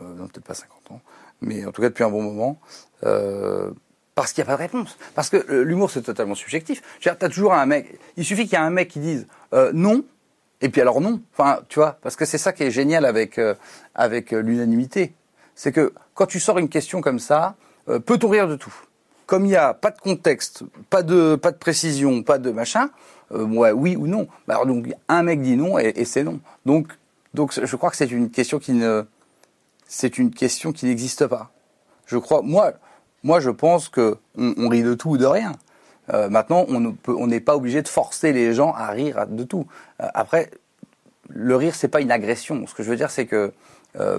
Euh, 0.00 0.14
non 0.14 0.26
peut-être 0.26 0.44
pas 0.44 0.54
50 0.54 0.90
ans, 0.90 1.00
mais 1.40 1.64
en 1.64 1.70
tout 1.70 1.80
cas 1.80 1.88
depuis 1.88 2.04
un 2.04 2.10
bon 2.10 2.22
moment. 2.22 2.58
Euh, 3.04 3.70
parce 4.14 4.32
qu'il 4.32 4.42
n'y 4.42 4.48
a 4.48 4.52
pas 4.52 4.56
de 4.56 4.62
réponse. 4.62 4.96
Parce 5.14 5.28
que 5.28 5.36
euh, 5.50 5.62
l'humour, 5.62 5.90
c'est 5.90 6.02
totalement 6.02 6.34
subjectif. 6.34 6.82
Tu 7.00 7.08
as 7.08 7.14
toujours 7.14 7.52
un 7.52 7.66
mec. 7.66 7.98
Il 8.16 8.24
suffit 8.24 8.44
qu'il 8.44 8.52
y 8.52 8.62
ait 8.62 8.64
un 8.64 8.70
mec 8.70 8.88
qui 8.88 9.00
dise 9.00 9.26
non, 9.72 10.04
et 10.60 10.68
puis 10.68 10.80
alors 10.80 11.00
non. 11.00 11.20
Enfin, 11.32 11.60
tu 11.68 11.78
vois, 11.78 11.98
parce 12.02 12.16
que 12.16 12.24
c'est 12.24 12.38
ça 12.38 12.52
qui 12.52 12.64
est 12.64 12.70
génial 12.70 13.04
avec 13.04 13.40
avec 13.94 14.30
l'unanimité. 14.32 15.14
c'est 15.54 15.72
que 15.72 15.92
quand 16.14 16.26
tu 16.26 16.40
sors 16.40 16.58
une 16.58 16.68
question 16.68 17.00
comme 17.00 17.18
ça, 17.18 17.56
euh, 17.88 17.98
peut-on 17.98 18.28
rire 18.28 18.48
de 18.48 18.56
tout 18.56 18.74
Comme 19.26 19.44
il 19.44 19.48
n'y 19.48 19.56
a 19.56 19.74
pas 19.74 19.90
de 19.90 19.98
contexte, 19.98 20.62
pas 20.90 21.02
de, 21.02 21.36
pas 21.36 21.50
de 21.50 21.56
précision, 21.56 22.22
pas 22.22 22.38
de 22.38 22.50
machin, 22.50 22.90
euh, 23.34 23.72
oui 23.72 23.96
ou 23.96 24.06
non. 24.06 24.28
Bah, 24.46 24.54
alors, 24.54 24.66
donc 24.66 24.86
un 25.08 25.22
mec 25.22 25.40
dit 25.42 25.56
non 25.56 25.78
et, 25.78 26.04
c'est 26.04 26.24
non. 26.24 26.40
Donc, 26.66 26.88
donc 27.34 27.52
je 27.52 27.76
crois 27.76 27.90
que 27.90 27.96
c'est 27.96 28.10
une 28.10 28.30
question 28.30 28.58
qui 28.58 28.72
ne, 28.72 29.04
c'est 29.86 30.18
une 30.18 30.30
question 30.30 30.72
qui 30.72 30.86
n'existe 30.86 31.26
pas. 31.26 31.50
Je 32.06 32.18
crois, 32.18 32.42
moi, 32.42 32.72
moi 33.22 33.40
je 33.40 33.50
pense 33.50 33.88
que 33.88 34.18
on, 34.36 34.68
rit 34.68 34.82
de 34.82 34.94
tout 34.94 35.10
ou 35.10 35.16
de 35.16 35.26
rien. 35.26 35.52
Euh, 36.12 36.28
maintenant, 36.28 36.66
on 36.68 37.26
n'est 37.26 37.40
pas 37.40 37.56
obligé 37.56 37.80
de 37.80 37.88
forcer 37.88 38.32
les 38.32 38.52
gens 38.52 38.72
à 38.74 38.88
rire 38.88 39.26
de 39.26 39.42
tout. 39.42 39.66
Euh, 40.02 40.06
après, 40.12 40.50
le 41.30 41.56
rire, 41.56 41.74
c'est 41.74 41.88
pas 41.88 42.02
une 42.02 42.12
agression. 42.12 42.66
Ce 42.66 42.74
que 42.74 42.82
je 42.82 42.90
veux 42.90 42.96
dire, 42.96 43.10
c'est 43.10 43.26
que 43.26 43.52
euh, 44.00 44.18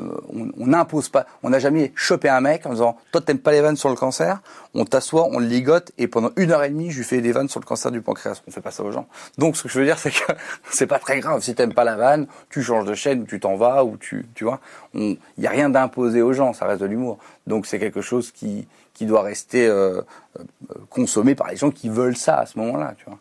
on 0.57 0.67
n'impose 0.67 1.09
pas. 1.09 1.25
On 1.43 1.49
n'a 1.49 1.59
jamais 1.59 1.91
chopé 1.95 2.29
un 2.29 2.39
mec 2.39 2.65
en 2.65 2.71
disant 2.71 2.97
toi 3.11 3.21
t'aimes 3.21 3.39
pas 3.39 3.51
les 3.51 3.61
vannes 3.61 3.75
sur 3.75 3.89
le 3.89 3.95
cancer? 3.95 4.41
On 4.73 4.85
t'assoit, 4.85 5.27
on 5.31 5.39
le 5.39 5.45
ligote 5.45 5.91
et 5.97 6.07
pendant 6.07 6.31
une 6.37 6.51
heure 6.51 6.63
et 6.63 6.69
demie, 6.69 6.91
je 6.91 6.97
lui 6.97 7.03
fais 7.03 7.19
des 7.21 7.31
vannes 7.31 7.49
sur 7.49 7.59
le 7.59 7.65
cancer 7.65 7.91
du 7.91 8.01
pancréas. 8.01 8.41
On 8.47 8.51
fait 8.51 8.61
pas 8.61 8.71
ça 8.71 8.83
aux 8.83 8.91
gens. 8.91 9.07
Donc 9.37 9.57
ce 9.57 9.63
que 9.63 9.69
je 9.69 9.79
veux 9.79 9.85
dire, 9.85 9.97
c'est 9.99 10.11
que 10.11 10.31
c'est 10.69 10.87
pas 10.87 10.99
très 10.99 11.19
grave. 11.19 11.41
Si 11.41 11.53
t'aimes 11.55 11.73
pas 11.73 11.83
la 11.83 11.95
vanne, 11.95 12.27
tu 12.49 12.63
changes 12.63 12.85
de 12.85 12.93
chaîne, 12.93 13.21
ou 13.21 13.25
tu 13.25 13.39
t'en 13.39 13.55
vas, 13.55 13.83
ou 13.83 13.97
tu, 13.97 14.25
tu 14.33 14.45
vois. 14.45 14.61
Il 14.93 15.17
y 15.37 15.47
a 15.47 15.49
rien 15.49 15.69
d'imposé 15.69 16.21
aux 16.21 16.33
gens. 16.33 16.53
Ça 16.53 16.65
reste 16.65 16.81
de 16.81 16.87
l'humour. 16.87 17.17
Donc 17.47 17.65
c'est 17.65 17.79
quelque 17.79 18.01
chose 18.01 18.31
qui 18.31 18.67
qui 18.93 19.05
doit 19.05 19.23
rester 19.23 19.67
euh, 19.67 20.01
euh, 20.39 20.43
consommé 20.89 21.35
par 21.35 21.49
les 21.49 21.57
gens 21.57 21.69
qui 21.69 21.89
veulent 21.89 22.15
ça 22.15 22.37
à 22.37 22.45
ce 22.45 22.57
moment-là. 22.59 22.95
Tu 22.97 23.05
vois. 23.05 23.19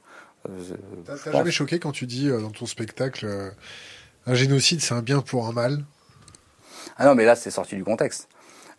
Jamais 1.32 1.50
choqué 1.50 1.80
quand 1.80 1.90
tu 1.90 2.06
dis 2.06 2.28
dans 2.28 2.50
ton 2.50 2.66
spectacle 2.66 3.26
un 4.26 4.34
génocide, 4.34 4.80
c'est 4.80 4.94
un 4.94 5.02
bien 5.02 5.20
pour 5.20 5.48
un 5.48 5.52
mal? 5.52 5.84
Ah 6.96 7.06
non, 7.06 7.14
mais 7.14 7.24
là, 7.24 7.36
c'est 7.36 7.50
sorti 7.50 7.76
du 7.76 7.84
contexte. 7.84 8.28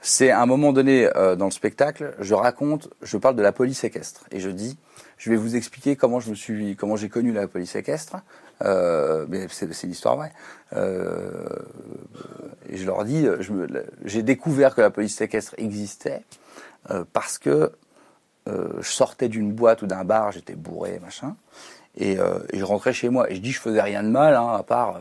C'est 0.02 0.30
à 0.30 0.42
un 0.42 0.46
moment 0.46 0.72
donné 0.72 1.10
euh, 1.16 1.36
dans 1.36 1.46
le 1.46 1.52
spectacle, 1.52 2.14
je 2.20 2.36
raconte, 2.36 2.90
je 3.02 3.18
parle 3.18 3.36
de 3.36 3.42
la 3.42 3.52
police 3.52 3.84
équestre 3.84 4.26
et 4.32 4.40
je 4.40 4.50
dis, 4.50 4.78
je 5.18 5.30
vais 5.30 5.36
vous 5.36 5.56
expliquer 5.56 5.96
comment 5.96 6.20
je 6.20 6.30
me 6.30 6.36
suis, 6.36 6.76
comment 6.76 6.96
j'ai 6.96 7.10
connu 7.10 7.32
la 7.32 7.48
police 7.48 7.76
équestre. 7.76 8.18
Euh, 8.64 9.26
mais 9.28 9.48
c'est 9.50 9.68
l'histoire 9.84 10.16
vraie. 10.16 10.32
Euh, 10.74 11.48
et 12.70 12.78
je 12.78 12.86
leur 12.86 13.04
dis, 13.04 13.28
j'ai 14.04 14.24
découvert 14.24 14.76
que 14.76 14.82
la 14.82 14.90
police 14.90 15.20
équestre 15.22 15.56
existait 15.58 16.22
euh, 16.92 17.04
parce 17.12 17.38
que 17.38 17.72
euh, 18.48 18.70
je 18.80 18.90
sortais 18.90 19.28
d'une 19.28 19.52
boîte 19.52 19.82
ou 19.82 19.88
d'un 19.88 20.04
bar, 20.04 20.32
j'étais 20.32 20.56
bourré, 20.56 21.00
machin, 21.00 21.36
et, 21.98 22.18
et, 22.52 22.60
je 22.60 22.64
rentrais 22.64 22.94
chez 22.94 23.10
moi. 23.10 23.30
Et 23.32 23.36
je 23.36 23.42
dis, 23.42 23.52
je 23.52 23.60
faisais 23.60 23.82
rien 23.82 24.04
de 24.04 24.10
mal, 24.10 24.36
hein, 24.36 24.54
à 24.54 24.64
part 24.64 25.00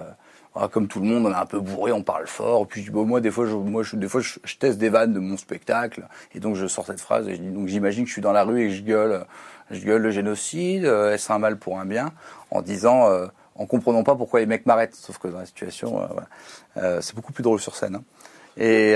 comme 0.70 0.86
tout 0.86 1.00
le 1.00 1.06
monde, 1.06 1.26
on 1.26 1.32
est 1.32 1.34
un 1.34 1.46
peu 1.46 1.58
bourré, 1.58 1.90
on 1.90 2.02
parle 2.02 2.26
fort. 2.28 2.66
Puis 2.68 2.88
bon, 2.88 3.04
moi, 3.04 3.20
des 3.20 3.30
fois, 3.30 3.46
je, 3.46 3.54
moi, 3.54 3.82
je, 3.82 3.96
des 3.96 4.08
fois, 4.08 4.20
je, 4.20 4.56
teste 4.56 4.78
des 4.78 4.88
vannes 4.88 5.12
de 5.12 5.18
mon 5.18 5.36
spectacle, 5.36 6.06
et 6.34 6.40
donc 6.40 6.54
je 6.54 6.66
sors 6.66 6.86
cette 6.86 7.00
phrase. 7.00 7.28
Et 7.28 7.34
je 7.34 7.40
dis, 7.40 7.50
donc 7.50 7.66
j'imagine 7.66 8.04
que 8.04 8.08
je 8.08 8.12
suis 8.12 8.22
dans 8.22 8.32
la 8.32 8.44
rue 8.44 8.64
et 8.64 8.68
que 8.68 8.74
je 8.74 8.82
gueule, 8.82 9.24
je 9.70 9.84
gueule 9.84 10.02
le 10.02 10.10
génocide. 10.12 10.84
Euh, 10.84 11.12
est-ce 11.12 11.32
un 11.32 11.38
mal 11.38 11.58
pour 11.58 11.80
un 11.80 11.86
bien? 11.86 12.12
En 12.52 12.62
disant, 12.62 13.10
euh, 13.10 13.26
en 13.56 13.66
comprenant 13.66 14.04
pas 14.04 14.14
pourquoi 14.14 14.40
les 14.40 14.46
mecs 14.46 14.64
m'arrêtent. 14.64 14.94
Sauf 14.94 15.18
que 15.18 15.26
dans 15.26 15.38
la 15.38 15.46
situation, 15.46 16.02
euh, 16.02 16.06
euh 16.76 17.00
c'est 17.00 17.16
beaucoup 17.16 17.32
plus 17.32 17.42
drôle 17.42 17.60
sur 17.60 17.74
scène. 17.74 17.96
Hein. 17.96 18.04
Et, 18.56 18.94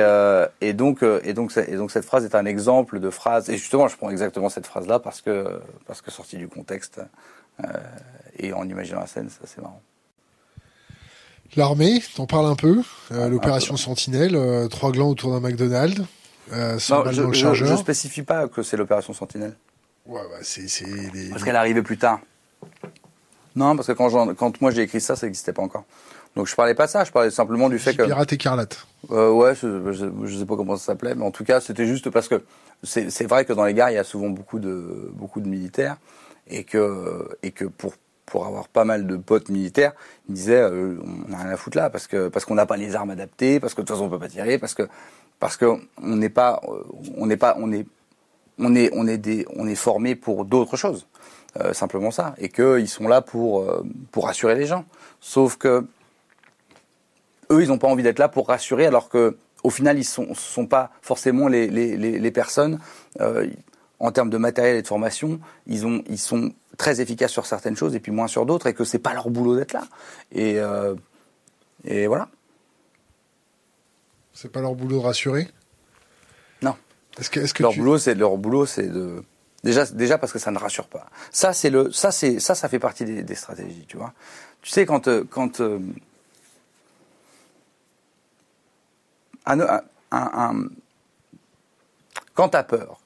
et, 0.61 0.72
donc, 0.72 1.02
et, 1.02 1.32
donc, 1.32 1.52
et 1.56 1.74
donc 1.74 1.90
cette 1.90 2.04
phrase 2.04 2.24
est 2.24 2.36
un 2.36 2.44
exemple 2.44 3.00
de 3.00 3.11
phrase. 3.11 3.50
Et 3.50 3.56
justement, 3.56 3.88
je 3.88 3.96
prends 3.96 4.11
exactement 4.11 4.48
cette 4.48 4.68
phrase-là 4.68 5.00
parce 5.00 5.20
que 5.20 5.61
parce 5.84 6.00
que 6.00 6.12
sortie 6.12 6.36
du 6.36 6.46
contexte 6.46 7.00
et 8.38 8.52
en 8.52 8.68
imaginant 8.68 9.00
la 9.00 9.09
scène, 9.09 9.28
ça 9.28 9.40
c'est 9.46 9.61
marrant. 9.61 9.82
L'armée, 11.57 12.03
t'en 12.14 12.26
parles 12.26 12.46
un 12.46 12.55
peu. 12.55 12.82
Euh, 13.11 13.24
ah, 13.24 13.28
L'opération 13.28 13.76
Sentinelle, 13.76 14.36
euh, 14.36 14.68
trois 14.68 14.92
glands 14.92 15.09
autour 15.09 15.32
d'un 15.32 15.40
McDonald's, 15.40 16.03
euh, 16.53 16.78
non, 16.90 17.11
je, 17.11 17.22
dans 17.22 17.28
le 17.28 17.32
chargeur. 17.34 17.66
Je, 17.66 17.72
je 17.72 17.76
spécifie 17.76 18.22
pas 18.22 18.49
que 18.49 18.62
c'est 18.62 18.76
l'opération 18.76 19.12
Sentinelle. 19.12 19.55
Ouais, 20.07 20.22
bah 20.30 20.38
c'est. 20.42 20.66
Parce 21.30 21.44
qu'elle 21.44 21.57
arrivait 21.57 21.82
plus 21.82 21.99
tard. 21.99 22.20
Non, 23.57 23.76
parce 23.76 23.88
que 23.88 23.92
quand, 23.92 24.34
quand 24.34 24.61
moi 24.61 24.70
j'ai 24.70 24.82
écrit 24.82 25.01
ça, 25.01 25.16
ça 25.16 25.26
n'existait 25.26 25.53
pas 25.53 25.62
encore. 25.62 25.84
Donc 26.36 26.46
je 26.46 26.55
parlais 26.55 26.74
pas 26.74 26.86
de 26.86 26.90
ça, 26.90 27.05
je 27.05 27.11
parlais 27.11 27.30
simplement 27.30 27.68
du 27.68 27.78
fait 27.78 27.94
que. 27.94 28.05
Pirate 28.05 28.32
écarlate. 28.32 28.86
Euh, 29.11 29.30
ouais, 29.30 29.55
je, 29.55 29.92
je, 29.92 30.38
sais 30.38 30.46
pas 30.46 30.57
comment 30.57 30.76
ça 30.76 30.86
s'appelait, 30.86 31.14
mais 31.14 31.24
en 31.24 31.30
tout 31.30 31.44
cas 31.44 31.61
c'était 31.61 31.86
juste 31.86 32.11
parce 32.11 32.28
que 32.28 32.42
c'est 32.84 33.26
vrai 33.26 33.44
que 33.44 33.53
dans 33.53 33.64
les 33.64 33.74
gares 33.74 33.90
il 33.90 33.94
y 33.94 33.99
a 33.99 34.05
souvent 34.05 34.28
beaucoup 34.28 34.61
de 34.61 35.11
beaucoup 35.14 35.40
de 35.40 35.49
militaires 35.49 35.96
et 36.46 36.64
que 36.64 37.28
et 37.42 37.51
que 37.51 37.64
pour 37.64 37.94
pour 38.28 38.46
avoir 38.46 38.68
pas 38.68 38.84
mal 38.84 39.06
de 39.06 39.16
potes 39.16 39.48
militaires, 39.48 39.92
ils 40.28 40.34
disaient 40.34 40.60
euh, 40.60 40.98
on 41.26 41.30
n'a 41.30 41.38
rien 41.38 41.50
à 41.50 41.56
foutre 41.56 41.76
là 41.76 41.90
parce 41.90 42.06
que 42.06 42.28
parce 42.28 42.44
qu'on 42.44 42.54
n'a 42.54 42.66
pas 42.66 42.76
les 42.76 42.94
armes 42.94 43.10
adaptées, 43.10 43.60
parce 43.60 43.74
que 43.74 43.80
de 43.80 43.86
toute 43.86 43.96
façon 43.96 44.06
on 44.06 44.10
peut 44.10 44.18
pas 44.18 44.28
tirer, 44.28 44.58
parce 44.58 44.74
que 44.74 44.88
parce 45.38 45.56
que 45.56 45.78
on 46.02 46.16
n'est 46.16 46.28
pas 46.28 46.60
euh, 46.68 46.84
on 47.16 47.26
n'est 47.26 47.36
pas 47.36 47.56
on 47.58 47.72
est 47.72 47.86
on 48.58 48.74
est 48.74 48.90
on 48.92 49.06
est 49.06 49.18
des 49.18 49.46
on 49.56 49.66
est 49.66 49.74
formé 49.74 50.14
pour 50.14 50.44
d'autres 50.44 50.76
choses, 50.76 51.06
euh, 51.60 51.72
simplement 51.72 52.10
ça, 52.10 52.34
et 52.38 52.48
qu'ils 52.48 52.88
sont 52.88 53.08
là 53.08 53.22
pour 53.22 53.64
pour 54.12 54.26
rassurer 54.26 54.54
les 54.54 54.66
gens. 54.66 54.84
Sauf 55.20 55.56
que 55.56 55.86
eux 57.50 57.62
ils 57.62 57.68
n'ont 57.68 57.78
pas 57.78 57.88
envie 57.88 58.02
d'être 58.02 58.18
là 58.18 58.28
pour 58.28 58.48
rassurer 58.48 58.86
alors 58.86 59.08
que 59.08 59.36
au 59.64 59.70
final 59.70 59.98
ils 59.98 60.04
sont 60.04 60.34
sont 60.34 60.66
pas 60.66 60.90
forcément 61.02 61.48
les 61.48 61.68
les, 61.68 61.96
les, 61.96 62.18
les 62.18 62.30
personnes 62.30 62.78
en 64.00 64.12
termes 64.12 64.30
de 64.30 64.38
matériel 64.38 64.76
et 64.76 64.82
de 64.82 64.86
formation, 64.86 65.40
ils 65.66 65.86
ont 65.86 66.02
ils 66.08 66.18
sont 66.18 66.52
très 66.78 67.00
efficaces 67.00 67.32
sur 67.32 67.44
certaines 67.44 67.76
choses 67.76 67.94
et 67.94 68.00
puis 68.00 68.12
moins 68.12 68.28
sur 68.28 68.46
d'autres, 68.46 68.68
et 68.68 68.72
que 68.74 68.84
c'est 68.84 69.00
pas 69.00 69.12
leur 69.12 69.28
boulot 69.28 69.56
d'être 69.56 69.72
là. 69.72 69.82
Et, 70.32 70.58
euh, 70.58 70.94
et 71.84 72.06
voilà. 72.06 72.28
C'est 74.32 74.50
pas 74.50 74.60
leur 74.60 74.74
boulot 74.74 75.00
de 75.00 75.04
rassurer 75.04 75.48
Non. 76.62 76.76
Est-ce 77.18 77.28
que, 77.28 77.40
est-ce 77.40 77.52
que 77.52 77.62
leur 77.62 77.74
boulot, 77.74 77.98
c'est 77.98 78.14
leur 78.14 78.38
boulot, 78.38 78.64
c'est 78.64 78.88
de 78.88 79.22
déjà 79.64 79.84
déjà 79.86 80.18
parce 80.18 80.32
que 80.32 80.38
ça 80.38 80.52
ne 80.52 80.58
rassure 80.58 80.86
pas. 80.86 81.08
Ça 81.32 81.52
c'est 81.52 81.68
le 81.68 81.90
ça 81.90 82.12
c'est 82.12 82.38
ça 82.38 82.54
ça 82.54 82.68
fait 82.68 82.78
partie 82.78 83.04
des, 83.04 83.24
des, 83.24 83.34
stratégies, 83.34 83.84
tu 83.88 83.96
vois. 83.96 84.12
Tu 84.62 84.70
sais 84.70 84.86
quand 84.86 85.08
euh, 85.08 85.24
quand 85.28 85.60
euh, 85.60 85.80
un, 89.46 89.60
un, 89.60 89.82
un, 90.12 90.68
quand 92.34 92.50
t'as 92.50 92.62
peur, 92.62 92.97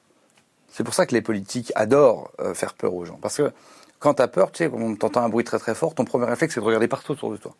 c'est 0.73 0.83
pour 0.83 0.95
ça 0.95 1.05
que 1.05 1.13
les 1.13 1.21
politiques 1.21 1.71
adorent 1.75 2.31
euh, 2.39 2.55
faire 2.55 2.73
peur 2.73 2.95
aux 2.95 3.05
gens. 3.05 3.19
Parce 3.21 3.37
que 3.37 3.51
quand 3.99 4.15
tu 4.15 4.23
as 4.23 4.27
peur, 4.27 4.51
tu 4.51 4.57
sais, 4.57 4.69
quand 4.69 4.79
on 4.79 4.95
t'entend 4.95 5.21
un 5.21 5.29
bruit 5.29 5.45
très 5.45 5.59
très 5.59 5.75
fort, 5.75 5.93
ton 5.93 6.03
premier 6.03 6.25
réflexe 6.25 6.55
c'est 6.55 6.59
de 6.59 6.65
regarder 6.65 6.87
partout 6.87 7.11
autour 7.11 7.31
de 7.31 7.37
toi. 7.37 7.55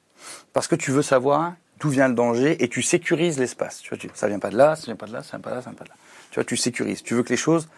Parce 0.52 0.68
que 0.68 0.76
tu 0.76 0.92
veux 0.92 1.04
savoir 1.04 1.54
d'où 1.80 1.90
vient 1.90 2.08
le 2.08 2.16
danger 2.16 2.62
et 2.64 2.68
tu 2.70 2.82
sécurises 2.82 3.38
l'espace. 3.38 3.80
Tu 3.82 3.90
vois, 3.90 4.00
tu, 4.00 4.10
ça 4.16 4.28
vient 4.28 4.40
pas 4.40 4.50
de 4.50 4.58
là, 4.58 4.76
ça 4.76 4.86
vient 4.86 4.96
pas 4.96 5.06
de 5.06 5.14
là, 5.14 5.22
ça 5.22 5.38
vient 5.38 5.42
pas 5.42 5.52
de 5.52 5.56
là, 5.56 5.62
ça 5.62 5.70
vient 5.70 5.78
pas 5.78 5.84
de 5.84 5.90
là. 5.90 5.96
Tu 6.32 6.36
vois, 6.36 6.44
tu 6.44 6.58
sécurises. 6.58 7.04
Tu 7.04 7.14
veux 7.14 7.22
que 7.22 7.30
les 7.30 7.38
choses, 7.38 7.70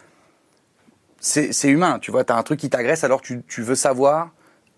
c'est 1.19 1.67
humain. 1.67 1.99
Tu 1.99 2.11
vois, 2.11 2.23
tu 2.23 2.31
as 2.31 2.37
un 2.37 2.43
truc 2.43 2.59
qui 2.59 2.69
t'agresse, 2.69 3.03
alors 3.03 3.21
tu, 3.21 3.43
tu 3.43 3.61
veux 3.61 3.75
savoir 3.75 4.31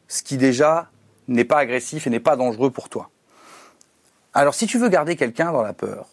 ce 0.08 0.24
qui 0.24 0.38
déjà 0.38 0.90
n'est 1.28 1.46
pas 1.46 1.60
agressif 1.60 2.08
et 2.08 2.10
n'est 2.10 2.20
pas 2.20 2.36
dangereux 2.36 2.72
pour 2.72 2.90
toi. 2.90 3.12
Alors 4.34 4.56
si 4.56 4.66
tu 4.66 4.80
veux 4.80 4.90
garder 4.90 5.16
quelqu'un 5.16 5.52
dans 5.52 5.62
la 5.62 5.74
peur, 5.74 6.08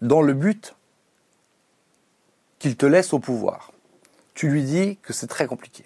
dans 0.00 0.22
le 0.22 0.32
but 0.32 0.75
qu'il 2.58 2.76
te 2.76 2.86
laisse 2.86 3.12
au 3.12 3.18
pouvoir. 3.18 3.72
Tu 4.34 4.48
lui 4.48 4.62
dis 4.62 4.98
que 5.02 5.12
c'est 5.12 5.26
très 5.26 5.46
compliqué. 5.46 5.84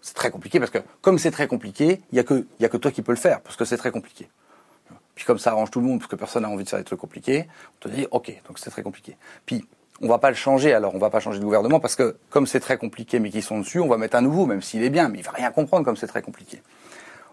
C'est 0.00 0.14
très 0.14 0.30
compliqué 0.30 0.60
parce 0.60 0.70
que 0.70 0.78
comme 1.00 1.18
c'est 1.18 1.30
très 1.30 1.48
compliqué, 1.48 2.00
il 2.12 2.14
n'y 2.14 2.20
a, 2.20 2.24
que, 2.24 2.46
a 2.62 2.68
que 2.68 2.76
toi 2.76 2.90
qui 2.90 3.02
peux 3.02 3.12
le 3.12 3.18
faire 3.18 3.40
parce 3.40 3.56
que 3.56 3.64
c'est 3.64 3.76
très 3.76 3.90
compliqué. 3.90 4.28
Puis 5.16 5.24
comme 5.24 5.38
ça 5.38 5.50
arrange 5.50 5.70
tout 5.70 5.80
le 5.80 5.86
monde 5.86 5.98
parce 5.98 6.10
que 6.10 6.16
personne 6.16 6.42
n'a 6.42 6.48
envie 6.48 6.62
de 6.62 6.68
faire 6.68 6.78
des 6.78 6.84
trucs 6.84 7.00
compliqués, 7.00 7.48
on 7.76 7.88
te 7.88 7.94
dit 7.94 8.06
ok, 8.10 8.32
donc 8.46 8.58
c'est 8.58 8.70
très 8.70 8.82
compliqué. 8.82 9.16
Puis 9.46 9.66
on 10.00 10.08
va 10.08 10.18
pas 10.18 10.30
le 10.30 10.36
changer 10.36 10.72
alors, 10.74 10.94
on 10.94 10.98
va 10.98 11.10
pas 11.10 11.20
changer 11.20 11.40
de 11.40 11.44
gouvernement 11.44 11.80
parce 11.80 11.96
que 11.96 12.16
comme 12.30 12.46
c'est 12.46 12.60
très 12.60 12.78
compliqué 12.78 13.18
mais 13.18 13.30
qu'ils 13.30 13.42
sont 13.42 13.58
dessus, 13.58 13.80
on 13.80 13.88
va 13.88 13.96
mettre 13.96 14.16
un 14.16 14.20
nouveau 14.20 14.46
même 14.46 14.62
s'il 14.62 14.84
est 14.84 14.90
bien, 14.90 15.08
mais 15.08 15.18
il 15.18 15.24
va 15.24 15.32
rien 15.32 15.50
comprendre 15.50 15.84
comme 15.84 15.96
c'est 15.96 16.06
très 16.06 16.22
compliqué. 16.22 16.62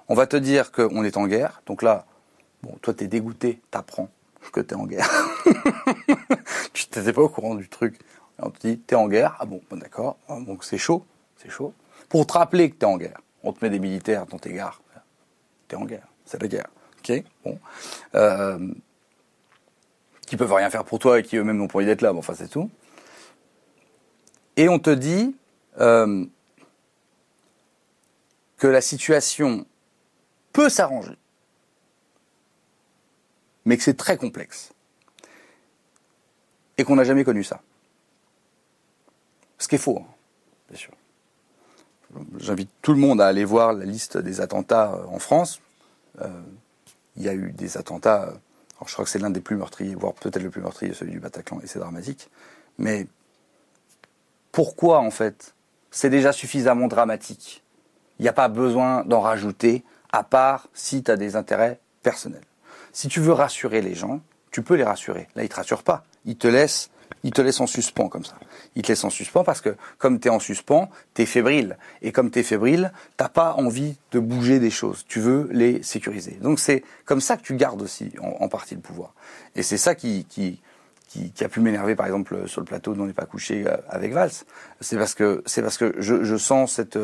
On 0.08 0.16
va 0.16 0.26
te 0.28 0.38
dire 0.38 0.72
qu'on 0.72 1.04
est 1.04 1.18
en 1.18 1.28
guerre, 1.28 1.62
donc 1.66 1.82
là, 1.84 2.06
bon, 2.64 2.76
toi 2.82 2.94
t'es 2.94 3.08
dégoûté, 3.08 3.62
t'apprends 3.70 4.10
que 4.52 4.60
t'es 4.62 4.76
en 4.76 4.86
guerre. 4.86 5.10
tu 6.74 6.88
t'étais 6.88 7.14
pas 7.14 7.22
au 7.22 7.30
courant 7.30 7.56
du 7.56 7.70
truc 7.70 8.00
on 8.40 8.50
te 8.50 8.68
dit, 8.68 8.80
t'es 8.80 8.96
en 8.96 9.08
guerre. 9.08 9.36
Ah 9.40 9.46
bon, 9.46 9.62
d'accord. 9.72 10.18
Ah, 10.28 10.40
donc 10.40 10.64
c'est 10.64 10.78
chaud, 10.78 11.06
c'est 11.38 11.50
chaud. 11.50 11.74
Pour 12.10 12.26
te 12.28 12.34
rappeler 12.34 12.70
que 12.70 12.76
t'es 12.76 12.86
en 12.86 12.98
guerre, 12.98 13.22
on 13.44 13.54
te 13.54 13.64
met 13.64 13.70
des 13.70 13.80
militaires 13.80 14.26
dans 14.26 14.40
tes 14.40 14.54
gares. 14.54 14.82
T'es 15.68 15.76
en 15.76 15.86
guerre, 15.86 16.08
c'est 16.26 16.42
la 16.42 16.48
guerre. 16.48 16.68
Ok, 17.00 17.24
bon. 17.44 17.60
Euh, 18.16 18.74
qui 20.26 20.38
peuvent 20.38 20.54
rien 20.54 20.70
faire 20.70 20.84
pour 20.84 21.00
toi 21.00 21.20
et 21.20 21.24
qui 21.24 21.38
eux-mêmes 21.38 21.58
n'ont 21.58 21.68
pas 21.68 21.80
envie 21.80 21.86
d'être 21.86 22.02
là. 22.02 22.14
Bon, 22.14 22.20
enfin, 22.20 22.34
c'est 22.36 22.48
tout. 22.48 22.70
Et 24.56 24.70
on 24.70 24.80
te 24.80 24.90
dit 24.90 25.36
euh, 25.80 26.26
que 28.58 28.68
la 28.68 28.82
situation 28.82 29.66
peut 30.54 30.70
s'arranger, 30.70 31.18
mais 33.66 33.78
que 33.78 33.84
c'est 33.84 33.98
très 33.98 34.18
complexe 34.18 34.74
et 36.78 36.84
qu'on 36.84 36.96
n'a 36.96 37.04
jamais 37.04 37.24
connu 37.24 37.44
ça. 37.44 37.62
Ce 39.58 39.68
qui 39.68 39.76
est 39.76 39.80
faux, 39.80 40.00
hein, 40.02 40.08
bien 40.70 40.78
sûr. 40.78 40.94
J'invite 42.38 42.70
tout 42.82 42.94
le 42.94 43.00
monde 43.00 43.22
à 43.22 43.28
aller 43.28 43.46
voir 43.46 43.74
la 43.74 43.86
liste 43.86 44.18
des 44.18 44.42
attentats 44.42 44.94
euh, 44.94 45.06
en 45.08 45.20
France. 45.20 45.62
Euh, 46.22 46.42
il 47.16 47.24
y 47.24 47.30
a 47.30 47.34
eu 47.34 47.52
des 47.52 47.78
attentats. 47.78 48.22
Alors, 48.22 48.88
je 48.88 48.94
crois 48.94 49.06
que 49.06 49.12
c'est 49.12 49.20
l'un 49.20 49.30
des 49.30 49.42
plus 49.42 49.56
meurtriers, 49.56 49.96
voire 49.96 50.14
peut-être 50.14 50.44
le 50.44 50.50
plus 50.50 50.62
meurtrier, 50.62 50.94
celui 50.94 51.14
du 51.14 51.20
Bataclan, 51.20 51.60
et 51.64 51.68
c'est 51.68 51.80
dramatique. 51.80 52.30
Mais 52.78 53.08
pourquoi, 54.52 55.00
en 55.00 55.12
fait 55.12 55.56
C'est 55.90 56.10
déjà 56.10 56.32
suffisamment 56.32 56.88
dramatique? 56.88 57.64
Il 58.20 58.24
n'y 58.24 58.30
a 58.30 58.34
pas 58.34 58.48
besoin 58.48 59.04
d'en 59.06 59.22
rajouter, 59.22 59.84
à 60.12 60.24
part 60.24 60.68
si 60.74 61.04
tu 61.04 61.10
as 61.10 61.18
des 61.18 61.36
intérêts 61.36 61.80
personnels. 62.04 62.44
Si 62.94 63.08
tu 63.08 63.20
veux 63.20 63.34
rassurer 63.34 63.82
les 63.82 63.96
gens, 63.96 64.22
tu 64.52 64.62
peux 64.62 64.76
les 64.76 64.84
rassurer. 64.84 65.28
Là, 65.36 65.44
ils 65.44 65.50
te 65.50 65.56
rassurent 65.56 65.84
pas. 65.84 66.04
Ils 66.26 66.38
te 66.38 66.48
laissent, 66.48 66.92
ils 67.24 67.32
te 67.32 67.42
laissent 67.42 67.60
en 67.60 67.68
suspens 67.68 68.08
comme 68.08 68.24
ça. 68.24 68.36
Ils 68.76 68.84
te 68.84 68.90
laissent 68.90 69.04
en 69.04 69.10
suspens 69.10 69.44
parce 69.44 69.62
que 69.62 69.76
comme 69.98 70.20
tu 70.20 70.28
es 70.28 70.32
en 70.32 70.40
suspens, 70.40 70.90
tu 71.16 71.24
es 71.24 71.26
fébrile. 71.26 71.78
Et 72.04 72.12
comme 72.12 72.30
tu 72.30 72.40
es 72.40 72.44
fébrile, 72.44 72.94
t'as 73.18 73.30
pas 73.30 73.54
envie 73.54 73.98
de 74.12 74.20
bouger 74.20 74.60
des 74.60 74.70
choses. 74.70 75.06
Tu 75.08 75.20
veux 75.20 75.50
les 75.52 75.82
sécuriser. 75.82 76.38
Donc 76.40 76.60
c'est 76.60 76.84
comme 77.06 77.20
ça 77.20 77.36
que 77.36 77.42
tu 77.42 77.56
gardes 77.56 77.82
aussi 77.82 78.14
en, 78.22 78.48
partie 78.48 78.76
le 78.76 78.82
pouvoir. 78.82 79.16
Et 79.56 79.64
c'est 79.64 79.78
ça 79.78 79.96
qui, 79.96 80.26
qui, 80.26 80.62
qui, 81.08 81.44
a 81.44 81.50
pu 81.50 81.62
m'énerver 81.62 81.96
par 81.96 82.06
exemple 82.06 82.48
sur 82.48 82.62
le 82.62 82.66
plateau 82.66 82.94
dont 82.94 83.04
on 83.04 83.08
n'est 83.08 83.14
pas 83.14 83.26
couché 83.26 83.66
euh, 83.66 83.76
avec 83.90 84.14
Valls. 84.14 84.32
C'est 84.82 84.98
parce 84.98 85.16
que 85.16 85.42
c'est 85.48 85.64
parce 85.64 85.80
que 85.80 85.96
je, 85.98 86.24
je 86.24 86.38
sens 86.38 86.74
cette 86.74 87.00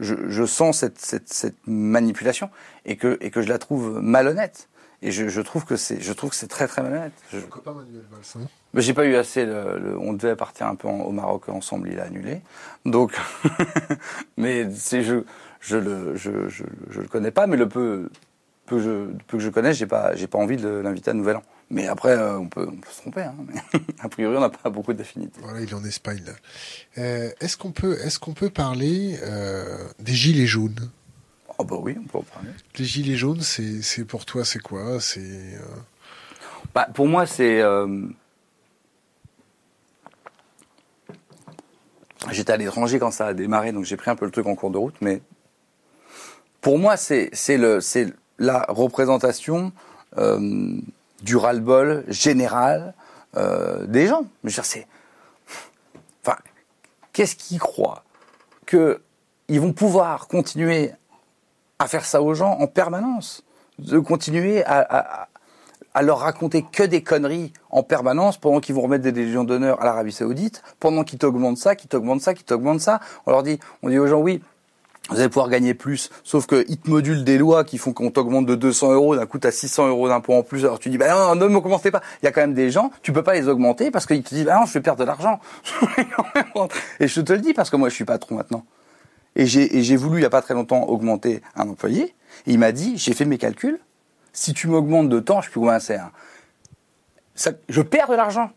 je, 0.00 0.14
je 0.28 0.44
sens 0.44 0.78
cette, 0.80 0.98
cette, 0.98 1.32
cette, 1.32 1.56
manipulation 1.66 2.50
et 2.84 2.96
que, 2.96 3.16
et 3.20 3.30
que 3.30 3.42
je 3.42 3.48
la 3.48 3.58
trouve 3.58 4.00
malhonnête. 4.02 4.68
Et 5.02 5.12
je, 5.12 5.28
je, 5.28 5.40
trouve 5.40 5.64
que 5.64 5.76
c'est, 5.76 6.00
je 6.00 6.12
trouve 6.12 6.30
que 6.30 6.36
c'est 6.36 6.48
très 6.48 6.66
très 6.66 6.82
malhonnête. 6.82 7.12
Je... 7.32 7.38
copain 7.40 7.72
Manuel 7.72 8.04
Valls. 8.10 8.42
Hein 8.42 8.48
mais 8.72 8.82
j'ai 8.82 8.94
pas 8.94 9.04
eu 9.04 9.14
assez. 9.16 9.44
Le, 9.44 9.96
on 9.98 10.12
devait 10.12 10.36
partir 10.36 10.66
un 10.66 10.74
peu 10.74 10.88
au 10.88 11.12
Maroc 11.12 11.48
ensemble, 11.48 11.90
il 11.90 12.00
a 12.00 12.04
annulé. 12.04 12.40
Donc, 12.84 13.18
mais 14.36 14.70
c'est 14.74 15.02
je, 15.02 15.24
je 15.60 15.76
le, 15.76 16.16
je, 16.16 16.48
je, 16.48 16.64
je, 16.90 17.00
le 17.00 17.08
connais 17.08 17.30
pas, 17.30 17.46
mais 17.46 17.56
le 17.56 17.68
peu, 17.68 18.10
peu, 18.66 18.80
je, 18.80 19.12
peu 19.26 19.38
que 19.38 19.42
je 19.42 19.50
connais, 19.50 19.74
j'ai 19.74 19.86
pas, 19.86 20.14
j'ai 20.14 20.26
pas 20.26 20.38
envie 20.38 20.56
de 20.56 20.68
l'inviter 20.68 21.10
à 21.10 21.14
Nouvel 21.14 21.36
An. 21.36 21.42
Mais 21.70 21.88
après, 21.88 22.10
euh, 22.10 22.38
on, 22.38 22.48
peut, 22.48 22.68
on 22.70 22.76
peut 22.76 22.90
se 22.90 23.00
tromper. 23.00 23.22
Hein, 23.22 23.34
mais 23.46 23.80
a 24.00 24.08
priori, 24.08 24.36
on 24.36 24.40
n'a 24.40 24.50
pas 24.50 24.70
beaucoup 24.70 24.92
d'affinités. 24.92 25.40
Voilà, 25.42 25.60
il 25.60 25.68
est 25.68 25.74
en 25.74 25.84
Espagne. 25.84 26.22
Là. 26.24 26.32
Euh, 26.98 27.30
est-ce 27.40 27.56
qu'on 27.56 27.72
peut, 27.72 27.98
est-ce 28.04 28.18
qu'on 28.18 28.34
peut 28.34 28.50
parler 28.50 29.18
euh, 29.22 29.88
des 29.98 30.14
gilets 30.14 30.46
jaunes? 30.46 30.90
Oh 31.58 31.64
bah 31.64 31.76
oui, 31.80 31.96
on 31.98 32.06
peut 32.06 32.18
en 32.18 32.22
parler. 32.22 32.50
Les 32.78 32.84
gilets 32.84 33.16
jaunes, 33.16 33.40
c'est, 33.40 33.80
c'est 33.80 34.04
pour 34.04 34.26
toi, 34.26 34.44
c'est 34.44 34.58
quoi? 34.58 35.00
C'est 35.00 35.20
euh, 35.20 35.60
bah, 36.74 36.86
pour 36.92 37.06
moi, 37.08 37.24
c'est. 37.24 37.62
Euh, 37.62 38.06
j'étais 42.30 42.52
à 42.52 42.56
l'étranger 42.58 42.98
quand 42.98 43.10
ça 43.10 43.28
a 43.28 43.34
démarré, 43.34 43.72
donc 43.72 43.84
j'ai 43.84 43.96
pris 43.96 44.10
un 44.10 44.16
peu 44.16 44.26
le 44.26 44.30
truc 44.30 44.46
en 44.46 44.54
cours 44.54 44.70
de 44.70 44.76
route, 44.76 44.96
mais 45.00 45.22
pour 46.60 46.78
moi, 46.78 46.98
c'est, 46.98 47.30
c'est 47.32 47.56
le, 47.56 47.80
c'est 47.80 48.12
la 48.38 48.66
représentation 48.68 49.72
euh, 50.18 50.78
du 51.22 51.36
ras-le-bol 51.36 52.04
général 52.08 52.94
des 53.86 54.06
gens. 54.06 54.26
Je 54.44 54.48
veux 54.48 54.54
dire, 54.54 54.64
c'est. 54.64 54.86
Enfin, 56.22 56.38
qu'est-ce 57.12 57.36
qu'ils 57.36 57.58
croient? 57.58 58.02
Qu'ils 58.66 59.60
vont 59.60 59.74
pouvoir 59.74 60.26
continuer 60.26 60.92
à 61.78 61.86
faire 61.86 62.04
ça 62.04 62.22
aux 62.22 62.34
gens 62.34 62.52
en 62.58 62.66
permanence, 62.66 63.44
de 63.78 63.98
continuer 63.98 64.64
à, 64.64 65.28
à, 65.94 66.02
leur 66.02 66.18
raconter 66.18 66.62
que 66.62 66.82
des 66.82 67.02
conneries 67.02 67.52
en 67.70 67.82
permanence 67.82 68.38
pendant 68.38 68.60
qu'ils 68.60 68.74
vont 68.74 68.82
remettre 68.82 69.04
des 69.04 69.12
légions 69.12 69.44
d'honneur 69.44 69.80
à 69.80 69.84
l'Arabie 69.84 70.12
Saoudite, 70.12 70.62
pendant 70.78 71.04
qu'ils 71.04 71.18
t'augmentent 71.18 71.58
ça, 71.58 71.74
qu'ils 71.74 71.88
t'augmentent 71.88 72.20
ça, 72.20 72.34
qu'ils 72.34 72.44
t'augmentent 72.44 72.80
ça. 72.80 73.00
On 73.26 73.30
leur 73.30 73.42
dit, 73.42 73.58
on 73.82 73.88
dit 73.88 73.98
aux 73.98 74.06
gens, 74.06 74.20
oui, 74.20 74.42
vous 75.08 75.20
allez 75.20 75.28
pouvoir 75.28 75.48
gagner 75.48 75.72
plus, 75.72 76.10
sauf 76.24 76.46
qu'ils 76.46 76.78
te 76.78 76.90
modulent 76.90 77.22
des 77.22 77.38
lois 77.38 77.62
qui 77.64 77.78
font 77.78 77.92
qu'on 77.92 78.10
t'augmente 78.10 78.44
de 78.44 78.56
200 78.56 78.92
euros, 78.92 79.14
d'un 79.14 79.26
coup 79.26 79.38
t'as 79.38 79.52
600 79.52 79.88
euros 79.88 80.08
d'impôt 80.08 80.34
en 80.34 80.42
plus, 80.42 80.64
alors 80.64 80.80
tu 80.80 80.90
dis, 80.90 80.98
bah 80.98 81.08
non, 81.08 81.36
ne 81.36 81.46
m'augmentez 81.46 81.90
pas. 81.90 82.02
Il 82.22 82.24
y 82.24 82.28
a 82.28 82.32
quand 82.32 82.40
même 82.40 82.54
des 82.54 82.70
gens, 82.70 82.90
tu 83.02 83.12
peux 83.12 83.22
pas 83.22 83.34
les 83.34 83.48
augmenter 83.48 83.90
parce 83.90 84.04
qu'ils 84.06 84.22
te 84.22 84.34
disent, 84.34 84.46
bah 84.46 84.58
non, 84.58 84.66
je 84.66 84.72
vais 84.72 84.80
perdre 84.80 85.00
de 85.00 85.04
l'argent. 85.04 85.38
et 87.00 87.06
je 87.06 87.20
te 87.20 87.32
le 87.32 87.38
dis 87.38 87.54
parce 87.54 87.70
que 87.70 87.76
moi 87.76 87.88
je 87.88 87.94
suis 87.94 88.04
patron 88.04 88.34
maintenant. 88.34 88.64
Et 89.36 89.46
j'ai 89.46 89.96
voulu, 89.96 90.16
il 90.16 90.20
n'y 90.20 90.26
a 90.26 90.30
pas 90.30 90.42
très 90.42 90.54
longtemps, 90.54 90.84
augmenter 90.84 91.42
un 91.54 91.68
employé. 91.68 92.14
Et 92.46 92.52
il 92.52 92.58
m'a 92.58 92.72
dit, 92.72 92.96
j'ai 92.96 93.12
fait 93.12 93.26
mes 93.26 93.38
calculs, 93.38 93.78
si 94.32 94.54
tu 94.54 94.66
m'augmentes 94.66 95.08
de 95.08 95.20
temps, 95.20 95.40
je 95.40 95.50
peux 95.50 95.60
combien 95.60 95.78
c'est. 95.78 95.98
je 97.68 97.82
perds 97.82 98.08
de 98.08 98.14
l'argent. 98.14 98.50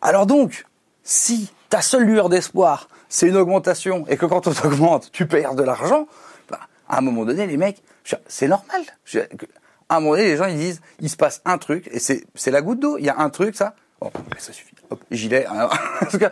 Alors 0.00 0.26
donc, 0.26 0.66
si 1.02 1.50
ta 1.70 1.80
seule 1.80 2.04
lueur 2.04 2.28
d'espoir, 2.28 2.88
c'est 3.08 3.28
une 3.28 3.36
augmentation, 3.36 4.06
et 4.08 4.16
que 4.16 4.26
quand 4.26 4.46
on 4.46 4.52
t'augmente, 4.52 5.10
tu 5.12 5.26
perds 5.26 5.54
de 5.54 5.62
l'argent, 5.62 6.06
bah, 6.50 6.60
à 6.88 6.98
un 6.98 7.00
moment 7.00 7.24
donné, 7.24 7.46
les 7.46 7.56
mecs, 7.56 7.82
c'est 8.26 8.48
normal. 8.48 8.82
à 9.88 9.96
un 9.96 10.00
moment 10.00 10.12
donné, 10.12 10.24
les 10.24 10.36
gens, 10.36 10.46
ils 10.46 10.58
disent, 10.58 10.80
il 11.00 11.08
se 11.08 11.16
passe 11.16 11.40
un 11.44 11.56
truc, 11.56 11.88
et 11.90 11.98
c'est 11.98 12.50
la 12.50 12.60
goutte 12.60 12.80
d'eau. 12.80 12.98
Il 12.98 13.04
y 13.04 13.08
a 13.08 13.18
un 13.18 13.30
truc, 13.30 13.56
ça. 13.56 13.74
Bon, 14.00 14.10
ça 14.38 14.52
suffit. 14.52 14.74
Hop, 14.90 15.02
gilet. 15.10 15.46
en 15.48 16.06
tout 16.10 16.18
cas, 16.18 16.30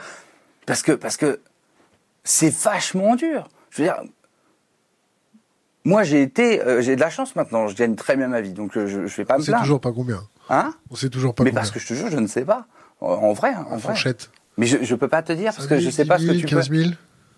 parce 0.67 0.83
que, 0.83 0.93
parce 0.93 1.17
que 1.17 1.41
c'est 2.25 2.53
vachement 2.55 3.17
dur. 3.17 3.49
Je 3.71 3.83
veux 3.83 3.89
dire, 3.89 4.03
moi 5.85 6.05
j'ai 6.05 6.23
été, 6.23 6.63
euh, 6.63 6.81
j'ai 6.81 6.97
de 6.97 7.01
la 7.01 7.11
chance 7.11 7.35
maintenant, 7.37 7.69
je 7.69 7.77
gagne 7.77 7.97
très 7.97 8.17
bien 8.17 8.29
ma 8.29 8.41
vie, 8.41 8.53
donc 8.53 8.77
euh, 8.77 8.87
je, 8.87 9.07
je 9.07 9.17
vais 9.17 9.25
pas 9.25 9.39
me 9.39 9.45
plaindre. 9.45 9.59
On 9.59 9.61
sait 9.61 9.65
toujours 9.65 9.81
pas 9.81 9.93
combien. 9.93 10.23
Hein? 10.49 10.75
On 10.91 10.95
sait 10.95 11.09
toujours 11.09 11.35
pas 11.35 11.45
Mais 11.45 11.51
combien. 11.51 11.61
parce 11.61 11.71
que 11.71 11.81
je 11.81 11.89
te 11.89 11.95
jure, 11.95 12.11
je 12.11 12.19
ne 12.19 12.27
sais 12.27 12.45
pas. 12.45 12.67
En, 13.01 13.33
vrai, 13.33 13.53
en, 13.55 13.77
vrai. 13.77 13.95
Fourchette. 13.95 14.31
Mais 14.57 14.67
je, 14.67 14.79
je 14.83 14.95
peux 14.95 15.09
pas 15.09 15.23
te 15.23 15.33
dire 15.33 15.53
parce 15.53 15.67
que 15.67 15.79
je 15.81 15.91
sais 15.91 16.05
pas 16.05 16.19
ce 16.19 16.27
que 16.27 16.33
tu 16.33 16.47
15 16.47 16.71
000 16.71 16.91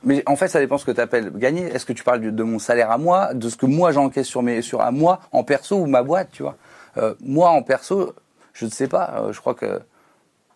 Mais 0.02 0.22
en 0.26 0.36
fait, 0.36 0.48
ça 0.48 0.58
dépend 0.60 0.76
ce 0.76 0.84
que 0.84 0.90
tu 0.90 1.00
appelles 1.00 1.30
gagner. 1.30 1.62
Est-ce 1.62 1.86
que 1.86 1.94
tu 1.94 2.04
parles 2.04 2.20
de, 2.20 2.42
mon 2.42 2.58
salaire 2.58 2.90
à 2.90 2.98
moi, 2.98 3.32
de 3.32 3.48
ce 3.48 3.56
que 3.56 3.64
moi 3.64 3.92
j'encaisse 3.92 4.26
sur 4.26 4.42
mes, 4.42 4.60
sur 4.60 4.82
à 4.82 4.90
moi 4.90 5.20
en 5.32 5.42
perso 5.42 5.76
ou 5.76 5.86
ma 5.86 6.02
boîte, 6.02 6.28
tu 6.32 6.42
vois? 6.42 6.56
Euh, 6.98 7.14
Moi 7.20 7.48
en 7.48 7.62
perso, 7.62 8.14
je 8.52 8.66
ne 8.66 8.70
sais 8.70 8.88
pas. 8.88 9.14
Euh, 9.16 9.32
je 9.32 9.40
crois 9.40 9.54
que 9.54 9.80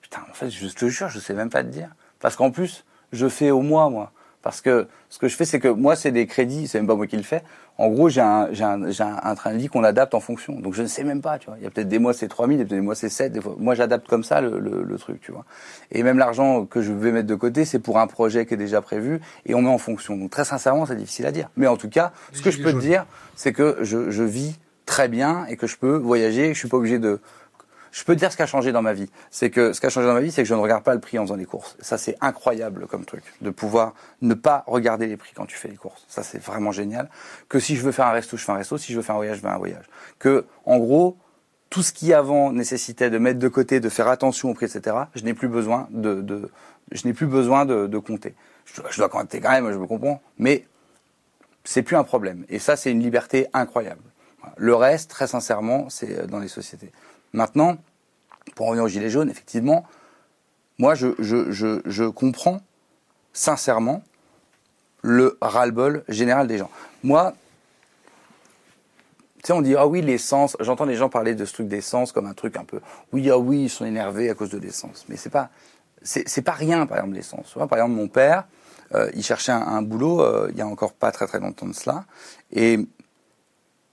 putain, 0.03 0.21
en 0.31 0.35
fait, 0.35 0.51
je 0.51 0.69
te 0.69 0.89
jure, 0.89 1.09
je 1.09 1.21
sais 1.21 1.35
même 1.35 1.51
pas 1.51 1.63
te 1.63 1.69
dire. 1.69 1.89
Parce 2.21 2.37
qu'en 2.37 2.51
plus, 2.51 2.85
je 3.13 3.29
fais 3.29 3.51
au 3.51 3.63
mois, 3.63 3.91
moi. 3.91 4.13
Parce 4.43 4.61
que 4.61 4.87
ce 5.09 5.19
que 5.19 5.29
je 5.29 5.37
fais, 5.37 5.45
c'est 5.45 5.59
que 5.59 5.69
moi, 5.69 5.97
c'est 5.97 6.13
des 6.13 6.27
crédits, 6.27 6.69
c'est 6.69 6.79
même 6.79 6.87
pas 6.87 6.95
moi 6.95 7.07
qui 7.07 7.17
le 7.17 7.23
fais. 7.23 7.43
En 7.77 7.89
gros, 7.89 8.09
j'ai 8.09 8.21
un, 8.21 8.49
j'ai 8.53 8.65
un, 8.65 8.91
j'ai 8.91 9.03
un, 9.03 9.35
train 9.35 9.53
de 9.53 9.59
vie 9.59 9.69
qu'on 9.69 9.85
adapte 9.85 10.15
en 10.15 10.21
fonction. 10.21 10.59
Donc, 10.61 10.75
je 10.75 10.83
ne 10.83 10.87
sais 10.87 11.05
même 11.05 11.21
pas, 11.21 11.39
tu 11.39 11.47
vois. 11.47 11.57
Il 11.59 11.65
y 11.65 11.67
a 11.67 11.71
peut-être 11.71 11.89
des 11.89 11.99
mois, 11.99 12.13
c'est 12.13 12.29
3000, 12.29 12.57
il 12.57 12.59
y 12.59 12.63
a 12.63 12.65
peut-être 12.65 12.79
des 12.79 12.85
mois, 12.85 12.95
c'est 12.95 13.09
7. 13.09 13.33
Des 13.33 13.41
fois. 13.41 13.57
Moi, 13.59 13.75
j'adapte 13.75 14.09
comme 14.09 14.25
ça 14.25 14.41
le, 14.41 14.59
le, 14.59 14.83
le, 14.83 14.99
truc, 14.99 15.21
tu 15.21 15.33
vois. 15.33 15.45
Et 15.93 16.03
même 16.03 16.19
l'argent 16.19 16.67
que 16.67 16.83
je 16.83 16.93
vais 16.93 17.13
mettre 17.13 17.27
de 17.27 17.35
côté, 17.35 17.65
c'est 17.65 17.79
pour 17.79 17.99
un 17.99 18.07
projet 18.07 18.47
qui 18.47 18.55
est 18.55 18.59
déjà 18.59 18.81
prévu 18.81 19.21
et 19.45 19.55
on 19.55 19.63
met 19.63 19.69
en 19.69 19.79
fonction. 19.79 20.17
Donc, 20.17 20.31
très 20.31 20.45
sincèrement, 20.45 20.87
c'est 20.87 20.97
difficile 20.97 21.27
à 21.27 21.33
dire. 21.33 21.51
Mais 21.57 21.67
en 21.67 21.77
tout 21.77 21.89
cas, 21.89 22.13
ce 22.33 22.43
que 22.43 22.51
je 22.51 22.63
peux 22.63 22.73
te 22.73 22.79
dire, 22.79 23.07
c'est 23.37 23.53
que 23.53 23.79
je, 23.83 24.11
je 24.11 24.23
vis 24.23 24.59
très 24.87 25.09
bien 25.09 25.45
et 25.47 25.57
que 25.57 25.67
je 25.67 25.77
peux 25.77 25.97
voyager. 25.97 26.55
Je 26.55 26.59
suis 26.59 26.69
pas 26.69 26.79
obligé 26.79 26.99
de 26.99 27.21
je 27.93 28.05
peux 28.05 28.17
dire 28.17 28.31
ce 28.31 28.37
qui 28.37 28.43
a 28.43 28.47
changé 28.47 28.73
dans 28.73 28.83
ma 28.83 28.93
vie. 28.93 29.11
C'est 29.31 29.51
que 29.51 29.73
ce 29.73 29.81
qui 29.81 29.87
a 29.87 29.91
changé 29.91 30.07
dans 30.07 30.15
ma 30.15 30.21
vie, 30.21 30.31
c'est 30.31 30.43
que 30.43 30.49
je 30.49 30.55
ne 30.55 30.61
regarde 30.61 30.85
pas 30.85 30.95
le 30.95 31.01
prix 31.01 31.19
en 31.19 31.23
faisant 31.23 31.37
les 31.37 31.45
courses. 31.45 31.77
Ça, 31.81 31.99
c'est 31.99 32.17
incroyable 32.21 32.87
comme 32.87 33.05
truc, 33.05 33.23
de 33.41 33.51
pouvoir 33.51 33.95
ne 34.23 34.35
pas 34.35 34.65
regarder 34.67 35.07
les 35.07 35.17
prix 35.17 35.33
quand 35.35 35.47
tu 35.47 35.57
fais 35.57 35.69
les 35.69 35.77
courses. 35.77 36.05
Ça, 36.09 36.23
c'est 36.23 36.39
vraiment 36.39 36.73
génial. 36.73 37.09
Que 37.49 37.61
si 37.61 37.77
je 37.77 37.83
veux 37.83 37.93
faire 37.93 38.07
un 38.07 38.13
resto, 38.13 38.37
je 38.37 38.45
fais 38.45 38.53
un 38.53 38.57
resto. 38.57 38.79
Si 38.79 38.93
je 38.93 38.97
veux 38.97 39.03
faire 39.03 39.15
un 39.15 39.19
voyage, 39.19 39.37
je 39.37 39.43
fais 39.43 39.49
un 39.49 39.59
voyage. 39.59 39.87
Que, 40.19 40.47
en 40.65 40.79
gros, 40.79 41.17
tout 41.71 41.83
ce 41.83 41.93
qui 41.93 42.13
avant 42.13 42.53
nécessitait 42.53 43.11
de 43.11 43.19
mettre 43.19 43.39
de 43.39 43.49
côté, 43.49 43.81
de 43.81 43.89
faire 43.89 44.09
attention 44.09 44.51
au 44.51 44.55
prix, 44.55 44.67
etc., 44.67 44.97
je 45.15 45.25
n'ai 45.25 45.35
plus 45.35 45.49
besoin 45.49 45.89
de, 45.91 46.21
de 46.23 46.51
je 46.93 47.07
n'ai 47.07 47.13
plus 47.13 47.27
besoin 47.27 47.67
de, 47.67 47.87
de 47.87 47.99
compter. 47.99 48.35
Je, 48.65 48.81
je, 48.91 48.97
dois 48.97 49.09
compter 49.09 49.41
quand 49.41 49.51
même, 49.51 49.71
je 49.71 49.77
me 49.77 49.87
comprends, 49.87 50.23
mais 50.39 50.67
c'est 51.65 51.83
plus 51.83 51.97
un 51.97 52.05
problème. 52.05 52.45
Et 52.49 52.59
ça, 52.59 52.77
c'est 52.77 52.91
une 52.91 53.03
liberté 53.03 53.47
incroyable. 53.53 54.01
Le 54.57 54.75
reste, 54.75 55.11
très 55.11 55.27
sincèrement, 55.27 55.91
c'est 55.91 56.27
dans 56.27 56.39
les 56.39 56.49
sociétés. 56.49 56.91
Maintenant, 57.33 57.77
pour 58.55 58.67
revenir 58.67 58.85
aux 58.85 58.89
Gilets 58.89 59.11
jaunes, 59.11 59.31
effectivement, 59.31 59.85
moi, 60.79 60.95
je, 60.95 62.09
comprends 62.09 62.61
sincèrement 63.33 64.03
le 65.03 65.37
ras-le-bol 65.41 66.05
général 66.09 66.47
des 66.47 66.59
gens. 66.59 66.71
Moi, 67.03 67.35
tu 69.39 69.47
sais, 69.47 69.53
on 69.53 69.63
dit, 69.63 69.77
ah 69.77 69.87
oui, 69.87 70.03
l'essence, 70.03 70.57
j'entends 70.61 70.85
les 70.85 70.97
gens 70.97 71.09
parler 71.09 71.35
de 71.35 71.45
ce 71.45 71.53
truc 71.53 71.69
d'essence 71.69 72.13
comme 72.13 72.27
un 72.27 72.35
truc 72.35 72.57
un 72.57 72.65
peu, 72.65 72.81
oui, 73.13 73.29
ah 73.31 73.39
oui, 73.39 73.65
ils 73.65 73.71
sont 73.71 73.85
énervés 73.85 74.31
à 74.31 74.35
cause 74.35 74.51
de 74.51 74.59
l'essence. 74.59 75.05
Mais 75.09 75.17
c'est 75.17 75.31
pas, 75.31 75.51
c'est 76.03 76.43
pas 76.43 76.53
rien, 76.53 76.87
par 76.87 76.99
exemple, 76.99 77.15
l'essence. 77.15 77.55
Par 77.55 77.73
exemple, 77.73 77.93
mon 77.95 78.09
père, 78.09 78.45
euh, 78.95 79.11
il 79.15 79.23
cherchait 79.23 79.53
un, 79.53 79.83
boulot, 79.83 80.23
euh, 80.23 80.49
il 80.51 80.59
y 80.59 80.63
a 80.63 80.67
encore 80.67 80.93
pas 80.93 81.13
très 81.13 81.27
très 81.27 81.41
longtemps 81.41 81.67
de 81.67 81.75
cela, 81.75 82.05
et, 82.53 82.79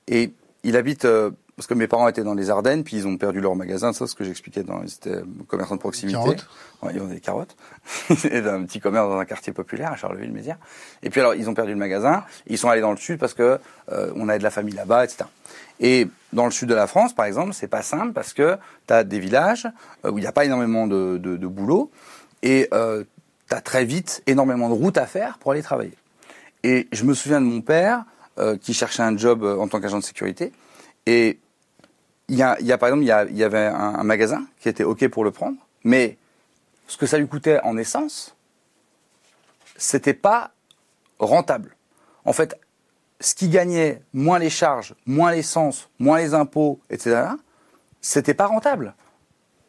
et 0.08 0.34
il 0.64 0.78
habite 0.78 1.06
euh, 1.06 1.32
parce 1.56 1.68
que 1.68 1.74
mes 1.74 1.88
parents 1.88 2.08
étaient 2.08 2.24
dans 2.24 2.34
les 2.34 2.50
Ardennes, 2.50 2.84
puis 2.84 2.98
ils 2.98 3.08
ont 3.08 3.18
perdu 3.18 3.40
leur 3.40 3.56
magasin, 3.56 3.94
ça, 3.94 4.08
ce 4.08 4.16
que 4.16 4.24
j'expliquais 4.24 4.64
dans, 4.64 4.86
c'était 4.88 5.22
commerçant 5.48 5.76
de 5.76 5.80
proximité. 5.80 6.18
Carottes. 6.18 6.48
Ouais, 6.82 6.92
ils 6.94 7.02
ont 7.02 7.08
des 7.08 7.20
carottes. 7.20 7.56
et 8.10 8.38
un 8.40 8.64
petit 8.64 8.80
commerce 8.80 9.08
dans 9.08 9.18
un 9.18 9.26
quartier 9.26 9.54
populaire 9.54 9.92
à 9.92 9.96
Charleville-Mézières. 9.96 10.58
Et 11.04 11.10
puis 11.10 11.22
alors, 11.22 11.36
ils 11.36 11.50
ont 11.50 11.54
perdu 11.54 11.72
le 11.72 11.78
magasin, 11.78 12.26
ils 12.48 12.58
sont 12.58 12.70
allés 12.70 12.82
dans 12.82 12.92
le 12.92 12.98
sud 12.98 13.20
parce 13.20 13.34
que 13.34 13.60
euh, 13.92 14.12
on 14.16 14.28
a 14.28 14.38
de 14.38 14.44
la 14.44 14.52
famille 14.52 14.76
là-bas, 14.76 15.06
etc. 15.06 15.26
Et 15.80 16.08
dans 16.34 16.46
le 16.46 16.52
sud 16.52 16.70
de 16.70 16.76
la 16.76 16.88
France, 16.88 17.14
par 17.14 17.26
exemple, 17.26 17.54
c'est 17.54 17.68
pas 17.68 17.82
simple 17.82 18.14
parce 18.14 18.34
que 18.34 18.58
tu 18.88 18.94
as 18.94 19.04
des 19.04 19.20
villages 19.20 19.68
euh, 20.04 20.12
où 20.12 20.18
il 20.18 20.22
n'y 20.22 20.28
a 20.28 20.32
pas 20.32 20.46
énormément 20.46 20.88
de, 20.88 21.18
de, 21.18 21.38
de 21.38 21.48
boulot 21.48 21.92
et 22.46 22.68
euh, 22.74 23.04
tu 23.50 23.56
as 23.56 23.62
très 23.62 23.86
vite 23.86 24.24
énormément 24.28 24.70
de 24.70 24.74
routes 24.74 24.98
à 24.98 25.06
faire 25.06 25.38
pour 25.40 25.52
aller 25.52 25.64
travailler. 25.64 25.96
Et 26.64 26.88
je 26.92 27.04
me 27.04 27.14
souviens 27.14 27.42
de 27.42 27.46
mon 27.46 27.62
père 27.62 28.06
euh, 28.38 28.58
qui 28.58 28.74
cherchait 28.74 29.04
un 29.04 29.18
job 29.18 29.44
euh, 29.44 29.58
en 29.58 29.68
tant 29.68 29.80
qu'agent 29.80 30.00
de 30.00 30.04
sécurité 30.04 30.52
Et 31.06 31.40
il 32.30 32.36
y 32.36 32.44
a, 32.44 32.58
il 32.60 32.66
y 32.66 32.72
a 32.72 32.78
par 32.78 32.90
exemple, 32.90 33.04
il 33.04 33.08
y, 33.08 33.12
a- 33.12 33.26
il 33.26 33.38
y 33.38 33.44
avait 33.44 33.66
un, 33.66 33.74
un 33.96 34.04
magasin 34.04 34.46
qui 34.60 34.70
était 34.70 34.84
OK 34.84 35.08
pour 35.10 35.24
le 35.24 35.32
prendre, 35.32 35.58
mais 35.84 36.18
ce 36.88 36.98
que 36.98 37.06
ça 37.06 37.18
lui 37.18 37.28
coûtait 37.28 37.60
en 37.62 37.78
essence, 37.78 38.36
c'était 39.78 40.14
pas 40.14 40.52
rentable. 41.20 41.76
En 42.26 42.34
fait, 42.34 42.56
ce 43.20 43.36
qui 43.36 43.50
gagnait, 43.50 44.02
moins 44.14 44.40
les 44.40 44.50
charges, 44.50 44.96
moins 45.06 45.32
l'essence, 45.32 45.90
moins 46.00 46.18
les 46.20 46.34
impôts, 46.34 46.80
etc., 46.90 47.28
c'était 48.02 48.34
pas 48.34 48.46
rentable. 48.48 48.94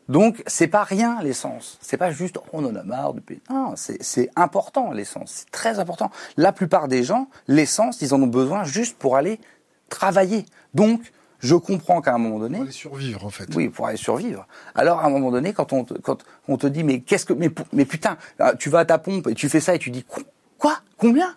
Donc, 0.09 0.43
c'est 0.47 0.69
pas 0.69 0.85
rien 0.85 1.21
l'essence. 1.23 1.79
C'est 1.81 1.97
pas 1.97 2.11
juste 2.13 2.39
oh, 2.39 2.45
on 2.53 2.65
en 2.65 2.77
a 2.77 2.83
marre 2.85 3.15
de 3.15 3.21
payer. 3.21 3.41
Non, 3.51 3.75
c'est 3.77 4.31
important 4.37 4.93
l'essence. 4.93 5.33
C'est 5.33 5.51
très 5.51 5.79
important. 5.81 6.11
La 6.37 6.53
plupart 6.53 6.87
des 6.87 7.03
gens, 7.03 7.29
l'essence, 7.49 8.03
ils 8.03 8.15
en 8.15 8.23
ont 8.23 8.27
besoin 8.29 8.63
juste 8.63 8.97
pour 8.99 9.17
aller 9.17 9.41
travailler. 9.89 10.45
Donc, 10.75 11.01
je 11.41 11.55
comprends 11.55 12.01
qu'à 12.01 12.15
un 12.15 12.19
moment 12.19 12.39
donné, 12.39 12.57
Pour 12.57 12.63
aller 12.65 12.73
survivre, 12.73 13.25
en 13.25 13.31
fait. 13.31 13.49
oui, 13.55 13.69
pour 13.69 13.87
aller 13.87 13.97
survivre. 13.97 14.47
Alors, 14.75 15.01
à 15.01 15.07
un 15.07 15.11
moment 15.11 15.31
donné, 15.31 15.53
quand 15.53 15.73
on 15.73 15.85
te, 15.85 15.95
quand 15.95 16.25
on 16.49 16.57
te 16.57 16.67
dit, 16.67 16.83
mais 16.85 17.01
qu'est-ce 17.01 17.27
que, 17.27 17.33
mais, 17.35 17.85
putain, 17.85 18.17
ah, 18.39 18.55
tu 18.55 18.71
vas 18.71 18.81
à 18.81 18.85
ta 18.85 18.99
pompe 18.99 19.27
et 19.29 19.35
tu 19.35 19.49
fais 19.49 19.61
ça 19.61 19.75
et 19.75 19.79
tu 19.79 19.91
dis, 19.91 20.05
Qu- 20.05 20.25
quoi, 20.59 20.79
combien? 20.97 21.35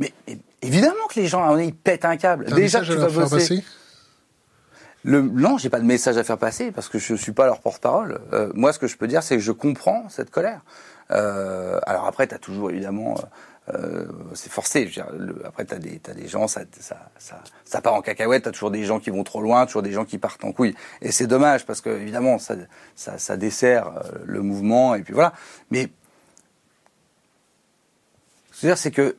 Mais, 0.00 0.12
mais 0.26 0.38
évidemment 0.62 1.06
que 1.12 1.20
les 1.20 1.26
gens, 1.26 1.38
à 1.40 1.42
un 1.42 1.46
moment 1.46 1.56
donné, 1.58 1.68
ils 1.68 1.74
pètent 1.74 2.04
un 2.04 2.16
câble. 2.16 2.46
Un 2.50 2.54
Déjà 2.54 2.80
message 2.80 2.96
tu 2.96 3.02
à 3.02 3.06
vas 3.08 3.22
bosser. 3.24 3.36
passer? 3.36 3.64
Le, 5.04 5.22
non, 5.22 5.58
j'ai 5.58 5.70
pas 5.70 5.78
de 5.80 5.84
message 5.84 6.16
à 6.18 6.24
faire 6.24 6.38
passer 6.38 6.72
parce 6.72 6.88
que 6.88 6.98
je 6.98 7.14
suis 7.14 7.32
pas 7.32 7.46
leur 7.46 7.60
porte-parole. 7.60 8.20
Euh, 8.32 8.50
moi, 8.54 8.72
ce 8.72 8.78
que 8.78 8.86
je 8.88 8.96
peux 8.96 9.06
dire, 9.06 9.22
c'est 9.22 9.36
que 9.36 9.42
je 9.42 9.52
comprends 9.52 10.08
cette 10.08 10.30
colère. 10.30 10.60
Euh, 11.10 11.78
alors 11.86 12.06
après, 12.06 12.26
tu 12.26 12.34
as 12.34 12.38
toujours 12.38 12.70
évidemment, 12.70 13.14
euh, 13.74 14.06
c'est 14.34 14.50
forcé. 14.50 14.90
Après, 15.44 15.64
tu 15.64 15.74
as 15.74 15.78
t'as 16.02 16.14
des 16.14 16.28
gens, 16.28 16.48
ça, 16.48 16.62
ça, 16.78 17.10
ça, 17.18 17.42
ça 17.64 17.80
part 17.80 17.94
en 17.94 18.02
cacahuète. 18.02 18.44
Tu 18.44 18.48
as 18.48 18.52
toujours 18.52 18.70
des 18.70 18.84
gens 18.84 19.00
qui 19.00 19.10
vont 19.10 19.24
trop 19.24 19.42
loin, 19.42 19.66
toujours 19.66 19.82
des 19.82 19.92
gens 19.92 20.04
qui 20.04 20.18
partent 20.18 20.44
en 20.44 20.52
couille. 20.52 20.74
Et 21.02 21.12
c'est 21.12 21.26
dommage 21.26 21.66
parce 21.66 21.80
que 21.80 21.90
évidemment, 21.90 22.38
ça, 22.38 22.54
ça, 22.94 23.18
ça 23.18 23.36
dessert 23.36 23.88
euh, 23.88 24.18
le 24.24 24.42
mouvement 24.42 24.94
et 24.94 25.02
puis 25.02 25.14
voilà. 25.14 25.32
Mais 25.70 25.88
ce 28.52 28.62
que 28.62 28.62
je 28.62 28.66
veux 28.66 28.72
dire, 28.72 28.78
c'est 28.78 28.90
que 28.90 29.16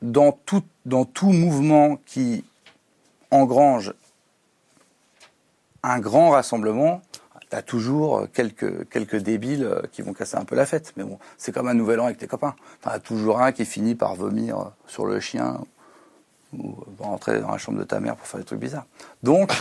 dans 0.00 0.32
tout, 0.32 0.64
dans 0.86 1.04
tout 1.04 1.30
mouvement 1.30 1.98
qui 2.06 2.44
engrange 3.30 3.94
un 5.82 5.98
grand 5.98 6.30
rassemblement, 6.30 7.02
tu 7.52 7.56
as 7.56 7.62
toujours 7.62 8.26
quelques, 8.32 8.88
quelques 8.88 9.16
débiles 9.16 9.64
euh, 9.64 9.82
qui 9.92 10.02
vont 10.02 10.12
casser 10.12 10.36
un 10.36 10.44
peu 10.44 10.56
la 10.56 10.66
fête. 10.66 10.92
Mais 10.96 11.04
bon, 11.04 11.18
c'est 11.36 11.52
comme 11.52 11.68
un 11.68 11.74
nouvel 11.74 12.00
an 12.00 12.06
avec 12.06 12.18
tes 12.18 12.26
copains. 12.26 12.54
Tu 12.82 12.88
as 12.88 12.98
toujours 12.98 13.40
un 13.40 13.52
qui 13.52 13.64
finit 13.64 13.94
par 13.94 14.14
vomir 14.14 14.58
euh, 14.58 14.64
sur 14.86 15.06
le 15.06 15.20
chien 15.20 15.60
ou 16.52 16.70
euh, 16.70 17.04
rentrer 17.04 17.40
dans 17.40 17.50
la 17.50 17.58
chambre 17.58 17.78
de 17.78 17.84
ta 17.84 18.00
mère 18.00 18.16
pour 18.16 18.26
faire 18.26 18.40
des 18.40 18.46
trucs 18.46 18.60
bizarres. 18.60 18.86
Donc, 19.22 19.52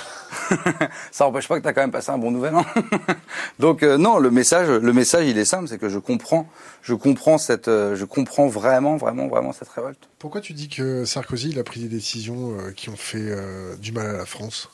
ça 1.12 1.26
n'empêche 1.26 1.48
pas 1.48 1.58
que 1.58 1.64
tu 1.64 1.68
as 1.68 1.74
quand 1.74 1.82
même 1.82 1.92
passé 1.92 2.12
un 2.12 2.18
bon 2.18 2.32
nouvel 2.32 2.56
an. 2.56 2.66
Donc 3.60 3.84
euh, 3.84 3.98
non, 3.98 4.20
le 4.20 4.32
message, 4.32 4.70
le 4.70 4.94
message, 4.94 5.28
il 5.28 5.38
est 5.38 5.46
simple, 5.46 5.68
c'est 5.68 5.78
que 5.78 5.90
je 5.90 6.00
comprends, 6.00 6.48
je 6.82 6.94
comprends 6.94 7.38
cette, 7.38 7.68
euh, 7.68 7.96
je 7.96 8.06
comprends 8.06 8.48
vraiment, 8.48 8.98
vraiment, 8.98 9.28
vraiment 9.28 9.54
cette 9.54 9.70
révolte. 9.70 10.10
Pourquoi 10.20 10.42
tu 10.42 10.54
dis 10.54 10.70
que 10.70 11.06
Sarkozy 11.06 11.50
il 11.50 11.60
a 11.60 11.64
pris 11.64 11.82
des 11.82 11.90
décisions 11.90 12.58
euh, 12.58 12.72
qui 12.72 12.90
ont 12.90 12.98
fait 12.98 13.20
euh, 13.20 13.76
du 13.78 13.92
mal 13.92 14.08
à 14.08 14.14
la 14.14 14.26
France? 14.26 14.70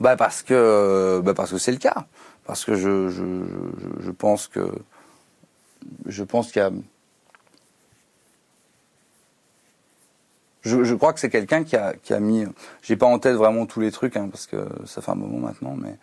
Bah 0.00 0.16
parce 0.16 0.42
que 0.42 1.20
bah 1.24 1.34
parce 1.34 1.50
que 1.50 1.58
c'est 1.58 1.72
le 1.72 1.78
cas. 1.78 2.06
Parce 2.44 2.64
que 2.64 2.76
je, 2.76 3.08
je, 3.08 3.24
je, 4.00 4.10
pense 4.12 4.46
que 4.46 4.70
je 6.06 6.22
pense 6.22 6.52
qu'il 6.52 6.62
y 6.62 6.64
a 6.64 6.70
je, 10.62 10.84
je 10.84 10.94
crois 10.94 11.12
que 11.12 11.18
c'est 11.18 11.30
quelqu'un 11.30 11.64
qui 11.64 11.76
a, 11.76 11.94
qui 11.94 12.12
a 12.12 12.20
mis 12.20 12.44
j'ai 12.82 12.96
pas 12.96 13.06
en 13.06 13.18
tête 13.18 13.34
vraiment 13.34 13.66
tous 13.66 13.80
les 13.80 13.90
trucs 13.90 14.16
hein, 14.16 14.28
parce 14.30 14.46
que 14.46 14.68
ça 14.84 15.02
fait 15.02 15.10
un 15.10 15.16
moment 15.16 15.38
maintenant 15.38 15.74
mais 15.76 15.96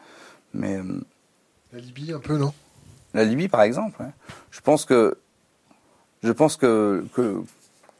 mais 0.53 0.77
euh, 0.77 1.01
La 1.71 1.79
Libye, 1.79 2.11
un 2.13 2.19
peu, 2.19 2.37
non? 2.37 2.53
La 3.13 3.23
Libye 3.23 3.47
par 3.47 3.61
exemple 3.61 4.01
ouais. 4.01 4.11
je 4.51 4.59
pense 4.59 4.83
que 4.85 5.17
je 6.23 6.31
pense 6.31 6.57
que, 6.57 7.05
que 7.13 7.41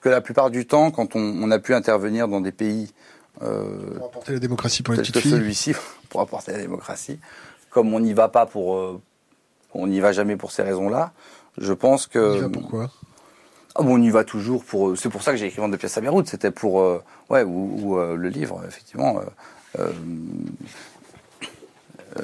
que 0.02 0.10
la 0.10 0.20
plupart 0.20 0.50
du 0.50 0.66
temps 0.66 0.92
quand 0.92 1.16
on, 1.16 1.22
on 1.22 1.50
a 1.50 1.60
pu 1.60 1.74
intervenir 1.74 2.28
dans 2.28 2.42
des 2.42 2.52
pays 2.52 2.94
Pour 3.98 4.06
apporter 4.08 4.34
la 4.34 4.40
démocratie 4.40 4.84
pour 4.84 4.94
les 4.94 4.98
tel 4.98 5.04
petites 5.04 5.16
que 5.16 5.22
filles. 5.22 5.32
celui-ci 5.32 5.74
pour 6.10 6.22
apporter 6.22 6.52
la 6.54 6.60
démocratie. 6.60 7.20
Comme 7.70 7.94
on 7.94 8.00
n'y 8.00 8.14
va 8.14 8.30
pas 8.30 8.46
pour, 8.46 8.78
euh, 8.78 9.02
on 9.74 9.88
n'y 9.88 10.00
va 10.00 10.12
jamais 10.12 10.36
pour 10.38 10.52
ces 10.52 10.62
raisons-là. 10.64 11.12
Je 11.58 11.74
pense 11.74 12.08
que 12.08 12.20
On 12.20 12.36
y 12.36 12.40
va 12.42 12.50
pourquoi 12.50 12.92
Ah 13.76 13.82
bon, 13.84 13.96
on 13.96 14.02
y 14.02 14.10
va 14.10 14.24
toujours 14.24 14.64
pour. 14.64 14.90
euh, 14.90 14.96
C'est 14.96 15.10
pour 15.10 15.24
ça 15.24 15.32
que 15.32 15.38
j'ai 15.38 15.48
écrit 15.48 15.60
Vente 15.62 15.72
de 15.72 15.78
pièces 15.78 15.98
à 15.98 16.02
Beyrouth. 16.02 16.28
C'était 16.28 16.52
pour, 16.52 16.82
euh, 16.82 17.02
ouais, 17.30 17.44
ou, 17.44 17.80
ou, 17.82 17.98
euh, 18.00 18.16
le 18.16 18.30
livre, 18.30 18.62
effectivement. 18.68 19.20
euh, 19.20 19.24
euh, 19.80 19.92
euh, 22.20 22.24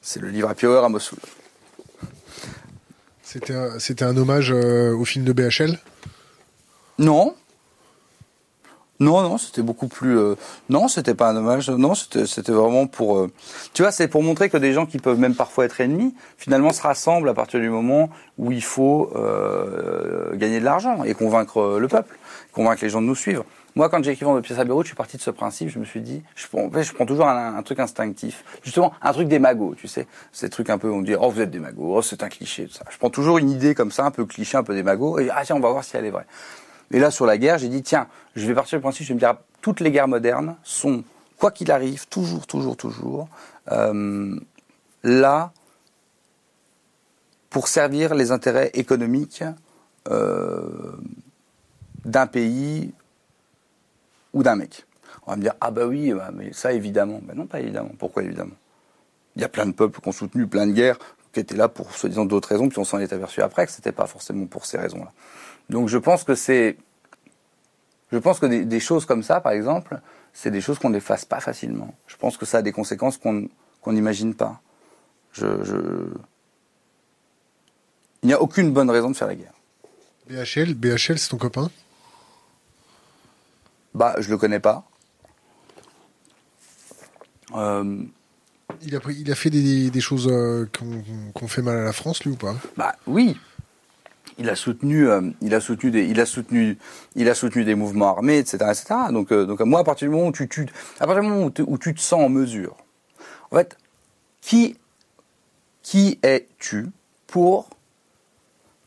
c'est 0.00 0.20
le 0.20 0.28
livre 0.28 0.48
à 0.48 0.54
Power 0.54 0.82
à 0.84 0.88
Mossoul. 0.88 1.18
C'était 3.22 3.54
un, 3.54 3.78
c'était 3.78 4.04
un 4.04 4.16
hommage 4.16 4.50
euh, 4.52 4.94
au 4.96 5.04
film 5.04 5.24
de 5.26 5.32
BHL 5.34 5.78
Non. 6.98 7.34
Non, 9.00 9.22
non, 9.22 9.38
c'était 9.38 9.62
beaucoup 9.62 9.86
plus. 9.86 10.18
euh, 10.18 10.34
non, 10.70 10.88
c'était 10.88 11.14
pas 11.14 11.28
un 11.30 11.36
hommage. 11.36 11.70
Non, 11.70 11.94
c'était 11.94 12.52
vraiment 12.52 12.86
pour. 12.88 13.18
euh, 13.18 13.30
tu 13.72 13.82
vois, 13.82 13.92
c'est 13.92 14.08
pour 14.08 14.24
montrer 14.24 14.50
que 14.50 14.56
des 14.56 14.72
gens 14.72 14.86
qui 14.86 14.98
peuvent 14.98 15.18
même 15.20 15.36
parfois 15.36 15.66
être 15.66 15.80
ennemis, 15.80 16.14
finalement, 16.36 16.72
se 16.72 16.82
rassemblent 16.82 17.28
à 17.28 17.34
partir 17.34 17.60
du 17.60 17.70
moment 17.70 18.10
où 18.38 18.50
il 18.50 18.62
faut 18.62 19.12
euh, 19.14 20.34
gagner 20.34 20.58
de 20.58 20.64
l'argent 20.64 21.04
et 21.04 21.14
convaincre 21.14 21.58
euh, 21.60 21.78
le 21.78 21.86
peuple, 21.86 22.18
convaincre 22.52 22.82
les 22.82 22.90
gens 22.90 23.00
de 23.00 23.06
nous 23.06 23.14
suivre. 23.14 23.44
Moi, 23.76 23.88
quand 23.88 24.02
j'ai 24.02 24.10
écrit 24.10 24.26
de 24.26 24.40
pièces 24.40 24.58
à 24.58 24.64
Beyrouth, 24.64 24.86
je 24.86 24.88
suis 24.88 24.96
parti 24.96 25.16
de 25.16 25.22
ce 25.22 25.30
principe. 25.30 25.68
Je 25.68 25.78
me 25.78 25.84
suis 25.84 26.00
dit, 26.00 26.24
je 26.34 26.48
prends, 26.48 26.64
en 26.64 26.70
fait, 26.70 26.82
je 26.82 26.92
prends 26.92 27.06
toujours 27.06 27.28
un, 27.28 27.62
truc 27.62 27.78
instinctif, 27.78 28.44
justement, 28.64 28.92
un 29.00 29.12
truc 29.12 29.28
des 29.28 29.38
magots, 29.38 29.76
tu 29.76 29.86
sais, 29.86 30.08
ces 30.32 30.48
trucs 30.48 30.70
un 30.70 30.78
peu, 30.78 30.90
on 30.90 31.02
dit, 31.02 31.14
oh, 31.14 31.30
vous 31.30 31.40
êtes 31.40 31.50
des 31.50 31.60
oh, 31.78 32.02
c'est 32.02 32.24
un 32.24 32.28
cliché, 32.28 32.66
tout 32.66 32.72
ça. 32.72 32.84
Je 32.90 32.98
prends 32.98 33.10
toujours 33.10 33.38
une 33.38 33.50
idée 33.50 33.76
comme 33.76 33.92
ça, 33.92 34.04
un 34.04 34.10
peu 34.10 34.24
cliché, 34.24 34.56
un 34.56 34.64
peu 34.64 34.74
des 34.74 34.80
et 34.80 35.30
ah 35.30 35.42
tiens, 35.44 35.54
on 35.54 35.60
va 35.60 35.70
voir 35.70 35.84
si 35.84 35.96
elle 35.96 36.06
est 36.06 36.10
vraie. 36.10 36.26
Et 36.90 36.98
là, 36.98 37.10
sur 37.10 37.26
la 37.26 37.38
guerre, 37.38 37.58
j'ai 37.58 37.68
dit, 37.68 37.82
tiens, 37.82 38.08
je 38.34 38.46
vais 38.46 38.54
partir 38.54 38.78
du 38.78 38.82
principe, 38.82 39.04
je 39.04 39.08
vais 39.08 39.14
me 39.14 39.20
dire, 39.20 39.36
toutes 39.60 39.80
les 39.80 39.90
guerres 39.90 40.08
modernes 40.08 40.56
sont, 40.62 41.04
quoi 41.36 41.50
qu'il 41.50 41.70
arrive, 41.70 42.06
toujours, 42.08 42.46
toujours, 42.46 42.76
toujours, 42.76 43.28
euh, 43.70 44.38
là 45.02 45.52
pour 47.50 47.68
servir 47.68 48.14
les 48.14 48.30
intérêts 48.30 48.70
économiques 48.74 49.42
euh, 50.08 50.92
d'un 52.04 52.26
pays 52.26 52.92
ou 54.32 54.42
d'un 54.42 54.56
mec. 54.56 54.86
On 55.26 55.32
va 55.32 55.36
me 55.36 55.42
dire, 55.42 55.54
ah 55.60 55.70
bah 55.70 55.86
oui, 55.86 56.12
bah, 56.12 56.30
mais 56.32 56.52
ça 56.52 56.72
évidemment. 56.72 57.20
Ben 57.22 57.36
non, 57.36 57.46
pas 57.46 57.60
évidemment. 57.60 57.90
Pourquoi 57.98 58.22
évidemment? 58.22 58.54
Il 59.36 59.42
y 59.42 59.44
a 59.44 59.48
plein 59.48 59.66
de 59.66 59.72
peuples 59.72 60.00
qui 60.00 60.08
ont 60.08 60.12
soutenu 60.12 60.46
plein 60.46 60.66
de 60.66 60.72
guerres, 60.72 60.98
qui 61.32 61.40
étaient 61.40 61.56
là 61.56 61.68
pour 61.68 61.92
soi-disant 61.92 62.24
d'autres 62.24 62.48
raisons, 62.48 62.68
puis 62.68 62.78
on 62.78 62.84
s'en 62.84 62.98
est 62.98 63.12
aperçu 63.12 63.42
après 63.42 63.66
que 63.66 63.72
c'était 63.72 63.92
pas 63.92 64.06
forcément 64.06 64.46
pour 64.46 64.66
ces 64.66 64.78
raisons-là. 64.78 65.12
Donc 65.70 65.88
je 65.88 65.98
pense 65.98 66.24
que 66.24 66.34
c'est. 66.34 66.76
Je 68.10 68.18
pense 68.18 68.38
que 68.40 68.46
des, 68.46 68.64
des 68.64 68.80
choses 68.80 69.04
comme 69.04 69.22
ça, 69.22 69.40
par 69.40 69.52
exemple, 69.52 70.00
c'est 70.32 70.50
des 70.50 70.60
choses 70.60 70.78
qu'on 70.78 70.90
n'efface 70.90 71.24
pas 71.24 71.40
facilement. 71.40 71.94
Je 72.06 72.16
pense 72.16 72.36
que 72.36 72.46
ça 72.46 72.58
a 72.58 72.62
des 72.62 72.72
conséquences 72.72 73.18
qu'on 73.18 73.48
qu'on 73.82 73.92
n'imagine 73.92 74.34
pas. 74.34 74.60
Je, 75.32 75.62
je... 75.64 75.76
Il 78.22 78.26
n'y 78.26 78.32
a 78.32 78.40
aucune 78.40 78.72
bonne 78.72 78.90
raison 78.90 79.10
de 79.10 79.16
faire 79.16 79.28
la 79.28 79.36
guerre. 79.36 79.52
BHL, 80.28 80.74
BHL, 80.74 81.18
c'est 81.18 81.28
ton 81.28 81.36
copain? 81.36 81.70
Bah, 83.94 84.16
je 84.18 84.30
le 84.30 84.36
connais 84.38 84.58
pas. 84.60 84.84
Euh, 87.54 88.02
il 88.82 88.94
a, 88.96 89.00
pris- 89.00 89.16
il 89.20 89.30
a 89.32 89.34
fait 89.34 89.50
des, 89.50 89.90
des 89.90 90.00
choses 90.00 90.28
euh, 90.28 90.68
ont 91.40 91.48
fait 91.48 91.62
mal 91.62 91.78
à 91.78 91.84
la 91.84 91.92
France, 91.92 92.24
lui, 92.24 92.32
ou 92.32 92.36
pas? 92.36 92.54
Bah 92.76 92.96
oui, 93.06 93.38
il 94.38 94.48
a 94.48 94.56
soutenu, 94.56 95.08
euh, 95.08 95.30
il 95.40 95.54
a 95.54 95.60
soutenu 95.60 95.90
des, 95.90 96.04
il 96.06 96.20
a 96.20 96.26
soutenu, 96.26 96.78
il 97.16 97.28
a 97.28 97.34
soutenu 97.34 97.64
des 97.64 97.74
mouvements 97.74 98.08
armés, 98.08 98.38
etc., 98.38 98.56
etc. 98.70 98.94
Donc, 99.12 99.32
euh, 99.32 99.44
donc 99.46 99.60
moi, 99.60 99.80
à 99.80 99.84
partir 99.84 100.08
du 100.08 100.14
moment 100.14 100.28
où 100.28 100.32
tu, 100.32 100.44
à 101.00 101.06
partir 101.06 101.22
du 101.22 101.28
moment 101.28 101.44
où, 101.46 101.50
tu- 101.78 101.94
te 101.94 102.00
sens 102.00 102.22
en 102.22 102.28
mesure, 102.28 102.76
en 103.50 103.56
fait, 103.56 103.76
qui, 104.40 104.78
qui 105.82 106.18
es-tu 106.22 106.86
pour 107.26 107.68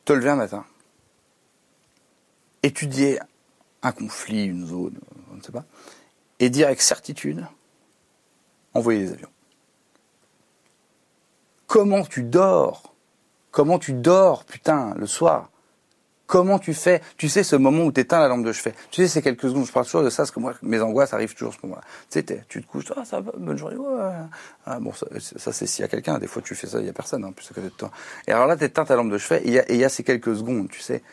te 0.06 0.14
lever 0.14 0.30
un 0.30 0.36
matin, 0.38 0.66
étudier 2.64 3.20
un 3.84 3.92
conflit, 3.92 4.46
une 4.46 4.66
zone, 4.66 5.00
je 5.32 5.38
ne 5.38 5.42
sais 5.44 5.52
pas, 5.52 5.66
et 6.40 6.50
dire 6.50 6.68
avec 6.68 6.82
certitude, 6.82 7.46
envoyer 8.74 9.02
des 9.06 9.14
avions. 9.14 9.30
Comment 11.68 12.04
tu 12.04 12.24
dors 12.24 12.91
Comment 13.52 13.80
tu 13.80 13.94
dors, 13.94 14.46
putain, 14.46 14.94
le 14.98 15.06
soir? 15.06 15.50
Comment 16.26 16.60
tu 16.60 16.74
fais? 16.74 17.02
Tu 17.18 17.28
sais, 17.28 17.44
ce 17.44 17.58
moment 17.58 17.84
où 17.84 17.92
tu 17.92 18.00
éteins 18.00 18.20
la 18.20 18.30
lampe 18.30 18.46
de 18.46 18.54
chevet. 18.54 18.74
Tu 18.90 19.02
sais, 19.02 19.10
c'est 19.10 19.22
quelques 19.22 19.50
secondes, 19.50 19.66
je 19.66 19.72
parle 19.74 19.86
toujours 19.86 20.04
de 20.04 20.10
ça, 20.10 20.24
parce 20.24 20.32
que 20.32 20.40
moi, 20.40 20.54
mes 20.62 20.80
angoisses 20.80 21.14
arrivent 21.14 21.34
toujours 21.34 21.54
à 21.54 21.58
ce 21.58 21.66
moment-là. 21.68 21.82
Tu 22.10 22.20
sais, 22.20 22.46
tu 22.48 22.62
te 22.64 22.68
couches, 22.68 22.86
ah, 22.96 23.04
ça 23.04 23.20
va, 23.20 23.34
bonne 23.38 23.58
journée. 23.58 23.76
Ah, 24.66 24.80
bon, 24.80 24.94
ça, 24.94 25.08
ça, 25.20 25.52
c'est 25.52 25.68
s'il 25.68 25.82
y 25.82 25.86
a 25.86 25.90
quelqu'un. 25.90 26.18
Des 26.20 26.28
fois, 26.28 26.42
tu 26.42 26.56
fais 26.56 26.68
ça, 26.68 26.80
il 26.80 26.86
y 26.86 26.90
a 26.90 26.94
personne, 26.94 27.26
hein, 27.26 27.34
plus 27.36 27.52
à 27.52 27.54
côté 27.54 27.68
de 27.68 27.74
toi. 27.74 27.92
Et 28.28 28.32
alors 28.32 28.48
là, 28.48 28.56
tu 28.56 28.64
éteins 28.64 28.86
ta 28.86 28.96
lampe 28.96 29.12
de 29.12 29.18
chevet, 29.18 29.42
et 29.42 29.48
il 29.48 29.54
y 29.54 29.60
a- 29.60 29.70
et 29.70 29.74
il 29.74 29.80
y, 29.82 29.84
a 29.84 29.90
ces 29.90 30.04
quelques 30.04 30.38
secondes, 30.38 30.70
tu 30.70 30.80
sais, 30.80 31.04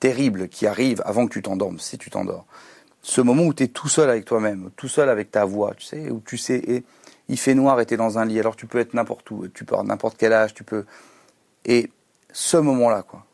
terribles, 0.00 0.48
qui 0.48 0.66
arrivent 0.66 1.02
avant 1.04 1.28
que 1.28 1.32
tu 1.32 1.42
t'endormes, 1.42 1.78
si 1.78 1.96
tu 1.96 2.10
t'endors. 2.10 2.44
ce 3.02 3.20
moment 3.20 3.42
où 3.44 3.52
tu 3.54 3.64
es 3.64 3.68
tout 3.68 3.88
seul 3.88 4.08
avec 4.08 4.24
toi-même, 4.24 4.70
tout 4.76 4.88
seul 4.88 5.10
avec 5.10 5.30
ta 5.30 5.44
voix, 5.44 5.74
tu 5.76 5.84
sais, 5.84 6.10
où 6.10 6.22
tu 6.24 6.38
sais, 6.38 6.56
et 6.56 6.84
il 7.28 7.38
fait 7.38 7.54
noir 7.54 7.78
et 7.80 7.86
tu 7.86 7.94
es 7.94 7.96
dans 7.98 8.18
un 8.18 8.24
lit, 8.24 8.40
alors 8.40 8.56
tu 8.56 8.66
peux 8.66 8.78
être 8.78 8.94
n'importe 8.94 9.30
où, 9.30 9.46
tu 9.48 9.64
peux 9.64 9.74
avoir 9.74 9.86
n'importe 9.86 10.16
quel 10.18 10.32
âge, 10.32 10.54
tu 10.54 10.64
peux... 10.64 10.86
Et 11.64 11.90
ce 12.32 12.56
moment-là, 12.56 13.02
quoi, 13.02 13.26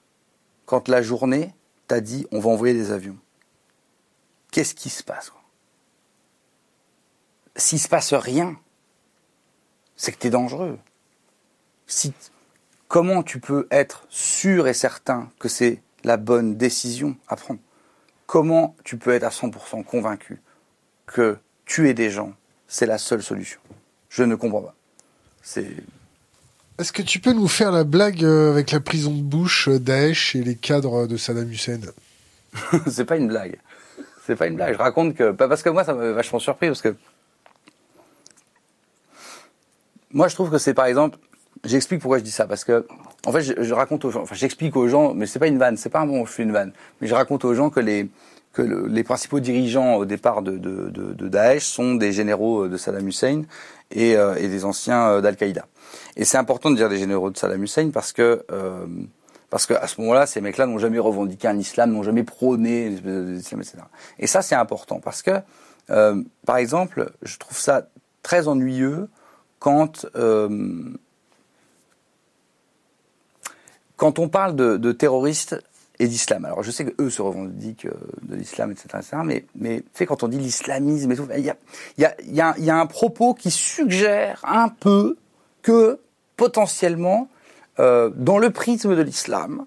quand 0.67 0.89
la 0.89 1.03
journée 1.03 1.55
t'a 1.89 2.01
dit 2.01 2.27
on 2.31 2.41
va 2.41 2.51
envoyer 2.51 2.75
des 2.75 2.93
avions, 2.93 3.19
qu'est-ce 4.51 4.75
qui 4.75 4.91
se 4.91 5.03
passe 5.03 5.33
S'il 7.57 7.81
se 7.81 7.89
passe 7.89 8.15
rien, 8.15 8.57
c'est 9.97 10.13
que 10.13 10.19
tu 10.19 10.29
es 10.29 10.31
dangereux. 10.31 10.79
Si, 11.87 12.13
comment 12.89 13.23
tu 13.23 13.41
peux 13.41 13.67
être 13.71 14.07
sûr 14.09 14.69
et 14.69 14.75
certain 14.75 15.31
que 15.39 15.49
c'est 15.49 15.83
la 16.05 16.17
bonne 16.17 16.57
décision 16.57 17.17
à 17.29 17.37
prendre? 17.37 17.61
Comment 18.27 18.77
tu 18.85 18.97
peux 18.97 19.11
être 19.11 19.25
à 19.25 19.31
100% 19.31 19.85
convaincu 19.85 20.41
que 21.07 21.37
tuer 21.67 21.95
des 21.95 22.11
gens, 22.11 22.33
c'est 22.69 22.87
la 22.87 22.99
seule 22.99 23.23
solution? 23.23 23.61
Je 24.09 24.23
ne 24.23 24.37
comprends 24.37 24.63
pas. 24.63 24.75
C'est. 25.43 25.75
Est-ce 26.81 26.95
que 26.95 27.03
tu 27.03 27.19
peux 27.19 27.35
nous 27.35 27.47
faire 27.47 27.73
la 27.73 27.85
blague 27.85 28.25
euh, 28.25 28.53
avec 28.53 28.71
la 28.71 28.81
prison 28.81 29.11
de 29.11 29.21
bouche, 29.21 29.69
euh, 29.69 29.79
Daesh 29.79 30.35
et 30.35 30.43
les 30.43 30.55
cadres 30.55 31.07
de 31.07 31.19
Saddam 31.19 31.51
Hussein 31.51 31.81
C'est 32.87 33.05
pas 33.05 33.19
une 33.19 33.29
blague. 33.29 33.59
C'est 34.25 34.35
pas 34.35 34.47
une 34.47 34.57
blague. 34.57 34.73
Je 34.73 34.79
raconte 34.79 35.15
que. 35.15 35.33
Parce 35.33 35.63
que 35.63 35.69
moi, 35.69 35.85
ça 35.85 35.93
m'a 35.93 36.13
vachement 36.13 36.39
surpris, 36.39 36.69
parce 36.69 36.81
que. 36.81 36.97
Moi, 40.11 40.29
je 40.29 40.35
trouve 40.35 40.51
que 40.51 40.57
c'est 40.57 40.73
par 40.73 40.87
exemple. 40.87 41.19
J'explique 41.65 42.01
pourquoi 42.01 42.17
je 42.17 42.25
dis 42.25 42.31
ça, 42.31 42.47
parce 42.47 42.65
que 42.65 42.87
en 43.27 43.33
fait, 43.33 43.43
je, 43.43 43.75
raconte 43.75 44.07
aux 44.07 44.11
gens, 44.11 44.23
enfin, 44.23 44.35
j'explique 44.35 44.75
aux 44.75 44.89
gens, 44.89 45.13
mais 45.13 45.27
c'est 45.27 45.39
pas 45.39 45.49
une 45.49 45.59
vanne, 45.59 45.77
c'est 45.77 45.91
pas 45.91 46.01
un 46.01 46.07
bon, 46.07 46.25
je 46.25 46.33
fais 46.33 46.45
une 46.45 46.53
vanne, 46.53 46.73
mais 47.03 47.09
je 47.09 47.15
raconte 47.15 47.45
aux 47.45 47.53
gens 47.53 47.69
que 47.69 47.81
les 47.81 48.09
que 48.53 48.63
les 48.63 49.05
principaux 49.05 49.41
dirigeants 49.41 49.95
au 49.95 50.05
départ 50.05 50.43
de, 50.43 50.57
de, 50.57 50.91
de, 50.91 51.29
Daesh 51.29 51.65
sont 51.65 51.95
des 51.95 52.13
généraux 52.13 52.67
de 52.67 52.77
Saddam 52.77 53.07
Hussein 53.07 53.43
et, 53.93 54.17
euh, 54.17 54.35
et 54.37 54.49
des 54.49 54.65
anciens 54.65 55.09
euh, 55.09 55.21
d'Al-Qaïda. 55.21 55.67
Et 56.17 56.25
c'est 56.25 56.39
important 56.39 56.71
de 56.71 56.77
dire 56.77 56.89
des 56.89 56.99
généraux 56.99 57.31
de 57.31 57.37
Saddam 57.37 57.63
Hussein 57.63 57.91
parce 57.91 58.13
que 58.13 58.45
euh, 58.51 58.87
parce 59.51 59.67
qu'à 59.67 59.87
ce 59.89 60.01
moment-là, 60.01 60.27
ces 60.27 60.41
mecs-là 60.41 60.67
n'ont 60.67 60.79
jamais 60.79 61.01
revendiqué 61.01 61.49
un 61.49 61.59
islam, 61.59 61.91
n'ont 61.91 62.05
jamais 62.05 62.23
prôné 62.23 62.89
l'islam, 62.89 63.61
etc. 63.61 63.79
Et 64.21 64.29
ça, 64.29 64.43
c'est 64.43 64.55
important 64.55 65.01
parce 65.01 65.23
que, 65.23 65.33
euh, 65.91 66.23
par 66.47 66.57
exemple, 66.57 67.11
je 67.23 67.37
trouve 67.37 67.59
ça 67.59 67.89
très 68.23 68.47
ennuyeux 68.47 69.09
quand 69.59 70.07
euh, 70.15 70.95
quand 73.97 74.19
on 74.19 74.29
parle 74.29 74.57
de, 74.57 74.93
terroristes 74.93 75.61
et 76.01 76.09
d'islam, 76.09 76.47
alors 76.47 76.63
je 76.63 76.71
sais 76.71 76.87
que 76.87 77.03
eux 77.03 77.11
se 77.11 77.21
revendiquent 77.21 77.85
euh, 77.85 77.93
de 78.23 78.35
l'islam, 78.35 78.73
etc., 78.73 78.89
mais, 79.23 79.45
mais 79.55 79.81
tu 79.81 79.87
sais, 79.93 80.07
quand 80.07 80.23
on 80.23 80.29
dit 80.29 80.39
l'islamisme 80.39 81.13
et 81.13 81.17
tout, 81.17 81.29
il 81.37 81.45
y 81.45 81.51
a, 81.51 81.57
y, 81.99 82.05
a, 82.07 82.15
y, 82.59 82.65
y 82.65 82.71
a 82.71 82.77
un 82.77 82.87
propos 82.87 83.35
qui 83.35 83.51
suggère 83.51 84.41
un 84.45 84.71
peu 84.71 85.19
que 85.61 86.01
potentiellement, 86.37 87.29
euh, 87.79 88.11
dans 88.17 88.39
le 88.39 88.49
prisme 88.51 88.97
de 88.97 89.03
l'islam, 89.03 89.67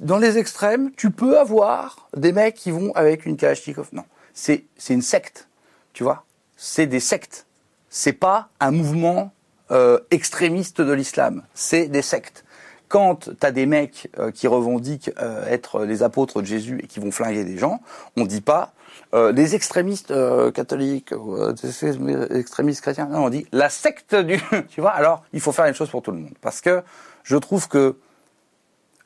dans 0.00 0.18
les 0.18 0.36
extrêmes, 0.36 0.90
tu 0.96 1.12
peux 1.12 1.38
avoir 1.38 2.08
des 2.16 2.32
mecs 2.32 2.56
qui 2.56 2.72
vont 2.72 2.92
avec 2.94 3.24
une 3.24 3.36
Kalachnikov. 3.36 3.88
Non, 3.92 4.04
c'est 4.34 4.64
c'est 4.76 4.94
une 4.94 5.00
secte, 5.00 5.48
tu 5.92 6.02
vois? 6.02 6.24
C'est 6.56 6.86
des 6.86 7.00
sectes. 7.00 7.46
C'est 7.88 8.12
pas 8.12 8.50
un 8.58 8.72
mouvement 8.72 9.32
euh, 9.70 9.98
extrémiste 10.10 10.80
de 10.80 10.92
l'islam. 10.92 11.44
C'est 11.54 11.86
des 11.86 12.02
sectes 12.02 12.44
quand 12.90 13.30
tu 13.30 13.46
as 13.46 13.52
des 13.52 13.66
mecs 13.66 14.10
euh, 14.18 14.32
qui 14.32 14.48
revendiquent 14.48 15.12
euh, 15.22 15.46
être 15.46 15.84
les 15.84 16.02
apôtres 16.02 16.42
de 16.42 16.46
Jésus 16.46 16.80
et 16.82 16.88
qui 16.88 16.98
vont 16.98 17.12
flinguer 17.12 17.44
des 17.44 17.56
gens, 17.56 17.80
on 18.16 18.26
dit 18.26 18.40
pas 18.40 18.72
euh, 19.14 19.30
les 19.30 19.54
extrémistes 19.54 20.12
catholiques, 20.52 21.14
les 21.62 22.38
extrémistes 22.38 22.80
chrétiens. 22.82 23.06
Non, 23.06 23.26
on 23.26 23.30
dit 23.30 23.46
la 23.52 23.70
secte 23.70 24.16
du. 24.16 24.40
tu 24.68 24.80
vois 24.80 24.90
Alors, 24.90 25.22
il 25.32 25.40
faut 25.40 25.52
faire 25.52 25.66
une 25.66 25.74
chose 25.74 25.88
pour 25.88 26.02
tout 26.02 26.10
le 26.10 26.18
monde, 26.18 26.34
parce 26.40 26.60
que 26.60 26.82
je 27.22 27.36
trouve 27.36 27.68
que 27.68 27.94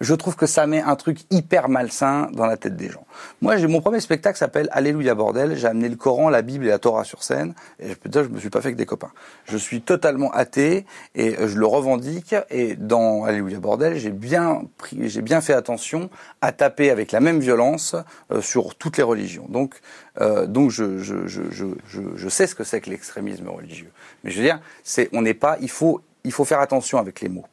je 0.04 0.14
trouve 0.14 0.36
que 0.36 0.46
ça 0.46 0.66
met 0.66 0.80
un 0.80 0.96
truc 0.96 1.20
hyper 1.30 1.68
malsain 1.68 2.28
dans 2.32 2.46
la 2.46 2.56
tête 2.56 2.76
des 2.76 2.88
gens. 2.88 3.06
Moi, 3.40 3.56
j'ai 3.56 3.66
mon 3.66 3.80
premier 3.80 4.00
spectacle 4.00 4.38
s'appelle 4.38 4.68
Alléluia 4.72 5.14
bordel. 5.14 5.56
J'ai 5.56 5.66
amené 5.66 5.88
le 5.88 5.96
Coran, 5.96 6.28
la 6.28 6.42
Bible 6.42 6.66
et 6.66 6.68
la 6.68 6.78
Torah 6.78 7.04
sur 7.04 7.22
scène. 7.22 7.54
Et 7.80 7.90
je 7.90 7.94
peux 7.94 8.08
dire, 8.08 8.24
je 8.24 8.28
me 8.28 8.38
suis 8.38 8.50
pas 8.50 8.60
fait 8.60 8.68
avec 8.68 8.76
des 8.76 8.86
copains. 8.86 9.12
Je 9.44 9.56
suis 9.56 9.80
totalement 9.80 10.30
athée 10.32 10.84
et 11.14 11.34
je 11.38 11.58
le 11.58 11.66
revendique. 11.66 12.34
Et 12.50 12.76
dans 12.76 13.24
Alléluia 13.24 13.58
bordel, 13.58 13.96
j'ai 13.96 14.10
bien 14.10 14.62
pris, 14.78 15.08
j'ai 15.08 15.22
bien 15.22 15.40
fait 15.40 15.54
attention 15.54 16.10
à 16.40 16.52
taper 16.52 16.90
avec 16.90 17.12
la 17.12 17.20
même 17.20 17.40
violence 17.40 17.96
euh, 18.30 18.40
sur 18.40 18.74
toutes 18.74 18.96
les 18.96 19.02
religions. 19.02 19.46
Donc, 19.48 19.80
euh, 20.20 20.46
donc 20.46 20.70
je, 20.70 20.98
je, 20.98 21.26
je, 21.26 21.42
je, 21.50 21.66
je 22.14 22.28
sais 22.28 22.46
ce 22.46 22.54
que 22.54 22.64
c'est 22.64 22.80
que 22.80 22.90
l'extrémisme 22.90 23.48
religieux. 23.48 23.90
Mais 24.22 24.30
je 24.30 24.36
veux 24.38 24.44
dire, 24.44 24.60
c'est, 24.82 25.08
on 25.12 25.22
n'est 25.22 25.34
pas, 25.34 25.56
il 25.60 25.70
faut, 25.70 26.02
il 26.24 26.32
faut 26.32 26.44
faire 26.44 26.60
attention 26.60 26.98
avec 26.98 27.20
les 27.20 27.28
mots. 27.28 27.46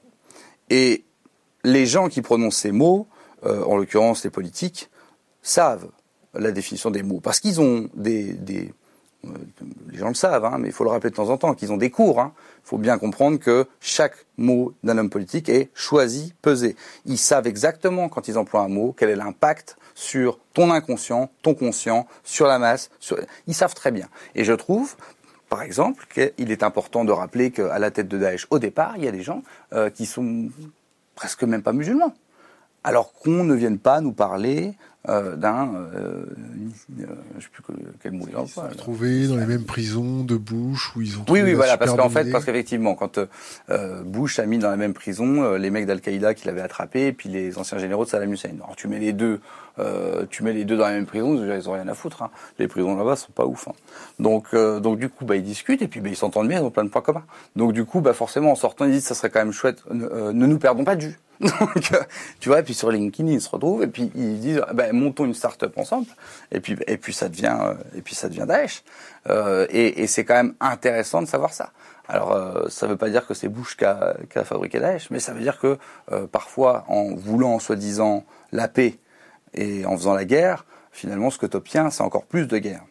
Et 0.69 1.05
les 1.63 1.85
gens 1.85 2.09
qui 2.09 2.21
prononcent 2.21 2.57
ces 2.57 2.71
mots, 2.71 3.07
euh, 3.45 3.63
en 3.63 3.77
l'occurrence 3.77 4.23
les 4.23 4.29
politiques, 4.29 4.89
savent 5.41 5.87
la 6.33 6.51
définition 6.51 6.91
des 6.91 7.03
mots. 7.03 7.19
Parce 7.19 7.39
qu'ils 7.39 7.61
ont 7.61 7.89
des... 7.93 8.33
des 8.33 8.73
euh, 9.25 9.29
les 9.91 9.99
gens 9.99 10.07
le 10.07 10.15
savent, 10.15 10.45
hein, 10.45 10.57
mais 10.59 10.69
il 10.69 10.73
faut 10.73 10.83
le 10.83 10.89
rappeler 10.89 11.11
de 11.11 11.15
temps 11.15 11.29
en 11.29 11.37
temps, 11.37 11.53
qu'ils 11.53 11.71
ont 11.71 11.77
des 11.77 11.91
cours. 11.91 12.15
Il 12.17 12.21
hein. 12.21 12.31
faut 12.63 12.79
bien 12.79 12.97
comprendre 12.97 13.37
que 13.37 13.67
chaque 13.79 14.15
mot 14.37 14.73
d'un 14.83 14.97
homme 14.97 15.11
politique 15.11 15.47
est 15.47 15.69
choisi, 15.75 16.33
pesé. 16.41 16.75
Ils 17.05 17.19
savent 17.19 17.45
exactement, 17.45 18.09
quand 18.09 18.27
ils 18.27 18.37
emploient 18.39 18.61
un 18.61 18.67
mot, 18.67 18.95
quel 18.97 19.09
est 19.09 19.15
l'impact 19.15 19.77
sur 19.93 20.39
ton 20.53 20.71
inconscient, 20.71 21.29
ton 21.43 21.53
conscient, 21.53 22.07
sur 22.23 22.47
la 22.47 22.57
masse. 22.57 22.89
Ils 23.45 23.53
savent 23.53 23.75
très 23.75 23.91
bien. 23.91 24.07
Et 24.33 24.43
je 24.43 24.53
trouve, 24.53 24.95
par 25.49 25.61
exemple, 25.61 26.07
qu'il 26.11 26.51
est 26.51 26.63
important 26.63 27.05
de 27.05 27.11
rappeler 27.11 27.51
qu'à 27.51 27.77
la 27.77 27.91
tête 27.91 28.07
de 28.07 28.17
Daesh, 28.17 28.47
au 28.49 28.57
départ, 28.57 28.93
il 28.97 29.03
y 29.03 29.07
a 29.07 29.11
des 29.11 29.21
gens 29.21 29.43
euh, 29.73 29.89
qui 29.91 30.07
sont 30.07 30.49
presque 31.15 31.43
même 31.43 31.63
pas 31.63 31.73
musulmans. 31.73 32.13
Alors 32.83 33.13
qu'on 33.13 33.43
ne 33.43 33.53
vienne 33.53 33.77
pas 33.77 34.01
nous 34.01 34.13
parler 34.13 34.73
euh, 35.09 35.35
d'un, 35.35 35.73
euh, 35.73 36.25
euh, 36.99 37.05
je 37.39 37.43
sais 37.43 37.49
plus 37.51 37.63
quel 38.03 38.11
mot 38.11 38.25
il 38.29 38.37
emploie. 38.37 38.67
Retrouvés 38.67 39.27
dans 39.27 39.35
les 39.35 39.47
mêmes 39.47 39.65
prisons 39.65 40.23
de 40.23 40.35
Bush 40.35 40.95
où 40.95 41.01
ils 41.01 41.17
ont. 41.17 41.25
Oui, 41.27 41.41
oui, 41.41 41.53
voilà, 41.53 41.77
parce 41.77 41.95
qu'en 41.95 42.09
fait, 42.09 42.31
parce 42.31 42.45
qu'effectivement, 42.45 42.93
quand 42.93 43.19
euh, 43.69 44.03
Bush 44.03 44.37
a 44.37 44.45
mis 44.45 44.59
dans 44.59 44.69
la 44.69 44.77
même 44.77 44.93
prison 44.93 45.41
euh, 45.43 45.57
les 45.57 45.71
mecs 45.71 45.87
d'Al-Qaïda 45.87 46.35
qui 46.35 46.45
l'avaient 46.45 46.61
attrapé, 46.61 47.07
et 47.07 47.13
puis 47.13 47.29
les 47.29 47.57
anciens 47.57 47.79
généraux 47.79 48.05
de 48.05 48.09
Saddam 48.09 48.31
Hussein. 48.31 48.51
Alors 48.63 48.75
tu 48.75 48.87
mets 48.87 48.99
les 48.99 49.13
deux, 49.13 49.41
tu 50.29 50.43
mets 50.43 50.53
les 50.53 50.65
deux 50.65 50.77
dans 50.77 50.85
la 50.85 50.93
même 50.93 51.07
prison, 51.07 51.33
ils 51.35 51.67
ont 51.67 51.73
rien 51.73 51.87
à 51.87 51.95
foutre. 51.95 52.21
Hein. 52.21 52.29
Les 52.59 52.67
prisons 52.67 52.95
là-bas 52.95 53.15
sont 53.15 53.31
pas 53.31 53.47
ouf. 53.47 53.67
Hein. 53.67 53.73
Donc, 54.19 54.55
donc 54.55 54.99
du 54.99 55.09
coup, 55.09 55.25
bah 55.25 55.35
ils 55.35 55.43
discutent 55.43 55.81
et 55.81 55.87
puis 55.87 55.99
bah, 55.99 56.09
ils 56.09 56.15
s'entendent 56.15 56.47
bien, 56.47 56.59
ils 56.59 56.63
ont 56.63 56.69
plein 56.69 56.83
de 56.83 56.89
points 56.89 57.01
communs. 57.01 57.25
Donc 57.55 57.73
du 57.73 57.85
coup, 57.85 58.01
bah 58.01 58.13
forcément, 58.13 58.51
en 58.51 58.55
sortant, 58.55 58.85
ils 58.85 58.91
disent 58.91 59.05
ça 59.05 59.15
serait 59.15 59.31
quand 59.31 59.39
même 59.39 59.51
chouette. 59.51 59.83
ne 59.89 60.31
nous 60.45 60.59
perdons 60.59 60.83
pas 60.83 60.95
de 60.95 61.05
vue. 61.05 61.19
Donc, 61.59 61.91
tu 62.39 62.49
vois, 62.49 62.59
et 62.59 62.63
puis 62.63 62.75
sur 62.75 62.91
LinkedIn, 62.91 63.29
ils 63.29 63.41
se 63.41 63.49
retrouvent 63.49 63.81
et 63.81 63.87
puis 63.87 64.11
ils 64.15 64.39
disent, 64.39 64.61
ben, 64.73 64.93
montons 64.93 65.25
une 65.25 65.33
start-up 65.33 65.75
ensemble. 65.77 66.07
Et 66.51 66.59
puis, 66.59 66.77
et 66.85 66.97
puis 66.97 67.13
ça 67.13 67.29
devient, 67.29 67.57
euh, 67.59 67.73
et 67.95 68.01
puis 68.01 68.13
ça 68.13 68.29
devient 68.29 68.45
Daesh. 68.47 68.83
Euh, 69.29 69.65
et, 69.69 70.03
et 70.03 70.07
c'est 70.07 70.23
quand 70.23 70.35
même 70.35 70.53
intéressant 70.59 71.21
de 71.21 71.27
savoir 71.27 71.51
ça. 71.53 71.71
Alors, 72.07 72.33
euh, 72.33 72.67
ça 72.69 72.85
ne 72.85 72.91
veut 72.91 72.97
pas 72.97 73.09
dire 73.09 73.25
que 73.25 73.33
c'est 73.33 73.47
Bush 73.47 73.77
qui 73.77 73.85
a, 73.85 74.15
qui 74.29 74.37
a, 74.37 74.43
fabriqué 74.43 74.79
Daesh, 74.79 75.09
mais 75.11 75.19
ça 75.19 75.33
veut 75.33 75.41
dire 75.41 75.59
que 75.59 75.77
euh, 76.11 76.27
parfois, 76.27 76.83
en 76.87 77.15
voulant 77.15 77.57
soi-disant 77.59 78.25
la 78.51 78.67
paix 78.67 78.99
et 79.53 79.85
en 79.85 79.95
faisant 79.95 80.13
la 80.13 80.25
guerre, 80.25 80.65
finalement, 80.91 81.29
ce 81.29 81.37
que 81.37 81.45
tu 81.45 81.57
obtiens, 81.57 81.89
c'est 81.89 82.03
encore 82.03 82.25
plus 82.25 82.47
de 82.47 82.57
guerre. 82.57 82.83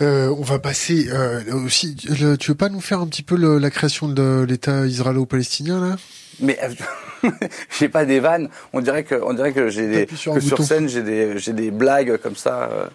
Euh, 0.00 0.34
on 0.38 0.42
va 0.42 0.58
passer 0.58 1.08
euh, 1.10 1.42
aussi. 1.64 1.96
Le, 2.20 2.36
tu 2.36 2.52
veux 2.52 2.56
pas 2.56 2.68
nous 2.68 2.80
faire 2.80 3.00
un 3.00 3.06
petit 3.06 3.24
peu 3.24 3.36
le, 3.36 3.58
la 3.58 3.70
création 3.70 4.08
de 4.08 4.44
l'État 4.48 4.86
israélo-palestinien 4.86 5.80
là? 5.80 5.96
Mais 6.40 6.56
j'ai 7.78 7.88
pas 7.88 8.04
des 8.04 8.20
vannes. 8.20 8.48
On 8.72 8.80
dirait 8.80 9.02
que 9.02 9.16
on 9.16 9.32
dirait 9.32 9.52
que 9.52 9.68
j'ai 9.68 9.88
des 9.88 10.16
sur 10.16 10.34
que 10.34 10.40
sur 10.40 10.62
scène 10.62 10.88
j'ai 10.88 11.02
des 11.02 11.38
j'ai 11.38 11.52
des 11.52 11.72
blagues 11.72 12.16
comme 12.18 12.36
ça. 12.36 12.68
Euh, 12.70 12.86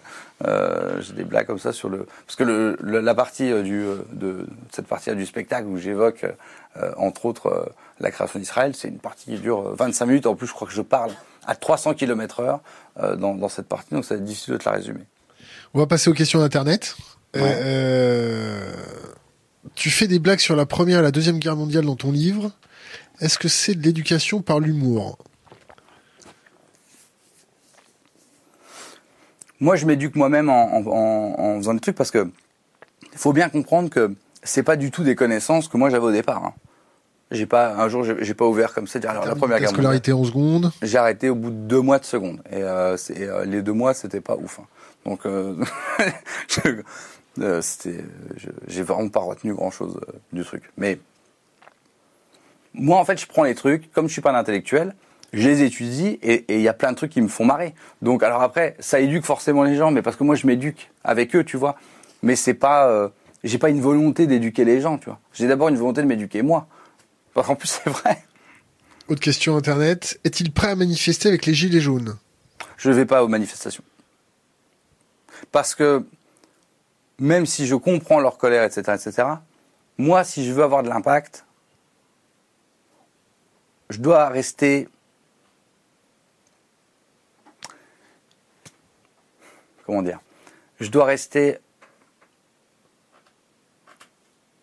euh, 0.48 1.02
j'ai 1.02 1.14
des 1.14 1.26
blagues 1.26 1.46
comme 1.46 1.60
ça 1.60 1.74
sur 1.74 1.90
le 1.90 2.08
parce 2.26 2.38
que 2.38 2.44
le, 2.44 2.78
la 2.82 3.16
partie 3.16 3.52
du 3.64 3.84
de 4.14 4.48
cette 4.72 4.88
partie 4.88 5.14
du 5.14 5.26
spectacle 5.26 5.68
où 5.68 5.78
j'évoque 5.78 6.26
entre 6.98 7.26
autres 7.26 7.72
la 8.00 8.12
création 8.12 8.40
d'Israël, 8.40 8.74
c'est 8.76 8.88
une 8.88 8.98
partie 8.98 9.26
qui 9.26 9.38
dure 9.38 9.76
25 9.76 10.06
minutes. 10.06 10.26
En 10.26 10.36
plus, 10.36 10.48
je 10.48 10.54
crois 10.54 10.68
que 10.68 10.74
je 10.74 10.82
parle 10.82 11.12
à 11.46 11.56
300 11.56 11.94
km 11.94 12.40
heure 12.40 12.62
dans, 13.18 13.36
dans 13.36 13.50
cette 13.50 13.68
partie, 13.68 13.94
donc 13.94 14.06
ça 14.06 14.16
va 14.16 14.20
être 14.20 14.26
difficile 14.26 14.54
de 14.54 14.58
te 14.58 14.66
la 14.68 14.76
résumer. 14.76 15.06
On 15.74 15.80
va 15.80 15.88
passer 15.88 16.10
aux 16.10 16.14
questions 16.14 16.40
d'Internet. 16.40 16.96
Euh, 17.36 18.72
tu 19.74 19.90
fais 19.90 20.08
des 20.08 20.20
blagues 20.20 20.40
sur 20.40 20.56
la 20.56 20.68
première 20.68 21.00
et 21.00 21.02
la 21.02 21.10
deuxième 21.10 21.40
guerre 21.40 21.56
mondiale 21.56 21.86
dans 21.86 21.96
ton 21.96 22.12
livre. 22.12 22.52
Est-ce 23.20 23.40
que 23.40 23.48
c'est 23.48 23.74
de 23.74 23.82
l'éducation 23.82 24.42
par 24.44 24.60
l'humour? 24.60 25.18
Moi, 29.60 29.76
je 29.76 29.88
m'éduque 29.88 30.16
moi-même 30.16 30.50
en, 30.50 31.58
faisant 31.58 31.74
des 31.74 31.80
trucs 31.80 31.96
parce 31.96 32.12
que 32.12 32.30
faut 33.16 33.34
bien 33.34 33.50
comprendre 33.50 33.90
que 33.90 34.14
c'est 34.44 34.64
pas 34.64 34.76
du 34.76 34.92
tout 34.92 35.04
des 35.04 35.16
connaissances 35.16 35.68
que 35.68 35.78
moi 35.78 35.90
j'avais 35.90 36.06
au 36.06 36.12
départ. 36.12 36.44
Hein. 36.44 36.54
J'ai 37.32 37.46
pas 37.48 37.74
un 37.76 37.88
jour, 37.88 38.04
j'ai 38.04 38.34
pas 38.36 38.46
ouvert 38.46 38.74
comme 38.76 38.86
ça. 38.86 39.00
dire, 39.00 39.10
Alors 39.10 39.26
la 39.26 39.36
première 39.36 39.58
guerre 39.58 39.70
mondiale. 39.70 39.86
scolarité 39.86 40.14
en 40.14 40.24
seconde? 40.24 40.72
J'ai 40.84 40.98
arrêté 41.00 41.30
au 41.30 41.36
bout 41.36 41.50
de 41.50 41.56
deux 41.56 41.82
mois 41.82 41.98
de 41.98 42.06
seconde. 42.06 42.42
Et 42.52 42.62
euh, 42.62 42.96
euh, 43.10 43.46
les 43.46 43.64
deux 43.64 43.74
mois, 43.74 43.96
c'était 43.96 44.22
pas 44.22 44.36
ouf. 44.36 44.60
hein. 44.60 44.66
Donc, 45.06 45.26
euh, 45.26 45.56
je- 46.48 46.82
euh, 47.42 47.62
c'était, 47.62 48.04
j'ai 48.68 48.84
vraiment 48.84 49.10
pas 49.10 49.20
retenu 49.22 49.54
grand 49.54 49.72
chose 49.72 50.00
du 50.32 50.44
truc. 50.44 50.64
Mais 50.78 51.00
moi, 52.74 52.98
en 53.00 53.06
fait, 53.06 53.20
je 53.20 53.26
prends 53.28 53.44
les 53.44 53.56
trucs, 53.56 53.92
comme 53.92 54.08
je 54.08 54.14
suis 54.14 54.22
pas 54.22 54.32
un 54.32 54.36
intellectuel, 54.36 54.96
je 55.34 55.48
les 55.48 55.64
étudie 55.64 56.20
et 56.22 56.46
et 56.54 56.56
il 56.58 56.62
y 56.62 56.68
a 56.68 56.74
plein 56.74 56.92
de 56.92 56.98
trucs 56.98 57.12
qui 57.12 57.22
me 57.22 57.28
font 57.28 57.46
marrer. 57.46 57.74
Donc, 58.02 58.24
alors 58.24 58.42
après, 58.42 58.76
ça 58.80 59.00
éduque 59.00 59.26
forcément 59.26 59.64
les 59.64 59.76
gens, 59.76 59.92
mais 59.92 60.02
parce 60.02 60.16
que 60.16 60.24
moi, 60.24 60.36
je 60.36 60.46
m'éduque 60.48 60.92
avec 61.04 61.36
eux, 61.36 61.44
tu 61.44 61.58
vois. 61.58 61.76
Mais 62.22 62.36
c'est 62.36 62.54
pas, 62.54 62.88
euh, 62.88 63.10
j'ai 63.44 63.58
pas 63.58 63.70
une 63.70 63.82
volonté 63.82 64.28
d'éduquer 64.28 64.64
les 64.64 64.80
gens, 64.80 64.98
tu 64.98 65.06
vois. 65.06 65.20
J'ai 65.34 65.48
d'abord 65.48 65.70
une 65.70 65.76
volonté 65.78 66.02
de 66.02 66.08
m'éduquer 66.08 66.42
moi. 66.44 66.68
Parce 67.34 67.48
qu'en 67.48 67.56
plus, 67.56 67.68
c'est 67.68 67.90
vrai. 67.90 68.24
Autre 69.08 69.22
question 69.22 69.58
internet. 69.58 70.20
Est-il 70.24 70.52
prêt 70.54 70.70
à 70.70 70.76
manifester 70.76 71.30
avec 71.30 71.46
les 71.48 71.54
gilets 71.56 71.82
jaunes? 71.82 72.16
Je 72.78 72.90
ne 72.90 72.94
vais 72.96 73.06
pas 73.06 73.24
aux 73.24 73.28
manifestations. 73.28 73.84
Parce 75.54 75.76
que 75.76 76.04
même 77.20 77.46
si 77.46 77.68
je 77.68 77.76
comprends 77.76 78.20
leur 78.20 78.38
colère, 78.38 78.64
etc., 78.64 78.98
etc., 79.00 79.28
moi, 79.98 80.24
si 80.24 80.46
je 80.46 80.52
veux 80.52 80.64
avoir 80.64 80.82
de 80.82 80.90
l'impact, 80.90 81.46
je 83.92 84.00
dois 84.00 84.28
rester. 84.30 84.90
Comment 89.86 90.02
dire 90.02 90.20
Je 90.80 90.90
dois 90.90 91.06
rester 91.06 91.60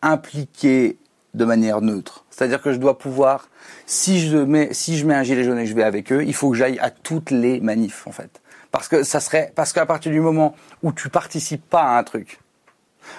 impliqué 0.03 0.99
de 1.35 1.45
manière 1.45 1.81
neutre. 1.81 2.25
C'est-à-dire 2.31 2.61
que 2.61 2.73
je 2.73 2.79
dois 2.79 2.99
pouvoir, 2.99 3.49
si 3.87 4.27
je 4.27 4.39
mets, 4.39 4.75
si 4.75 4.99
je 4.99 5.07
mets 5.07 5.15
un 5.15 5.23
gilet 5.23 5.45
jaune 5.45 5.59
et 5.59 5.63
que 5.63 5.71
je 5.71 5.75
vais 5.75 5.85
avec 5.85 6.11
eux, 6.11 6.25
il 6.25 6.35
faut 6.35 6.51
que 6.51 6.57
j'aille 6.57 6.81
à 6.81 6.91
toutes 6.91 7.31
les 7.31 7.61
manifs, 7.61 8.09
en 8.09 8.13
fait. 8.13 8.41
Parce 8.73 8.89
que 8.89 9.03
ça 9.03 9.21
serait, 9.21 9.53
parce 9.55 9.73
qu'à 9.73 9.87
partir 9.87 10.13
du 10.13 10.21
moment 10.21 10.55
où 10.83 10.93
tu 10.93 11.09
participes 11.09 11.65
pas 11.69 11.83
à 11.83 11.99
un 11.99 12.05
truc, 12.05 12.39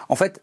en 0.09 0.15
fait, 0.15 0.41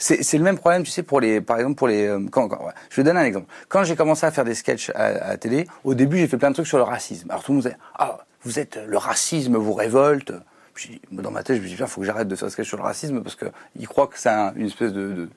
c'est 0.00 0.38
le 0.38 0.44
même 0.44 0.58
problème, 0.58 0.84
tu 0.84 0.92
sais, 0.92 1.02
pour 1.02 1.20
les, 1.20 1.40
par 1.40 1.56
exemple, 1.58 1.74
pour 1.74 1.88
les. 1.88 2.06
euh, 2.06 2.20
Quand, 2.30 2.46
quand-. 2.48 2.68
Je 2.88 2.96
vais 2.96 3.02
donner 3.02 3.18
un 3.18 3.24
exemple. 3.24 3.46
Quand 3.68 3.82
j'ai 3.82 3.96
commencé 3.96 4.24
à 4.26 4.30
faire 4.30 4.44
des 4.44 4.54
sketchs 4.54 4.90
à, 4.94 5.10
la 5.30 5.36
télé, 5.36 5.66
au 5.82 5.94
début, 5.94 6.18
j'ai 6.18 6.28
fait 6.28 6.36
plein 6.38 6.50
de 6.50 6.54
trucs 6.54 6.68
sur 6.68 6.78
le 6.78 6.84
racisme. 6.84 7.28
Alors 7.30 7.42
tout 7.42 7.50
le 7.50 7.56
monde 7.56 7.64
disait, 7.64 7.76
ah, 7.96 8.18
vous 8.42 8.60
êtes 8.60 8.78
le 8.86 8.96
racisme, 8.96 9.56
vous 9.56 9.72
révolte. 9.74 10.32
Puis, 10.72 11.00
dans 11.10 11.32
ma 11.32 11.42
tête, 11.42 11.56
je 11.56 11.62
me 11.62 11.66
dis, 11.66 11.74
il 11.76 11.86
faut 11.88 12.00
que 12.02 12.06
j'arrête 12.06 12.28
de 12.28 12.36
faire 12.36 12.46
des 12.46 12.52
sketchs 12.52 12.68
sur 12.68 12.76
le 12.76 12.84
racisme 12.84 13.20
parce 13.24 13.34
que 13.34 13.46
ils 13.74 13.88
croient 13.88 14.06
que 14.06 14.16
c'est 14.16 14.28
un- 14.28 14.52
une 14.54 14.66
espèce 14.66 14.92
de- 14.92 15.28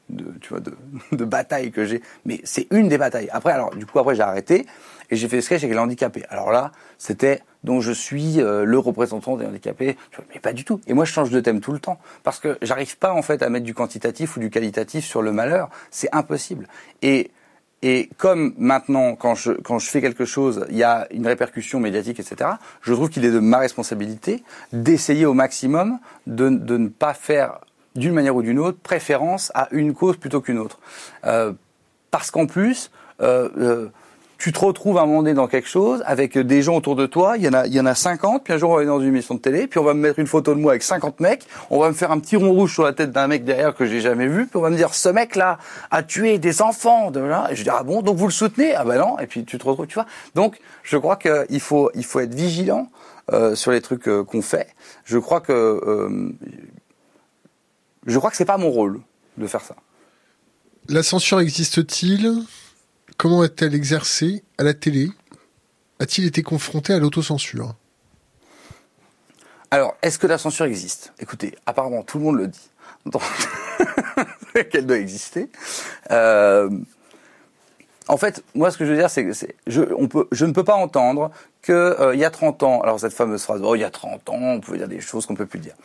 tu 0.41 0.49
vois, 0.49 0.59
de, 0.59 0.77
de 1.11 1.25
bataille 1.25 1.71
que 1.71 1.83
j'ai. 1.85 2.03
Mais 2.25 2.39
c'est 2.43 2.67
une 2.69 2.87
des 2.87 2.99
batailles. 2.99 3.29
Après, 3.31 3.51
alors, 3.53 3.75
du 3.75 3.87
coup, 3.87 3.97
après, 3.97 4.13
j'ai 4.13 4.21
arrêté 4.21 4.67
et 5.09 5.15
j'ai 5.15 5.27
fait 5.27 5.37
des 5.37 5.41
sketchs 5.41 5.63
avec 5.63 5.73
les 5.73 5.79
handicapés. 5.79 6.23
Alors 6.29 6.51
là, 6.51 6.71
c'était 6.99 7.41
donc 7.63 7.81
je 7.81 7.91
suis 7.91 8.41
euh, 8.41 8.65
le 8.65 8.79
représentant 8.79 9.37
des 9.37 9.45
handicapés. 9.45 9.97
Mais 10.33 10.39
pas 10.39 10.53
du 10.53 10.65
tout. 10.65 10.81
Et 10.87 10.93
moi, 10.93 11.05
je 11.05 11.11
change 11.11 11.29
de 11.29 11.39
thème 11.39 11.61
tout 11.61 11.71
le 11.71 11.79
temps 11.79 11.99
parce 12.23 12.39
que 12.39 12.57
j'arrive 12.61 12.97
pas 12.97 13.13
en 13.13 13.21
fait 13.21 13.43
à 13.43 13.49
mettre 13.49 13.65
du 13.65 13.73
quantitatif 13.73 14.37
ou 14.37 14.39
du 14.39 14.49
qualitatif 14.49 15.05
sur 15.05 15.21
le 15.21 15.31
malheur. 15.31 15.69
C'est 15.91 16.09
impossible. 16.11 16.67
Et 17.01 17.31
et 17.83 18.09
comme 18.17 18.53
maintenant, 18.57 19.15
quand 19.15 19.33
je, 19.33 19.53
quand 19.53 19.79
je 19.79 19.89
fais 19.89 20.01
quelque 20.01 20.25
chose, 20.25 20.67
il 20.69 20.77
y 20.77 20.83
a 20.83 21.07
une 21.11 21.25
répercussion 21.25 21.79
médiatique, 21.79 22.19
etc., 22.19 22.51
je 22.81 22.93
trouve 22.93 23.09
qu'il 23.09 23.25
est 23.25 23.31
de 23.31 23.39
ma 23.39 23.57
responsabilité 23.57 24.43
d'essayer 24.71 25.25
au 25.25 25.33
maximum 25.33 25.97
de, 26.27 26.49
de 26.49 26.77
ne 26.77 26.89
pas 26.89 27.15
faire, 27.15 27.59
d'une 27.95 28.13
manière 28.13 28.35
ou 28.35 28.43
d'une 28.43 28.59
autre, 28.59 28.77
préférence 28.77 29.51
à 29.55 29.67
une 29.71 29.95
cause 29.95 30.17
plutôt 30.17 30.41
qu'une 30.41 30.59
autre. 30.59 30.79
Euh, 31.25 31.53
parce 32.11 32.29
qu'en 32.29 32.45
plus, 32.45 32.91
euh, 33.21 33.49
euh, 33.57 33.89
tu 34.41 34.51
te 34.51 34.59
retrouves 34.59 34.97
à 34.97 35.01
un 35.01 35.05
moment 35.05 35.21
donné 35.21 35.35
dans 35.35 35.47
quelque 35.47 35.67
chose 35.67 36.01
avec 36.07 36.35
des 36.35 36.63
gens 36.63 36.75
autour 36.75 36.95
de 36.95 37.05
toi, 37.05 37.37
il 37.37 37.43
y 37.43 37.47
en 37.47 37.53
a, 37.53 37.67
il 37.67 37.73
y 37.75 37.79
en 37.79 37.85
a 37.85 37.93
50, 37.93 38.43
puis 38.43 38.53
un 38.53 38.57
jour 38.57 38.71
on 38.71 38.73
va 38.73 38.79
aller 38.79 38.87
dans 38.87 38.99
une 38.99 39.09
émission 39.09 39.35
de 39.35 39.39
télé, 39.39 39.67
puis 39.67 39.79
on 39.79 39.83
va 39.83 39.93
me 39.93 39.99
mettre 39.99 40.17
une 40.17 40.25
photo 40.25 40.55
de 40.55 40.59
moi 40.59 40.71
avec 40.71 40.81
50 40.81 41.19
mecs, 41.19 41.45
on 41.69 41.79
va 41.79 41.89
me 41.89 41.93
faire 41.93 42.09
un 42.09 42.19
petit 42.19 42.37
rond 42.37 42.51
rouge 42.51 42.73
sur 42.73 42.81
la 42.81 42.93
tête 42.93 43.11
d'un 43.11 43.27
mec 43.27 43.43
derrière 43.43 43.75
que 43.75 43.85
j'ai 43.85 44.01
jamais 44.01 44.25
vu, 44.25 44.47
puis 44.47 44.57
on 44.57 44.61
va 44.61 44.71
me 44.71 44.75
dire 44.75 44.95
ce 44.95 45.09
mec-là 45.09 45.59
a 45.91 46.01
tué 46.01 46.39
des 46.39 46.63
enfants, 46.63 47.11
de 47.11 47.19
là, 47.19 47.49
et 47.51 47.55
je 47.55 47.61
dis 47.61 47.69
ah 47.69 47.83
bon, 47.83 48.01
donc 48.01 48.17
vous 48.17 48.25
le 48.25 48.31
soutenez? 48.31 48.73
Ah 48.73 48.83
ben 48.83 48.97
non, 48.97 49.19
et 49.19 49.27
puis 49.27 49.45
tu 49.45 49.59
te 49.59 49.63
retrouves, 49.63 49.85
tu 49.85 49.93
vois. 49.93 50.07
Donc 50.33 50.57
je 50.81 50.97
crois 50.97 51.17
qu'il 51.17 51.59
faut, 51.59 51.91
il 51.93 52.03
faut 52.03 52.19
être 52.19 52.33
vigilant 52.33 52.87
euh, 53.33 53.53
sur 53.53 53.69
les 53.69 53.81
trucs 53.81 54.07
euh, 54.07 54.23
qu'on 54.23 54.41
fait. 54.41 54.69
Je 55.05 55.19
crois 55.19 55.41
que, 55.41 55.51
euh, 55.53 56.31
je 58.07 58.17
crois 58.17 58.31
que 58.31 58.37
c'est 58.37 58.45
pas 58.45 58.57
mon 58.57 58.71
rôle 58.71 59.01
de 59.37 59.45
faire 59.45 59.61
ça. 59.61 59.75
La 60.89 61.03
censure 61.03 61.41
existe-t-il? 61.41 62.43
Comment 63.21 63.43
est-elle 63.43 63.75
exercée 63.75 64.43
à 64.57 64.63
la 64.63 64.73
télé? 64.73 65.11
A-t-il 65.99 66.25
été 66.25 66.41
confronté 66.41 66.91
à 66.91 66.97
l'autocensure? 66.97 67.75
Alors, 69.69 69.95
est-ce 70.01 70.17
que 70.17 70.25
la 70.25 70.39
censure 70.39 70.65
existe? 70.65 71.13
Écoutez, 71.19 71.53
apparemment, 71.67 72.01
tout 72.01 72.17
le 72.17 72.23
monde 72.23 72.37
le 72.37 72.47
dit. 72.47 72.71
Donc, 73.05 73.21
qu'elle 74.71 74.87
doit 74.87 74.97
exister. 74.97 75.51
Euh, 76.09 76.71
en 78.07 78.17
fait, 78.17 78.43
moi, 78.55 78.71
ce 78.71 78.79
que 78.79 78.85
je 78.85 78.91
veux 78.91 78.97
dire, 78.97 79.11
c'est 79.11 79.23
que 79.23 79.33
je, 79.67 79.81
ne 80.45 80.51
peux 80.51 80.63
pas 80.63 80.73
entendre 80.73 81.29
que 81.61 81.71
euh, 82.01 82.15
y 82.15 82.25
a 82.25 82.31
30 82.31 82.63
ans, 82.63 82.81
alors 82.81 82.99
cette 82.99 83.13
fameuse 83.13 83.43
phrase, 83.43 83.61
oh, 83.63 83.75
il 83.75 83.81
y 83.81 83.83
a 83.83 83.91
30 83.91 84.29
ans, 84.29 84.39
on 84.41 84.59
pouvait 84.61 84.79
dire 84.79 84.87
des 84.87 84.99
choses 84.99 85.27
qu'on 85.27 85.35
peut 85.35 85.45
plus 85.45 85.59
dire. 85.59 85.75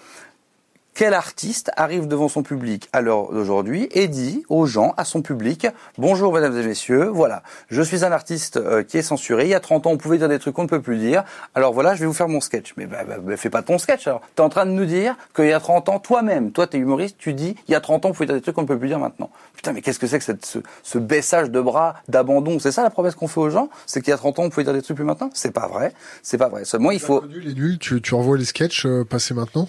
Quel 0.96 1.12
artiste 1.12 1.70
arrive 1.76 2.08
devant 2.08 2.30
son 2.30 2.42
public 2.42 2.88
à 2.94 3.02
l'heure 3.02 3.30
d'aujourd'hui 3.30 3.86
et 3.90 4.08
dit 4.08 4.44
aux 4.48 4.64
gens, 4.64 4.94
à 4.96 5.04
son 5.04 5.20
public, 5.20 5.66
bonjour 5.98 6.32
mesdames 6.32 6.56
et 6.56 6.66
messieurs, 6.66 7.04
voilà, 7.04 7.42
je 7.68 7.82
suis 7.82 8.02
un 8.02 8.12
artiste 8.12 8.56
euh, 8.56 8.82
qui 8.82 8.96
est 8.96 9.02
censuré, 9.02 9.44
il 9.44 9.50
y 9.50 9.54
a 9.54 9.60
30 9.60 9.86
ans 9.86 9.90
on 9.90 9.98
pouvait 9.98 10.16
dire 10.16 10.30
des 10.30 10.38
trucs 10.38 10.54
qu'on 10.54 10.62
ne 10.62 10.68
peut 10.68 10.80
plus 10.80 10.96
dire, 10.96 11.22
alors 11.54 11.74
voilà, 11.74 11.94
je 11.94 12.00
vais 12.00 12.06
vous 12.06 12.14
faire 12.14 12.28
mon 12.28 12.40
sketch. 12.40 12.72
Mais 12.78 12.86
bah, 12.86 13.04
bah, 13.06 13.16
bah, 13.22 13.36
fais 13.36 13.50
pas 13.50 13.60
ton 13.60 13.76
sketch 13.76 14.06
alors. 14.06 14.22
T'es 14.36 14.40
en 14.40 14.48
train 14.48 14.64
de 14.64 14.70
nous 14.70 14.86
dire 14.86 15.14
qu'il 15.34 15.44
y 15.44 15.52
a 15.52 15.60
30 15.60 15.90
ans, 15.90 15.98
toi-même, 15.98 16.50
toi 16.50 16.66
t'es 16.66 16.78
humoriste, 16.78 17.16
tu 17.18 17.34
dis, 17.34 17.56
il 17.68 17.72
y 17.72 17.74
a 17.74 17.80
30 17.82 18.06
ans 18.06 18.08
on 18.08 18.12
pouvait 18.12 18.24
dire 18.24 18.36
des 18.36 18.40
trucs 18.40 18.54
qu'on 18.54 18.62
ne 18.62 18.66
peut 18.66 18.78
plus 18.78 18.88
dire 18.88 18.98
maintenant. 18.98 19.28
Putain, 19.54 19.74
mais 19.74 19.82
qu'est-ce 19.82 19.98
que 19.98 20.06
c'est 20.06 20.18
que 20.18 20.24
cette, 20.24 20.46
ce, 20.46 20.60
ce 20.82 20.96
baissage 20.96 21.50
de 21.50 21.60
bras, 21.60 21.96
d'abandon? 22.08 22.58
C'est 22.58 22.72
ça 22.72 22.82
la 22.82 22.88
promesse 22.88 23.16
qu'on 23.16 23.28
fait 23.28 23.40
aux 23.40 23.50
gens? 23.50 23.68
C'est 23.84 24.00
qu'il 24.00 24.12
y 24.12 24.14
a 24.14 24.16
30 24.16 24.38
ans 24.38 24.44
on 24.44 24.48
pouvait 24.48 24.64
dire 24.64 24.72
des 24.72 24.80
trucs 24.80 24.96
plus 24.96 25.04
maintenant? 25.04 25.28
C'est 25.34 25.52
pas 25.52 25.68
vrai, 25.68 25.92
c'est 26.22 26.38
pas 26.38 26.48
vrai. 26.48 26.64
Seulement 26.64 26.90
il 26.90 27.00
faut... 27.00 27.22
Les 27.28 27.52
nuls, 27.52 27.78
tu, 27.78 28.00
tu 28.00 28.14
les 28.38 28.44
sketchs 28.46 28.86
euh, 28.86 29.04
maintenant? 29.34 29.68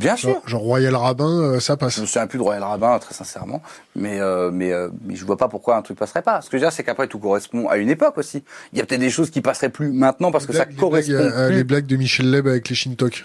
Bien 0.00 0.16
sûr 0.16 0.30
genre, 0.30 0.42
genre 0.48 0.60
Royal 0.62 0.94
Rabbin, 0.96 1.28
euh, 1.40 1.60
ça 1.60 1.76
passe. 1.76 1.96
Je 1.96 2.00
me 2.02 2.06
souviens 2.06 2.26
plus 2.26 2.38
de 2.38 2.42
Royal 2.42 2.62
Rabbin, 2.62 2.98
très 2.98 3.14
sincèrement, 3.14 3.62
mais 3.94 4.20
euh, 4.20 4.50
mais 4.52 4.72
euh, 4.72 4.88
mais 5.04 5.14
je 5.16 5.24
vois 5.24 5.36
pas 5.36 5.48
pourquoi 5.48 5.76
un 5.76 5.82
truc 5.82 5.98
passerait 5.98 6.22
pas. 6.22 6.40
Ce 6.40 6.48
que 6.50 6.56
je 6.56 6.62
veux 6.62 6.66
dire, 6.66 6.72
c'est 6.72 6.82
qu'après 6.84 7.06
tout 7.06 7.18
correspond 7.18 7.68
à 7.68 7.76
une 7.76 7.90
époque 7.90 8.18
aussi. 8.18 8.42
Il 8.72 8.78
y 8.78 8.82
a 8.82 8.86
peut-être 8.86 9.00
des 9.00 9.10
choses 9.10 9.30
qui 9.30 9.40
passeraient 9.40 9.68
plus 9.68 9.92
maintenant 9.92 10.30
parce 10.32 10.46
que 10.46 10.52
Les 10.52 10.58
ça 10.58 10.64
blagues- 10.64 10.74
les 10.76 10.80
correspond 10.80 11.12
blagues, 11.14 11.32
euh, 11.34 11.46
plus. 11.48 11.56
les 11.56 11.64
blagues 11.64 11.86
de 11.86 11.96
Michel 11.96 12.30
Leb 12.30 12.46
avec 12.48 12.68
les 12.68 12.74
Shintok. 12.74 13.24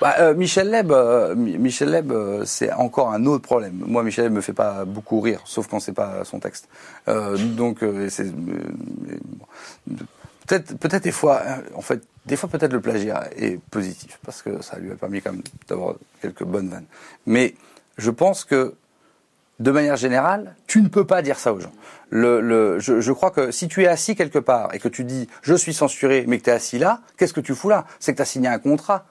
Bah, 0.00 0.14
euh, 0.18 0.34
Michel 0.34 0.70
Leb, 0.70 0.90
euh, 0.92 1.34
Mi- 1.34 1.56
Michel 1.56 1.90
Leb, 1.90 2.12
euh, 2.12 2.42
c'est 2.44 2.72
encore 2.72 3.10
un 3.12 3.24
autre 3.26 3.42
problème. 3.42 3.82
Moi, 3.86 4.02
Michel 4.02 4.24
Leb 4.24 4.32
me 4.34 4.40
fait 4.40 4.52
pas 4.52 4.84
beaucoup 4.84 5.20
rire, 5.20 5.40
sauf 5.44 5.68
quand 5.68 5.80
c'est 5.80 5.92
pas 5.92 6.24
son 6.24 6.38
texte. 6.40 6.68
Euh, 7.08 7.36
donc, 7.38 7.82
euh, 7.82 8.08
c'est 8.10 8.26
euh, 8.26 8.30
bon. 9.86 9.96
peut-être, 10.46 10.76
peut-être 10.78 11.04
des 11.04 11.12
fois, 11.12 11.40
euh, 11.46 11.56
en 11.76 11.80
fait, 11.80 12.02
des 12.26 12.36
fois 12.36 12.48
peut-être 12.48 12.72
le 12.72 12.80
plagiat 12.80 13.28
est 13.36 13.60
positif 13.70 14.18
parce 14.24 14.42
que 14.42 14.62
ça 14.62 14.78
lui 14.78 14.90
a 14.90 14.94
permis 14.94 15.20
quand 15.20 15.32
même 15.32 15.42
d'avoir 15.68 15.96
quelques 16.22 16.44
bonnes 16.44 16.68
vannes. 16.68 16.86
Mais 17.26 17.54
je 17.98 18.10
pense 18.10 18.44
que 18.44 18.74
de 19.60 19.70
manière 19.70 19.96
générale, 19.96 20.56
tu 20.66 20.82
ne 20.82 20.88
peux 20.88 21.06
pas 21.06 21.22
dire 21.22 21.38
ça 21.38 21.52
aux 21.52 21.60
gens. 21.60 21.72
Le, 22.10 22.40
le, 22.40 22.78
je, 22.80 23.00
je 23.00 23.12
crois 23.12 23.30
que 23.30 23.50
si 23.50 23.68
tu 23.68 23.82
es 23.82 23.86
assis 23.86 24.16
quelque 24.16 24.38
part 24.38 24.74
et 24.74 24.78
que 24.78 24.88
tu 24.88 25.04
dis 25.04 25.28
je 25.42 25.54
suis 25.54 25.74
censuré, 25.74 26.24
mais 26.26 26.38
que 26.38 26.44
tu 26.44 26.50
es 26.50 26.52
assis 26.52 26.78
là, 26.78 27.00
qu'est-ce 27.16 27.32
que 27.32 27.40
tu 27.40 27.54
fous 27.54 27.68
là? 27.68 27.86
C'est 28.00 28.12
que 28.12 28.16
tu 28.16 28.22
as 28.22 28.26
signé 28.26 28.48
un 28.48 28.58
contrat 28.58 29.06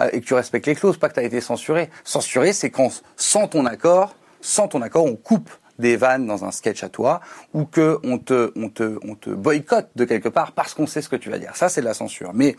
euh, 0.00 0.08
et 0.12 0.20
que 0.20 0.26
tu 0.26 0.34
respectes 0.34 0.66
les 0.66 0.74
clauses, 0.74 0.96
pas 0.96 1.08
que 1.08 1.14
tu 1.14 1.20
as 1.20 1.24
été 1.24 1.40
censuré. 1.40 1.90
Censuré, 2.02 2.52
c'est 2.52 2.70
quand, 2.70 3.02
sans 3.16 3.46
ton 3.46 3.66
accord, 3.66 4.16
sans 4.40 4.68
ton 4.68 4.82
accord, 4.82 5.04
on 5.04 5.16
coupe 5.16 5.50
des 5.78 5.96
vannes 5.96 6.26
dans 6.26 6.44
un 6.44 6.50
sketch 6.50 6.82
à 6.84 6.88
toi 6.88 7.20
ou 7.52 7.64
que 7.64 7.98
on 8.04 8.18
te, 8.18 8.52
on 8.56 8.68
te, 8.68 8.98
on 9.02 9.14
te 9.14 9.30
boycotte 9.30 9.90
de 9.96 10.04
quelque 10.04 10.28
part 10.28 10.52
parce 10.52 10.74
qu'on 10.74 10.86
sait 10.86 11.02
ce 11.02 11.08
que 11.08 11.16
tu 11.16 11.30
vas 11.30 11.38
dire. 11.38 11.56
Ça, 11.56 11.68
c'est 11.68 11.80
de 11.80 11.86
la 11.86 11.94
censure. 11.94 12.32
Mais 12.34 12.56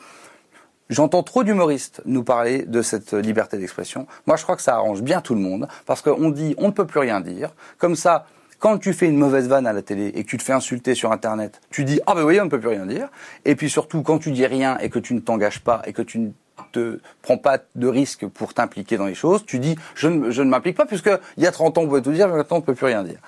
J'entends 0.87 1.23
trop 1.23 1.43
d'humoristes 1.43 2.03
nous 2.05 2.23
parler 2.23 2.61
de 2.61 2.83
cette 2.83 3.13
liberté 3.13 3.57
d'expression. 3.57 4.05
Moi, 4.27 4.37
je 4.37 4.43
crois 4.43 4.55
que 4.55 4.61
ça 4.61 4.75
arrange 4.75 5.01
bien 5.01 5.19
tout 5.19 5.33
le 5.33 5.41
monde 5.41 5.67
parce 5.87 6.03
qu'on 6.03 6.29
dit 6.29 6.53
on 6.59 6.67
ne 6.67 6.71
peut 6.71 6.85
plus 6.85 6.99
rien 6.99 7.21
dire. 7.21 7.55
Comme 7.79 7.95
ça, 7.95 8.27
quand 8.59 8.77
tu 8.77 8.93
fais 8.93 9.07
une 9.07 9.17
mauvaise 9.17 9.47
vanne 9.47 9.65
à 9.65 9.73
la 9.73 9.81
télé 9.81 10.09
et 10.09 10.23
que 10.23 10.29
tu 10.29 10.37
te 10.37 10.43
fais 10.43 10.53
insulter 10.53 10.93
sur 10.93 11.11
Internet, 11.11 11.59
tu 11.71 11.85
dis 11.85 11.99
ah 12.05 12.13
ben 12.13 12.23
oui, 12.23 12.39
on 12.39 12.45
ne 12.45 12.49
peut 12.51 12.59
plus 12.59 12.69
rien 12.69 12.85
dire. 12.85 13.09
Et 13.45 13.55
puis 13.55 13.67
surtout, 13.67 14.03
quand 14.03 14.19
tu 14.19 14.31
dis 14.31 14.45
rien 14.45 14.77
et 14.77 14.89
que 14.89 14.99
tu 14.99 15.15
ne 15.15 15.19
t'engages 15.21 15.61
pas 15.61 15.81
et 15.87 15.93
que 15.93 16.03
tu 16.03 16.19
ne 16.19 16.29
te 16.71 16.99
prends 17.21 17.37
pas 17.37 17.59
de 17.75 17.87
risque 17.87 18.27
pour 18.27 18.53
t'impliquer 18.53 18.97
dans 18.97 19.05
les 19.05 19.15
choses, 19.15 19.45
tu 19.45 19.59
dis 19.59 19.75
je 19.95 20.07
ne, 20.07 20.31
je 20.31 20.41
ne 20.41 20.49
m'implique 20.49 20.77
pas 20.77 20.85
puisque 20.85 21.11
il 21.37 21.43
y 21.43 21.47
a 21.47 21.51
30 21.51 21.77
ans 21.77 21.81
on 21.81 21.87
pouvait 21.87 22.01
tout 22.01 22.11
dire, 22.11 22.27
maintenant 22.27 22.57
on 22.57 22.59
ne 22.59 22.65
peut 22.65 22.75
plus 22.75 22.85
rien 22.85 23.03
dire. 23.03 23.19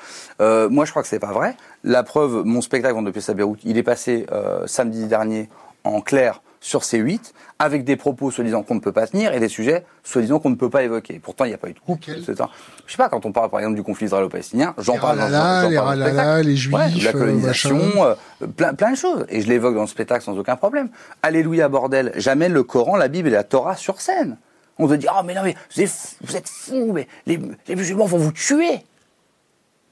Euh, 0.41 0.69
moi, 0.69 0.85
je 0.85 0.91
crois 0.91 1.01
que 1.01 1.07
c'est 1.07 1.19
pas 1.19 1.31
vrai. 1.31 1.55
La 1.83 2.03
preuve, 2.03 2.43
mon 2.45 2.61
spectacle 2.61 2.95
Vente 2.95 3.05
de 3.05 3.11
pièces 3.11 3.29
à 3.29 3.33
Beyrouth, 3.33 3.59
il 3.63 3.77
est 3.77 3.83
passé 3.83 4.25
euh, 4.31 4.65
samedi 4.67 5.07
dernier 5.07 5.49
en 5.83 6.01
clair 6.01 6.41
sur 6.59 6.81
C8 6.81 7.33
avec 7.59 7.83
des 7.83 7.95
propos 7.95 8.31
soi-disant 8.31 8.63
qu'on 8.63 8.75
ne 8.75 8.79
peut 8.79 8.91
pas 8.91 9.07
tenir 9.07 9.33
et 9.33 9.39
des 9.39 9.47
sujets 9.47 9.85
soi-disant 10.03 10.39
qu'on 10.39 10.49
ne 10.49 10.55
peut 10.55 10.69
pas 10.69 10.83
évoquer. 10.83 11.19
Pourtant, 11.19 11.45
il 11.45 11.49
n'y 11.49 11.53
a 11.53 11.57
pas 11.57 11.69
eu 11.69 11.73
de 11.73 11.79
coupe. 11.79 12.03
C'est 12.25 12.41
un- 12.41 12.49
Je 12.85 12.91
sais 12.91 12.97
pas, 12.97 13.09
quand 13.09 13.25
on 13.25 13.31
parle 13.31 13.49
par 13.49 13.59
exemple 13.59 13.75
du 13.75 13.83
conflit 13.83 14.05
israélo-palestinien, 14.07 14.73
j'en 14.77 14.97
parle 14.97 15.19
dans, 15.19 15.25
les 15.27 15.31
parle 15.31 15.63
dans 15.63 15.69
le 15.69 15.77
ralala, 15.79 16.05
spectacle. 16.11 16.47
les 16.47 16.55
juifs, 16.55 16.73
Ouais, 16.75 16.89
la 17.03 17.09
euh, 17.09 17.11
colonisation, 17.13 17.79
euh, 18.05 18.15
plein, 18.55 18.73
plein 18.73 18.91
de 18.91 18.97
choses. 18.97 19.25
Et 19.29 19.41
je 19.41 19.47
l'évoque 19.47 19.75
dans 19.75 19.81
le 19.81 19.87
spectacle 19.87 20.23
sans 20.23 20.37
aucun 20.37 20.55
problème. 20.55 20.89
Alléluia, 21.23 21.69
bordel. 21.69 22.11
J'amène 22.15 22.53
le 22.53 22.63
Coran, 22.63 22.95
la 22.95 23.07
Bible 23.07 23.27
et 23.29 23.31
la 23.31 23.43
Torah 23.43 23.75
sur 23.75 24.01
scène. 24.01 24.37
On 24.79 24.87
te 24.87 24.93
dit, 24.93 25.07
ah, 25.09 25.23
mais 25.23 25.33
non, 25.33 25.41
mais 25.43 25.55
vous 25.75 25.81
êtes, 25.81 25.89
fou- 25.89 26.15
vous 26.21 26.35
êtes 26.35 26.47
fous, 26.49 26.91
mais 26.93 27.07
les, 27.25 27.39
les 27.67 27.75
musulmans 27.75 28.05
vont 28.05 28.17
vous 28.19 28.31
tuer. 28.31 28.83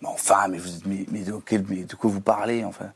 Mais 0.01 0.07
enfin, 0.09 0.47
mais, 0.49 0.57
vous, 0.57 0.69
mais, 0.85 1.05
mais 1.11 1.19
de, 1.21 1.33
mais 1.69 1.83
de 1.83 1.95
quoi 1.95 2.09
vous 2.11 2.21
parlez, 2.21 2.63
enfin? 2.63 2.91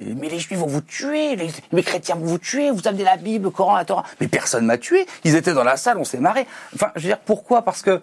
Mais 0.00 0.28
les 0.28 0.38
juifs 0.38 0.58
vont 0.58 0.66
vous 0.66 0.80
tuer, 0.80 1.36
les, 1.36 1.50
les 1.72 1.82
chrétiens 1.82 2.14
vont 2.16 2.24
vous 2.26 2.38
tuer, 2.38 2.70
vous 2.70 2.86
amenez 2.88 3.04
la 3.04 3.16
Bible, 3.16 3.44
le 3.44 3.50
Coran, 3.50 3.76
la 3.76 3.84
Torah. 3.84 4.04
Mais 4.20 4.28
personne 4.28 4.64
m'a 4.66 4.78
tué. 4.78 5.06
Ils 5.24 5.34
étaient 5.36 5.52
dans 5.52 5.64
la 5.64 5.76
salle, 5.76 5.98
on 5.98 6.04
s'est 6.04 6.20
marré. 6.20 6.46
Enfin, 6.74 6.90
je 6.96 7.02
veux 7.02 7.08
dire, 7.08 7.18
pourquoi? 7.18 7.62
Parce 7.62 7.82
que 7.82 8.00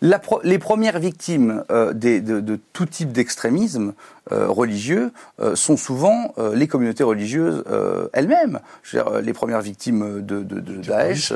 la 0.00 0.18
pro- 0.18 0.40
les 0.44 0.58
premières 0.58 0.98
victimes 0.98 1.64
euh, 1.70 1.92
des- 1.94 2.20
de, 2.20 2.40
de 2.40 2.58
tout 2.74 2.84
type 2.84 3.10
d'extrémisme 3.12 3.94
euh, 4.32 4.48
religieux 4.48 5.12
euh, 5.40 5.54
sont 5.56 5.76
souvent 5.76 6.34
les 6.54 6.66
communautés 6.68 7.04
religieuses 7.04 7.64
elles-mêmes. 8.12 8.60
Je 8.82 8.96
veux 8.98 9.02
dire, 9.04 9.20
les 9.20 9.32
premières 9.32 9.60
victimes 9.60 10.20
de, 10.20 10.42
de, 10.42 10.60
de 10.60 10.76
Daesh, 10.82 11.32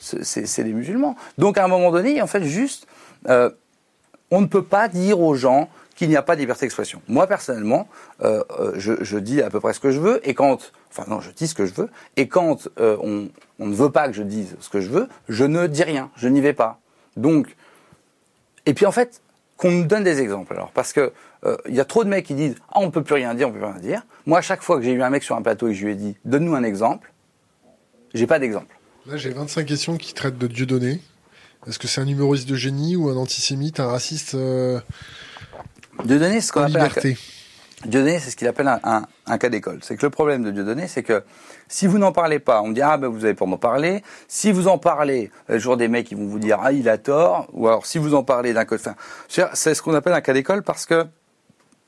c'est- 0.00 0.62
les 0.62 0.72
musulmans. 0.72 1.16
Donc 1.38 1.58
à 1.58 1.64
un 1.64 1.68
moment 1.68 1.90
donné, 1.90 2.22
en 2.22 2.26
fait, 2.26 2.44
juste, 2.44 2.86
on 3.28 4.40
ne 4.40 4.46
peut 4.46 4.64
pas 4.64 4.88
dire 4.88 5.20
aux 5.20 5.34
gens 5.34 5.68
qu'il 5.96 6.08
n'y 6.10 6.16
a 6.16 6.22
pas 6.22 6.36
de 6.36 6.40
liberté 6.40 6.66
d'expression. 6.66 7.02
Moi, 7.08 7.26
personnellement, 7.26 7.88
euh, 8.22 8.44
euh, 8.60 8.72
je, 8.76 9.18
dis 9.18 9.42
à 9.42 9.50
peu 9.50 9.60
près 9.60 9.72
ce 9.72 9.80
que 9.80 9.90
je 9.90 9.98
veux, 9.98 10.26
et 10.28 10.34
quand, 10.34 10.72
enfin 10.90 11.04
non, 11.08 11.20
je 11.20 11.30
dis 11.30 11.48
ce 11.48 11.54
que 11.54 11.66
je 11.66 11.74
veux, 11.74 11.88
et 12.16 12.28
quand 12.28 12.68
euh, 12.78 12.96
on, 13.00 13.28
ne 13.66 13.74
veut 13.74 13.90
pas 13.90 14.06
que 14.06 14.12
je 14.14 14.22
dise 14.22 14.56
ce 14.60 14.68
que 14.68 14.80
je 14.80 14.90
veux, 14.90 15.08
je 15.28 15.44
ne 15.44 15.66
dis 15.66 15.82
rien, 15.82 16.10
je 16.16 16.28
n'y 16.28 16.40
vais 16.40 16.52
pas. 16.52 16.78
Donc, 17.16 17.56
et 18.66 18.74
puis 18.74 18.84
en 18.84 18.92
fait, 18.92 19.22
qu'on 19.56 19.70
me 19.70 19.84
donne 19.84 20.04
des 20.04 20.20
exemples 20.20 20.52
alors, 20.52 20.70
parce 20.70 20.92
que 20.92 21.12
il 21.68 21.76
y 21.76 21.80
a 21.80 21.84
trop 21.84 22.02
de 22.02 22.08
mecs 22.08 22.26
qui 22.26 22.34
disent 22.34 22.56
ah 22.70 22.80
on 22.80 22.90
peut 22.90 23.04
plus 23.04 23.14
rien 23.14 23.32
dire, 23.32 23.48
on 23.48 23.52
peut 23.52 23.58
plus 23.58 23.68
rien 23.68 23.78
dire. 23.78 24.02
Moi, 24.26 24.38
à 24.38 24.42
chaque 24.42 24.62
fois 24.62 24.78
que 24.78 24.82
j'ai 24.82 24.90
eu 24.90 25.00
un 25.00 25.10
mec 25.10 25.22
sur 25.22 25.36
un 25.36 25.42
plateau 25.42 25.68
et 25.68 25.70
que 25.70 25.78
je 25.78 25.86
lui 25.86 25.92
ai 25.92 25.94
dit 25.94 26.16
donne-nous 26.24 26.56
un 26.56 26.64
exemple, 26.64 27.12
j'ai 28.12 28.26
pas 28.26 28.40
d'exemple. 28.40 28.76
Là, 29.06 29.16
j'ai 29.16 29.30
25 29.30 29.64
questions 29.64 29.96
qui 29.96 30.12
traitent 30.12 30.38
de 30.38 30.48
Dieudonné. 30.48 31.00
Est-ce 31.68 31.78
que 31.78 31.86
c'est 31.86 32.00
un 32.00 32.08
humoriste 32.08 32.48
de 32.48 32.56
génie 32.56 32.96
ou 32.96 33.08
un 33.08 33.16
antisémite, 33.16 33.78
un 33.78 33.86
raciste 33.86 34.36
Dieudonné, 36.04 36.40
c'est 36.40 36.48
ce 36.48 36.52
qu'on 36.52 36.62
appelle 36.62 36.76
un, 36.76 36.88
liberté 36.88 37.18
Dieudonné, 37.84 38.18
c'est 38.18 38.30
ce 38.30 38.36
qu'il 38.36 38.48
appelle 38.48 38.68
un, 38.68 38.80
un, 38.84 39.02
un 39.26 39.38
cas 39.38 39.48
d'école. 39.48 39.80
C'est 39.82 39.96
que 39.96 40.06
le 40.06 40.10
problème 40.10 40.42
de 40.42 40.50
Dieudonné, 40.50 40.88
c'est 40.88 41.02
que 41.02 41.22
si 41.68 41.86
vous 41.86 41.98
n'en 41.98 42.12
parlez 42.12 42.38
pas, 42.38 42.62
on 42.62 42.70
dit 42.70 42.82
ah 42.82 42.96
ben 42.96 43.08
vous 43.08 43.24
avez 43.24 43.34
pas 43.34 43.46
m'en 43.46 43.58
parler. 43.58 44.02
Si 44.28 44.52
vous 44.52 44.68
en 44.68 44.78
parlez, 44.78 45.30
a 45.48 45.54
toujours 45.54 45.76
des 45.76 45.88
mecs 45.88 46.06
qui 46.06 46.14
vont 46.14 46.26
vous 46.26 46.38
dire 46.38 46.58
ah 46.62 46.72
il 46.72 46.88
a 46.88 46.98
tort. 46.98 47.48
Ou 47.52 47.66
alors 47.66 47.86
si 47.86 47.98
vous 47.98 48.14
en 48.14 48.22
parlez 48.22 48.52
d'un 48.52 48.64
côté, 48.64 48.82
enfin, 48.88 49.48
c'est 49.52 49.74
ce 49.74 49.82
qu'on 49.82 49.94
appelle 49.94 50.12
un 50.12 50.20
cas 50.20 50.32
d'école 50.32 50.62
parce 50.62 50.86
que 50.86 51.06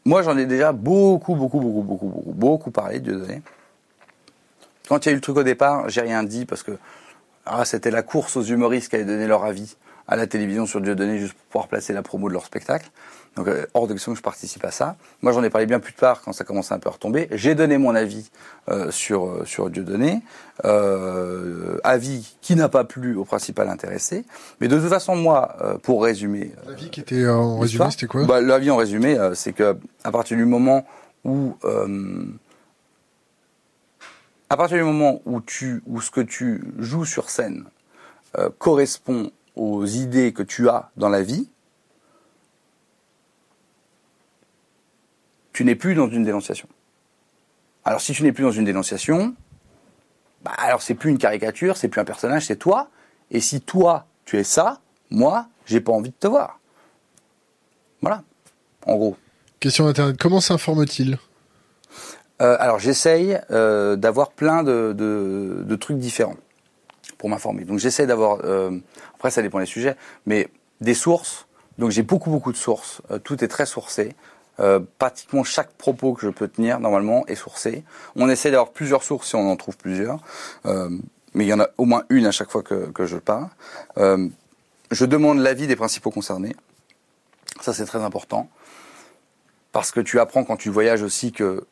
moi 0.04 0.22
j'en 0.22 0.36
ai 0.36 0.46
déjà 0.46 0.72
beaucoup 0.72 1.34
beaucoup 1.34 1.60
beaucoup 1.60 1.82
beaucoup 1.82 2.08
beaucoup 2.08 2.32
beaucoup 2.32 2.70
parlé 2.70 3.00
de 3.00 3.12
Dieudonné. 3.12 3.42
Quand 4.88 5.04
il 5.04 5.08
y 5.08 5.10
a 5.10 5.12
eu 5.12 5.16
le 5.16 5.20
truc 5.20 5.36
au 5.36 5.42
départ, 5.42 5.88
j'ai 5.88 6.00
rien 6.00 6.22
dit 6.22 6.44
parce 6.44 6.62
que 6.62 6.72
ah, 7.46 7.64
c'était 7.64 7.90
la 7.90 8.02
course 8.02 8.36
aux 8.36 8.42
humoristes 8.42 8.88
qui 8.88 8.96
allaient 8.96 9.04
donner 9.04 9.26
leur 9.26 9.44
avis 9.44 9.76
à 10.06 10.16
la 10.16 10.26
télévision 10.26 10.66
sur 10.66 10.80
Dieudonné 10.80 11.18
juste 11.18 11.34
pour 11.34 11.46
pouvoir 11.46 11.68
placer 11.68 11.92
la 11.92 12.02
promo 12.02 12.28
de 12.28 12.32
leur 12.32 12.44
spectacle. 12.44 12.90
Donc 13.36 13.46
euh, 13.48 13.66
hors 13.74 13.86
de 13.86 13.92
question 13.92 14.12
que 14.12 14.18
je 14.18 14.22
participe 14.22 14.64
à 14.64 14.70
ça. 14.72 14.96
Moi 15.22 15.32
j'en 15.32 15.42
ai 15.44 15.50
parlé 15.50 15.66
bien 15.66 15.78
plus 15.80 15.92
tard 15.92 16.22
quand 16.24 16.32
ça 16.32 16.44
commençait 16.44 16.74
un 16.74 16.78
peu 16.80 16.88
à 16.88 16.92
retomber. 16.92 17.28
J'ai 17.30 17.54
donné 17.54 17.78
mon 17.78 17.94
avis 17.94 18.30
euh, 18.68 18.90
sur 18.90 19.26
euh, 19.26 19.44
sur 19.44 19.70
Dieudonné, 19.70 20.22
euh, 20.64 21.78
avis 21.84 22.36
qui 22.40 22.56
n'a 22.56 22.68
pas 22.68 22.84
plu 22.84 23.14
au 23.16 23.24
principal 23.24 23.68
intéressé. 23.68 24.24
Mais 24.60 24.66
de 24.68 24.78
toute 24.78 24.88
façon 24.88 25.14
moi, 25.16 25.56
euh, 25.60 25.78
pour 25.78 26.02
résumer, 26.02 26.52
La 26.66 26.74
vie 26.74 26.90
qui 26.90 27.00
était 27.00 27.22
euh, 27.22 27.34
en 27.36 27.58
résumé, 27.60 27.90
c'était 27.90 28.06
quoi? 28.06 28.24
bah, 28.24 28.40
L'avis 28.40 28.70
en 28.70 28.76
résumé, 28.76 29.16
euh, 29.18 29.34
c'est 29.34 29.52
que 29.52 29.76
à 30.04 30.10
partir 30.10 30.36
du 30.36 30.44
moment 30.44 30.84
où 31.24 31.56
euh, 31.64 32.24
à 34.50 34.56
partir 34.56 34.78
du 34.78 34.84
moment 34.84 35.20
où 35.26 35.40
tu 35.40 35.82
où 35.86 36.00
ce 36.00 36.10
que 36.10 36.20
tu 36.20 36.64
joues 36.78 37.04
sur 37.04 37.30
scène 37.30 37.64
euh, 38.38 38.48
correspond 38.58 39.30
aux 39.56 39.84
idées 39.84 40.32
que 40.32 40.42
tu 40.42 40.68
as 40.68 40.90
dans 40.96 41.08
la 41.08 41.22
vie, 41.22 41.48
tu 45.58 45.64
n'es 45.64 45.74
plus 45.74 45.96
dans 45.96 46.08
une 46.08 46.22
dénonciation. 46.22 46.68
Alors 47.84 48.00
si 48.00 48.12
tu 48.12 48.22
n'es 48.22 48.30
plus 48.30 48.44
dans 48.44 48.52
une 48.52 48.64
dénonciation, 48.64 49.34
bah 50.44 50.52
alors 50.56 50.82
c'est 50.82 50.94
plus 50.94 51.10
une 51.10 51.18
caricature, 51.18 51.76
c'est 51.76 51.88
plus 51.88 52.00
un 52.00 52.04
personnage, 52.04 52.46
c'est 52.46 52.54
toi. 52.54 52.90
Et 53.32 53.40
si 53.40 53.60
toi 53.60 54.06
tu 54.24 54.38
es 54.38 54.44
ça, 54.44 54.78
moi 55.10 55.48
j'ai 55.66 55.80
pas 55.80 55.90
envie 55.90 56.10
de 56.10 56.14
te 56.14 56.28
voir. 56.28 56.60
Voilà, 58.02 58.22
en 58.86 58.94
gros. 58.94 59.16
Question 59.58 59.88
internet. 59.88 60.16
Comment 60.16 60.40
s'informe-t-il? 60.40 61.18
Euh, 62.40 62.56
alors 62.60 62.78
j'essaye 62.78 63.40
euh, 63.50 63.96
d'avoir 63.96 64.30
plein 64.30 64.62
de, 64.62 64.94
de, 64.96 65.64
de 65.66 65.74
trucs 65.74 65.98
différents 65.98 66.36
pour 67.16 67.28
m'informer. 67.30 67.64
Donc 67.64 67.80
j'essaie 67.80 68.06
d'avoir, 68.06 68.44
euh, 68.44 68.78
après 69.16 69.32
ça 69.32 69.42
dépend 69.42 69.58
des 69.58 69.66
sujets, 69.66 69.96
mais 70.24 70.50
des 70.80 70.94
sources. 70.94 71.48
Donc 71.78 71.90
j'ai 71.90 72.02
beaucoup 72.04 72.30
beaucoup 72.30 72.52
de 72.52 72.56
sources. 72.56 73.02
Tout 73.24 73.42
est 73.42 73.48
très 73.48 73.66
sourcé. 73.66 74.14
Euh, 74.60 74.80
pratiquement 74.98 75.44
chaque 75.44 75.70
propos 75.70 76.14
que 76.14 76.22
je 76.22 76.30
peux 76.30 76.48
tenir 76.48 76.80
normalement 76.80 77.24
est 77.26 77.36
sourcé. 77.36 77.84
On 78.16 78.28
essaie 78.28 78.50
d'avoir 78.50 78.70
plusieurs 78.72 79.02
sources 79.04 79.28
si 79.28 79.36
on 79.36 79.50
en 79.50 79.56
trouve 79.56 79.76
plusieurs, 79.76 80.18
Euh, 80.66 80.90
mais 81.34 81.44
il 81.44 81.48
y 81.48 81.52
en 81.52 81.60
a 81.60 81.68
au 81.76 81.84
moins 81.84 82.04
une 82.08 82.26
à 82.26 82.32
chaque 82.32 82.50
fois 82.50 82.62
que, 82.62 82.90
que 82.90 83.06
je 83.06 83.18
parle. 83.18 83.48
Euh, 83.98 84.28
je 84.90 85.04
demande 85.04 85.38
l'avis 85.38 85.66
des 85.66 85.76
principaux 85.76 86.10
concernés. 86.10 86.56
Ça 87.60 87.72
c'est 87.72 87.84
très 87.84 88.02
important 88.02 88.48
parce 89.72 89.90
que 89.92 90.00
tu 90.00 90.18
apprends 90.18 90.44
quand 90.44 90.56
tu 90.56 90.70
voyages 90.70 91.02
aussi 91.02 91.30
que 91.30 91.66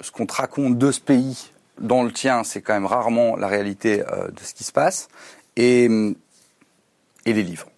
ce 0.00 0.10
qu'on 0.10 0.26
te 0.26 0.34
raconte 0.34 0.78
de 0.78 0.92
ce 0.92 1.00
pays 1.00 1.50
dans 1.78 2.02
le 2.02 2.12
tien, 2.12 2.44
c'est 2.44 2.60
quand 2.62 2.74
même 2.74 2.86
rarement 2.86 3.36
la 3.36 3.48
réalité 3.48 4.02
euh, 4.02 4.28
de 4.28 4.40
ce 4.40 4.54
qui 4.54 4.64
se 4.64 4.72
passe. 4.72 5.08
Et, 5.56 5.86
et 7.26 7.32
les 7.32 7.42
livres. 7.42 7.69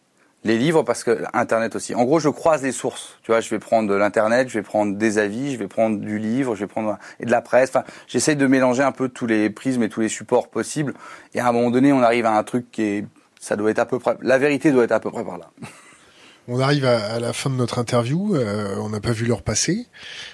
Les 0.44 0.58
livres, 0.58 0.82
parce 0.82 1.04
que 1.04 1.22
Internet 1.34 1.76
aussi. 1.76 1.94
En 1.94 2.02
gros, 2.04 2.18
je 2.18 2.28
croise 2.28 2.62
les 2.64 2.72
sources. 2.72 3.16
Tu 3.22 3.30
vois, 3.30 3.40
je 3.40 3.48
vais 3.50 3.60
prendre 3.60 3.88
de 3.88 3.94
l'Internet, 3.94 4.48
je 4.48 4.54
vais 4.58 4.62
prendre 4.64 4.96
des 4.96 5.18
avis, 5.18 5.52
je 5.52 5.58
vais 5.58 5.68
prendre 5.68 5.98
du 6.00 6.18
livre, 6.18 6.56
je 6.56 6.60
vais 6.60 6.66
prendre 6.66 6.98
et 7.20 7.26
de 7.26 7.30
la 7.30 7.40
presse. 7.42 7.68
Enfin, 7.70 7.84
j'essaye 8.08 8.34
de 8.34 8.46
mélanger 8.48 8.82
un 8.82 8.90
peu 8.90 9.08
tous 9.08 9.26
les 9.26 9.50
prismes 9.50 9.84
et 9.84 9.88
tous 9.88 10.00
les 10.00 10.08
supports 10.08 10.48
possibles. 10.48 10.94
Et 11.34 11.38
à 11.40 11.46
un 11.46 11.52
moment 11.52 11.70
donné, 11.70 11.92
on 11.92 12.02
arrive 12.02 12.26
à 12.26 12.32
un 12.36 12.42
truc 12.42 12.72
qui 12.72 12.82
est, 12.82 13.06
ça 13.40 13.54
doit 13.54 13.70
être 13.70 13.78
à 13.78 13.86
peu 13.86 14.00
près, 14.00 14.16
la 14.20 14.36
vérité 14.38 14.72
doit 14.72 14.82
être 14.82 14.90
à 14.92 14.98
peu 14.98 15.12
près 15.12 15.24
par 15.24 15.38
là. 15.38 15.50
On 16.48 16.58
arrive 16.58 16.84
à, 16.86 16.98
à 16.98 17.20
la 17.20 17.32
fin 17.32 17.48
de 17.50 17.54
notre 17.54 17.78
interview. 17.78 18.34
euh, 18.34 18.74
on 18.80 18.88
n'a 18.88 18.98
pas 18.98 19.12
vu 19.12 19.26
l'heure 19.26 19.42
passer. 19.42 19.86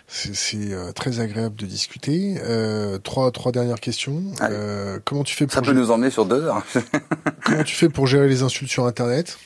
C'est 0.06 0.72
euh, 0.72 0.90
très 0.92 1.20
agréable 1.20 1.54
de 1.54 1.66
discuter. 1.66 2.36
Euh, 2.44 2.96
trois, 2.96 3.30
trois 3.30 3.52
dernières 3.52 3.78
questions. 3.80 4.22
Euh, 4.40 5.00
comment 5.04 5.22
tu 5.22 5.34
fais 5.36 5.44
Ça 5.50 5.60
pour 5.60 5.66
peut 5.66 5.72
gé- 5.74 5.76
nous 5.76 5.90
emmener 5.90 6.08
sur 6.08 6.24
deux 6.24 6.42
heures. 6.44 6.62
comment 7.44 7.62
tu 7.62 7.74
fais 7.74 7.90
pour 7.90 8.06
gérer 8.06 8.26
les 8.26 8.40
insultes 8.42 8.70
sur 8.70 8.86
Internet? 8.86 9.38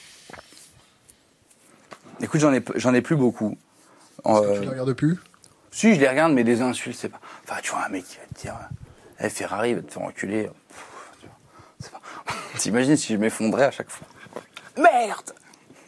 Écoute, 2.23 2.41
j'en 2.41 2.53
ai, 2.53 2.63
j'en 2.77 2.95
ai 2.95 3.03
plus 3.03 3.17
beaucoup. 3.17 3.57
Euh, 4.27 4.55
Tu 4.57 4.63
les 4.63 4.69
regardes 4.69 4.93
plus? 4.95 5.19
Si, 5.71 5.95
je 5.95 6.01
les 6.01 6.09
regarde, 6.09 6.33
mais 6.33 6.45
des 6.45 6.63
insultes, 6.63 6.97
c'est 6.99 7.09
pas. 7.09 7.21
Enfin, 7.45 7.57
tu 7.63 7.71
vois, 7.73 7.85
un 7.85 7.89
mec 7.89 8.05
qui 8.05 8.17
va 8.19 8.25
te 8.35 8.41
dire 8.41 8.55
Eh, 9.21 9.29
Ferrari 9.29 9.75
va 9.75 9.83
te 9.83 9.93
faire 9.93 10.03
enculer. 10.03 10.51
Pas- 11.91 12.01
T'imagines 12.59 12.97
si 12.97 13.13
je 13.15 13.19
m'effondrais 13.19 13.65
à 13.65 13.71
chaque 13.71 13.91
fois? 13.91 14.07
Merde 14.77 15.33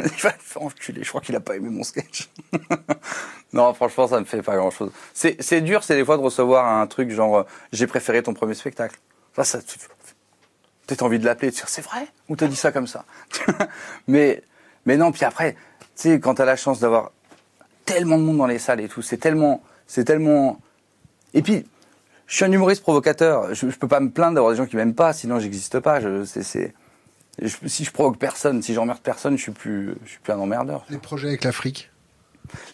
Il 0.01 0.07
va 0.23 0.33
te 0.33 0.43
faire 0.43 0.63
enculer. 0.63 1.05
Je 1.05 1.09
crois 1.09 1.21
qu'il 1.21 1.37
a 1.37 1.41
pas 1.41 1.55
aimé 1.57 1.69
mon 1.71 1.85
sketch. 1.85 2.29
non, 3.53 3.73
franchement, 3.75 4.09
ça 4.09 4.19
me 4.19 4.25
fait 4.25 4.43
pas 4.43 4.57
grand 4.57 4.71
chose. 4.71 4.91
C'est, 5.13 5.41
c'est 5.41 5.61
dur, 5.61 5.85
c'est 5.85 5.95
des 5.97 6.05
fois 6.05 6.17
de 6.17 6.23
recevoir 6.23 6.67
un 6.67 6.87
truc 6.87 7.11
genre 7.11 7.37
euh, 7.39 7.43
J'ai 7.73 7.87
préféré 7.87 8.23
ton 8.23 8.35
premier 8.35 8.55
spectacle. 8.55 8.99
Ça, 9.37 9.45
ça 9.45 9.59
peut-être 10.87 11.03
envie 11.03 11.19
de 11.19 11.25
l'appeler 11.25 11.49
et 11.49 11.51
de 11.51 11.57
dire 11.57 11.69
C'est 11.69 11.83
vrai? 11.83 12.09
Ou 12.29 12.37
te 12.37 12.45
dit 12.45 12.57
ça 12.57 12.73
comme 12.73 12.87
ça? 12.87 13.05
Mais, 14.07 14.43
mais 14.87 14.99
non, 14.99 15.13
puis 15.13 15.25
après, 15.25 15.57
sais, 15.95 16.21
quand 16.21 16.35
t'as 16.35 16.45
la 16.45 16.57
chance 16.57 16.81
d'avoir 16.81 17.13
tellement 17.85 18.19
de 18.19 18.25
monde 18.25 18.39
dans 18.39 18.47
les 18.47 18.59
salles 18.59 18.81
et 18.81 18.89
tout. 18.89 19.03
C'est 19.03 19.17
tellement, 19.17 19.63
c'est 19.87 20.05
tellement. 20.05 20.61
Et 21.35 21.43
puis, 21.43 21.65
je 22.27 22.37
suis 22.37 22.45
un 22.45 22.53
humoriste 22.53 22.83
provocateur. 22.83 23.55
Je, 23.55 23.67
peux 23.67 23.89
pas 23.89 24.01
me 24.01 24.11
plaindre 24.11 24.35
d'avoir 24.35 24.53
des 24.53 24.59
gens 24.59 24.67
qui 24.67 24.77
m'aiment 24.77 24.95
pas, 24.95 25.13
sinon 25.13 25.39
j'existe 25.39 25.81
pas. 25.81 26.01
Je, 26.01 26.25
c'est, 26.25 26.75
si 27.67 27.85
je 27.85 27.91
provoque 27.91 28.19
personne, 28.19 28.63
si 28.63 28.75
j'emmerde 28.75 29.01
personne, 29.01 29.37
je 29.37 29.43
suis 29.43 29.53
plus, 29.53 29.95
je 30.05 30.11
suis 30.11 30.21
plus 30.21 30.33
un 30.33 30.39
emmerdeur. 30.39 30.85
Les 30.91 30.99
projets 30.99 31.29
avec 31.29 31.45
l'Afrique? 31.45 31.91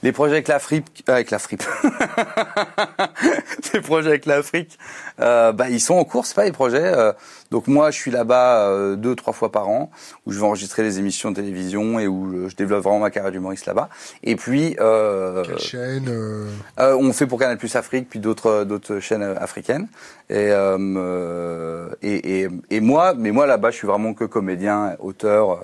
Les 0.03 0.13
projets 0.13 0.35
avec 0.35 0.49
l'Afrique, 0.49 1.05
euh, 1.09 1.15
avec 1.15 1.31
l'Afrique, 1.31 1.63
les 3.75 3.81
projets 3.81 4.09
avec 4.09 4.27
l'Afrique, 4.27 4.79
euh, 5.21 5.53
bah, 5.53 5.69
ils 5.69 5.81
sont 5.81 5.95
en 5.95 6.05
cours, 6.05 6.27
c'est 6.27 6.35
pas 6.35 6.45
des 6.45 6.53
projets. 6.53 6.83
Euh, 6.83 7.13
donc 7.51 7.67
moi, 7.67 7.91
je 7.91 7.97
suis 7.99 8.11
là-bas 8.11 8.69
euh, 8.69 8.97
deux, 8.97 9.15
trois 9.15 9.33
fois 9.33 9.53
par 9.53 9.69
an, 9.69 9.91
où 10.27 10.33
je 10.33 10.39
vais 10.39 10.47
enregistrer 10.47 10.83
des 10.83 10.99
émissions 10.99 11.31
de 11.31 11.37
télévision 11.37 11.99
et 11.99 12.07
où 12.07 12.49
je 12.49 12.55
développe 12.57 12.83
vraiment 12.83 13.01
ma 13.01 13.11
carrière 13.11 13.33
d'humoriste 13.33 13.67
là-bas. 13.67 13.89
Et 14.23 14.37
puis, 14.37 14.77
euh, 14.81 15.45
Quelle 15.45 15.59
chaîne 15.59 16.09
euh, 16.09 16.47
euh, 16.79 16.97
on 16.97 17.13
fait 17.13 17.27
pour 17.27 17.39
Canal 17.39 17.59
Plus 17.59 17.75
Afrique, 17.77 18.09
puis 18.09 18.19
d'autres 18.19 18.65
d'autres 18.65 19.01
chaînes 19.01 19.23
euh, 19.23 19.37
africaines. 19.39 19.89
Et, 20.29 20.51
euh, 20.53 20.79
euh, 20.79 21.89
et, 22.03 22.43
et, 22.43 22.49
et 22.71 22.81
moi, 22.81 23.15
mais 23.17 23.33
moi 23.33 23.47
là-bas, 23.47 23.71
je 23.71 23.77
suis 23.77 23.87
vraiment 23.87 24.15
que 24.15 24.25
comédien, 24.25 24.97
auteur, 25.01 25.51
euh, 25.51 25.57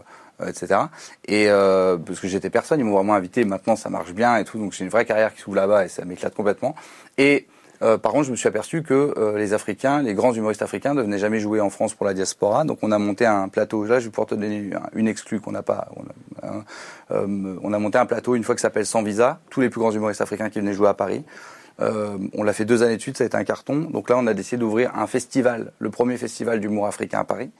etc. 0.44 0.80
Et 1.26 1.46
euh, 1.48 1.96
parce 1.96 2.20
que 2.20 2.28
j'étais 2.28 2.50
personne, 2.50 2.80
ils 2.80 2.84
m'ont 2.84 2.94
vraiment 2.94 3.14
invité. 3.14 3.44
Maintenant, 3.44 3.76
ça 3.76 3.88
marche 3.88 4.12
bien 4.12 4.36
et 4.36 4.44
tout, 4.44 4.58
donc 4.58 4.72
j'ai 4.72 4.84
une 4.84 4.90
vraie 4.90 5.04
carrière 5.04 5.34
qui 5.34 5.40
s'ouvre 5.40 5.56
là-bas 5.56 5.84
et 5.84 5.88
ça 5.88 6.04
m'éclate 6.04 6.34
complètement. 6.34 6.74
Et 7.18 7.46
euh, 7.82 7.98
par 7.98 8.12
contre, 8.12 8.24
je 8.24 8.30
me 8.30 8.36
suis 8.36 8.48
aperçu 8.48 8.82
que 8.82 9.14
euh, 9.16 9.38
les 9.38 9.52
Africains, 9.52 10.02
les 10.02 10.14
grands 10.14 10.32
humoristes 10.32 10.62
africains, 10.62 10.94
ne 10.94 11.02
venaient 11.02 11.18
jamais 11.18 11.40
jouer 11.40 11.60
en 11.60 11.70
France 11.70 11.94
pour 11.94 12.06
la 12.06 12.14
diaspora. 12.14 12.64
Donc, 12.64 12.78
on 12.82 12.92
a 12.92 12.98
monté 12.98 13.26
un 13.26 13.48
plateau. 13.48 13.84
Là, 13.84 14.00
je 14.00 14.06
vais 14.06 14.10
pouvoir 14.10 14.28
te 14.28 14.34
donner 14.34 14.70
une, 14.94 15.08
exclue 15.08 15.40
qu'on 15.40 15.52
n'a 15.52 15.62
pas. 15.62 15.88
On 15.96 16.46
a, 16.46 16.64
euh, 17.12 17.56
on 17.62 17.72
a 17.72 17.78
monté 17.78 17.98
un 17.98 18.06
plateau 18.06 18.34
une 18.34 18.44
fois 18.44 18.54
qui 18.54 18.62
s'appelle 18.62 18.86
Sans 18.86 19.02
Visa. 19.02 19.40
Tous 19.50 19.60
les 19.60 19.68
plus 19.68 19.80
grands 19.80 19.92
humoristes 19.92 20.20
africains 20.20 20.50
qui 20.50 20.60
venaient 20.60 20.72
jouer 20.72 20.88
à 20.88 20.94
Paris. 20.94 21.24
Euh, 21.80 22.16
on 22.32 22.42
l'a 22.42 22.52
fait 22.52 22.64
deux 22.64 22.82
années 22.82 22.96
de 22.96 23.02
suite, 23.02 23.18
ça 23.18 23.24
a 23.24 23.26
été 23.26 23.36
un 23.36 23.44
carton. 23.44 23.80
Donc 23.80 24.08
là, 24.08 24.16
on 24.18 24.26
a 24.26 24.34
décidé 24.34 24.58
d'ouvrir 24.58 24.96
un 24.96 25.06
festival, 25.06 25.72
le 25.78 25.90
premier 25.90 26.16
festival 26.16 26.60
d'humour 26.60 26.86
africain 26.86 27.20
à 27.20 27.24
Paris, 27.24 27.50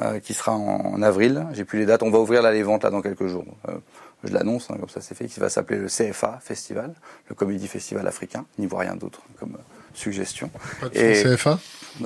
euh, 0.00 0.20
qui 0.20 0.34
sera 0.34 0.52
en, 0.52 1.00
avril. 1.02 1.46
J'ai 1.52 1.64
plus 1.64 1.78
les 1.78 1.86
dates. 1.86 2.02
On 2.02 2.10
va 2.10 2.18
ouvrir 2.18 2.42
là 2.42 2.52
les 2.52 2.62
ventes 2.62 2.84
là 2.84 2.90
dans 2.90 3.02
quelques 3.02 3.26
jours. 3.26 3.46
Euh, 3.68 3.72
je 4.24 4.32
l'annonce, 4.32 4.70
hein, 4.70 4.76
comme 4.78 4.88
ça 4.88 5.00
c'est 5.00 5.14
fait, 5.14 5.26
qui 5.26 5.40
va 5.40 5.48
s'appeler 5.48 5.80
le 5.80 5.88
CFA 5.88 6.38
Festival, 6.40 6.94
le 7.28 7.34
Comédie 7.34 7.66
Festival 7.66 8.06
africain. 8.06 8.44
N'y 8.58 8.66
voit 8.66 8.80
rien 8.80 8.94
d'autre 8.94 9.22
comme 9.38 9.56
suggestion. 9.96 10.50
pas 10.80 10.88
de 10.88 10.96
Et- 10.98 11.22
CFA 11.22 11.58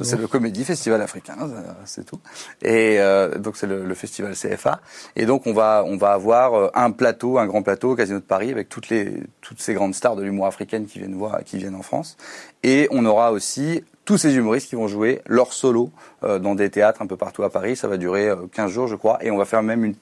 C'est 0.02 0.18
le 0.18 0.26
Comédie 0.26 0.64
Festival 0.64 1.00
africain, 1.00 1.36
ça, 1.38 1.76
c'est 1.84 2.04
tout. 2.04 2.18
Et 2.62 2.98
euh, 2.98 3.38
donc 3.38 3.56
c'est 3.56 3.66
le, 3.68 3.84
le 3.84 3.94
festival 3.94 4.34
CFA. 4.34 4.80
Et 5.14 5.26
donc 5.26 5.46
on 5.46 5.52
va 5.52 5.84
on 5.86 5.96
va 5.96 6.12
avoir 6.12 6.54
euh, 6.54 6.70
un 6.74 6.90
plateau, 6.90 7.38
un 7.38 7.46
grand 7.46 7.62
plateau 7.62 7.92
au 7.92 7.94
Casino 7.96 8.18
de 8.18 8.24
Paris 8.24 8.50
avec 8.50 8.68
toutes 8.68 8.88
les 8.88 9.12
toutes 9.42 9.60
ces 9.60 9.74
grandes 9.74 9.94
stars 9.94 10.16
de 10.16 10.22
l'humour 10.24 10.46
africaine 10.46 10.86
qui 10.86 10.98
viennent 10.98 11.14
voir, 11.14 11.44
qui 11.44 11.58
viennent 11.58 11.76
en 11.76 11.82
France. 11.82 12.16
Et 12.64 12.88
on 12.90 13.04
aura 13.06 13.30
aussi 13.32 13.84
tous 14.04 14.18
ces 14.18 14.34
humoristes 14.34 14.68
qui 14.68 14.76
vont 14.76 14.88
jouer 14.88 15.20
leur 15.26 15.52
solo 15.52 15.90
euh, 16.24 16.38
dans 16.40 16.54
des 16.56 16.70
théâtres 16.70 17.02
un 17.02 17.06
peu 17.06 17.16
partout 17.16 17.42
à 17.44 17.50
Paris. 17.50 17.76
Ça 17.76 17.86
va 17.88 17.96
durer 17.96 18.28
euh, 18.28 18.36
15 18.52 18.70
jours, 18.70 18.86
je 18.88 18.96
crois, 18.96 19.18
et 19.24 19.30
on 19.30 19.36
va 19.36 19.44
faire 19.44 19.62
même 19.62 19.84
une 19.84 19.94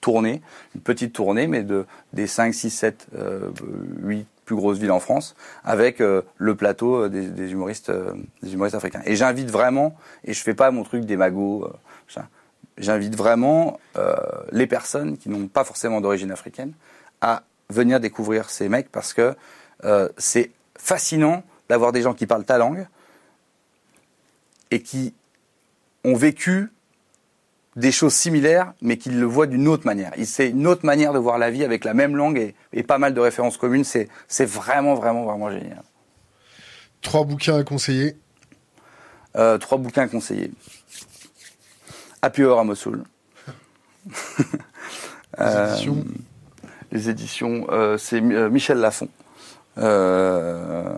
tournée, 0.00 0.40
une 0.74 0.80
petite 0.80 1.12
tournée, 1.12 1.46
mais 1.48 1.62
de 1.62 1.84
des 2.12 2.26
5, 2.26 2.54
6, 2.54 2.70
7, 2.70 3.06
euh, 3.18 3.50
8 4.02 4.26
plus 4.48 4.56
grosses 4.56 4.78
villes 4.78 4.92
en 4.92 4.98
France, 4.98 5.36
avec 5.62 6.00
euh, 6.00 6.22
le 6.38 6.54
plateau 6.54 7.04
euh, 7.04 7.08
des, 7.10 7.52
humoristes, 7.52 7.90
euh, 7.90 8.14
des 8.42 8.54
humoristes 8.54 8.74
africains. 8.74 9.02
Et 9.04 9.14
j'invite 9.14 9.50
vraiment, 9.50 9.94
et 10.24 10.32
je 10.32 10.42
fais 10.42 10.54
pas 10.54 10.70
mon 10.70 10.84
truc 10.84 11.04
des 11.04 11.16
magots, 11.16 11.70
j'invite 12.78 13.14
vraiment 13.14 13.78
les 14.52 14.66
personnes 14.66 15.18
qui 15.18 15.28
n'ont 15.28 15.48
pas 15.48 15.64
forcément 15.64 16.00
d'origine 16.00 16.30
africaine 16.30 16.72
à 17.20 17.42
venir 17.68 18.00
découvrir 18.00 18.48
ces 18.48 18.68
mecs 18.68 18.90
parce 18.90 19.12
que 19.12 19.34
c'est 20.16 20.52
fascinant 20.76 21.42
d'avoir 21.68 21.92
des 21.92 22.02
gens 22.02 22.14
qui 22.14 22.26
parlent 22.26 22.44
ta 22.44 22.56
langue 22.56 22.86
et 24.70 24.80
qui 24.80 25.12
ont 26.04 26.14
vécu 26.14 26.70
des 27.76 27.92
choses 27.92 28.14
similaires, 28.14 28.72
mais 28.82 28.96
qu'ils 28.96 29.18
le 29.20 29.26
voient 29.26 29.46
d'une 29.46 29.68
autre 29.68 29.86
manière. 29.86 30.12
Il- 30.16 30.26
C'est 30.26 30.50
une 30.50 30.66
autre 30.66 30.84
manière 30.84 31.12
de 31.12 31.18
voir 31.18 31.38
la 31.38 31.50
vie 31.50 31.64
avec 31.64 31.84
la 31.84 31.94
même 31.94 32.16
langue 32.16 32.38
et, 32.38 32.54
et 32.72 32.82
pas 32.82 32.98
mal 32.98 33.14
de 33.14 33.20
références 33.20 33.56
communes. 33.56 33.84
C'est 33.84 34.08
vraiment, 34.44 34.94
vraiment, 34.94 35.24
vraiment 35.24 35.50
génial. 35.50 35.82
Trois 37.02 37.24
bouquins 37.24 37.56
à 37.58 37.62
conseiller. 37.64 38.16
Euh, 39.36 39.58
trois 39.58 39.78
bouquins 39.78 40.08
conseillés. 40.08 40.50
Happy 42.22 42.42
Hour 42.42 42.58
à 42.58 42.64
Mossoul. 42.64 43.04
Les 44.08 45.44
Euh, 45.44 45.70
éditions. 45.72 46.04
Les 46.90 47.10
éditions, 47.10 47.66
euh, 47.70 47.98
c'est 47.98 48.20
euh, 48.20 48.48
Michel 48.50 48.78
Lafon. 48.78 49.08
Euh, 49.76 50.88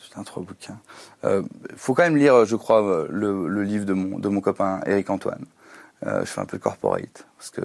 putain, 0.00 0.22
trois 0.22 0.42
bouquins. 0.44 0.78
Euh, 1.24 1.42
faut 1.76 1.94
quand 1.94 2.02
même 2.04 2.16
lire, 2.16 2.44
je 2.44 2.54
crois, 2.56 2.82
euh, 2.84 3.06
le, 3.10 3.48
le 3.48 3.62
livre 3.64 3.86
de 3.86 3.94
mon, 3.94 4.18
de 4.18 4.28
mon 4.28 4.40
copain 4.40 4.80
Eric 4.86 5.10
Antoine. 5.10 5.44
Euh, 6.06 6.20
je 6.20 6.26
fais 6.26 6.40
un 6.40 6.46
peu 6.46 6.58
corporate 6.58 7.26
parce 7.36 7.50
que 7.50 7.60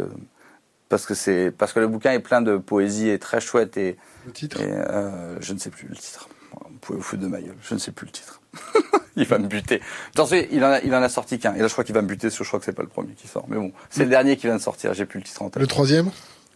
parce 0.90 1.06
que 1.06 1.14
c'est 1.14 1.52
parce 1.52 1.74
que 1.74 1.80
le 1.80 1.88
bouquin 1.88 2.12
est 2.12 2.20
plein 2.20 2.42
de 2.42 2.58
poésie 2.58 3.10
et 3.10 3.18
très 3.18 3.40
chouette 3.40 3.78
et, 3.78 3.98
Le 4.26 4.32
titre 4.32 4.62
et, 4.62 4.70
euh, 4.70 5.40
je 5.42 5.54
ne 5.54 5.60
sais 5.60 5.70
plus 5.70 5.88
le 5.88 5.96
titre. 5.96 6.30
Vous 6.52 6.78
pouvez 6.80 6.98
vous 6.98 7.04
foutre 7.04 7.22
de 7.22 7.28
ma 7.28 7.42
gueule. 7.42 7.56
Je 7.62 7.74
ne 7.74 7.80
sais 7.80 7.92
plus 7.92 8.06
le 8.06 8.12
titre. 8.12 8.42
il 9.16 9.26
va 9.26 9.38
me 9.38 9.48
buter. 9.48 9.82
Attention, 10.14 10.46
il 10.52 10.64
en 10.64 10.72
a, 10.72 10.82
il 10.82 10.94
en 10.94 11.02
a 11.02 11.10
sorti 11.10 11.40
qu'un. 11.40 11.54
Et 11.56 11.60
là, 11.60 11.68
je 11.68 11.74
crois 11.74 11.84
qu'il 11.84 11.96
va 11.96 12.02
me 12.02 12.08
buter. 12.08 12.28
parce 12.28 12.38
que 12.38 12.44
Je 12.44 12.50
crois 12.50 12.60
que 12.60 12.66
c'est 12.66 12.74
pas 12.74 12.84
le 12.84 12.90
premier 12.90 13.14
qui 13.14 13.28
sort. 13.28 13.46
Mais 13.48 13.58
bon, 13.58 13.72
c'est 13.90 14.04
le 14.04 14.10
dernier 14.10 14.38
qui 14.38 14.48
vient 14.48 14.56
de 14.56 14.62
sortir. 14.62 14.94
J'ai 14.94 15.06
plus 15.06 15.20
le 15.20 15.26
titre 15.26 15.42
en 15.42 15.50
tête. 15.50 15.62
Le 15.62 15.68
troisième? 15.68 16.12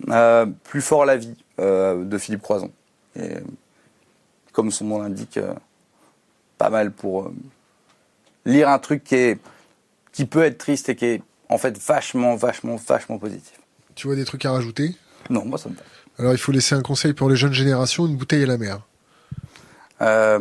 Euh, 0.09 0.45
plus 0.63 0.81
fort 0.81 1.05
la 1.05 1.17
vie 1.17 1.35
euh, 1.59 2.05
de 2.05 2.17
Philippe 2.17 2.41
Croison. 2.41 2.71
Et 3.17 3.33
comme 4.53 4.71
son 4.71 4.85
nom 4.85 5.01
l'indique, 5.01 5.39
pas 6.57 6.69
mal 6.69 6.91
pour 6.91 7.31
lire 8.45 8.69
un 8.69 8.79
truc 8.79 9.03
qui 9.03 9.15
est 9.15 9.39
qui 10.11 10.25
peut 10.25 10.43
être 10.43 10.57
triste 10.57 10.89
et 10.89 10.95
qui 10.95 11.05
est 11.05 11.21
en 11.49 11.57
fait 11.57 11.77
vachement, 11.77 12.35
vachement, 12.35 12.75
vachement 12.75 13.17
positif. 13.17 13.59
Tu 13.95 14.07
vois 14.07 14.15
des 14.15 14.25
trucs 14.25 14.45
à 14.45 14.51
rajouter? 14.51 14.95
Non, 15.29 15.45
moi 15.45 15.57
ça 15.57 15.69
me 15.69 15.75
va. 15.75 15.81
Alors 16.17 16.33
il 16.33 16.37
faut 16.37 16.51
laisser 16.51 16.75
un 16.75 16.81
conseil 16.81 17.13
pour 17.13 17.29
les 17.29 17.35
jeunes 17.35 17.53
générations, 17.53 18.05
une 18.07 18.15
bouteille 18.15 18.43
à 18.43 18.47
la 18.47 18.57
mer. 18.57 18.81
Euh, 20.01 20.39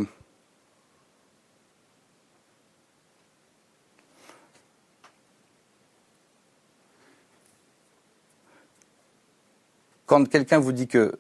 Quand 10.09 10.27
quelqu'un 10.27 10.59
vous 10.59 10.73
dit 10.73 10.89
que 10.89 11.19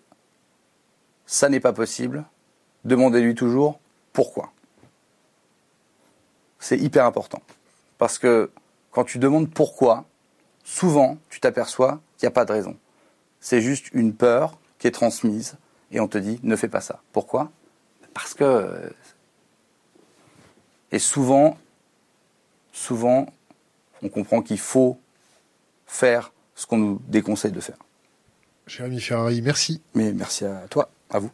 ça 1.26 1.50
n'est 1.50 1.60
pas 1.60 1.74
possible, 1.74 2.24
demandez-lui 2.86 3.34
toujours 3.34 3.80
pourquoi. 4.14 4.50
C'est 6.58 6.78
hyper 6.78 7.04
important. 7.04 7.42
Parce 7.98 8.18
que 8.18 8.50
quand 8.98 9.04
tu 9.04 9.20
demandes 9.20 9.48
pourquoi, 9.48 10.06
souvent 10.64 11.18
tu 11.30 11.38
t'aperçois 11.38 12.00
qu'il 12.16 12.26
n'y 12.26 12.32
a 12.32 12.32
pas 12.32 12.44
de 12.44 12.50
raison. 12.50 12.76
C'est 13.38 13.60
juste 13.60 13.90
une 13.92 14.12
peur 14.12 14.58
qui 14.80 14.88
est 14.88 14.90
transmise 14.90 15.54
et 15.92 16.00
on 16.00 16.08
te 16.08 16.18
dit 16.18 16.40
ne 16.42 16.56
fais 16.56 16.66
pas 16.66 16.80
ça. 16.80 17.00
Pourquoi? 17.12 17.52
Parce 18.12 18.34
que. 18.34 18.42
euh, 18.42 18.90
Et 20.90 20.98
souvent, 20.98 21.56
souvent, 22.72 23.26
on 24.02 24.08
comprend 24.08 24.42
qu'il 24.42 24.58
faut 24.58 24.98
faire 25.86 26.32
ce 26.56 26.66
qu'on 26.66 26.78
nous 26.78 27.00
déconseille 27.06 27.52
de 27.52 27.60
faire. 27.60 27.78
Jérémy 28.66 29.00
Ferrari, 29.00 29.42
merci. 29.42 29.80
Mais 29.94 30.12
merci 30.12 30.44
à 30.44 30.66
toi, 30.68 30.90
à 31.10 31.20
vous. 31.20 31.30